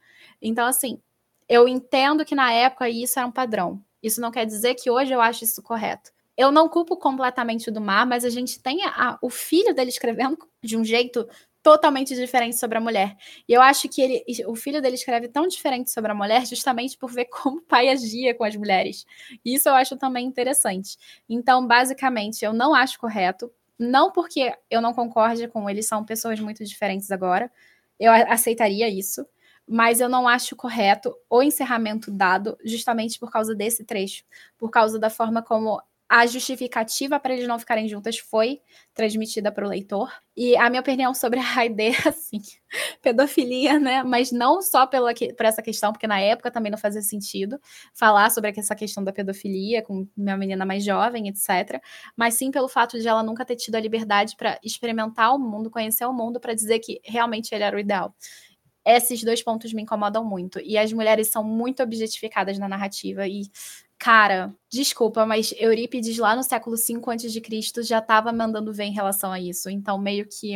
Então, 0.40 0.66
assim, 0.66 0.98
eu 1.46 1.68
entendo 1.68 2.24
que 2.24 2.34
na 2.34 2.50
época 2.50 2.88
isso 2.88 3.18
era 3.18 3.28
um 3.28 3.32
padrão. 3.32 3.84
Isso 4.02 4.18
não 4.18 4.30
quer 4.30 4.46
dizer 4.46 4.76
que 4.76 4.90
hoje 4.90 5.12
eu 5.12 5.20
acho 5.20 5.44
isso 5.44 5.62
correto 5.62 6.10
eu 6.38 6.52
não 6.52 6.68
culpo 6.68 6.96
completamente 6.96 7.68
do 7.68 7.80
Mar, 7.80 8.06
mas 8.06 8.24
a 8.24 8.30
gente 8.30 8.62
tem 8.62 8.84
a, 8.84 9.18
o 9.20 9.28
filho 9.28 9.74
dele 9.74 9.90
escrevendo 9.90 10.38
de 10.62 10.76
um 10.76 10.84
jeito 10.84 11.28
totalmente 11.64 12.14
diferente 12.14 12.56
sobre 12.56 12.78
a 12.78 12.80
mulher. 12.80 13.16
E 13.48 13.52
eu 13.52 13.60
acho 13.60 13.88
que 13.88 14.00
ele, 14.00 14.24
o 14.46 14.54
filho 14.54 14.80
dele 14.80 14.94
escreve 14.94 15.26
tão 15.26 15.48
diferente 15.48 15.90
sobre 15.90 16.12
a 16.12 16.14
mulher 16.14 16.46
justamente 16.46 16.96
por 16.96 17.10
ver 17.10 17.24
como 17.26 17.58
o 17.58 17.62
pai 17.62 17.88
agia 17.88 18.34
com 18.36 18.44
as 18.44 18.54
mulheres. 18.54 19.04
Isso 19.44 19.68
eu 19.68 19.74
acho 19.74 19.96
também 19.96 20.24
interessante. 20.26 20.96
Então, 21.28 21.66
basicamente, 21.66 22.44
eu 22.44 22.52
não 22.52 22.72
acho 22.72 23.00
correto, 23.00 23.52
não 23.76 24.12
porque 24.12 24.54
eu 24.70 24.80
não 24.80 24.94
concorde 24.94 25.48
com 25.48 25.68
eles 25.68 25.88
são 25.88 26.04
pessoas 26.04 26.38
muito 26.38 26.64
diferentes 26.64 27.10
agora. 27.10 27.50
Eu 27.98 28.12
aceitaria 28.12 28.88
isso, 28.88 29.26
mas 29.66 30.00
eu 30.00 30.08
não 30.08 30.28
acho 30.28 30.54
correto 30.54 31.12
o 31.28 31.42
encerramento 31.42 32.12
dado 32.12 32.56
justamente 32.64 33.18
por 33.18 33.30
causa 33.30 33.56
desse 33.56 33.84
trecho, 33.84 34.24
por 34.56 34.70
causa 34.70 35.00
da 35.00 35.10
forma 35.10 35.42
como 35.42 35.82
a 36.08 36.26
justificativa 36.26 37.20
para 37.20 37.34
eles 37.34 37.46
não 37.46 37.58
ficarem 37.58 37.86
juntas 37.86 38.18
foi 38.18 38.60
transmitida 38.94 39.52
para 39.52 39.66
o 39.66 39.68
leitor. 39.68 40.10
E 40.34 40.56
a 40.56 40.70
minha 40.70 40.80
opinião 40.80 41.12
sobre 41.12 41.38
a 41.38 41.42
Raide 41.44 41.82
é 41.82 42.08
assim, 42.08 42.40
pedofilia, 43.02 43.78
né? 43.78 44.02
Mas 44.02 44.32
não 44.32 44.62
só 44.62 44.86
pela, 44.86 45.12
por 45.14 45.44
essa 45.44 45.60
questão, 45.60 45.92
porque 45.92 46.06
na 46.06 46.18
época 46.18 46.50
também 46.50 46.70
não 46.70 46.78
fazia 46.78 47.02
sentido 47.02 47.60
falar 47.94 48.30
sobre 48.30 48.50
essa 48.56 48.74
questão 48.74 49.04
da 49.04 49.12
pedofilia 49.12 49.82
com 49.82 50.08
uma 50.16 50.36
menina 50.36 50.64
mais 50.64 50.82
jovem, 50.82 51.28
etc. 51.28 51.80
Mas 52.16 52.34
sim 52.34 52.50
pelo 52.50 52.68
fato 52.68 52.98
de 52.98 53.06
ela 53.06 53.22
nunca 53.22 53.44
ter 53.44 53.56
tido 53.56 53.74
a 53.74 53.80
liberdade 53.80 54.34
para 54.36 54.58
experimentar 54.64 55.34
o 55.34 55.38
mundo, 55.38 55.70
conhecer 55.70 56.06
o 56.06 56.12
mundo, 56.12 56.40
para 56.40 56.54
dizer 56.54 56.78
que 56.78 57.00
realmente 57.04 57.54
ele 57.54 57.64
era 57.64 57.76
o 57.76 57.80
ideal 57.80 58.14
esses 58.86 59.22
dois 59.22 59.42
pontos 59.42 59.74
me 59.74 59.82
incomodam 59.82 60.24
muito. 60.24 60.58
E 60.60 60.78
as 60.78 60.90
mulheres 60.94 61.28
são 61.28 61.44
muito 61.44 61.82
objetificadas 61.82 62.58
na 62.58 62.66
narrativa. 62.66 63.26
E 63.28 63.42
Cara, 63.98 64.54
desculpa, 64.70 65.26
mas 65.26 65.52
Eurípides 65.58 66.18
lá 66.18 66.36
no 66.36 66.44
século 66.44 66.76
V 66.76 67.00
a.C. 67.04 67.82
já 67.82 67.98
estava 67.98 68.32
mandando 68.32 68.72
ver 68.72 68.84
em 68.84 68.92
relação 68.92 69.32
a 69.32 69.40
isso. 69.40 69.68
Então, 69.68 69.98
meio 69.98 70.26
que 70.28 70.54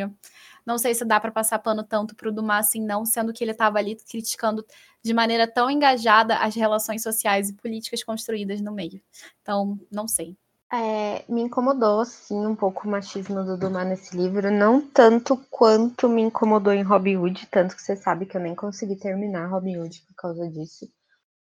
não 0.64 0.78
sei 0.78 0.94
se 0.94 1.04
dá 1.04 1.18
para 1.18 1.32
passar 1.32 1.58
pano 1.58 1.82
tanto 1.82 2.14
para 2.14 2.28
o 2.28 2.32
Dumas 2.32 2.66
assim, 2.66 2.80
não, 2.80 3.04
sendo 3.04 3.32
que 3.32 3.42
ele 3.42 3.50
estava 3.50 3.78
ali 3.78 3.96
criticando 4.08 4.64
de 5.02 5.12
maneira 5.12 5.46
tão 5.46 5.68
engajada 5.68 6.36
as 6.36 6.54
relações 6.54 7.02
sociais 7.02 7.48
e 7.48 7.54
políticas 7.54 8.04
construídas 8.04 8.60
no 8.60 8.72
meio. 8.72 9.02
Então, 9.42 9.78
não 9.90 10.06
sei. 10.06 10.36
É, 10.72 11.24
me 11.28 11.42
incomodou, 11.42 12.02
sim, 12.04 12.46
um 12.46 12.56
pouco 12.56 12.86
o 12.86 12.90
machismo 12.90 13.44
do 13.44 13.58
Dumas 13.58 13.86
nesse 13.86 14.16
livro, 14.16 14.50
não 14.50 14.80
tanto 14.80 15.36
quanto 15.50 16.08
me 16.08 16.22
incomodou 16.22 16.72
em 16.72 16.82
Robin 16.82 17.16
Hood, 17.16 17.46
tanto 17.50 17.76
que 17.76 17.82
você 17.82 17.94
sabe 17.94 18.24
que 18.24 18.36
eu 18.36 18.40
nem 18.40 18.54
consegui 18.54 18.96
terminar 18.96 19.50
Robin 19.50 19.76
Hood 19.78 20.00
por 20.06 20.14
causa 20.14 20.48
disso. 20.48 20.88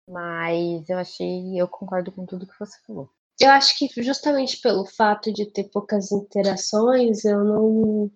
Mas 0.09 0.89
eu 0.89 0.99
achei, 0.99 1.61
eu 1.61 1.66
concordo 1.66 2.12
com 2.12 2.24
tudo 2.24 2.47
que 2.47 2.59
você 2.59 2.77
falou. 2.87 3.09
Eu 3.41 3.51
acho 3.51 3.77
que 3.77 3.89
justamente 4.03 4.61
pelo 4.61 4.87
fato 4.87 5.33
de 5.33 5.47
ter 5.47 5.65
poucas 5.65 6.11
interações, 6.11 7.24
eu 7.24 7.45
não, 7.45 8.11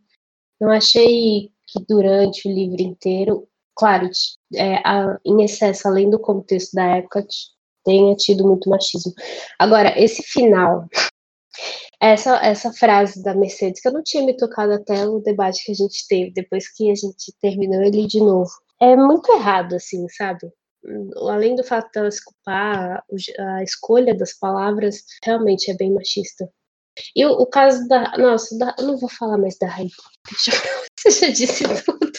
não 0.61 0.71
achei 0.71 1.51
que 1.67 1.85
durante 1.87 2.49
o 2.49 2.53
livro 2.53 2.81
inteiro, 2.81 3.47
claro, 3.75 4.09
é, 4.55 4.77
a, 4.77 5.19
em 5.25 5.45
excesso, 5.45 5.87
além 5.87 6.09
do 6.09 6.19
contexto 6.19 6.73
da 6.75 6.97
época, 6.97 7.27
tenha 7.85 8.15
tido 8.17 8.47
muito 8.47 8.71
machismo. 8.71 9.12
Agora, 9.59 9.99
esse 10.01 10.23
final, 10.23 10.87
essa, 12.01 12.37
essa 12.45 12.73
frase 12.73 13.23
da 13.23 13.35
Mercedes, 13.35 13.81
que 13.81 13.89
eu 13.89 13.93
não 13.93 14.03
tinha 14.03 14.25
me 14.25 14.37
tocado 14.37 14.73
até 14.73 15.07
o 15.07 15.21
debate 15.21 15.65
que 15.65 15.73
a 15.73 15.75
gente 15.75 16.07
teve, 16.09 16.33
depois 16.33 16.73
que 16.73 16.91
a 16.91 16.95
gente 16.95 17.33
terminou 17.41 17.83
ele 17.83 18.07
de 18.07 18.21
novo, 18.21 18.51
é 18.81 18.97
muito 18.97 19.31
errado, 19.33 19.75
assim, 19.75 20.09
sabe? 20.09 20.51
Além 21.16 21.55
do 21.55 21.65
fato 21.65 21.90
dela 21.93 22.11
se 22.11 22.24
culpar, 22.24 23.05
a 23.39 23.62
escolha 23.62 24.15
das 24.15 24.32
palavras 24.32 25.05
realmente 25.24 25.70
é 25.70 25.74
bem 25.74 25.93
machista. 25.93 26.48
E 27.15 27.24
o, 27.24 27.32
o 27.32 27.47
caso 27.47 27.86
da. 27.89 28.16
Nossa, 28.19 28.57
da, 28.59 28.74
eu 28.78 28.86
não 28.86 28.97
vou 28.97 29.09
falar 29.09 29.39
mais 29.39 29.57
da 29.59 29.69
Raíssa. 29.69 30.02
Você 30.98 31.11
já 31.11 31.28
disse 31.28 31.65
tudo. 31.85 32.11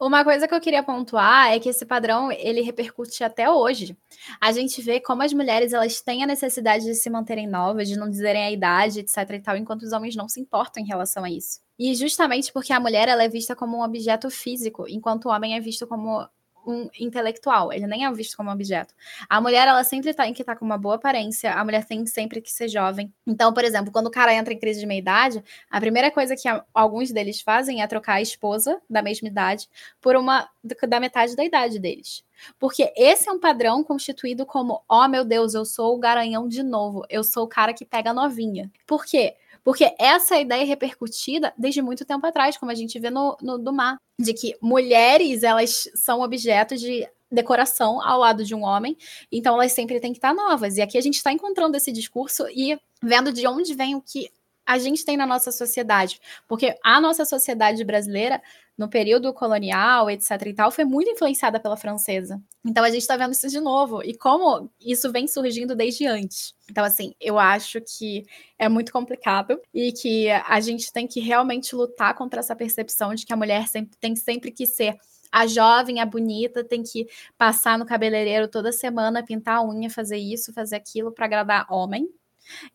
Uma 0.00 0.24
coisa 0.24 0.48
que 0.48 0.54
eu 0.54 0.60
queria 0.60 0.82
pontuar 0.82 1.52
é 1.52 1.60
que 1.60 1.68
esse 1.68 1.84
padrão 1.84 2.30
ele 2.32 2.60
repercute 2.60 3.22
até 3.22 3.50
hoje. 3.50 3.96
A 4.40 4.52
gente 4.52 4.82
vê 4.82 5.00
como 5.00 5.22
as 5.22 5.32
mulheres 5.32 5.72
elas 5.72 6.00
têm 6.00 6.22
a 6.22 6.26
necessidade 6.26 6.84
de 6.84 6.94
se 6.94 7.08
manterem 7.08 7.46
novas, 7.46 7.88
de 7.88 7.96
não 7.96 8.10
dizerem 8.10 8.44
a 8.44 8.50
idade, 8.50 9.00
etc 9.00 9.16
e 9.30 9.40
tal, 9.40 9.56
enquanto 9.56 9.82
os 9.82 9.92
homens 9.92 10.16
não 10.16 10.28
se 10.28 10.40
importam 10.40 10.82
em 10.82 10.86
relação 10.86 11.24
a 11.24 11.30
isso. 11.30 11.60
E 11.78 11.94
justamente 11.94 12.52
porque 12.52 12.72
a 12.72 12.80
mulher 12.80 13.08
ela 13.08 13.22
é 13.22 13.28
vista 13.28 13.56
como 13.56 13.78
um 13.78 13.82
objeto 13.82 14.30
físico, 14.30 14.86
enquanto 14.88 15.26
o 15.26 15.30
homem 15.30 15.56
é 15.56 15.60
visto 15.60 15.86
como 15.86 16.28
um 16.66 16.88
intelectual, 16.98 17.72
ele 17.72 17.86
nem 17.86 18.04
é 18.04 18.12
visto 18.12 18.36
como 18.36 18.50
objeto. 18.50 18.94
A 19.28 19.40
mulher, 19.40 19.66
ela 19.66 19.82
sempre 19.84 20.12
tem 20.14 20.32
que 20.32 20.42
estar 20.42 20.56
com 20.56 20.64
uma 20.64 20.78
boa 20.78 20.96
aparência, 20.96 21.52
a 21.52 21.64
mulher 21.64 21.84
tem 21.84 22.04
sempre 22.06 22.40
que 22.40 22.50
ser 22.50 22.68
jovem. 22.68 23.12
Então, 23.26 23.52
por 23.52 23.64
exemplo, 23.64 23.92
quando 23.92 24.06
o 24.06 24.10
cara 24.10 24.34
entra 24.34 24.52
em 24.52 24.58
crise 24.58 24.80
de 24.80 24.86
meia-idade, 24.86 25.42
a 25.70 25.80
primeira 25.80 26.10
coisa 26.10 26.36
que 26.36 26.48
alguns 26.72 27.10
deles 27.10 27.40
fazem 27.40 27.82
é 27.82 27.86
trocar 27.86 28.14
a 28.14 28.22
esposa 28.22 28.80
da 28.88 29.02
mesma 29.02 29.28
idade 29.28 29.68
por 30.00 30.16
uma 30.16 30.48
da 30.86 31.00
metade 31.00 31.34
da 31.34 31.44
idade 31.44 31.78
deles. 31.78 32.24
Porque 32.58 32.92
esse 32.96 33.28
é 33.28 33.32
um 33.32 33.38
padrão 33.38 33.84
constituído 33.84 34.44
como, 34.46 34.82
ó 34.88 35.04
oh, 35.04 35.08
meu 35.08 35.24
Deus, 35.24 35.54
eu 35.54 35.64
sou 35.64 35.94
o 35.94 35.98
garanhão 35.98 36.48
de 36.48 36.62
novo, 36.62 37.04
eu 37.08 37.22
sou 37.22 37.44
o 37.44 37.48
cara 37.48 37.72
que 37.72 37.84
pega 37.84 38.12
novinha. 38.12 38.70
Por 38.86 39.04
quê? 39.04 39.36
Porque 39.64 39.94
essa 39.98 40.38
ideia 40.38 40.62
é 40.62 40.64
repercutida 40.64 41.52
desde 41.56 41.80
muito 41.80 42.04
tempo 42.04 42.26
atrás, 42.26 42.56
como 42.56 42.72
a 42.72 42.74
gente 42.74 42.98
vê 42.98 43.10
no, 43.10 43.36
no 43.40 43.58
do 43.58 43.72
mar, 43.72 43.96
de 44.18 44.34
que 44.34 44.56
mulheres 44.60 45.42
elas 45.42 45.88
são 45.94 46.20
objetos 46.20 46.80
de 46.80 47.08
decoração 47.30 48.00
ao 48.02 48.20
lado 48.20 48.44
de 48.44 48.54
um 48.54 48.62
homem, 48.62 48.96
então 49.30 49.54
elas 49.54 49.72
sempre 49.72 49.98
têm 49.98 50.12
que 50.12 50.18
estar 50.18 50.34
novas. 50.34 50.76
E 50.76 50.82
aqui 50.82 50.98
a 50.98 51.00
gente 51.00 51.16
está 51.16 51.32
encontrando 51.32 51.76
esse 51.76 51.90
discurso 51.90 52.46
e 52.50 52.78
vendo 53.02 53.32
de 53.32 53.46
onde 53.46 53.74
vem 53.74 53.94
o 53.94 54.02
que 54.02 54.30
a 54.64 54.78
gente 54.78 55.04
tem 55.04 55.16
na 55.16 55.26
nossa 55.26 55.50
sociedade. 55.50 56.20
Porque 56.46 56.76
a 56.84 57.00
nossa 57.00 57.24
sociedade 57.24 57.82
brasileira, 57.84 58.40
no 58.76 58.88
período 58.88 59.32
colonial, 59.32 60.10
etc. 60.10 60.30
e 60.46 60.54
tal, 60.54 60.70
foi 60.70 60.84
muito 60.84 61.10
influenciada 61.10 61.60
pela 61.60 61.76
francesa. 61.76 62.42
Então 62.64 62.82
a 62.82 62.90
gente 62.90 63.02
está 63.02 63.16
vendo 63.16 63.32
isso 63.32 63.48
de 63.48 63.60
novo. 63.60 64.02
E 64.02 64.16
como 64.16 64.70
isso 64.80 65.12
vem 65.12 65.28
surgindo 65.28 65.76
desde 65.76 66.06
antes. 66.06 66.54
Então, 66.70 66.84
assim, 66.84 67.14
eu 67.20 67.38
acho 67.38 67.80
que 67.80 68.24
é 68.58 68.68
muito 68.68 68.92
complicado 68.92 69.60
e 69.74 69.92
que 69.92 70.30
a 70.30 70.60
gente 70.60 70.92
tem 70.92 71.06
que 71.06 71.20
realmente 71.20 71.74
lutar 71.76 72.14
contra 72.14 72.40
essa 72.40 72.56
percepção 72.56 73.14
de 73.14 73.26
que 73.26 73.32
a 73.32 73.36
mulher 73.36 73.68
sempre, 73.68 73.96
tem 73.98 74.16
sempre 74.16 74.50
que 74.50 74.66
ser 74.66 74.96
a 75.30 75.46
jovem, 75.46 76.00
a 76.00 76.06
bonita, 76.06 76.62
tem 76.62 76.82
que 76.82 77.06
passar 77.38 77.78
no 77.78 77.86
cabeleireiro 77.86 78.48
toda 78.48 78.70
semana, 78.70 79.24
pintar 79.24 79.56
a 79.56 79.64
unha, 79.64 79.88
fazer 79.88 80.18
isso, 80.18 80.52
fazer 80.52 80.76
aquilo 80.76 81.10
para 81.10 81.24
agradar 81.24 81.66
homem. 81.70 82.08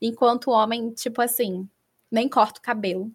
Enquanto 0.01 0.47
o 0.47 0.53
homem, 0.53 0.91
tipo 0.91 1.21
assim, 1.21 1.67
nem 2.11 2.27
corta 2.27 2.59
o 2.59 2.63
cabelo, 2.63 3.11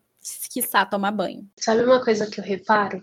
quiçá 0.50 0.84
tomar 0.86 1.12
banho. 1.12 1.48
Sabe 1.58 1.84
uma 1.84 2.02
coisa 2.04 2.28
que 2.28 2.40
eu 2.40 2.44
reparo? 2.44 3.00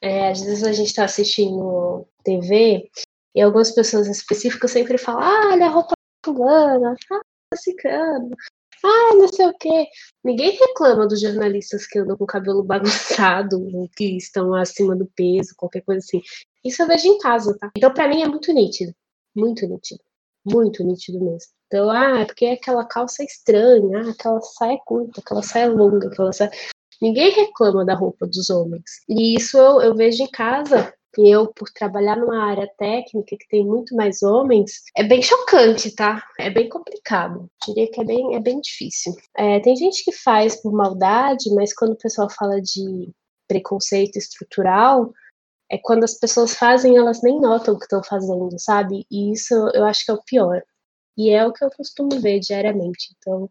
É, 0.00 0.30
às 0.30 0.40
vezes 0.40 0.64
a 0.64 0.72
gente 0.72 0.88
está 0.88 1.04
assistindo 1.04 2.06
TV 2.24 2.90
E 3.34 3.40
algumas 3.40 3.70
pessoas 3.70 4.08
específicas 4.08 4.72
sempre 4.72 4.98
falam, 4.98 5.22
ah, 5.22 5.50
olha 5.52 5.66
a 5.66 5.70
roupa 5.70 5.94
fulana, 6.24 6.96
ah, 7.10 7.56
ciclano, 7.56 8.30
ah, 8.84 9.14
não 9.14 9.28
sei 9.28 9.46
o 9.46 9.54
quê. 9.58 9.86
Ninguém 10.24 10.50
reclama 10.50 11.06
dos 11.06 11.20
jornalistas 11.20 11.86
que 11.86 11.98
andam 11.98 12.16
com 12.16 12.24
o 12.24 12.26
cabelo 12.26 12.62
bagunçado, 12.64 13.58
que 13.96 14.16
estão 14.16 14.54
acima 14.54 14.96
do 14.96 15.06
peso, 15.14 15.54
qualquer 15.56 15.82
coisa 15.82 16.00
assim. 16.04 16.20
Isso 16.64 16.82
eu 16.82 16.86
vejo 16.88 17.08
em 17.08 17.18
casa, 17.18 17.56
tá? 17.58 17.70
Então, 17.76 17.92
para 17.92 18.08
mim, 18.08 18.22
é 18.22 18.28
muito 18.28 18.52
nítido. 18.52 18.92
Muito 19.34 19.66
nítido. 19.66 20.02
Muito 20.44 20.84
nítido 20.84 21.20
mesmo. 21.20 21.52
Então, 21.72 21.90
ah, 21.90 22.20
é 22.20 22.26
porque 22.26 22.44
aquela 22.44 22.84
calça 22.84 23.22
é 23.22 23.24
estranha, 23.24 24.02
ah, 24.04 24.10
aquela 24.10 24.42
saia 24.42 24.78
curta, 24.84 25.22
aquela 25.22 25.42
saia 25.42 25.70
longa, 25.70 26.08
aquela 26.08 26.30
saia. 26.30 26.50
Ninguém 27.00 27.30
reclama 27.30 27.82
da 27.82 27.94
roupa 27.94 28.26
dos 28.26 28.50
homens. 28.50 28.82
E 29.08 29.36
isso 29.36 29.56
eu, 29.56 29.80
eu 29.80 29.94
vejo 29.94 30.22
em 30.22 30.30
casa 30.30 30.92
e 31.16 31.30
eu, 31.30 31.46
por 31.46 31.70
trabalhar 31.70 32.16
numa 32.16 32.44
área 32.44 32.68
técnica 32.76 33.38
que 33.38 33.48
tem 33.48 33.64
muito 33.64 33.96
mais 33.96 34.22
homens, 34.22 34.82
é 34.94 35.02
bem 35.02 35.22
chocante, 35.22 35.94
tá? 35.94 36.22
É 36.38 36.50
bem 36.50 36.68
complicado. 36.68 37.48
Diria 37.66 37.90
que 37.90 38.02
é 38.02 38.04
bem, 38.04 38.34
é 38.34 38.40
bem 38.40 38.60
difícil. 38.60 39.14
É, 39.34 39.58
tem 39.60 39.74
gente 39.74 40.04
que 40.04 40.12
faz 40.12 40.60
por 40.60 40.74
maldade, 40.74 41.54
mas 41.54 41.72
quando 41.72 41.92
o 41.92 41.98
pessoal 41.98 42.28
fala 42.28 42.60
de 42.60 43.10
preconceito 43.48 44.16
estrutural, 44.18 45.10
é 45.70 45.78
quando 45.78 46.04
as 46.04 46.18
pessoas 46.18 46.54
fazem, 46.54 46.98
elas 46.98 47.22
nem 47.22 47.40
notam 47.40 47.74
o 47.74 47.78
que 47.78 47.84
estão 47.84 48.02
fazendo, 48.04 48.58
sabe? 48.58 49.06
E 49.10 49.32
isso 49.32 49.54
eu 49.72 49.86
acho 49.86 50.04
que 50.04 50.10
é 50.10 50.14
o 50.14 50.22
pior. 50.22 50.62
E 51.16 51.30
é 51.30 51.44
o 51.46 51.52
que 51.52 51.64
eu 51.64 51.70
costumo 51.70 52.20
ver 52.20 52.40
diariamente. 52.40 53.14
Então, 53.16 53.50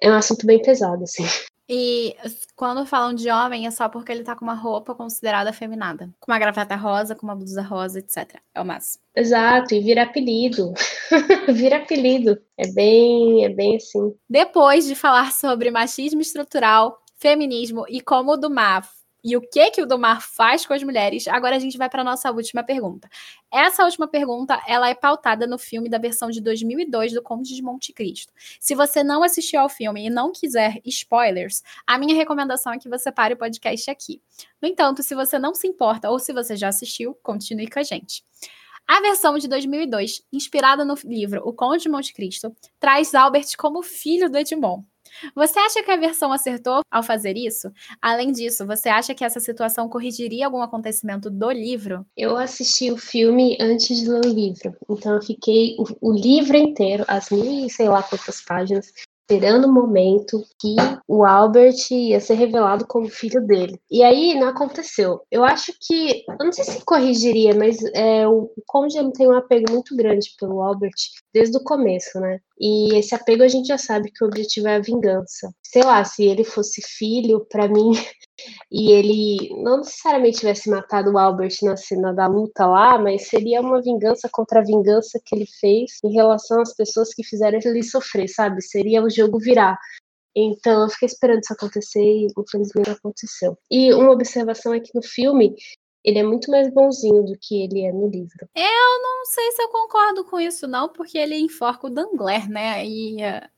é 0.00 0.10
um 0.10 0.14
assunto 0.14 0.46
bem 0.46 0.60
pesado, 0.60 1.02
assim. 1.02 1.24
E 1.68 2.14
quando 2.54 2.84
falam 2.84 3.14
de 3.14 3.30
homem, 3.30 3.66
é 3.66 3.70
só 3.70 3.88
porque 3.88 4.12
ele 4.12 4.22
tá 4.22 4.36
com 4.36 4.44
uma 4.44 4.54
roupa 4.54 4.94
considerada 4.94 5.50
afeminada. 5.50 6.10
Com 6.20 6.30
uma 6.30 6.38
gravata 6.38 6.76
rosa, 6.76 7.14
com 7.14 7.26
uma 7.26 7.34
blusa 7.34 7.62
rosa, 7.62 7.98
etc. 7.98 8.38
É 8.54 8.60
o 8.60 8.64
máximo. 8.64 9.02
Exato, 9.16 9.74
e 9.74 9.80
vira 9.80 10.02
apelido. 10.02 10.74
vira 11.54 11.78
apelido. 11.78 12.38
É 12.58 12.70
bem, 12.70 13.44
é 13.44 13.48
bem 13.48 13.76
assim. 13.76 14.14
Depois 14.28 14.84
de 14.84 14.94
falar 14.94 15.32
sobre 15.32 15.70
machismo 15.70 16.20
estrutural, 16.20 17.02
feminismo 17.16 17.86
e 17.88 18.00
como 18.00 18.32
o 18.32 18.36
do 18.36 18.50
MAF 18.50 18.88
e 19.24 19.36
o 19.38 19.40
que 19.40 19.70
que 19.70 19.80
o 19.80 19.86
Domar 19.86 20.20
faz 20.20 20.66
com 20.66 20.74
as 20.74 20.82
mulheres, 20.82 21.26
agora 21.26 21.56
a 21.56 21.58
gente 21.58 21.78
vai 21.78 21.88
para 21.88 22.02
a 22.02 22.04
nossa 22.04 22.30
última 22.30 22.62
pergunta. 22.62 23.08
Essa 23.50 23.84
última 23.84 24.06
pergunta, 24.06 24.62
ela 24.68 24.90
é 24.90 24.94
pautada 24.94 25.46
no 25.46 25.56
filme 25.56 25.88
da 25.88 25.96
versão 25.96 26.28
de 26.28 26.42
2002 26.42 27.14
do 27.14 27.22
Conde 27.22 27.54
de 27.54 27.62
Monte 27.62 27.92
Cristo. 27.94 28.32
Se 28.60 28.74
você 28.74 29.02
não 29.02 29.22
assistiu 29.22 29.60
ao 29.60 29.68
filme 29.70 30.04
e 30.04 30.10
não 30.10 30.30
quiser 30.30 30.78
spoilers, 30.84 31.62
a 31.86 31.96
minha 31.96 32.14
recomendação 32.14 32.74
é 32.74 32.78
que 32.78 32.88
você 32.88 33.10
pare 33.10 33.32
o 33.32 33.38
podcast 33.38 33.90
aqui. 33.90 34.20
No 34.60 34.68
entanto, 34.68 35.02
se 35.02 35.14
você 35.14 35.38
não 35.38 35.54
se 35.54 35.66
importa 35.66 36.10
ou 36.10 36.18
se 36.18 36.32
você 36.32 36.54
já 36.54 36.68
assistiu, 36.68 37.18
continue 37.22 37.70
com 37.70 37.78
a 37.78 37.82
gente. 37.82 38.22
A 38.86 39.00
versão 39.00 39.38
de 39.38 39.48
2002, 39.48 40.22
inspirada 40.30 40.84
no 40.84 40.94
livro 41.02 41.40
O 41.48 41.54
Conde 41.54 41.84
de 41.84 41.88
Monte 41.88 42.12
Cristo, 42.12 42.54
traz 42.78 43.14
Albert 43.14 43.56
como 43.56 43.82
filho 43.82 44.28
do 44.28 44.36
Edmond. 44.36 44.84
Você 45.34 45.58
acha 45.58 45.82
que 45.82 45.90
a 45.90 45.96
versão 45.96 46.32
acertou 46.32 46.80
ao 46.90 47.02
fazer 47.02 47.36
isso? 47.36 47.70
Além 48.00 48.32
disso, 48.32 48.66
você 48.66 48.88
acha 48.88 49.14
que 49.14 49.24
essa 49.24 49.40
situação 49.40 49.88
corrigiria 49.88 50.46
algum 50.46 50.62
acontecimento 50.62 51.30
do 51.30 51.50
livro? 51.50 52.04
Eu 52.16 52.36
assisti 52.36 52.90
o 52.90 52.96
filme 52.96 53.56
antes 53.60 54.00
de 54.00 54.08
ler 54.08 54.24
o 54.24 54.28
livro, 54.28 54.74
então 54.88 55.14
eu 55.14 55.22
fiquei 55.22 55.76
o, 55.78 56.10
o 56.10 56.12
livro 56.12 56.56
inteiro, 56.56 57.04
as 57.08 57.30
mil 57.30 57.66
e 57.66 57.70
sei 57.70 57.88
lá 57.88 58.02
quantas 58.02 58.40
páginas, 58.42 58.92
esperando 59.26 59.64
o 59.64 59.72
momento 59.72 60.42
que 60.60 60.76
o 61.08 61.24
Albert 61.24 61.76
ia 61.90 62.20
ser 62.20 62.34
revelado 62.34 62.86
como 62.86 63.08
filho 63.08 63.44
dele. 63.46 63.80
E 63.90 64.02
aí 64.02 64.34
não 64.38 64.48
aconteceu. 64.48 65.20
Eu 65.30 65.42
acho 65.42 65.72
que, 65.80 66.24
eu 66.28 66.44
não 66.44 66.52
sei 66.52 66.64
se 66.64 66.84
corrigiria, 66.84 67.54
mas 67.54 67.82
é, 67.94 68.28
o 68.28 68.50
Conde 68.66 68.94
tem 69.12 69.26
um 69.26 69.36
apego 69.36 69.72
muito 69.72 69.96
grande 69.96 70.30
pelo 70.38 70.60
Albert 70.60 70.92
desde 71.32 71.56
o 71.56 71.64
começo, 71.64 72.20
né? 72.20 72.38
E 72.60 72.94
esse 72.96 73.14
apego 73.14 73.42
a 73.42 73.48
gente 73.48 73.66
já 73.66 73.78
sabe 73.78 74.10
que 74.10 74.22
o 74.22 74.28
objetivo 74.28 74.68
é 74.68 74.76
a 74.76 74.80
vingança. 74.80 75.50
Sei 75.62 75.82
lá, 75.82 76.04
se 76.04 76.24
ele 76.24 76.44
fosse 76.44 76.82
filho, 76.82 77.46
para 77.50 77.66
mim, 77.66 77.92
e 78.70 78.90
ele 78.90 79.62
não 79.62 79.78
necessariamente 79.78 80.38
tivesse 80.38 80.68
matado 80.68 81.12
o 81.12 81.18
Albert 81.18 81.54
na 81.62 81.76
cena 81.76 82.12
da 82.12 82.26
luta 82.26 82.66
lá, 82.66 82.98
mas 82.98 83.28
seria 83.28 83.60
uma 83.60 83.80
vingança 83.80 84.28
contra 84.30 84.60
a 84.60 84.64
vingança 84.64 85.20
que 85.24 85.34
ele 85.34 85.46
fez 85.46 85.98
em 86.04 86.12
relação 86.12 86.60
às 86.60 86.74
pessoas 86.74 87.14
que 87.14 87.24
fizeram 87.24 87.58
ele 87.64 87.82
sofrer, 87.82 88.28
sabe? 88.28 88.62
Seria 88.62 89.02
o 89.02 89.10
jogo 89.10 89.38
virar. 89.38 89.78
Então 90.36 90.82
eu 90.82 90.88
fiquei 90.88 91.06
esperando 91.06 91.40
isso 91.42 91.52
acontecer 91.52 92.02
e 92.02 92.26
infelizmente 92.36 92.90
aconteceu. 92.90 93.56
E 93.70 93.92
uma 93.94 94.10
observação 94.10 94.74
é 94.74 94.80
que 94.80 94.90
no 94.94 95.02
filme 95.02 95.54
ele 96.04 96.18
é 96.18 96.22
muito 96.22 96.50
mais 96.50 96.68
bonzinho 96.72 97.24
do 97.24 97.38
que 97.40 97.62
ele 97.62 97.82
é 97.82 97.92
no 97.92 98.08
livro. 98.08 98.48
Eu 98.54 99.02
não 99.02 99.24
sei 99.24 99.52
se 99.52 99.62
eu 99.62 99.68
concordo 99.68 100.24
com 100.24 100.38
isso, 100.38 100.66
não, 100.68 100.88
porque 100.88 101.16
ele 101.16 101.36
enforca 101.36 101.86
o 101.86 101.90
Dangler, 101.90 102.48
né? 102.50 102.84
E 102.84 103.16
uh, 103.16 103.48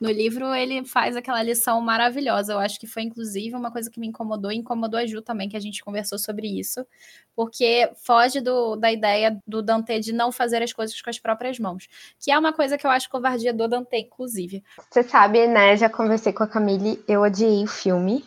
no 0.00 0.10
livro 0.10 0.54
ele 0.54 0.84
faz 0.84 1.16
aquela 1.16 1.42
lição 1.42 1.80
maravilhosa. 1.80 2.52
Eu 2.52 2.58
acho 2.58 2.78
que 2.78 2.86
foi, 2.86 3.02
inclusive, 3.02 3.54
uma 3.54 3.70
coisa 3.70 3.90
que 3.90 3.98
me 3.98 4.06
incomodou 4.06 4.52
e 4.52 4.56
incomodou 4.56 5.00
a 5.00 5.06
Ju 5.06 5.20
também, 5.20 5.48
que 5.48 5.56
a 5.56 5.60
gente 5.60 5.82
conversou 5.82 6.18
sobre 6.18 6.46
isso, 6.46 6.86
porque 7.34 7.90
foge 8.04 8.40
do, 8.40 8.76
da 8.76 8.92
ideia 8.92 9.40
do 9.46 9.62
Dante 9.62 9.98
de 10.00 10.12
não 10.12 10.30
fazer 10.30 10.62
as 10.62 10.72
coisas 10.72 11.00
com 11.00 11.10
as 11.10 11.18
próprias 11.18 11.58
mãos, 11.58 11.88
que 12.20 12.30
é 12.30 12.38
uma 12.38 12.52
coisa 12.52 12.78
que 12.78 12.86
eu 12.86 12.90
acho 12.90 13.10
covardia 13.10 13.52
do 13.52 13.66
Dante, 13.66 13.96
inclusive. 13.96 14.62
Você 14.90 15.02
sabe, 15.02 15.46
né? 15.46 15.76
Já 15.76 15.88
conversei 15.88 16.32
com 16.32 16.44
a 16.44 16.48
Camille, 16.48 17.02
eu 17.08 17.22
odiei 17.22 17.64
o 17.64 17.68
filme. 17.68 18.24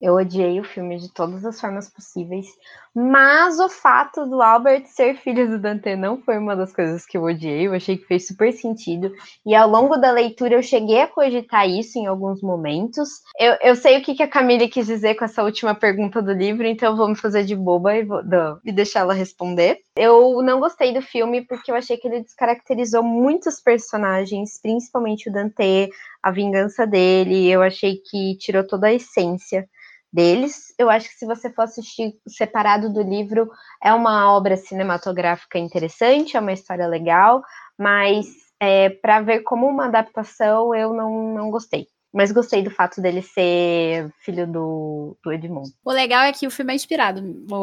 Eu 0.00 0.16
odiei 0.16 0.60
o 0.60 0.64
filme 0.64 0.98
de 0.98 1.10
todas 1.10 1.46
as 1.46 1.58
formas 1.58 1.88
possíveis, 1.88 2.46
mas 2.94 3.58
o 3.58 3.68
fato 3.68 4.24
do 4.24 4.40
Albert 4.40 4.86
ser 4.86 5.16
filho 5.16 5.48
do 5.48 5.58
Dante 5.58 5.96
não 5.96 6.22
foi 6.22 6.38
uma 6.38 6.54
das 6.54 6.72
coisas 6.72 7.04
que 7.04 7.16
eu 7.16 7.24
odiei. 7.24 7.66
Eu 7.66 7.74
achei 7.74 7.96
que 7.96 8.06
fez 8.06 8.28
super 8.28 8.52
sentido. 8.52 9.12
E 9.44 9.52
ao 9.52 9.68
longo 9.68 9.96
da 9.96 10.12
leitura 10.12 10.54
eu 10.54 10.62
cheguei 10.62 11.02
a 11.02 11.08
cogitar 11.08 11.68
isso 11.68 11.98
em 11.98 12.06
alguns 12.06 12.40
momentos. 12.40 13.08
Eu, 13.36 13.56
eu 13.62 13.74
sei 13.74 13.98
o 13.98 14.02
que, 14.02 14.14
que 14.14 14.22
a 14.22 14.28
Camille 14.28 14.68
quis 14.68 14.86
dizer 14.86 15.16
com 15.16 15.24
essa 15.24 15.42
última 15.42 15.74
pergunta 15.74 16.22
do 16.22 16.32
livro, 16.32 16.64
então 16.66 16.92
eu 16.92 16.96
vou 16.96 17.08
me 17.08 17.16
fazer 17.16 17.44
de 17.44 17.56
boba 17.56 17.96
e, 17.96 18.04
vou, 18.04 18.22
do, 18.22 18.60
e 18.64 18.70
deixar 18.70 19.00
ela 19.00 19.14
responder. 19.14 19.80
Eu 19.96 20.40
não 20.42 20.60
gostei 20.60 20.92
do 20.92 21.02
filme 21.02 21.40
porque 21.40 21.72
eu 21.72 21.74
achei 21.74 21.96
que 21.96 22.06
ele 22.06 22.20
descaracterizou 22.20 23.02
muitos 23.02 23.60
personagens, 23.60 24.60
principalmente 24.62 25.28
o 25.28 25.32
Dante, 25.32 25.90
a 26.22 26.30
vingança 26.30 26.86
dele. 26.86 27.50
Eu 27.50 27.60
achei 27.60 27.96
que 27.96 28.36
tirou 28.36 28.64
toda 28.64 28.86
a 28.86 28.94
essência 28.94 29.68
deles. 30.14 30.72
Eu 30.78 30.88
acho 30.88 31.08
que 31.08 31.16
se 31.16 31.26
você 31.26 31.50
for 31.50 31.62
assistir 31.62 32.14
separado 32.28 32.92
do 32.92 33.02
livro, 33.02 33.50
é 33.82 33.92
uma 33.92 34.32
obra 34.32 34.56
cinematográfica 34.56 35.58
interessante, 35.58 36.36
é 36.36 36.40
uma 36.40 36.52
história 36.52 36.86
legal, 36.86 37.42
mas 37.76 38.26
é, 38.60 38.88
para 38.88 39.20
ver 39.20 39.40
como 39.40 39.66
uma 39.66 39.86
adaptação, 39.86 40.72
eu 40.72 40.92
não, 40.92 41.34
não 41.34 41.50
gostei. 41.50 41.88
Mas 42.12 42.30
gostei 42.30 42.62
do 42.62 42.70
fato 42.70 43.02
dele 43.02 43.22
ser 43.22 44.08
filho 44.20 44.46
do, 44.46 45.18
do 45.20 45.32
Edmond. 45.32 45.68
O 45.84 45.90
legal 45.90 46.22
é 46.22 46.32
que 46.32 46.46
o 46.46 46.50
filme 46.50 46.72
é 46.72 46.76
inspirado, 46.76 47.20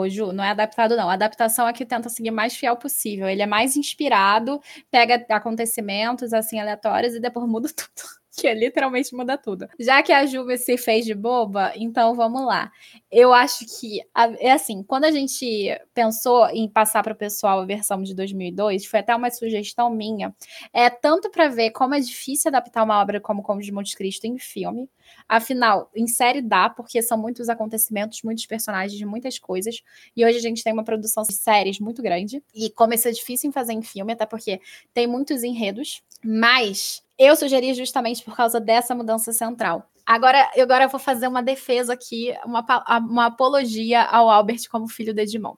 Ju, 0.10 0.34
não 0.34 0.44
é 0.44 0.50
adaptado, 0.50 0.98
não. 0.98 1.10
A 1.10 1.14
adaptação 1.14 1.66
é 1.66 1.72
que 1.72 1.86
tenta 1.86 2.10
seguir 2.10 2.32
mais 2.32 2.54
fiel 2.54 2.76
possível. 2.76 3.30
Ele 3.30 3.42
é 3.42 3.46
mais 3.46 3.78
inspirado, 3.78 4.60
pega 4.92 5.26
acontecimentos 5.30 6.34
assim 6.34 6.60
aleatórios 6.60 7.16
e 7.16 7.22
depois 7.22 7.48
muda 7.48 7.70
tudo 7.74 8.21
que 8.36 8.48
é 8.48 8.54
literalmente 8.54 9.14
muda 9.14 9.38
tudo. 9.38 9.68
Já 9.80 10.02
que 10.02 10.12
a 10.12 10.26
Juve 10.26 10.58
se 10.58 10.78
fez 10.78 11.06
de 11.06 11.14
boba, 11.14 11.74
então 11.76 12.16
vamos 12.16 12.46
lá. 12.46 12.72
Eu 13.12 13.34
acho 13.34 13.66
que 13.80 14.02
é 14.40 14.52
assim, 14.52 14.84
quando 14.84 15.04
a 15.04 15.12
gente 15.12 15.70
pensou 15.94 16.48
em 16.50 16.68
passar 16.70 17.04
para 17.04 17.14
o 17.14 17.16
pessoal 17.16 17.60
a 17.60 17.66
versão 17.66 18.02
de 18.02 18.16
2002, 18.16 18.86
foi 18.86 19.02
até 19.02 19.16
uma 19.16 19.30
sugestão 19.30 19.90
minha, 19.90 20.34
é 20.74 20.90
tanto 20.90 21.30
para 21.30 21.50
ver 21.50 21.72
como 21.72 21.94
é 21.94 22.00
difícil 22.00 22.50
adaptar 22.50 22.84
uma 22.84 23.02
obra 23.02 23.20
como 23.20 23.44
Como 23.44 23.62
de 23.62 23.72
Monte 23.72 23.96
Cristo 23.96 24.26
em 24.26 24.38
filme. 24.38 24.90
Afinal, 25.28 25.90
em 25.94 26.08
série 26.08 26.42
dá, 26.42 26.70
porque 26.70 27.02
são 27.02 27.18
muitos 27.18 27.50
acontecimentos, 27.50 28.22
muitos 28.24 28.46
personagens, 28.46 29.02
muitas 29.02 29.38
coisas. 29.38 29.82
E 30.16 30.26
hoje 30.26 30.38
a 30.38 30.42
gente 30.42 30.64
tem 30.64 30.72
uma 30.72 30.84
produção 30.84 31.24
de 31.24 31.34
séries 31.34 31.80
muito 31.80 32.02
grande. 32.02 32.42
E 32.54 32.70
como 32.70 32.94
isso 32.94 33.08
é 33.08 33.12
difícil 33.12 33.50
em 33.50 33.52
fazer 33.54 33.74
em 33.74 33.82
filme, 33.82 34.14
até 34.14 34.26
porque 34.26 34.62
tem 34.94 35.08
muitos 35.08 35.44
enredos. 35.44 36.02
Mas 36.24 37.04
eu 37.24 37.36
sugeri 37.36 37.74
justamente 37.74 38.24
por 38.24 38.36
causa 38.36 38.60
dessa 38.60 38.96
mudança 38.96 39.32
central. 39.32 39.90
Agora, 40.06 40.50
eu 40.56 40.64
agora 40.64 40.88
vou 40.88 41.00
fazer 41.00 41.28
uma 41.28 41.44
defesa 41.44 41.94
aqui, 41.94 42.34
uma, 42.46 42.66
uma 43.00 43.26
apologia 43.28 44.04
ao 44.04 44.30
Albert 44.30 44.70
como 44.70 44.88
filho 44.88 45.14
de 45.14 45.22
Edmond. 45.22 45.58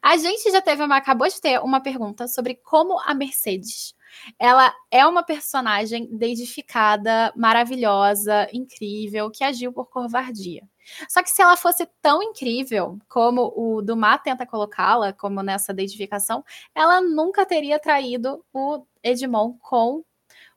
A 0.00 0.16
gente 0.16 0.50
já 0.50 0.62
teve 0.62 0.82
uma, 0.82 0.96
acabou 0.96 1.28
de 1.28 1.40
ter 1.40 1.60
uma 1.60 1.80
pergunta 1.80 2.26
sobre 2.28 2.54
como 2.54 2.98
a 3.00 3.12
Mercedes 3.12 3.94
ela 4.38 4.72
é 4.90 5.06
uma 5.06 5.22
personagem 5.22 6.08
dedificada, 6.16 7.32
maravilhosa, 7.36 8.48
incrível, 8.52 9.30
que 9.30 9.44
agiu 9.44 9.72
por 9.72 9.86
covardia. 9.86 10.62
Só 11.08 11.22
que 11.22 11.30
se 11.30 11.40
ela 11.40 11.56
fosse 11.56 11.88
tão 12.02 12.22
incrível 12.22 12.98
como 13.08 13.52
o 13.56 13.80
Dumas 13.80 14.20
tenta 14.22 14.46
colocá-la, 14.46 15.12
como 15.12 15.42
nessa 15.42 15.72
dedicação, 15.72 16.44
ela 16.74 17.00
nunca 17.00 17.46
teria 17.46 17.78
traído 17.78 18.44
o 18.52 18.84
Edmond 19.02 19.58
com 19.60 20.04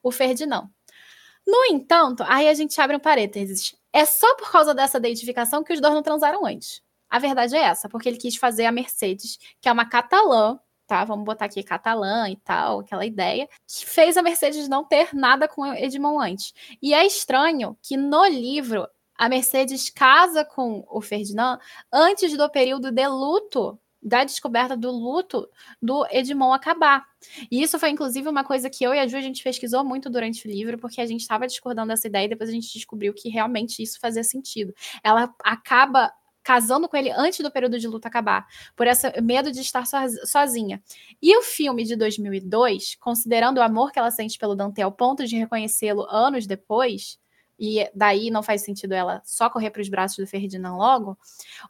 o 0.07 0.11
Ferdinand. 0.11 0.69
No 1.45 1.65
entanto, 1.65 2.23
aí 2.27 2.49
a 2.49 2.53
gente 2.53 2.79
abre 2.79 2.95
um 2.95 2.99
parênteses. 2.99 3.75
É 3.93 4.05
só 4.05 4.35
por 4.35 4.51
causa 4.51 4.73
dessa 4.75 4.97
identificação 4.97 5.63
que 5.63 5.73
os 5.73 5.79
dois 5.79 5.93
não 5.93 6.03
transaram 6.03 6.45
antes. 6.45 6.81
A 7.09 7.19
verdade 7.19 7.55
é 7.55 7.61
essa, 7.61 7.87
porque 7.87 8.09
ele 8.09 8.17
quis 8.17 8.35
fazer 8.35 8.65
a 8.65 8.71
Mercedes, 8.71 9.39
que 9.61 9.69
é 9.69 9.71
uma 9.71 9.87
catalã, 9.87 10.59
tá? 10.85 11.05
Vamos 11.05 11.25
botar 11.25 11.45
aqui 11.45 11.63
catalã 11.63 12.29
e 12.29 12.35
tal, 12.35 12.81
aquela 12.81 13.05
ideia, 13.05 13.47
que 13.65 13.85
fez 13.85 14.17
a 14.17 14.21
Mercedes 14.21 14.67
não 14.67 14.83
ter 14.83 15.13
nada 15.13 15.47
com 15.47 15.65
Edmond 15.73 16.31
antes. 16.31 16.53
E 16.81 16.93
é 16.93 17.05
estranho 17.05 17.77
que 17.81 17.95
no 17.95 18.25
livro 18.25 18.87
a 19.17 19.29
Mercedes 19.29 19.89
casa 19.89 20.45
com 20.45 20.85
o 20.89 21.01
Ferdinand 21.01 21.59
antes 21.91 22.35
do 22.37 22.49
período 22.49 22.91
de 22.91 23.07
luto 23.07 23.79
da 24.07 24.23
descoberta 24.23 24.75
do 24.75 24.89
luto 24.89 25.47
do 25.81 26.07
Edmond 26.09 26.55
acabar. 26.55 27.05
E 27.51 27.61
isso 27.61 27.77
foi, 27.77 27.89
inclusive, 27.89 28.27
uma 28.29 28.43
coisa 28.43 28.69
que 28.69 28.83
eu 28.83 28.93
e 28.93 28.99
a 28.99 29.07
Ju, 29.07 29.17
a 29.17 29.21
gente 29.21 29.43
pesquisou 29.43 29.83
muito 29.83 30.09
durante 30.09 30.47
o 30.47 30.51
livro, 30.51 30.77
porque 30.77 31.01
a 31.01 31.05
gente 31.05 31.21
estava 31.21 31.45
discordando 31.45 31.89
dessa 31.89 32.07
ideia 32.07 32.25
e 32.25 32.29
depois 32.29 32.49
a 32.49 32.53
gente 32.53 32.71
descobriu 32.73 33.13
que 33.13 33.29
realmente 33.29 33.83
isso 33.83 33.99
fazia 33.99 34.23
sentido. 34.23 34.73
Ela 35.03 35.33
acaba 35.43 36.11
casando 36.41 36.87
com 36.87 36.95
ele 36.95 37.11
antes 37.11 37.39
do 37.41 37.51
período 37.51 37.77
de 37.77 37.89
luta 37.89 38.07
acabar, 38.07 38.47
por 38.73 38.87
esse 38.87 39.19
medo 39.19 39.51
de 39.51 39.59
estar 39.59 39.83
sozinha. 40.23 40.81
E 41.21 41.37
o 41.37 41.41
filme 41.41 41.83
de 41.83 41.97
2002, 41.97 42.95
considerando 42.95 43.57
o 43.57 43.61
amor 43.61 43.91
que 43.91 43.99
ela 43.99 44.09
sente 44.09 44.37
pelo 44.37 44.55
Dante 44.55 44.81
ao 44.81 44.89
ponto 44.89 45.27
de 45.27 45.35
reconhecê-lo 45.35 46.03
anos 46.09 46.47
depois, 46.47 47.19
e 47.59 47.89
daí 47.93 48.29
não 48.29 48.43
faz 48.43 48.63
sentido 48.63 48.93
ela 48.93 49.21
só 49.25 49.49
correr 49.49 49.71
para 49.71 49.81
os 49.81 49.89
braços 49.89 50.17
do 50.17 50.27
Ferdinand 50.27 50.77
logo. 50.77 51.17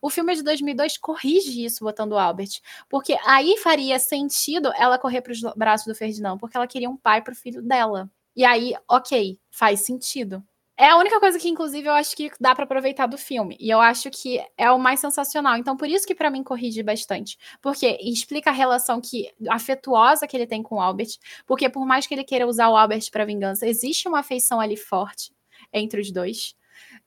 O 0.01 0.09
filme 0.09 0.35
de 0.35 0.43
2002 0.43 0.97
corrige 0.97 1.63
isso 1.63 1.83
botando 1.83 2.13
o 2.13 2.17
Albert, 2.17 2.61
porque 2.89 3.17
aí 3.25 3.57
faria 3.57 3.99
sentido 3.99 4.71
ela 4.77 4.97
correr 4.97 5.21
para 5.21 5.31
os 5.31 5.41
braços 5.55 5.87
do 5.87 5.95
Ferdinand, 5.95 6.37
porque 6.37 6.57
ela 6.57 6.67
queria 6.67 6.89
um 6.89 6.97
pai 6.97 7.21
para 7.21 7.33
o 7.33 7.35
filho 7.35 7.61
dela. 7.61 8.09
E 8.35 8.45
aí, 8.45 8.75
ok, 8.87 9.39
faz 9.49 9.81
sentido. 9.81 10.43
É 10.79 10.89
a 10.89 10.97
única 10.97 11.19
coisa 11.19 11.39
que, 11.39 11.49
inclusive, 11.49 11.87
eu 11.87 11.93
acho 11.93 12.15
que 12.15 12.29
dá 12.39 12.53
para 12.53 12.65
aproveitar 12.65 13.07
do 13.07 13.17
filme. 13.17 13.57
E 13.59 13.67
eu 13.67 13.81
acho 13.81 14.11
que 14.11 14.39
é 14.55 14.69
o 14.69 14.77
mais 14.77 14.99
sensacional. 14.99 15.57
Então, 15.57 15.75
por 15.75 15.89
isso 15.89 16.05
que 16.05 16.13
para 16.13 16.29
mim 16.29 16.43
corrige 16.43 16.83
bastante. 16.83 17.35
Porque 17.59 17.97
explica 17.99 18.51
a 18.51 18.53
relação 18.53 19.01
que 19.01 19.33
afetuosa 19.49 20.27
que 20.27 20.37
ele 20.37 20.45
tem 20.45 20.61
com 20.61 20.75
o 20.75 20.79
Albert. 20.79 21.17
Porque 21.47 21.67
por 21.67 21.83
mais 21.83 22.05
que 22.05 22.13
ele 22.13 22.23
queira 22.23 22.45
usar 22.45 22.69
o 22.69 22.77
Albert 22.77 23.09
para 23.11 23.25
vingança, 23.25 23.65
existe 23.65 24.07
uma 24.07 24.19
afeição 24.19 24.61
ali 24.61 24.77
forte 24.77 25.35
entre 25.73 26.01
os 26.01 26.11
dois. 26.11 26.55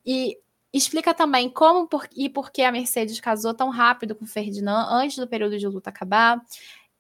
E 0.05 0.39
explica 0.73 1.13
também 1.13 1.49
como 1.51 1.89
por, 1.89 2.09
e 2.15 2.29
por 2.29 2.51
que 2.51 2.63
a 2.63 2.73
Mercedes 2.73 3.21
casou 3.21 3.53
tão 3.55 3.71
rápido 3.71 4.15
com 4.15 4.27
Ferdinand 4.27 4.89
antes 4.91 5.17
do 5.17 5.27
período 5.27 5.59
de 5.59 5.67
luta 5.67 5.91
acabar, 5.91 6.41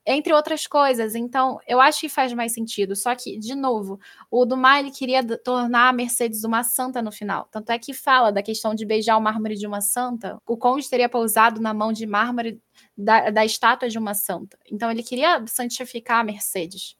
entre 0.04 0.32
outras 0.32 0.66
coisas. 0.66 1.14
Então, 1.14 1.58
eu 1.66 1.80
acho 1.80 2.00
que 2.00 2.08
faz 2.08 2.32
mais 2.32 2.52
sentido. 2.52 2.96
Só 2.96 3.14
que, 3.14 3.38
de 3.38 3.54
novo, 3.54 4.00
o 4.30 4.44
Dumas 4.44 4.80
ele 4.80 4.90
queria 4.90 5.22
tornar 5.38 5.88
a 5.88 5.92
Mercedes 5.92 6.42
uma 6.42 6.64
santa 6.64 7.02
no 7.02 7.12
final. 7.12 7.48
Tanto 7.50 7.70
é 7.70 7.78
que 7.78 7.92
fala 7.92 8.32
da 8.32 8.42
questão 8.42 8.74
de 8.74 8.84
beijar 8.84 9.16
o 9.16 9.20
mármore 9.20 9.56
de 9.56 9.66
uma 9.66 9.80
santa. 9.80 10.38
O 10.46 10.56
conde 10.56 10.88
teria 10.88 11.08
pousado 11.08 11.60
na 11.60 11.74
mão 11.74 11.92
de 11.92 12.06
mármore 12.06 12.60
da, 12.96 13.30
da 13.30 13.44
estátua 13.44 13.88
de 13.88 13.98
uma 13.98 14.14
santa. 14.14 14.58
Então, 14.70 14.90
ele 14.90 15.02
queria 15.02 15.44
santificar 15.46 16.20
a 16.20 16.24
Mercedes. 16.24 16.96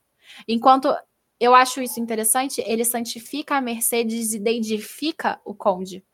Enquanto 0.46 0.94
eu 1.40 1.54
acho 1.54 1.80
isso 1.80 1.98
interessante, 1.98 2.62
ele 2.66 2.84
santifica 2.84 3.56
a 3.56 3.60
Mercedes 3.60 4.34
e 4.34 4.38
deidifica 4.38 5.40
o 5.44 5.54
Conde. 5.54 6.04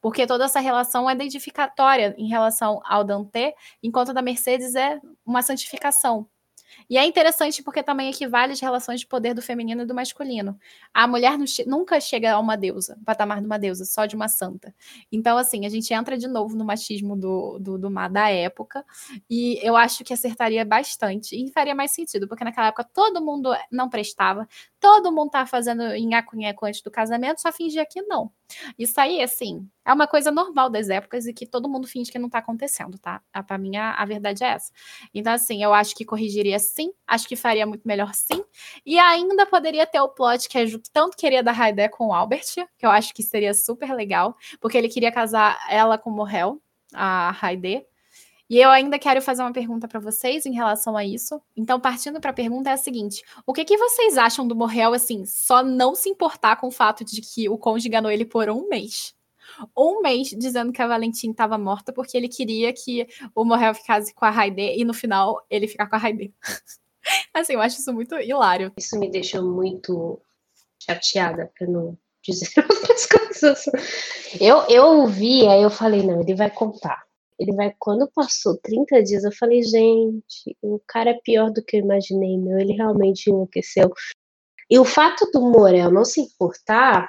Porque 0.00 0.26
toda 0.26 0.44
essa 0.44 0.60
relação 0.60 1.10
é 1.10 1.14
deidificatória 1.14 2.14
em 2.16 2.28
relação 2.28 2.80
ao 2.84 3.04
Dante, 3.04 3.52
enquanto 3.82 4.10
a 4.10 4.12
da 4.14 4.22
Mercedes 4.22 4.74
é 4.76 5.00
uma 5.26 5.42
santificação. 5.42 6.26
E 6.88 6.98
é 6.98 7.04
interessante 7.04 7.62
porque 7.62 7.82
também 7.82 8.10
equivale 8.10 8.52
às 8.52 8.60
relações 8.60 9.00
de 9.00 9.06
poder 9.06 9.34
do 9.34 9.42
feminino 9.42 9.82
e 9.82 9.86
do 9.86 9.94
masculino. 9.94 10.58
A 10.92 11.06
mulher 11.06 11.36
nunca 11.66 12.00
chega 12.00 12.32
a 12.32 12.38
uma 12.38 12.56
deusa, 12.56 12.98
patamar 13.04 13.40
de 13.40 13.46
uma 13.46 13.58
deusa, 13.58 13.84
só 13.84 14.06
de 14.06 14.16
uma 14.16 14.28
santa. 14.28 14.74
Então, 15.10 15.38
assim, 15.38 15.66
a 15.66 15.68
gente 15.68 15.92
entra 15.92 16.16
de 16.16 16.26
novo 16.28 16.56
no 16.56 16.64
machismo 16.64 17.16
do, 17.16 17.58
do, 17.58 17.78
do 17.78 17.90
mar 17.90 18.10
da 18.10 18.28
época, 18.28 18.84
e 19.28 19.58
eu 19.62 19.76
acho 19.76 20.04
que 20.04 20.12
acertaria 20.12 20.64
bastante, 20.64 21.36
e 21.36 21.50
faria 21.50 21.74
mais 21.74 21.92
sentido, 21.92 22.26
porque 22.28 22.44
naquela 22.44 22.68
época 22.68 22.84
todo 22.84 23.24
mundo 23.24 23.54
não 23.70 23.88
prestava, 23.88 24.48
todo 24.78 25.12
mundo 25.12 25.26
estava 25.26 25.46
fazendo 25.46 25.82
nhaco-nhaco 25.82 26.66
antes 26.66 26.82
do 26.82 26.90
casamento, 26.90 27.40
só 27.40 27.52
fingia 27.52 27.86
que 27.86 28.02
não. 28.02 28.30
Isso 28.78 29.00
aí, 29.00 29.22
assim, 29.22 29.68
é 29.90 29.92
uma 29.92 30.06
coisa 30.06 30.30
normal 30.30 30.70
das 30.70 30.88
épocas 30.88 31.26
e 31.26 31.34
que 31.34 31.44
todo 31.44 31.68
mundo 31.68 31.86
finge 31.88 32.12
que 32.12 32.18
não 32.18 32.30
tá 32.30 32.38
acontecendo, 32.38 32.96
tá? 32.96 33.20
Para 33.44 33.58
mim, 33.58 33.76
a, 33.76 34.04
verdade 34.04 34.44
é 34.44 34.50
essa. 34.50 34.72
Então, 35.12 35.32
assim, 35.32 35.62
eu 35.62 35.74
acho 35.74 35.96
que 35.96 36.04
corrigiria 36.04 36.60
sim, 36.60 36.92
acho 37.06 37.26
que 37.26 37.34
faria 37.34 37.66
muito 37.66 37.82
melhor 37.86 38.14
sim. 38.14 38.44
E 38.86 38.98
ainda 39.00 39.44
poderia 39.46 39.84
ter 39.86 40.00
o 40.00 40.08
plot 40.08 40.48
que 40.48 40.58
a 40.58 40.64
Ju 40.64 40.80
tanto 40.92 41.16
queria 41.16 41.42
da 41.42 41.50
Raidé 41.50 41.88
com 41.88 42.08
o 42.08 42.12
Albert, 42.12 42.54
que 42.78 42.86
eu 42.86 42.90
acho 42.90 43.12
que 43.12 43.22
seria 43.22 43.52
super 43.52 43.92
legal, 43.92 44.36
porque 44.60 44.78
ele 44.78 44.88
queria 44.88 45.10
casar 45.10 45.58
ela 45.68 45.98
com 45.98 46.10
o 46.10 46.12
Morrel, 46.12 46.62
a 46.94 47.32
Raidé. 47.32 47.84
E 48.48 48.58
eu 48.58 48.70
ainda 48.70 48.98
quero 48.98 49.20
fazer 49.20 49.42
uma 49.42 49.52
pergunta 49.52 49.88
para 49.88 49.98
vocês 49.98 50.46
em 50.46 50.52
relação 50.52 50.96
a 50.96 51.04
isso. 51.04 51.40
Então, 51.56 51.80
partindo 51.80 52.20
para 52.20 52.30
a 52.30 52.34
pergunta 52.34 52.70
é 52.70 52.74
a 52.74 52.76
seguinte: 52.76 53.24
o 53.44 53.52
que, 53.52 53.64
que 53.64 53.76
vocês 53.76 54.16
acham 54.16 54.46
do 54.46 54.54
Morrel, 54.54 54.94
assim, 54.94 55.24
só 55.26 55.64
não 55.64 55.96
se 55.96 56.08
importar 56.08 56.56
com 56.56 56.68
o 56.68 56.72
fato 56.72 57.04
de 57.04 57.20
que 57.20 57.48
o 57.48 57.58
cônjuge 57.58 57.88
enganou 57.88 58.10
ele 58.10 58.24
por 58.24 58.48
um 58.50 58.68
mês? 58.68 59.18
Um 59.76 60.02
mês 60.02 60.28
dizendo 60.28 60.72
que 60.72 60.82
a 60.82 60.86
Valentim 60.86 61.30
estava 61.30 61.58
morta 61.58 61.92
porque 61.92 62.16
ele 62.16 62.28
queria 62.28 62.72
que 62.72 63.06
o 63.34 63.44
Morrel 63.44 63.74
ficasse 63.74 64.14
com 64.14 64.24
a 64.24 64.30
Raide 64.30 64.74
e 64.76 64.84
no 64.84 64.94
final 64.94 65.44
ele 65.50 65.68
ficar 65.68 65.86
com 65.86 65.96
a 65.96 65.98
Raide. 65.98 66.32
assim, 67.34 67.54
eu 67.54 67.60
acho 67.60 67.80
isso 67.80 67.92
muito 67.92 68.14
hilário. 68.16 68.72
Isso 68.76 68.98
me 68.98 69.10
deixou 69.10 69.42
muito 69.42 70.20
chateada, 70.82 71.50
para 71.58 71.66
não 71.66 71.96
dizer 72.22 72.48
outras 72.70 73.06
coisas. 73.06 73.64
Eu, 74.40 74.62
eu 74.68 74.84
ouvi, 74.84 75.46
aí 75.46 75.62
eu 75.62 75.70
falei, 75.70 76.02
não, 76.02 76.20
ele 76.20 76.34
vai 76.34 76.50
contar 76.50 77.04
ele 77.40 77.54
vai, 77.54 77.74
quando 77.78 78.06
passou 78.06 78.58
30 78.58 79.02
dias, 79.02 79.24
eu 79.24 79.32
falei, 79.32 79.62
gente, 79.62 80.54
o 80.60 80.78
cara 80.86 81.10
é 81.10 81.20
pior 81.24 81.50
do 81.50 81.64
que 81.64 81.78
eu 81.78 81.80
imaginei, 81.80 82.36
meu, 82.36 82.58
ele 82.58 82.74
realmente 82.74 83.30
enlouqueceu. 83.30 83.90
E 84.68 84.78
o 84.78 84.84
fato 84.84 85.24
do 85.32 85.40
Morel 85.40 85.90
não 85.90 86.04
se 86.04 86.20
importar 86.20 87.08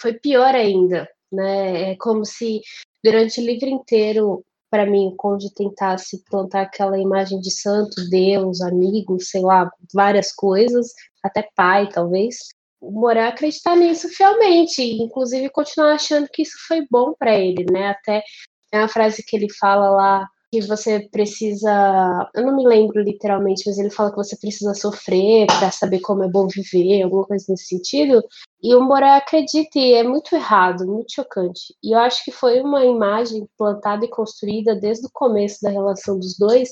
foi 0.00 0.14
pior 0.14 0.54
ainda, 0.54 1.06
né? 1.32 1.92
É 1.92 1.96
como 1.96 2.24
se 2.24 2.60
durante 3.02 3.40
o 3.40 3.44
livro 3.44 3.68
inteiro, 3.68 4.44
para 4.70 4.86
mim, 4.86 5.08
o 5.08 5.16
Conde 5.16 5.52
tentasse 5.54 6.22
plantar 6.30 6.62
aquela 6.62 6.98
imagem 6.98 7.40
de 7.40 7.50
santo, 7.50 8.08
Deus, 8.08 8.60
amigo, 8.60 9.18
sei 9.20 9.42
lá, 9.42 9.70
várias 9.92 10.32
coisas, 10.32 10.92
até 11.22 11.48
pai, 11.56 11.88
talvez. 11.88 12.36
O 12.80 12.92
Morel 12.92 13.28
acreditar 13.28 13.76
nisso 13.76 14.08
fielmente, 14.08 14.82
inclusive 14.82 15.50
continuar 15.50 15.94
achando 15.94 16.28
que 16.32 16.42
isso 16.42 16.56
foi 16.66 16.86
bom 16.90 17.12
para 17.18 17.36
ele, 17.36 17.66
né? 17.70 17.88
Até 17.88 18.22
tem 18.70 18.80
uma 18.80 18.88
frase 18.88 19.24
que 19.24 19.36
ele 19.36 19.52
fala 19.52 19.90
lá 19.90 20.28
que 20.50 20.60
você 20.62 21.08
precisa, 21.10 22.28
eu 22.34 22.44
não 22.44 22.56
me 22.56 22.66
lembro 22.66 23.00
literalmente, 23.00 23.62
mas 23.66 23.78
ele 23.78 23.90
fala 23.90 24.10
que 24.10 24.16
você 24.16 24.36
precisa 24.36 24.74
sofrer 24.74 25.46
para 25.46 25.70
saber 25.70 26.00
como 26.00 26.24
é 26.24 26.28
bom 26.28 26.48
viver, 26.48 27.02
alguma 27.02 27.24
coisa 27.24 27.46
nesse 27.48 27.66
sentido. 27.66 28.22
E 28.62 28.74
o 28.74 28.82
Moré 28.82 29.16
acredita 29.16 29.78
e 29.78 29.94
é 29.94 30.02
muito 30.02 30.34
errado, 30.34 30.86
muito 30.86 31.14
chocante. 31.14 31.74
E 31.82 31.92
eu 31.94 31.98
acho 32.00 32.24
que 32.24 32.32
foi 32.32 32.60
uma 32.60 32.84
imagem 32.84 33.48
plantada 33.56 34.04
e 34.04 34.08
construída 34.08 34.74
desde 34.74 35.06
o 35.06 35.10
começo 35.12 35.58
da 35.62 35.70
relação 35.70 36.18
dos 36.18 36.36
dois, 36.36 36.70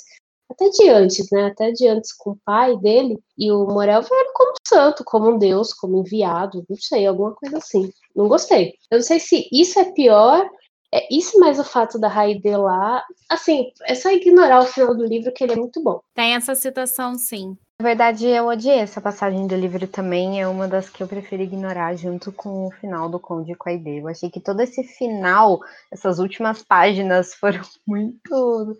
até 0.51 0.69
de 0.71 0.89
antes, 0.89 1.31
né? 1.31 1.47
Até 1.47 1.71
de 1.71 1.87
antes 1.87 2.13
com 2.13 2.31
o 2.31 2.39
pai 2.45 2.77
dele. 2.79 3.19
E 3.37 3.53
o 3.53 3.65
Morel 3.67 4.03
veio 4.03 4.33
como 4.35 4.55
santo, 4.67 5.05
como 5.05 5.31
um 5.31 5.39
deus, 5.39 5.73
como 5.73 5.99
enviado, 5.99 6.65
não 6.69 6.77
sei, 6.77 7.07
alguma 7.07 7.33
coisa 7.35 7.59
assim. 7.59 7.93
Não 8.17 8.27
gostei. 8.27 8.75
Eu 8.91 8.99
não 8.99 9.05
sei 9.05 9.21
se 9.21 9.49
isso 9.53 9.79
é 9.79 9.93
pior 9.93 10.49
é 10.93 11.07
isso 11.15 11.39
mais 11.39 11.59
o 11.59 11.65
fato 11.65 11.99
da 11.99 12.09
Raide 12.09 12.57
lá. 12.57 13.05
Assim, 13.29 13.71
é 13.85 13.95
só 13.95 14.11
ignorar 14.11 14.61
o 14.61 14.67
final 14.67 14.97
do 14.97 15.05
livro, 15.05 15.33
que 15.33 15.45
ele 15.45 15.53
é 15.53 15.57
muito 15.57 15.83
bom. 15.83 16.01
Tem 16.15 16.35
essa 16.35 16.55
citação, 16.55 17.15
sim. 17.15 17.57
Na 17.81 17.87
verdade, 17.87 18.27
eu 18.27 18.47
odiei 18.47 18.79
essa 18.79 19.01
passagem 19.01 19.47
do 19.47 19.55
livro 19.55 19.87
também. 19.87 20.41
É 20.41 20.49
uma 20.49 20.67
das 20.67 20.89
que 20.89 21.03
eu 21.03 21.07
preferi 21.07 21.45
ignorar 21.45 21.95
junto 21.95 22.33
com 22.33 22.67
o 22.67 22.71
final 22.73 23.09
do 23.09 23.21
Conde 23.21 23.55
com 23.55 23.69
a 23.69 23.73
Aide. 23.73 23.99
Eu 23.99 24.09
achei 24.09 24.31
que 24.31 24.41
todo 24.41 24.61
esse 24.61 24.83
final, 24.83 25.61
essas 25.93 26.19
últimas 26.19 26.63
páginas 26.63 27.35
foram 27.35 27.61
muito. 27.87 28.77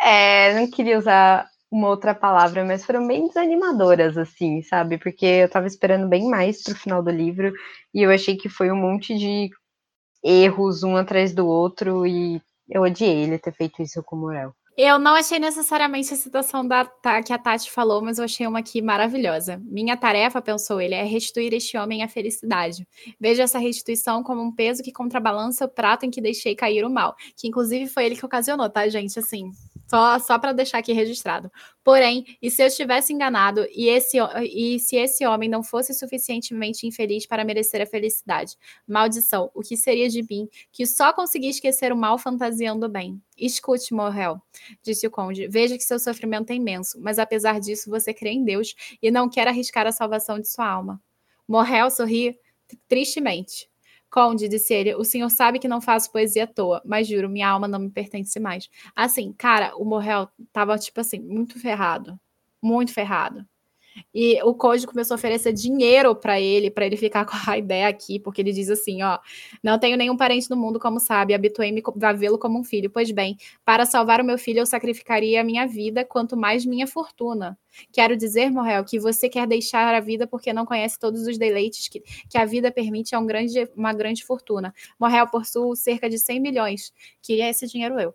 É, 0.00 0.54
não 0.54 0.70
queria 0.70 0.98
usar 0.98 1.48
uma 1.70 1.88
outra 1.88 2.14
palavra, 2.14 2.64
mas 2.64 2.84
foram 2.84 3.06
bem 3.06 3.26
desanimadoras, 3.26 4.16
assim, 4.16 4.62
sabe? 4.62 4.98
Porque 4.98 5.26
eu 5.26 5.50
tava 5.50 5.66
esperando 5.66 6.08
bem 6.08 6.28
mais 6.28 6.62
pro 6.62 6.74
final 6.74 7.02
do 7.02 7.10
livro 7.10 7.52
e 7.92 8.02
eu 8.02 8.10
achei 8.10 8.36
que 8.36 8.48
foi 8.48 8.70
um 8.70 8.76
monte 8.76 9.18
de 9.18 9.50
erros 10.22 10.82
um 10.82 10.96
atrás 10.96 11.32
do 11.32 11.46
outro 11.46 12.06
e 12.06 12.40
eu 12.68 12.82
odiei 12.82 13.22
ele 13.22 13.38
ter 13.38 13.52
feito 13.52 13.82
isso 13.82 14.02
com 14.02 14.16
o 14.16 14.20
Morel. 14.20 14.54
Eu 14.80 14.96
não 14.96 15.16
achei 15.16 15.40
necessariamente 15.40 16.14
a 16.14 16.16
citação 16.16 16.64
da, 16.64 16.88
que 17.26 17.32
a 17.32 17.38
Tati 17.38 17.68
falou, 17.68 18.00
mas 18.00 18.18
eu 18.18 18.24
achei 18.24 18.46
uma 18.46 18.60
aqui 18.60 18.80
maravilhosa. 18.80 19.60
Minha 19.64 19.96
tarefa, 19.96 20.40
pensou 20.40 20.80
ele, 20.80 20.94
é 20.94 21.02
restituir 21.02 21.52
este 21.52 21.76
homem 21.76 22.04
à 22.04 22.08
felicidade. 22.08 22.86
Vejo 23.20 23.42
essa 23.42 23.58
restituição 23.58 24.22
como 24.22 24.40
um 24.40 24.54
peso 24.54 24.80
que 24.80 24.92
contrabalança 24.92 25.64
o 25.64 25.68
prato 25.68 26.06
em 26.06 26.10
que 26.10 26.20
deixei 26.20 26.54
cair 26.54 26.84
o 26.84 26.90
mal. 26.90 27.16
Que 27.36 27.48
inclusive 27.48 27.88
foi 27.88 28.06
ele 28.06 28.14
que 28.14 28.24
ocasionou, 28.24 28.70
tá, 28.70 28.88
gente? 28.88 29.18
Assim, 29.18 29.50
Só, 29.88 30.18
só 30.18 30.38
para 30.38 30.52
deixar 30.52 30.78
aqui 30.78 30.92
registrado. 30.92 31.50
Porém, 31.82 32.36
e 32.42 32.50
se 32.50 32.62
eu 32.62 32.66
estivesse 32.66 33.12
enganado 33.12 33.66
e, 33.70 33.88
esse, 33.88 34.18
e 34.42 34.78
se 34.78 34.96
esse 34.96 35.26
homem 35.26 35.48
não 35.48 35.62
fosse 35.62 35.94
suficientemente 35.94 36.86
infeliz 36.86 37.26
para 37.26 37.44
merecer 37.44 37.80
a 37.80 37.86
felicidade? 37.86 38.54
Maldição, 38.86 39.50
o 39.54 39.62
que 39.62 39.78
seria 39.78 40.08
de 40.10 40.22
mim 40.22 40.46
que 40.70 40.84
só 40.86 41.12
consegui 41.12 41.48
esquecer 41.48 41.90
o 41.90 41.96
mal 41.96 42.18
fantasiando 42.18 42.84
o 42.84 42.88
bem? 42.88 43.18
Escute, 43.36 43.94
Morrel, 43.94 44.40
disse 44.82 45.06
o 45.06 45.10
conde. 45.10 45.48
Veja 45.48 45.78
que 45.78 45.84
seu 45.84 45.98
sofrimento 45.98 46.50
é 46.50 46.54
imenso, 46.54 47.00
mas 47.00 47.18
apesar 47.18 47.58
disso 47.58 47.88
você 47.88 48.12
crê 48.12 48.30
em 48.30 48.44
Deus 48.44 48.74
e 49.02 49.10
não 49.10 49.28
quer 49.28 49.48
arriscar 49.48 49.86
a 49.86 49.92
salvação 49.92 50.38
de 50.38 50.48
sua 50.48 50.68
alma. 50.68 51.00
Morrel 51.48 51.90
sorri 51.90 52.38
tristemente. 52.86 53.67
Conde, 54.10 54.48
disse 54.48 54.72
ele, 54.74 54.94
o 54.94 55.04
senhor 55.04 55.28
sabe 55.30 55.58
que 55.58 55.68
não 55.68 55.80
faço 55.80 56.10
poesia 56.10 56.44
à 56.44 56.46
toa, 56.46 56.80
mas 56.84 57.06
juro, 57.06 57.28
minha 57.28 57.48
alma 57.48 57.68
não 57.68 57.78
me 57.78 57.90
pertence 57.90 58.40
mais. 58.40 58.68
Assim, 58.96 59.32
cara, 59.32 59.76
o 59.76 59.84
Morrel 59.84 60.28
tava, 60.52 60.78
tipo 60.78 61.00
assim, 61.00 61.18
muito 61.20 61.58
ferrado. 61.60 62.18
Muito 62.62 62.92
ferrado. 62.92 63.46
E 64.14 64.42
o 64.42 64.54
Code 64.54 64.86
começou 64.86 65.14
a 65.14 65.18
oferecer 65.18 65.52
dinheiro 65.52 66.14
para 66.14 66.40
ele, 66.40 66.70
para 66.70 66.86
ele 66.86 66.96
ficar 66.96 67.24
com 67.26 67.36
a 67.50 67.58
ideia 67.58 67.88
aqui, 67.88 68.18
porque 68.18 68.40
ele 68.40 68.52
diz 68.52 68.70
assim: 68.70 69.02
ó, 69.02 69.18
não 69.62 69.78
tenho 69.78 69.96
nenhum 69.96 70.16
parente 70.16 70.48
no 70.50 70.56
mundo, 70.56 70.78
como 70.78 71.00
sabe, 71.00 71.34
habituei-me 71.34 71.82
a 72.02 72.12
vê-lo 72.12 72.38
como 72.38 72.58
um 72.58 72.64
filho. 72.64 72.90
Pois 72.90 73.10
bem, 73.10 73.36
para 73.64 73.84
salvar 73.84 74.20
o 74.20 74.24
meu 74.24 74.38
filho, 74.38 74.60
eu 74.60 74.66
sacrificaria 74.66 75.40
a 75.40 75.44
minha 75.44 75.66
vida, 75.66 76.04
quanto 76.04 76.36
mais 76.36 76.64
minha 76.64 76.86
fortuna. 76.86 77.58
Quero 77.92 78.16
dizer, 78.16 78.50
Morrel, 78.50 78.84
que 78.84 78.98
você 78.98 79.28
quer 79.28 79.46
deixar 79.46 79.94
a 79.94 80.00
vida 80.00 80.26
porque 80.26 80.52
não 80.52 80.66
conhece 80.66 80.98
todos 80.98 81.26
os 81.26 81.38
deleites 81.38 81.88
que, 81.88 82.00
que 82.28 82.38
a 82.38 82.44
vida 82.44 82.70
permite 82.70 83.14
a 83.14 83.18
um 83.18 83.26
grande, 83.26 83.68
uma 83.76 83.92
grande 83.92 84.24
fortuna. 84.24 84.74
Morrel 84.98 85.28
possui 85.28 85.76
cerca 85.76 86.08
de 86.08 86.18
100 86.18 86.40
milhões, 86.40 86.92
que 87.22 87.40
é 87.40 87.50
esse 87.50 87.66
dinheiro 87.66 87.98
eu. 88.00 88.14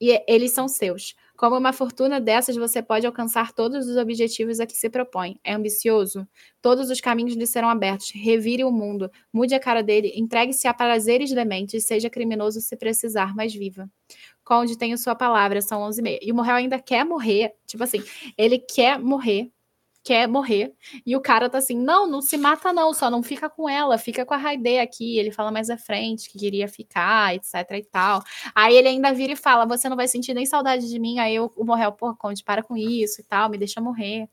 E 0.00 0.22
eles 0.28 0.52
são 0.52 0.68
seus. 0.68 1.14
Como 1.44 1.58
uma 1.58 1.74
fortuna 1.74 2.18
dessas, 2.22 2.56
você 2.56 2.82
pode 2.82 3.06
alcançar 3.06 3.52
todos 3.52 3.86
os 3.86 3.98
objetivos 3.98 4.60
a 4.60 4.66
que 4.66 4.72
se 4.72 4.88
propõe. 4.88 5.38
É 5.44 5.52
ambicioso? 5.52 6.26
Todos 6.62 6.88
os 6.88 7.02
caminhos 7.02 7.34
lhe 7.34 7.46
serão 7.46 7.68
abertos. 7.68 8.10
Revire 8.14 8.64
o 8.64 8.72
mundo, 8.72 9.10
mude 9.30 9.54
a 9.54 9.60
cara 9.60 9.82
dele, 9.82 10.10
entregue-se 10.16 10.66
a 10.66 10.72
prazeres 10.72 11.30
dementes, 11.32 11.84
seja 11.84 12.08
criminoso 12.08 12.62
se 12.62 12.74
precisar, 12.78 13.36
mas 13.36 13.52
viva. 13.52 13.86
Conde, 14.42 14.78
tenho 14.78 14.96
sua 14.96 15.14
palavra, 15.14 15.60
são 15.60 15.82
11 15.82 16.00
e 16.00 16.02
meia. 16.02 16.18
E 16.22 16.32
o 16.32 16.34
Morrel 16.34 16.56
ainda 16.56 16.80
quer 16.80 17.04
morrer, 17.04 17.52
tipo 17.66 17.84
assim, 17.84 18.02
ele 18.38 18.58
quer 18.58 18.98
morrer 18.98 19.52
quer 20.04 20.28
morrer. 20.28 20.74
E 21.04 21.16
o 21.16 21.20
cara 21.20 21.48
tá 21.48 21.58
assim: 21.58 21.76
não, 21.76 22.06
não 22.06 22.20
se 22.20 22.36
mata, 22.36 22.72
não, 22.72 22.92
só 22.92 23.10
não 23.10 23.22
fica 23.22 23.48
com 23.48 23.68
ela, 23.68 23.96
fica 23.96 24.24
com 24.24 24.34
a 24.34 24.36
Raide 24.36 24.78
aqui. 24.78 25.18
Ele 25.18 25.32
fala 25.32 25.50
mais 25.50 25.70
à 25.70 25.78
frente 25.78 26.30
que 26.30 26.38
queria 26.38 26.68
ficar, 26.68 27.34
etc 27.34 27.54
e 27.72 27.84
tal. 27.84 28.22
Aí 28.54 28.76
ele 28.76 28.88
ainda 28.88 29.12
vira 29.12 29.32
e 29.32 29.36
fala: 29.36 29.64
você 29.64 29.88
não 29.88 29.96
vai 29.96 30.06
sentir 30.06 30.34
nem 30.34 30.44
saudade 30.44 30.88
de 30.88 30.98
mim. 30.98 31.18
Aí 31.18 31.40
o, 31.40 31.50
o 31.56 31.64
Morrel, 31.64 31.92
pô, 31.92 32.14
Conde, 32.14 32.44
para 32.44 32.62
com 32.62 32.76
isso 32.76 33.22
e 33.22 33.24
tal, 33.24 33.48
me 33.48 33.56
deixa 33.56 33.80
morrer. 33.80 34.28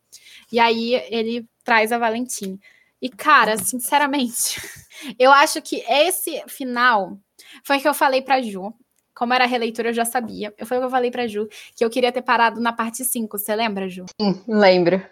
E 0.52 0.60
aí 0.60 0.94
ele 1.10 1.48
traz 1.64 1.92
a 1.92 1.98
Valentine. 1.98 2.60
E, 3.02 3.10
cara, 3.10 3.58
sinceramente, 3.58 4.62
eu 5.18 5.32
acho 5.32 5.60
que 5.62 5.78
esse 5.90 6.44
final 6.48 7.18
foi 7.64 7.80
que 7.80 7.88
eu 7.88 7.94
falei 7.94 8.22
pra 8.22 8.42
Ju. 8.42 8.74
Como 9.16 9.34
era 9.34 9.46
releitura, 9.46 9.90
eu 9.90 9.94
já 9.94 10.06
sabia. 10.06 10.54
Foi 10.66 10.78
o 10.78 10.82
que 10.82 10.86
eu 10.86 10.90
falei 10.90 11.12
pra 11.12 11.28
Ju, 11.28 11.48
que 11.76 11.84
eu 11.84 11.90
queria 11.90 12.12
ter 12.12 12.22
parado 12.22 12.62
na 12.62 12.72
parte 12.72 13.04
5. 13.04 13.38
Você 13.38 13.56
lembra, 13.56 13.90
Ju? 13.90 14.06
Sim, 14.20 14.42
lembro. 14.48 15.04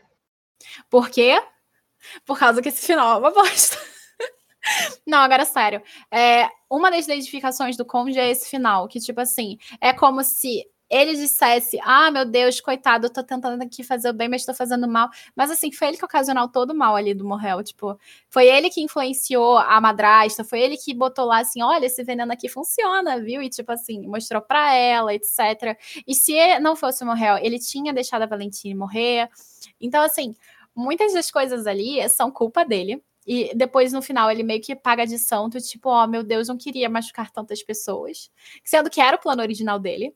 Por 0.90 1.10
quê? 1.10 1.42
Por 2.26 2.38
causa 2.38 2.62
que 2.62 2.70
esse 2.70 2.86
final 2.86 3.16
é 3.16 3.20
uma 3.20 3.32
bosta. 3.32 3.78
Não, 5.06 5.20
agora 5.20 5.46
sério. 5.46 5.82
É, 6.12 6.48
uma 6.70 6.92
das 6.92 7.06
identificações 7.06 7.76
do 7.78 7.86
Conde 7.86 8.20
é 8.20 8.30
esse 8.30 8.50
final, 8.50 8.88
que, 8.88 9.00
tipo 9.00 9.20
assim, 9.22 9.58
é 9.82 9.94
como 9.94 10.24
se 10.24 10.66
ele 10.90 11.16
dissesse: 11.16 11.80
Ah, 11.84 12.10
meu 12.12 12.26
Deus, 12.26 12.60
coitado, 12.60 13.08
eu 13.08 13.14
tô 13.14 13.24
tentando 13.24 13.62
aqui 13.62 13.84
fazer 13.84 14.10
o 14.10 14.14
bem, 14.14 14.28
mas 14.28 14.46
tô 14.46 14.54
fazendo 14.54 14.88
mal. 14.88 15.10
Mas 15.36 15.52
assim, 15.52 15.72
foi 15.72 15.90
ele 15.90 15.98
que 15.98 16.06
ocasionou 16.06 16.48
todo 16.48 16.72
o 16.72 16.76
mal 16.76 16.96
ali 16.96 17.14
do 17.14 17.26
Morrel. 17.26 17.64
Tipo, 17.64 17.98
foi 18.30 18.48
ele 18.48 18.70
que 18.70 18.82
influenciou 18.82 19.58
a 19.58 19.80
madrasta, 19.80 20.44
foi 20.44 20.62
ele 20.62 20.78
que 20.78 20.94
botou 20.94 21.26
lá 21.26 21.40
assim: 21.40 21.62
olha, 21.62 21.86
esse 21.86 22.04
veneno 22.04 22.34
aqui 22.34 22.50
funciona, 22.50 23.20
viu? 23.22 23.42
E 23.42 23.50
tipo 23.50 23.72
assim, 23.72 24.08
mostrou 24.08 24.42
pra 24.42 24.74
ela, 24.74 25.14
etc. 25.14 25.78
E 26.08 26.16
se 26.16 26.60
não 26.60 26.76
fosse 26.76 27.04
o 27.04 27.08
Morrel, 27.08 27.38
ele 27.38 27.60
tinha 27.60 27.94
deixado 27.94 28.24
a 28.24 28.26
Valentine 28.26 28.74
morrer. 28.76 29.30
Então, 29.80 30.04
assim, 30.04 30.36
muitas 30.76 31.14
das 31.14 31.30
coisas 31.30 31.68
ali 31.68 32.08
são 32.10 32.32
culpa 32.32 32.66
dele. 32.66 33.04
E 33.28 33.54
depois, 33.54 33.94
no 33.94 34.02
final, 34.02 34.32
ele 34.32 34.42
meio 34.42 34.60
que 34.60 34.76
paga 34.76 35.06
de 35.06 35.20
santo, 35.20 35.62
tipo, 35.62 35.90
ó, 35.90 36.04
oh, 36.04 36.08
meu 36.08 36.24
Deus, 36.24 36.48
não 36.48 36.58
queria 36.58 36.90
machucar 36.90 37.30
tantas 37.30 37.62
pessoas. 37.62 38.32
Sendo 38.64 38.90
que 38.90 39.00
era 39.00 39.18
o 39.18 39.20
plano 39.20 39.42
original 39.44 39.78
dele. 39.78 40.16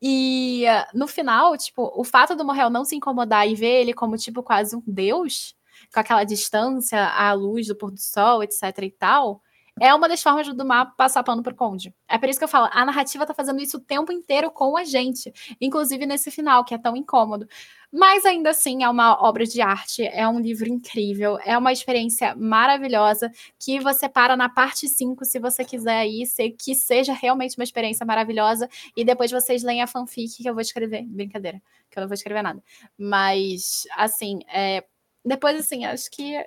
E 0.00 0.64
no 0.94 1.08
final, 1.08 1.56
tipo, 1.56 1.92
o 1.94 2.04
fato 2.04 2.36
do 2.36 2.44
Morrel 2.44 2.70
não 2.70 2.84
se 2.84 2.94
incomodar 2.94 3.48
e 3.48 3.54
ver 3.54 3.80
ele 3.80 3.92
como, 3.92 4.16
tipo, 4.16 4.42
quase 4.42 4.76
um 4.76 4.82
deus, 4.86 5.54
com 5.92 6.00
aquela 6.00 6.24
distância 6.24 7.04
à 7.08 7.32
luz 7.32 7.66
do 7.66 7.76
pôr 7.76 7.90
do 7.90 8.00
sol, 8.00 8.42
etc 8.42 8.62
e 8.82 8.90
tal, 8.90 9.42
é 9.80 9.94
uma 9.94 10.08
das 10.08 10.22
formas 10.22 10.46
do 10.54 10.64
mapa 10.64 10.92
passar 10.96 11.22
pano 11.22 11.42
pro 11.42 11.54
Conde. 11.54 11.94
É 12.08 12.18
por 12.18 12.28
isso 12.28 12.38
que 12.38 12.44
eu 12.44 12.48
falo, 12.48 12.68
a 12.72 12.84
narrativa 12.84 13.26
tá 13.26 13.34
fazendo 13.34 13.60
isso 13.60 13.76
o 13.76 13.80
tempo 13.80 14.12
inteiro 14.12 14.50
com 14.50 14.76
a 14.76 14.84
gente, 14.84 15.32
inclusive 15.60 16.06
nesse 16.06 16.30
final, 16.30 16.64
que 16.64 16.74
é 16.74 16.78
tão 16.78 16.96
incômodo. 16.96 17.46
Mas 17.90 18.26
ainda 18.26 18.50
assim 18.50 18.84
é 18.84 18.88
uma 18.88 19.22
obra 19.22 19.46
de 19.46 19.62
arte, 19.62 20.04
é 20.04 20.28
um 20.28 20.38
livro 20.38 20.68
incrível, 20.68 21.38
é 21.42 21.56
uma 21.56 21.72
experiência 21.72 22.34
maravilhosa 22.36 23.30
que 23.58 23.80
você 23.80 24.08
para 24.08 24.36
na 24.36 24.48
parte 24.48 24.86
5 24.86 25.24
se 25.24 25.38
você 25.38 25.64
quiser 25.64 26.06
ir, 26.06 26.26
que 26.58 26.74
seja 26.74 27.14
realmente 27.14 27.56
uma 27.56 27.64
experiência 27.64 28.04
maravilhosa 28.04 28.68
e 28.94 29.04
depois 29.04 29.30
vocês 29.30 29.62
leem 29.62 29.80
a 29.82 29.86
fanfic 29.86 30.42
que 30.42 30.48
eu 30.48 30.52
vou 30.52 30.60
escrever. 30.60 31.04
Brincadeira, 31.06 31.62
que 31.90 31.98
eu 31.98 32.02
não 32.02 32.08
vou 32.08 32.14
escrever 32.14 32.42
nada. 32.42 32.62
Mas 32.98 33.84
assim, 33.96 34.40
é, 34.52 34.84
depois 35.24 35.58
assim, 35.58 35.86
acho 35.86 36.10
que 36.10 36.44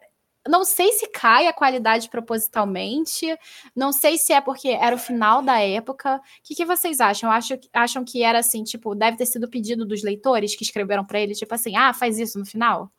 não 0.47 0.63
sei 0.63 0.91
se 0.93 1.07
cai 1.07 1.47
a 1.47 1.53
qualidade 1.53 2.09
propositalmente, 2.09 3.27
não 3.75 3.91
sei 3.91 4.17
se 4.17 4.33
é 4.33 4.41
porque 4.41 4.69
era 4.69 4.95
o 4.95 4.99
final 4.99 5.41
da 5.41 5.59
época. 5.59 6.17
O 6.17 6.21
que, 6.43 6.55
que 6.55 6.65
vocês 6.65 6.99
acham? 6.99 7.29
Acham, 7.31 7.59
acham 7.73 8.03
que 8.03 8.23
era 8.23 8.39
assim, 8.39 8.63
tipo, 8.63 8.95
deve 8.95 9.17
ter 9.17 9.25
sido 9.25 9.49
pedido 9.49 9.85
dos 9.85 10.03
leitores 10.03 10.55
que 10.55 10.63
escreveram 10.63 11.05
para 11.05 11.19
ele, 11.19 11.33
tipo 11.33 11.53
assim, 11.53 11.75
ah, 11.75 11.93
faz 11.93 12.17
isso 12.17 12.39
no 12.39 12.45
final? 12.45 12.91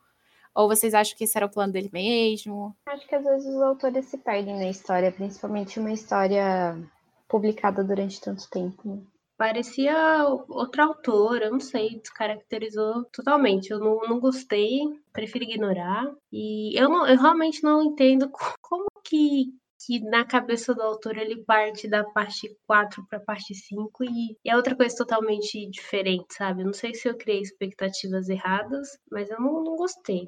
Ou 0.55 0.69
vocês 0.69 0.93
acham 0.95 1.17
que 1.17 1.25
esse 1.25 1.37
era 1.37 1.47
o 1.47 1.51
plano 1.51 1.73
dele 1.73 1.91
mesmo? 1.93 2.77
Acho 2.87 3.07
que 3.09 3.15
às 3.15 3.25
vezes 3.25 3.47
os 3.47 3.63
autores 3.63 4.07
se 4.07 4.19
perdem 4.19 4.57
na 4.57 4.69
história, 4.69 5.11
principalmente 5.11 5.81
uma 5.81 5.93
história 5.93 6.77
publicada 7.27 7.83
durante 7.83 8.21
tanto 8.21 8.49
tempo. 8.51 9.03
Parecia 9.43 10.25
outra 10.49 10.85
autora, 10.85 11.51
não 11.51 11.59
sei, 11.59 11.99
descaracterizou 11.99 13.05
totalmente. 13.07 13.71
Eu 13.73 13.81
não, 13.81 13.99
não 14.03 14.21
gostei, 14.21 14.83
prefiro 15.13 15.43
ignorar. 15.43 16.09
E 16.31 16.81
eu, 16.81 16.89
não, 16.89 17.05
eu 17.09 17.21
realmente 17.21 17.61
não 17.61 17.83
entendo 17.83 18.31
como 18.63 18.87
que, 19.05 19.47
que 19.85 19.99
na 19.99 20.25
cabeça 20.25 20.73
do 20.73 20.81
autor 20.81 21.19
ele 21.19 21.43
parte 21.45 21.89
da 21.89 22.05
parte 22.05 22.57
4 22.69 23.05
para 23.09 23.19
a 23.19 23.25
parte 23.25 23.53
5 23.53 24.05
e, 24.05 24.37
é 24.47 24.55
outra 24.55 24.77
coisa 24.77 24.95
totalmente 24.97 25.69
diferente, 25.69 26.35
sabe? 26.35 26.63
Não 26.63 26.73
sei 26.73 26.95
se 26.95 27.09
eu 27.09 27.17
criei 27.17 27.41
expectativas 27.41 28.29
erradas, 28.29 28.97
mas 29.11 29.29
eu 29.29 29.41
não, 29.41 29.65
não 29.65 29.75
gostei. 29.75 30.25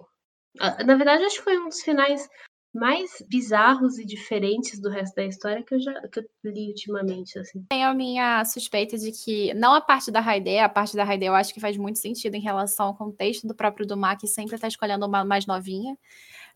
Ah, 0.58 0.82
na 0.82 0.96
verdade, 0.96 1.22
acho 1.22 1.36
que 1.36 1.44
foi 1.44 1.56
um 1.56 1.68
dos 1.68 1.82
finais 1.82 2.28
mais 2.74 3.22
bizarros 3.28 3.98
e 3.98 4.04
diferentes 4.04 4.80
do 4.80 4.90
resto 4.90 5.14
da 5.14 5.24
história 5.24 5.62
que 5.62 5.74
eu 5.74 5.80
já 5.80 5.92
que 6.08 6.18
eu 6.18 6.24
li 6.44 6.68
ultimamente, 6.68 7.38
assim. 7.38 7.64
Tenho 7.68 7.88
a 7.88 7.94
minha 7.94 8.44
suspeita 8.44 8.98
de 8.98 9.12
que, 9.12 9.54
não 9.54 9.74
a 9.74 9.80
parte 9.80 10.10
da 10.10 10.20
Raide, 10.20 10.58
a 10.58 10.68
parte 10.68 10.96
da 10.96 11.04
Raide 11.04 11.24
eu 11.24 11.34
acho 11.34 11.54
que 11.54 11.60
faz 11.60 11.76
muito 11.76 11.98
sentido 11.98 12.34
em 12.34 12.40
relação 12.40 12.86
ao 12.86 12.96
contexto 12.96 13.46
do 13.46 13.54
próprio 13.54 13.86
Dumas, 13.86 14.18
que 14.18 14.26
sempre 14.26 14.58
tá 14.58 14.66
escolhendo 14.66 15.06
uma 15.06 15.24
mais 15.24 15.46
novinha, 15.46 15.96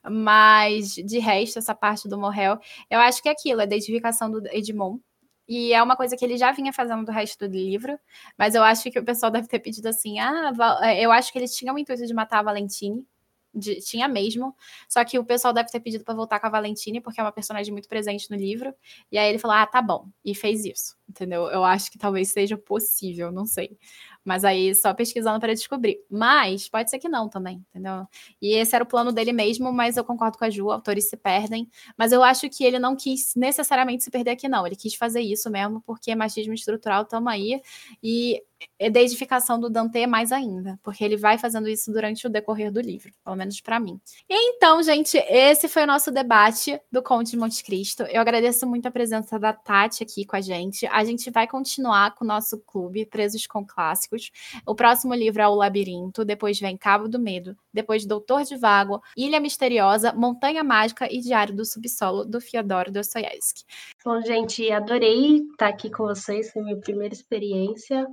mas 0.02 0.94
de 0.94 1.18
resto, 1.18 1.58
essa 1.58 1.74
parte 1.74 2.08
do 2.08 2.18
Morrel, 2.18 2.58
eu 2.90 2.98
acho 2.98 3.22
que 3.22 3.28
é 3.28 3.32
aquilo, 3.32 3.60
é 3.60 3.64
a 3.64 3.66
identificação 3.66 4.30
do 4.30 4.46
Edmond, 4.48 5.00
e 5.48 5.72
é 5.72 5.82
uma 5.82 5.96
coisa 5.96 6.16
que 6.16 6.24
ele 6.24 6.36
já 6.36 6.52
vinha 6.52 6.72
fazendo 6.72 7.04
do 7.04 7.12
resto 7.12 7.48
do 7.48 7.52
livro, 7.52 7.98
mas 8.36 8.54
eu 8.54 8.62
acho 8.62 8.90
que 8.90 8.98
o 8.98 9.04
pessoal 9.04 9.32
deve 9.32 9.48
ter 9.48 9.58
pedido 9.60 9.86
assim, 9.86 10.18
ah, 10.18 10.52
eu 11.00 11.10
acho 11.10 11.32
que 11.32 11.38
ele 11.38 11.48
tinha 11.48 11.72
o 11.72 11.78
intuito 11.78 12.06
de 12.06 12.12
matar 12.12 12.40
a 12.40 12.42
Valentine, 12.42 13.06
de, 13.54 13.76
tinha 13.80 14.06
mesmo, 14.08 14.54
só 14.88 15.04
que 15.04 15.18
o 15.18 15.24
pessoal 15.24 15.52
deve 15.52 15.70
ter 15.70 15.80
pedido 15.80 16.04
para 16.04 16.14
voltar 16.14 16.40
com 16.40 16.46
a 16.46 16.50
Valentine, 16.50 17.00
porque 17.00 17.20
é 17.20 17.22
uma 17.24 17.32
personagem 17.32 17.72
muito 17.72 17.88
presente 17.88 18.30
no 18.30 18.36
livro. 18.36 18.74
E 19.10 19.18
aí 19.18 19.28
ele 19.28 19.38
falou: 19.38 19.56
ah, 19.56 19.66
tá 19.66 19.80
bom, 19.82 20.06
e 20.24 20.34
fez 20.34 20.64
isso, 20.64 20.96
entendeu? 21.08 21.46
Eu 21.48 21.64
acho 21.64 21.90
que 21.90 21.98
talvez 21.98 22.30
seja 22.30 22.56
possível, 22.56 23.32
não 23.32 23.46
sei. 23.46 23.78
Mas 24.24 24.44
aí 24.44 24.74
só 24.74 24.92
pesquisando 24.92 25.40
para 25.40 25.54
descobrir. 25.54 25.98
Mas 26.10 26.68
pode 26.68 26.90
ser 26.90 26.98
que 26.98 27.08
não 27.08 27.28
também, 27.28 27.64
entendeu? 27.70 28.06
E 28.42 28.54
esse 28.54 28.74
era 28.74 28.84
o 28.84 28.86
plano 28.86 29.10
dele 29.10 29.32
mesmo, 29.32 29.72
mas 29.72 29.96
eu 29.96 30.04
concordo 30.04 30.36
com 30.36 30.44
a 30.44 30.50
Ju, 30.50 30.70
autores 30.70 31.08
se 31.08 31.16
perdem. 31.16 31.68
Mas 31.96 32.12
eu 32.12 32.22
acho 32.22 32.48
que 32.50 32.62
ele 32.64 32.78
não 32.78 32.94
quis 32.94 33.34
necessariamente 33.34 34.04
se 34.04 34.10
perder 34.10 34.32
aqui, 34.32 34.48
não. 34.48 34.66
Ele 34.66 34.76
quis 34.76 34.94
fazer 34.94 35.20
isso 35.22 35.50
mesmo, 35.50 35.80
porque 35.82 36.14
machismo 36.14 36.52
estrutural 36.52 37.04
tamo 37.06 37.28
aí. 37.28 37.60
E 38.02 38.42
edificação 38.78 39.58
do 39.58 39.70
Dante 39.70 40.06
mais 40.06 40.32
ainda, 40.32 40.78
porque 40.82 41.04
ele 41.04 41.16
vai 41.16 41.38
fazendo 41.38 41.68
isso 41.68 41.92
durante 41.92 42.26
o 42.26 42.30
decorrer 42.30 42.72
do 42.72 42.80
livro, 42.80 43.10
pelo 43.24 43.36
menos 43.36 43.60
para 43.60 43.80
mim. 43.80 44.00
Então, 44.28 44.82
gente, 44.82 45.16
esse 45.28 45.68
foi 45.68 45.84
o 45.84 45.86
nosso 45.86 46.10
debate 46.10 46.80
do 46.90 47.02
Conde 47.02 47.30
de 47.30 47.36
Monte 47.36 47.62
Cristo. 47.64 48.02
Eu 48.04 48.20
agradeço 48.20 48.66
muito 48.66 48.86
a 48.86 48.90
presença 48.90 49.38
da 49.38 49.52
Tati 49.52 50.02
aqui 50.02 50.24
com 50.24 50.36
a 50.36 50.40
gente. 50.40 50.86
a 50.86 51.04
gente 51.04 51.30
vai 51.30 51.46
continuar 51.46 52.14
com 52.14 52.24
o 52.24 52.28
nosso 52.28 52.58
clube, 52.60 53.06
Presos 53.06 53.46
com 53.46 53.66
Clássicos. 53.66 54.30
O 54.66 54.74
próximo 54.74 55.14
livro 55.14 55.42
é 55.42 55.48
O 55.48 55.54
Labirinto, 55.54 56.24
depois 56.24 56.58
vem 56.58 56.76
Cabo 56.76 57.08
do 57.08 57.18
Medo, 57.18 57.56
depois 57.72 58.06
Doutor 58.06 58.44
de 58.44 58.56
Vago, 58.56 59.02
Ilha 59.16 59.40
Misteriosa, 59.40 60.12
Montanha 60.12 60.62
Mágica 60.64 61.12
e 61.12 61.20
Diário 61.20 61.54
do 61.54 61.64
Subsolo, 61.64 62.24
do 62.24 62.40
Fyodor 62.40 62.90
Dostoiévski. 62.90 63.64
Bom, 64.04 64.20
gente, 64.22 64.70
adorei 64.70 65.42
estar 65.50 65.68
aqui 65.68 65.90
com 65.90 66.04
vocês, 66.04 66.52
foi 66.52 66.62
minha 66.62 66.76
primeira 66.76 67.14
experiência. 67.14 68.06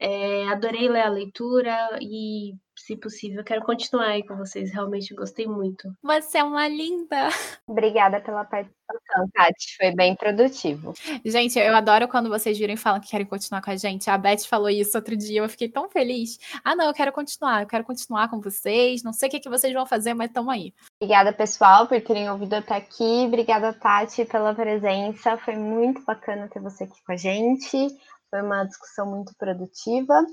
É, 0.00 0.48
adorei 0.48 0.88
ler 0.88 1.02
a 1.02 1.08
leitura 1.08 1.98
e, 2.00 2.54
se 2.76 2.96
possível, 2.96 3.42
quero 3.42 3.62
continuar 3.62 4.08
aí 4.08 4.24
com 4.24 4.36
vocês. 4.36 4.72
Realmente 4.72 5.12
gostei 5.12 5.46
muito. 5.46 5.92
Você 6.02 6.38
é 6.38 6.44
uma 6.44 6.68
linda! 6.68 7.28
Obrigada 7.66 8.20
pela 8.20 8.44
participação, 8.44 9.28
Tati. 9.34 9.76
Foi 9.76 9.92
bem 9.92 10.14
produtivo. 10.14 10.94
Gente, 11.24 11.58
eu 11.58 11.74
adoro 11.74 12.06
quando 12.06 12.28
vocês 12.28 12.56
viram 12.56 12.74
e 12.74 12.76
falam 12.76 13.00
que 13.00 13.10
querem 13.10 13.26
continuar 13.26 13.60
com 13.60 13.70
a 13.70 13.76
gente. 13.76 14.08
A 14.08 14.16
Beth 14.16 14.44
falou 14.48 14.70
isso 14.70 14.96
outro 14.96 15.16
dia, 15.16 15.40
eu 15.40 15.48
fiquei 15.48 15.68
tão 15.68 15.90
feliz. 15.90 16.38
Ah, 16.64 16.76
não, 16.76 16.86
eu 16.86 16.94
quero 16.94 17.12
continuar, 17.12 17.62
eu 17.62 17.66
quero 17.66 17.84
continuar 17.84 18.28
com 18.28 18.40
vocês. 18.40 19.02
Não 19.02 19.12
sei 19.12 19.28
o 19.28 19.30
que, 19.32 19.40
que 19.40 19.50
vocês 19.50 19.72
vão 19.72 19.84
fazer, 19.84 20.14
mas 20.14 20.28
estamos 20.28 20.54
aí. 20.54 20.72
Obrigada, 21.00 21.32
pessoal, 21.32 21.88
por 21.88 22.00
terem 22.00 22.30
ouvido 22.30 22.54
até 22.54 22.76
aqui. 22.76 23.24
Obrigada, 23.26 23.72
Tati, 23.72 24.24
pela 24.24 24.54
presença. 24.54 25.36
Foi 25.38 25.56
muito 25.56 26.02
bacana 26.04 26.48
ter 26.48 26.60
você 26.60 26.84
aqui 26.84 27.02
com 27.04 27.12
a 27.12 27.16
gente. 27.16 27.98
Foi 28.30 28.42
uma 28.42 28.64
discussão 28.64 29.06
muito 29.06 29.34
produtiva. 29.36 30.24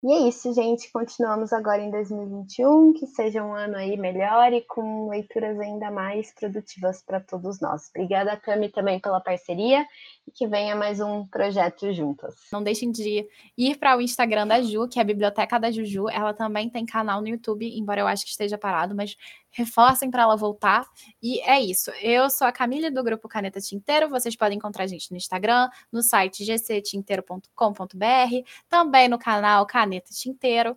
E 0.00 0.12
é 0.12 0.28
isso, 0.28 0.54
gente. 0.54 0.92
Continuamos 0.92 1.52
agora 1.52 1.82
em 1.82 1.90
2021. 1.90 2.92
Que 2.92 3.06
seja 3.08 3.42
um 3.42 3.52
ano 3.52 3.76
aí 3.76 3.96
melhor 3.96 4.52
e 4.52 4.60
com 4.62 5.08
leituras 5.08 5.58
ainda 5.58 5.90
mais 5.90 6.32
produtivas 6.32 7.02
para 7.02 7.18
todos 7.18 7.60
nós. 7.60 7.88
Obrigada, 7.90 8.36
Cami, 8.36 8.68
também 8.68 9.00
pela 9.00 9.20
parceria 9.20 9.84
e 10.24 10.30
que 10.30 10.46
venha 10.46 10.76
mais 10.76 11.00
um 11.00 11.26
projeto 11.26 11.92
juntas. 11.92 12.34
Não 12.52 12.62
deixem 12.62 12.92
de 12.92 13.26
ir 13.56 13.76
para 13.76 13.96
o 13.96 14.00
Instagram 14.00 14.46
da 14.46 14.62
Ju, 14.62 14.88
que 14.88 15.00
é 15.00 15.02
a 15.02 15.04
Biblioteca 15.04 15.58
da 15.58 15.72
Juju. 15.72 16.08
Ela 16.08 16.32
também 16.32 16.70
tem 16.70 16.86
canal 16.86 17.20
no 17.20 17.28
YouTube, 17.28 17.66
embora 17.66 18.00
eu 18.00 18.06
acho 18.06 18.24
que 18.24 18.30
esteja 18.30 18.56
parado, 18.56 18.94
mas 18.94 19.16
reforcem 19.50 20.10
para 20.10 20.22
ela 20.22 20.36
voltar. 20.36 20.86
E 21.22 21.40
é 21.40 21.60
isso. 21.60 21.90
Eu 22.02 22.28
sou 22.30 22.46
a 22.46 22.52
Camila 22.52 22.90
do 22.90 23.02
grupo 23.02 23.28
Caneta 23.28 23.60
Tinteiro. 23.60 24.08
Vocês 24.08 24.36
podem 24.36 24.58
encontrar 24.58 24.84
a 24.84 24.86
gente 24.86 25.10
no 25.10 25.16
Instagram, 25.16 25.68
no 25.90 26.02
site 26.02 26.44
gctinteiro.com.br, 26.44 28.48
também 28.68 29.08
no 29.08 29.18
canal 29.18 29.66
Caneta 29.66 30.12
Tinteiro 30.12 30.76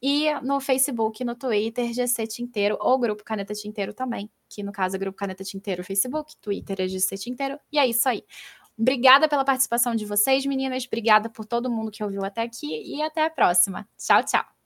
e 0.00 0.32
no 0.40 0.60
Facebook, 0.60 1.24
no 1.24 1.34
Twitter, 1.34 1.92
GC 1.92 2.26
Tinteiro 2.26 2.76
ou 2.80 2.98
Grupo 2.98 3.24
Caneta 3.24 3.54
Tinteiro 3.54 3.94
também, 3.94 4.30
que 4.48 4.62
no 4.62 4.72
caso 4.72 4.96
é 4.96 4.98
Grupo 4.98 5.18
Caneta 5.18 5.42
Tinteiro 5.42 5.82
Facebook, 5.82 6.34
Twitter 6.40 6.80
é 6.80 6.88
GC 6.88 7.16
Tinteiro, 7.16 7.58
e 7.72 7.78
é 7.78 7.86
isso 7.86 8.08
aí. 8.08 8.22
Obrigada 8.78 9.26
pela 9.26 9.44
participação 9.44 9.94
de 9.94 10.04
vocês, 10.04 10.44
meninas, 10.44 10.84
obrigada 10.86 11.30
por 11.30 11.46
todo 11.46 11.70
mundo 11.70 11.90
que 11.90 12.04
ouviu 12.04 12.24
até 12.24 12.42
aqui 12.42 12.66
e 12.66 13.02
até 13.02 13.24
a 13.24 13.30
próxima. 13.30 13.88
Tchau, 13.96 14.22
tchau. 14.22 14.46